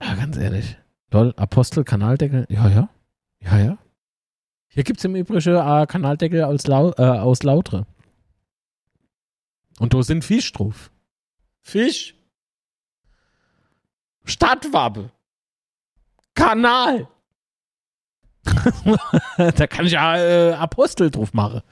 [0.00, 0.78] Ja, ganz ehrlich.
[1.10, 2.88] Lol, Apostel, Kanaldeckel, ja, ja.
[3.40, 3.78] Ja, ja.
[4.68, 7.84] Hier gibt es im Übrigen äh, Kanaldeckel aus, Lau äh, aus Lautre.
[9.80, 10.92] Und da sind Fisch drauf.
[11.62, 12.14] Fisch.
[14.24, 15.10] Stadtwappe.
[16.34, 17.08] Kanal.
[19.36, 21.62] da kann ich ja äh, Apostel drauf machen.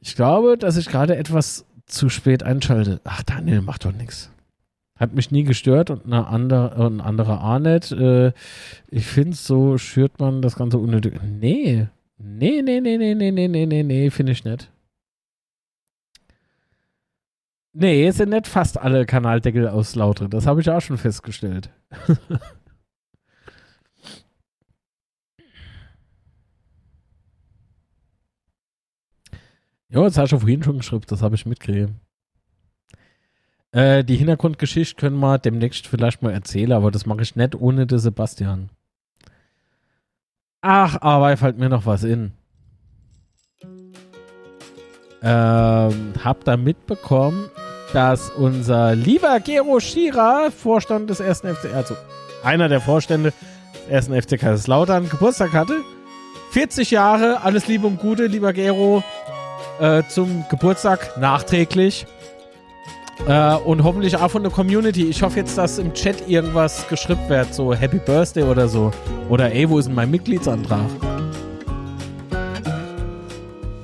[0.00, 3.00] Ich glaube, dass ich gerade etwas zu spät einschalte.
[3.04, 4.30] Ach, Daniel macht doch nichts.
[4.96, 7.92] Hat mich nie gestört und eine andere, ein anderer nicht.
[7.92, 8.32] Äh,
[8.88, 11.20] ich finde, so schürt man das Ganze unnötig.
[11.22, 11.88] Nee.
[12.18, 14.70] Nee, nee, nee, nee, nee, nee, nee, nee, nee, finde ich nicht.
[17.72, 20.28] Nee, es sind nicht fast alle Kanaldeckel aus Lautre.
[20.28, 21.70] Das habe ich auch schon festgestellt.
[29.90, 31.90] Ja, das hast du vorhin schon geschrieben, das habe ich mitgekriegt.
[33.72, 37.86] Äh, die Hintergrundgeschichte können wir demnächst vielleicht mal erzählen, aber das mache ich nicht ohne
[37.86, 38.70] den Sebastian.
[40.60, 42.32] Ach, aber fällt mir noch was in.
[45.22, 47.48] Ähm, hab da mitbekommen,
[47.92, 51.96] dass unser lieber Gero Schira, Vorstand des ersten FC, also
[52.42, 53.32] einer der Vorstände
[53.72, 55.80] des ersten FC Kaiserslautern, Geburtstag hatte.
[56.52, 59.04] 40 Jahre, alles Liebe und Gute, lieber Gero
[59.80, 62.06] äh, zum Geburtstag nachträglich.
[63.26, 65.08] Äh, und hoffentlich auch von der Community.
[65.08, 68.90] Ich hoffe jetzt, dass im Chat irgendwas geschrieben wird, so Happy Birthday oder so.
[69.28, 70.86] Oder ey, wo ist denn mein Mitgliedsantrag?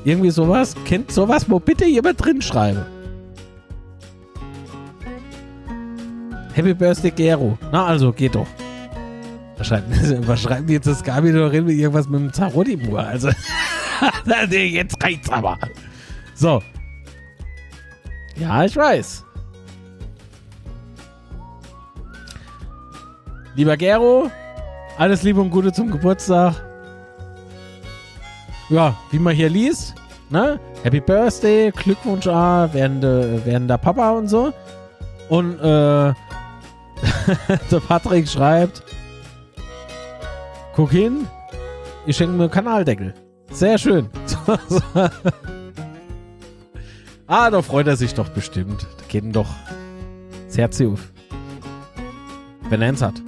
[0.05, 0.75] Irgendwie sowas.
[0.85, 2.87] Kennt sowas, wo bitte jemand drin schreibe.
[6.55, 7.59] Happy Birthday Gero.
[7.71, 8.47] Na also, geht doch.
[9.59, 9.89] Was schreibt,
[10.27, 12.99] was schreibt jetzt das Gabi doch hin mit irgendwas mit dem Zarotti-Mur?
[12.99, 13.31] Also,
[14.51, 15.59] jetzt reicht's aber.
[16.37, 16.63] So.
[18.37, 19.25] Ja, ich weiß.
[23.55, 24.31] Lieber Gero,
[24.99, 26.55] alles Liebe und Gute zum Geburtstag.
[28.69, 29.95] Ja, wie man hier liest,
[30.29, 30.61] ne?
[30.83, 34.53] Happy Birthday, Glückwunsch A, werdende, werdender Papa und so.
[35.31, 35.63] Und äh,
[37.71, 38.83] der Patrick schreibt,
[40.75, 41.27] guck hin,
[42.05, 43.15] ich schenke mir Kanaldeckel.
[43.51, 44.11] Sehr schön.
[47.27, 48.87] ah, da freut er sich doch bestimmt.
[48.99, 49.55] Da geht ihm doch
[50.47, 51.13] das Herz auf.
[52.69, 53.23] Wenn er eins hat.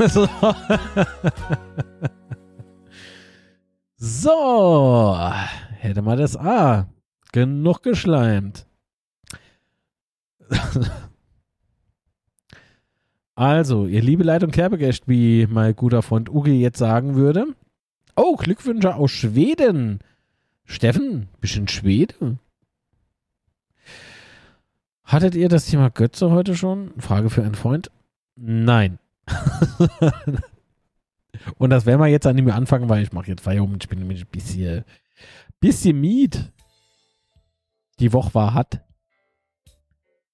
[0.08, 0.28] so.
[3.96, 5.20] so.
[5.76, 6.88] Hätte mal das A.
[7.32, 8.66] Genug geschleimt.
[13.34, 17.46] also, ihr liebe Leitung Kerbegäst, wie mein guter Freund Uge jetzt sagen würde.
[18.16, 20.00] Oh, Glückwünsche aus Schweden.
[20.70, 22.38] Steffen, bisschen Schwede?
[25.02, 26.92] Hattet ihr das Thema Götze heute schon?
[27.00, 27.90] Frage für einen Freund.
[28.36, 29.00] Nein.
[31.58, 33.82] Und das werden wir jetzt an ihm anfangen, weil ich mache jetzt Feierabend.
[33.82, 34.84] Ich bin nämlich ein bisschen,
[35.58, 36.52] bisschen miet.
[37.98, 38.80] Die Woche war hart.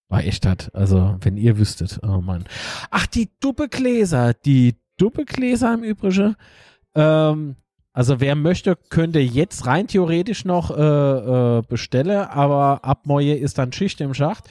[0.09, 0.71] War echt hart.
[0.75, 1.99] Also, wenn ihr wüsstet.
[2.03, 2.45] Oh Mann.
[2.91, 4.35] Ach, die Duppegläser.
[4.35, 6.37] Die Duppegläser im Übrigen.
[6.95, 7.57] Ähm,
[7.97, 12.27] also, wer möchte, könnte jetzt rein theoretisch noch äh, äh, bestellen.
[12.27, 14.45] Aber ab Moje ist dann Schicht im Schacht.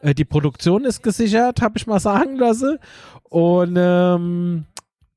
[0.00, 2.78] Äh, die Produktion ist gesichert, habe ich mal sagen lassen.
[3.24, 4.64] Und ähm,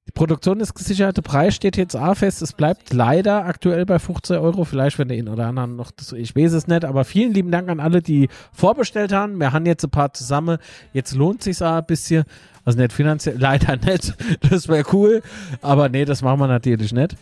[0.06, 2.42] die Produktion ist gesichert, der Preis steht jetzt auch fest.
[2.42, 4.66] Es bleibt leider aktuell bei 15 Euro.
[4.66, 6.84] Vielleicht, wenn der einen oder anderen noch, das, ich weiß es nicht.
[6.84, 9.40] Aber vielen lieben Dank an alle, die vorbestellt haben.
[9.40, 10.58] Wir haben jetzt ein paar zusammen.
[10.92, 12.26] Jetzt lohnt sich ein bisschen.
[12.66, 14.14] Also nicht finanziell, leider nicht.
[14.50, 15.24] Das wäre cool.
[15.62, 17.16] Aber nee, das machen wir natürlich nicht.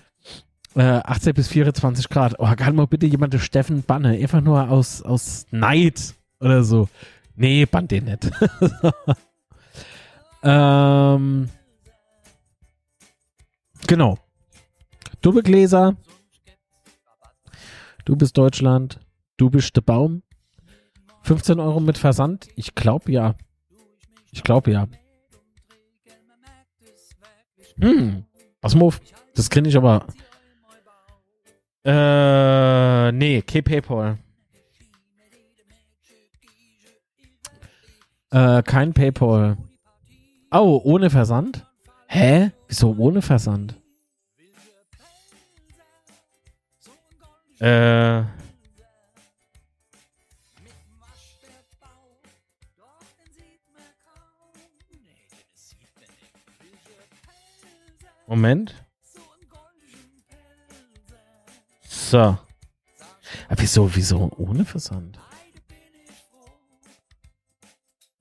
[0.79, 2.35] Äh, 18 bis 24 Grad.
[2.39, 4.11] Oh, kann mal bitte jemand den Steffen banne.
[4.11, 6.87] Einfach nur aus, aus Neid oder so.
[7.35, 8.31] Nee, band den nicht.
[10.43, 11.49] ähm,
[13.87, 14.19] genau.
[15.19, 15.97] Doppelgläser.
[18.05, 19.01] Du bist Deutschland.
[19.35, 20.23] Du bist der Baum.
[21.23, 22.47] 15 Euro mit Versand.
[22.55, 23.35] Ich glaube ja.
[24.31, 24.87] Ich glaube ja.
[27.81, 28.23] Hm.
[28.61, 29.01] Was Muff?
[29.35, 30.07] Das kenne ich aber.
[31.89, 34.19] Äh, nee, kein PayPal.
[38.29, 39.57] Äh, kein PayPal.
[40.51, 41.65] Oh, ohne Versand?
[42.07, 42.51] Hä?
[42.67, 43.73] Wieso ohne Versand?
[47.59, 48.21] Äh.
[58.27, 58.75] Moment.
[62.09, 62.17] So.
[62.17, 62.39] Aber
[63.57, 65.19] wieso, wieso ohne Versand?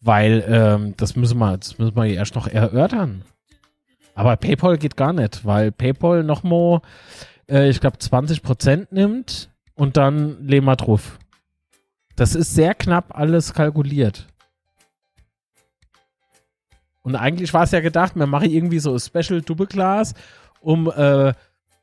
[0.03, 3.25] Weil ähm, das müssen wir, das müssen wir erst noch erörtern.
[4.15, 6.83] Aber PayPal geht gar nicht, weil PayPal nochmal,
[7.49, 11.19] äh, ich glaube, 20% nimmt und dann lehnen wir drauf.
[12.15, 14.27] Das ist sehr knapp alles kalkuliert.
[17.01, 20.13] Und eigentlich war es ja gedacht, wir machen irgendwie so ein Special Double Class,
[20.61, 21.33] um äh,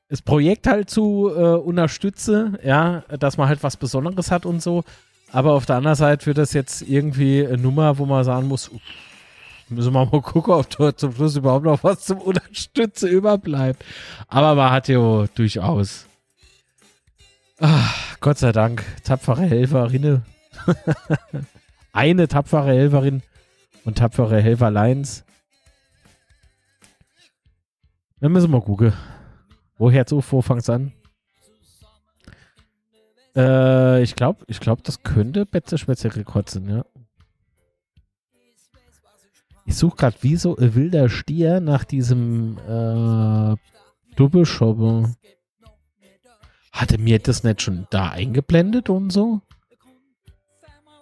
[0.09, 4.83] das Projekt halt zu äh, unterstützen, ja, dass man halt was Besonderes hat und so.
[5.31, 8.71] Aber auf der anderen Seite wird das jetzt irgendwie eine Nummer, wo man sagen muss,
[9.69, 13.83] müssen wir mal gucken, ob dort zum Schluss überhaupt noch was zum Unterstützen überbleibt.
[14.27, 16.05] Aber man hat ja durchaus.
[17.59, 20.23] Ach, Gott sei Dank, tapfere Helferinnen.
[21.93, 23.23] Eine tapfere Helferin
[23.85, 25.23] und tapfere Helferleins.
[28.19, 28.93] Dann müssen wir mal gucken.
[29.77, 30.93] Woher zu, wo fangt's an?
[33.35, 36.85] Äh, ich glaube, ich glaube, das könnte Betze Rekord sein, ja.
[39.65, 43.55] Ich suche gerade wie so ein wilder Stier nach diesem äh,
[44.15, 45.15] Doppelshopper.
[46.71, 49.41] Hatte mir das nicht schon da eingeblendet und so?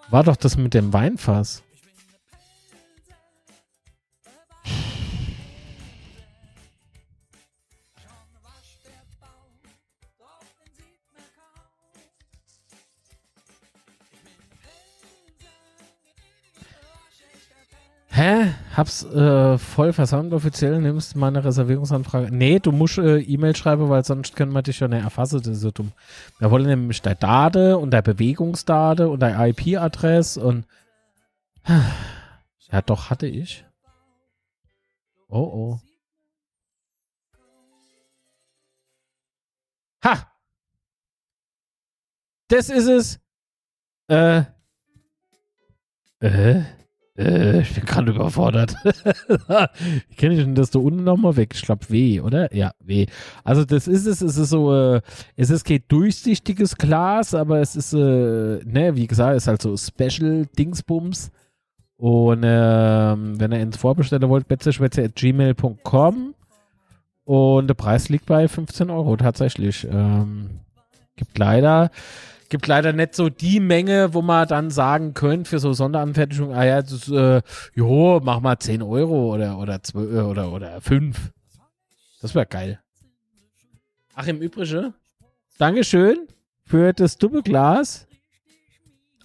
[0.10, 1.64] War doch das mit dem Weinfass.
[18.16, 18.54] Hä?
[18.78, 22.30] Hab's äh, voll versandt offiziell, nimmst meine Reservierungsanfrage.
[22.30, 25.40] Nee, du musst äh, E-Mail schreiben, weil sonst können wir dich ja nicht erfassen.
[25.40, 25.94] Das ist so dumm.
[26.38, 30.68] Wir wollen nämlich der Date und der Bewegungsdate und der IP-Adresse und
[32.72, 33.66] ja doch, hatte ich.
[35.28, 35.80] Oh oh.
[40.04, 40.32] Ha!
[42.48, 43.20] Das ist es.
[44.08, 44.44] Äh.
[46.20, 46.62] Äh?
[47.18, 48.76] Äh, ich bin gerade überfordert.
[48.84, 51.54] Wie kenne ich denn das da unten nochmal weg?
[51.54, 52.54] Ich oder?
[52.56, 53.06] Ja, W.
[53.44, 55.02] Also das ist es, es ist so, äh,
[55.36, 57.98] es ist kein durchsichtiges Glas, aber es ist, äh,
[58.66, 61.32] ne, wie gesagt, ist halt so Special Dingsbums.
[61.98, 66.34] Und ähm, wenn ihr ins Vorbestellen wollt, betzeschwätze.gmail.com
[67.26, 69.88] und der Preis liegt bei 15 Euro tatsächlich.
[69.90, 70.50] Ähm,
[71.16, 71.92] gibt leider
[72.54, 76.64] gibt leider nicht so die Menge, wo man dann sagen könnte für so Sonderanfertigung, ah
[76.64, 77.42] ja, das, äh,
[77.74, 81.32] jo, mach mal 10 Euro oder, oder, 12, äh, oder, oder 5.
[82.22, 82.80] Das wäre geil.
[84.14, 84.94] Ach, im Übrigen,
[85.58, 86.28] Dankeschön
[86.64, 88.06] für das Doppelglas.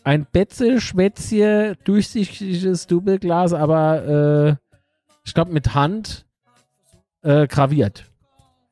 [0.05, 4.79] Ein Betze, Schwätzchen, durchsichtiges Doppelglas, aber äh,
[5.27, 6.25] ich glaube mit Hand
[7.21, 8.07] äh, graviert.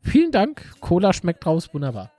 [0.00, 0.64] Vielen Dank.
[0.80, 2.10] Cola schmeckt raus, wunderbar.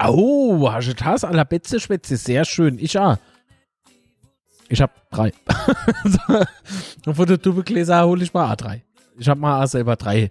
[0.00, 2.78] Oh, Hagetas à la Betze Schwätze, sehr schön.
[2.78, 3.18] Ich ja.
[4.68, 5.32] Ich hab drei.
[7.06, 8.82] Und von der Doppelgläser hole ich mal A3.
[9.18, 10.30] Ich hab mal selber drei,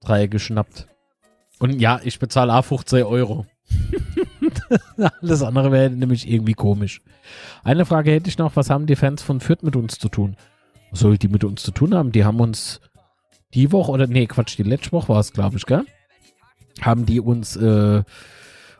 [0.00, 0.86] drei geschnappt.
[1.58, 3.46] Und ja, ich bezahle A 15 Euro.
[5.22, 7.00] Alles andere wäre nämlich irgendwie komisch.
[7.64, 10.36] Eine Frage hätte ich noch, was haben die Fans von Fürth mit uns zu tun?
[10.90, 12.12] Was soll die mit uns zu tun haben?
[12.12, 12.80] Die haben uns
[13.54, 15.84] die Woche, oder nee, Quatsch, die letzte Woche war es, glaube ich, gell?
[16.80, 18.02] Haben die uns äh,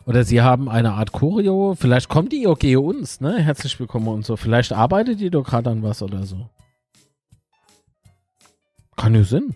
[0.07, 1.74] oder sie haben eine Art Choreo.
[1.74, 3.41] Vielleicht kommt die okay uns, ne?
[3.41, 4.36] Herzlich willkommen und so.
[4.36, 6.50] Vielleicht arbeitet die doch gerade an was oder so.
[8.97, 9.55] Kann ja Sinn.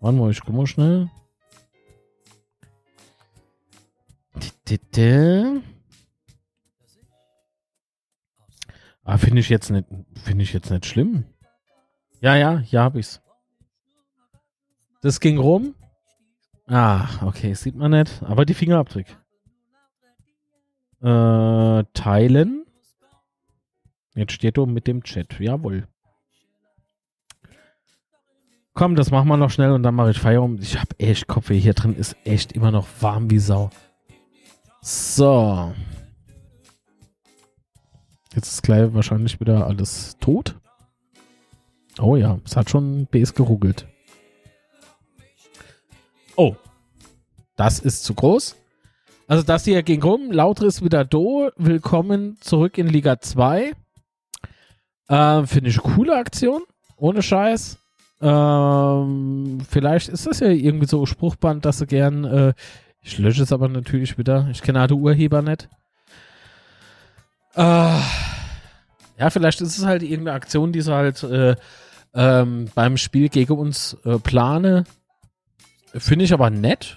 [0.00, 1.10] Warte mal, ich guck mal schnell.
[9.04, 11.24] Ah, finde ich jetzt nicht, finde ich jetzt nicht schlimm.
[12.20, 13.20] Ja, ja, hier hab ich's.
[15.02, 15.74] Das ging rum.
[16.70, 18.22] Ah, okay, sieht man nicht.
[18.22, 19.06] Aber die Fingerabdruck.
[21.02, 22.64] Äh, teilen.
[24.14, 25.40] Jetzt steht du mit dem Chat.
[25.40, 25.88] Jawohl.
[28.72, 30.62] Komm, das machen wir noch schnell und dann mache ich Feierabend.
[30.62, 31.58] Ich habe echt Kopfweh.
[31.58, 33.70] Hier drin ist echt immer noch warm wie Sau.
[34.80, 35.74] So.
[38.32, 40.54] Jetzt ist gleich wahrscheinlich wieder alles tot.
[41.98, 43.89] Oh ja, es hat schon BS geruckelt.
[46.36, 46.54] Oh.
[47.56, 48.56] Das ist zu groß.
[49.26, 50.32] Also das hier ging rum.
[50.32, 51.50] Lauter ist wieder do.
[51.56, 53.72] Willkommen zurück in Liga 2.
[55.08, 56.62] Äh, Finde ich eine coole Aktion.
[56.96, 57.78] Ohne Scheiß.
[58.20, 62.24] Ähm, vielleicht ist das ja irgendwie so Spruchband, dass sie gern.
[62.24, 62.54] Äh,
[63.02, 64.48] ich lösche es aber natürlich wieder.
[64.50, 65.68] Ich kenne alle Urheber nicht.
[67.54, 67.62] Äh,
[69.18, 71.56] ja, vielleicht ist es halt irgendeine Aktion, die sie halt äh,
[72.14, 74.84] ähm, beim Spiel gegen uns äh, plane.
[75.94, 76.96] Finde ich aber nett.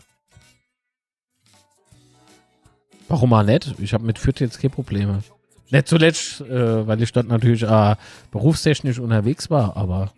[3.08, 3.76] Warum mal nicht?
[3.80, 5.24] Ich habe mit Fürth jetzt keine Probleme.
[5.70, 7.96] Nicht zuletzt, äh, weil ich dort natürlich äh,
[8.32, 10.14] berufstechnisch unterwegs war, aber.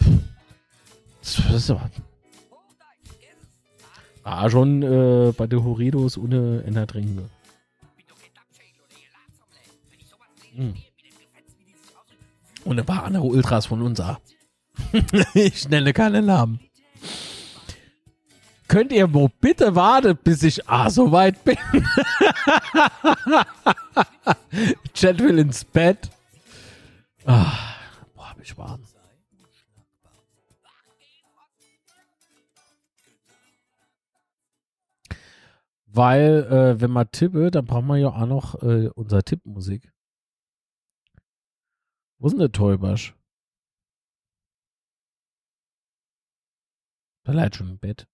[0.00, 0.20] Pff,
[4.24, 7.30] war schon äh, bei den Horridos ohne Ender trinken.
[12.64, 14.18] Und ein paar andere Ultras von uns auch.
[15.34, 16.60] ich nenne keine Namen.
[18.66, 21.58] Könnt ihr wo bitte warten, bis ich so weit bin?
[24.94, 26.10] Chat will ins Bett.
[27.26, 27.52] Ah,
[28.14, 28.80] boah, hab ich warm.
[35.86, 39.92] Weil, äh, wenn man tippe, dann brauchen wir ja auch noch äh, unser Tippmusik.
[42.18, 43.14] Wo ist denn der Täubersch?
[47.32, 48.06] Leidet schon im Bett.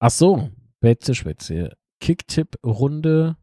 [0.00, 0.50] Ach so,
[0.80, 1.76] Betze Schwätze.
[2.00, 3.36] Kicktipp-Runde.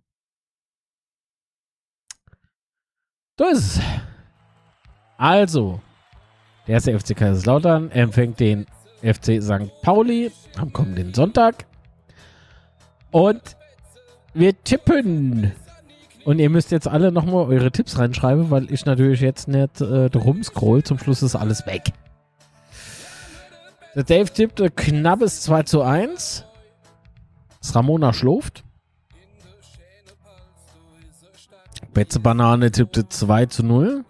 [3.38, 3.54] Da.
[5.18, 5.82] Also,
[6.68, 8.66] der erste FC Kaiserslautern empfängt den
[9.02, 9.72] FC St.
[9.82, 11.66] Pauli am kommenden Sonntag.
[13.12, 13.58] Und
[14.34, 15.52] wir tippen.
[16.24, 20.06] Und ihr müsst jetzt alle nochmal eure Tipps reinschreiben, weil ich natürlich jetzt nicht äh,
[20.16, 20.84] rumscroll.
[20.84, 21.94] Zum Schluss ist alles weg.
[23.96, 26.46] Der Dave tippt ein knappes 2 zu 1.
[27.60, 28.64] Das Ramona schluft.
[31.94, 34.06] Betze Banane tippte 2 zu 0.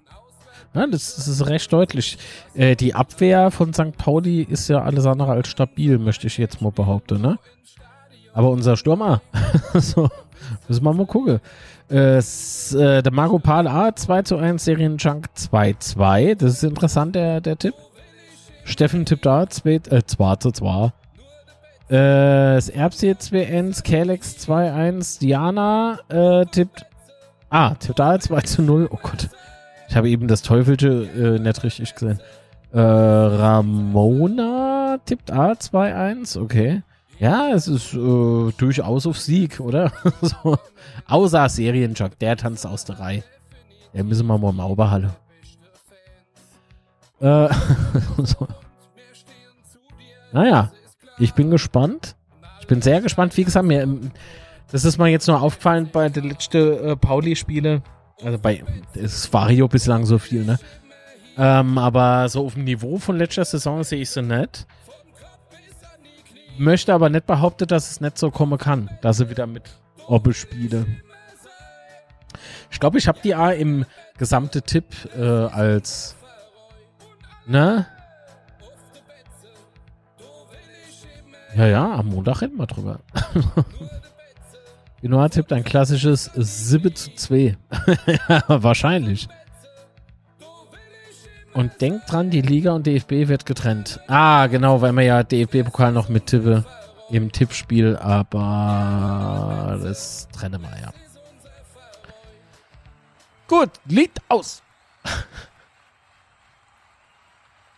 [0.74, 2.18] Ja, das, das, ist recht deutlich.
[2.54, 3.98] Äh, die Abwehr von St.
[3.98, 7.40] Pauli ist ja alles andere als stabil, möchte ich jetzt mal behaupten, ne?
[8.34, 9.22] Aber unser Stürmer,
[9.74, 10.10] so,
[10.70, 11.42] müssen wir mal gucken.
[11.92, 16.36] Äh, der Marco Pal A 2 zu 1, Serienjunk 2 2.
[16.36, 17.74] Das ist interessant, der, der Tipp.
[18.64, 20.94] Steffen tippt da 2 äh, zu 2.
[21.90, 26.86] Äh, das Erbse 2-1, Kalex 2-1, Diana äh, tippt.
[27.50, 28.88] Ah, tippt da 2 zu 0.
[28.90, 29.28] Oh Gott.
[29.90, 32.22] Ich habe eben das Teufelsche äh, nicht richtig gesehen.
[32.72, 36.84] Äh, Ramona tippt A 2-1, okay.
[37.22, 39.92] Ja, es ist äh, durchaus auf Sieg, oder?
[40.22, 40.58] so.
[41.08, 43.24] Außer Serienjock, der tanzt aus der Reihe.
[43.94, 45.14] Der müssen wir mal im Auberhalle.
[47.20, 47.48] Äh,
[48.24, 48.48] so.
[50.32, 50.72] Naja,
[51.20, 52.16] ich bin gespannt.
[52.60, 53.38] Ich bin sehr gespannt.
[53.38, 54.10] Wie gesagt, mir, ähm,
[54.72, 57.84] das ist mir jetzt nur aufgefallen bei den letzten äh, Pauli-Spiele.
[58.24, 58.64] Also bei,
[58.96, 60.58] es war Rio bislang so viel, ne?
[61.38, 64.66] Ähm, aber so auf dem Niveau von letzter Saison sehe ich sie nicht.
[66.62, 69.64] Möchte aber nicht behaupten, dass es nicht so kommen kann, dass sie wieder mit
[70.06, 70.86] Obbe spiele.
[72.70, 73.84] Ich glaube, ich habe die A im
[74.20, 74.86] gesamte Tipp
[75.18, 76.16] äh, als
[77.48, 77.88] ne?
[81.56, 83.00] Ja, ja, am Montag reden wir drüber.
[85.02, 87.58] Genoa tippt ein klassisches 7 zu 2.
[88.30, 89.28] ja, wahrscheinlich.
[91.54, 94.00] Und denkt dran, die Liga und DFB wird getrennt.
[94.08, 96.66] Ah, genau, weil wir ja DFB-Pokal noch mit tippe
[97.10, 100.94] im Tippspiel, aber das trennen wir ja.
[103.48, 104.64] Gut, Lied aus.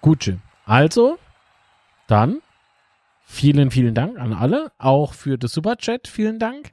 [0.01, 0.41] Gut, Jim.
[0.65, 1.17] Also,
[2.05, 2.41] dann
[3.25, 4.71] vielen, vielen Dank an alle.
[4.77, 6.71] Auch für das Superchat, vielen Dank.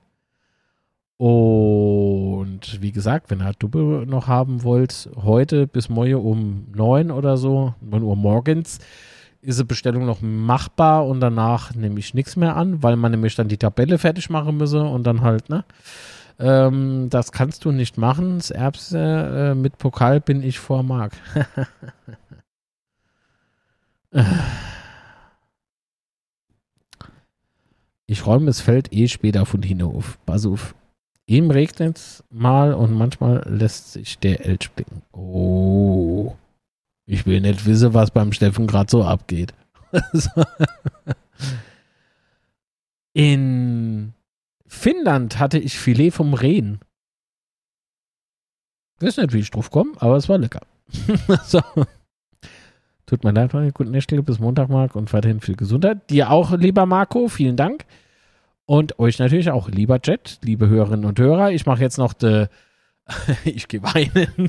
[1.20, 7.36] Und wie gesagt, wenn ihr Dubbe noch haben wollt, heute bis morgen um 9 oder
[7.36, 8.78] so, 9 Uhr morgens,
[9.42, 13.34] ist die Bestellung noch machbar und danach nehme ich nichts mehr an, weil man nämlich
[13.34, 15.66] dann die Tabelle fertig machen müsse und dann halt, ne?
[16.38, 18.38] Ähm, das kannst du nicht machen.
[18.38, 21.12] Das Erbse äh, mit Pokal bin ich vor Mark.
[28.06, 30.18] Ich räume das Feld eh später von hinauf.
[30.26, 30.74] Pass auf.
[31.30, 35.02] Ihm regnet es mal und manchmal lässt sich der Elch blicken.
[35.12, 36.34] Oh.
[37.06, 39.54] Ich will nicht wissen, was beim Steffen gerade so abgeht.
[43.12, 44.12] In
[44.66, 46.80] Finnland hatte ich Filet vom Rehen.
[48.96, 50.62] Ich weiß nicht, wie ich drauf komme, aber es war lecker.
[51.44, 51.62] so.
[53.06, 56.10] Tut mir leid, meine guten Nächte, bis Montag, Marc, und weiterhin viel Gesundheit.
[56.10, 57.84] Dir auch, lieber Marco, vielen Dank.
[58.70, 61.50] Und euch natürlich auch, lieber Jet, liebe Hörerinnen und Hörer.
[61.50, 62.46] Ich mache jetzt noch de,
[63.44, 64.48] ich gehe weinen.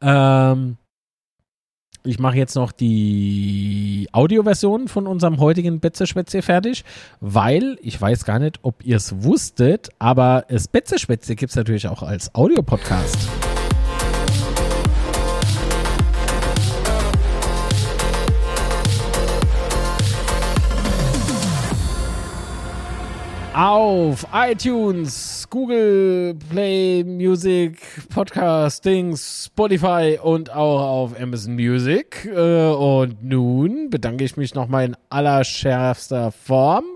[0.00, 0.78] ähm,
[2.02, 6.86] ich mache jetzt noch die Audioversion von unserem heutigen Betze-Schwätze fertig,
[7.20, 11.88] weil ich weiß gar nicht, ob ihr es wusstet, aber das Betze-Schwätze gibt es natürlich
[11.88, 13.49] auch als Audiopodcast.
[23.60, 32.24] Auf iTunes, Google Play Music, Podcastings, Spotify und auch auf Amazon Music.
[32.24, 36.86] Äh, und nun bedanke ich mich nochmal in allerschärfster Form.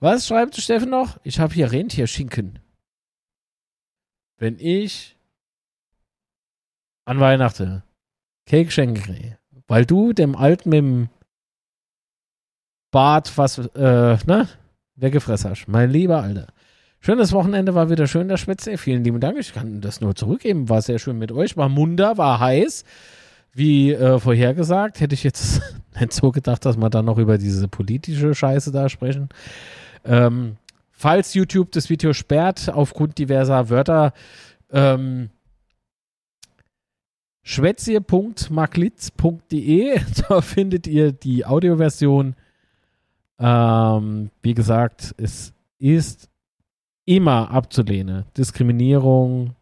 [0.00, 1.18] Was schreibt Steffen noch?
[1.24, 2.58] Ich habe hier Rentierschinken.
[4.38, 5.18] Wenn ich
[7.04, 7.82] an Weihnachten
[8.46, 9.36] Cake schenke,
[9.68, 11.08] weil du dem Alten mit dem
[12.90, 14.48] Bart was, äh, ne?
[14.96, 15.68] Weggefressen hast.
[15.68, 16.46] Mein lieber Alter.
[17.00, 18.78] Schönes Wochenende, war wieder schön, der Schwitze.
[18.78, 19.36] Vielen lieben Dank.
[19.38, 20.68] Ich kann das nur zurückgeben.
[20.68, 21.56] War sehr schön mit euch.
[21.56, 22.84] War munter, war heiß.
[23.52, 25.60] Wie äh, vorhergesagt, hätte ich jetzt
[26.00, 29.28] nicht so gedacht, dass wir dann noch über diese politische Scheiße da sprechen.
[30.04, 30.56] Ähm,
[30.90, 34.12] falls YouTube das Video sperrt, aufgrund diverser Wörter,
[34.70, 35.30] ähm,
[37.42, 42.36] schwätzie.maglitz.de, da findet ihr die Audioversion
[43.42, 46.30] ähm, wie gesagt, es ist
[47.04, 48.24] immer abzulehnen.
[48.36, 49.56] Diskriminierung,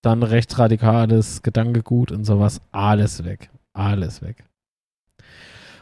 [0.00, 3.50] dann rechtsradikales Gedankegut und sowas, alles weg.
[3.74, 4.44] Alles weg.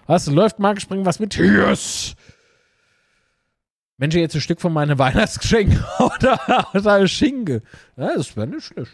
[0.07, 1.37] Was läuft Marc Springen was mit?
[1.37, 2.17] Yes!
[3.97, 7.63] Mensch, jetzt ein Stück von meinem Weihnachtsgeschenk oder, oder Schinke.
[7.97, 8.93] Ja, das wäre nicht schlecht.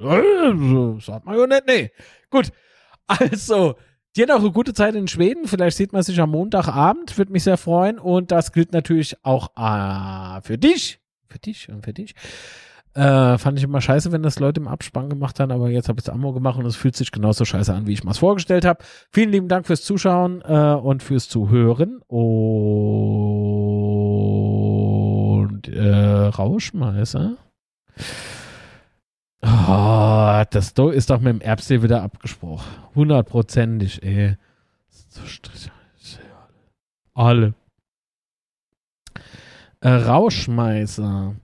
[0.00, 1.66] So, sagt man ja nicht.
[1.66, 1.90] Nee.
[2.28, 2.52] Gut.
[3.06, 3.76] Also,
[4.16, 5.46] Dir noch eine gute Zeit in Schweden.
[5.46, 7.16] Vielleicht sieht man sich am Montagabend.
[7.18, 7.98] Würde mich sehr freuen.
[7.98, 11.00] Und das gilt natürlich auch äh, für dich.
[11.28, 12.14] Für dich und für dich.
[12.94, 16.00] Äh, fand ich immer scheiße, wenn das Leute im Abspann gemacht haben, aber jetzt habe
[16.00, 18.18] ich es Ammo gemacht und es fühlt sich genauso scheiße an, wie ich mir es
[18.18, 18.82] vorgestellt habe.
[19.12, 22.18] Vielen lieben Dank fürs Zuschauen äh, und fürs Zuhören und
[25.68, 25.92] äh,
[26.26, 27.36] Rauschmeißer.
[29.42, 32.66] Oh, das ist doch mit dem Erbsee wieder abgesprochen.
[32.94, 34.36] Hundertprozentig, ey.
[35.08, 35.20] So
[37.14, 37.54] Alle.
[39.80, 41.36] Äh, Rauschmeißer.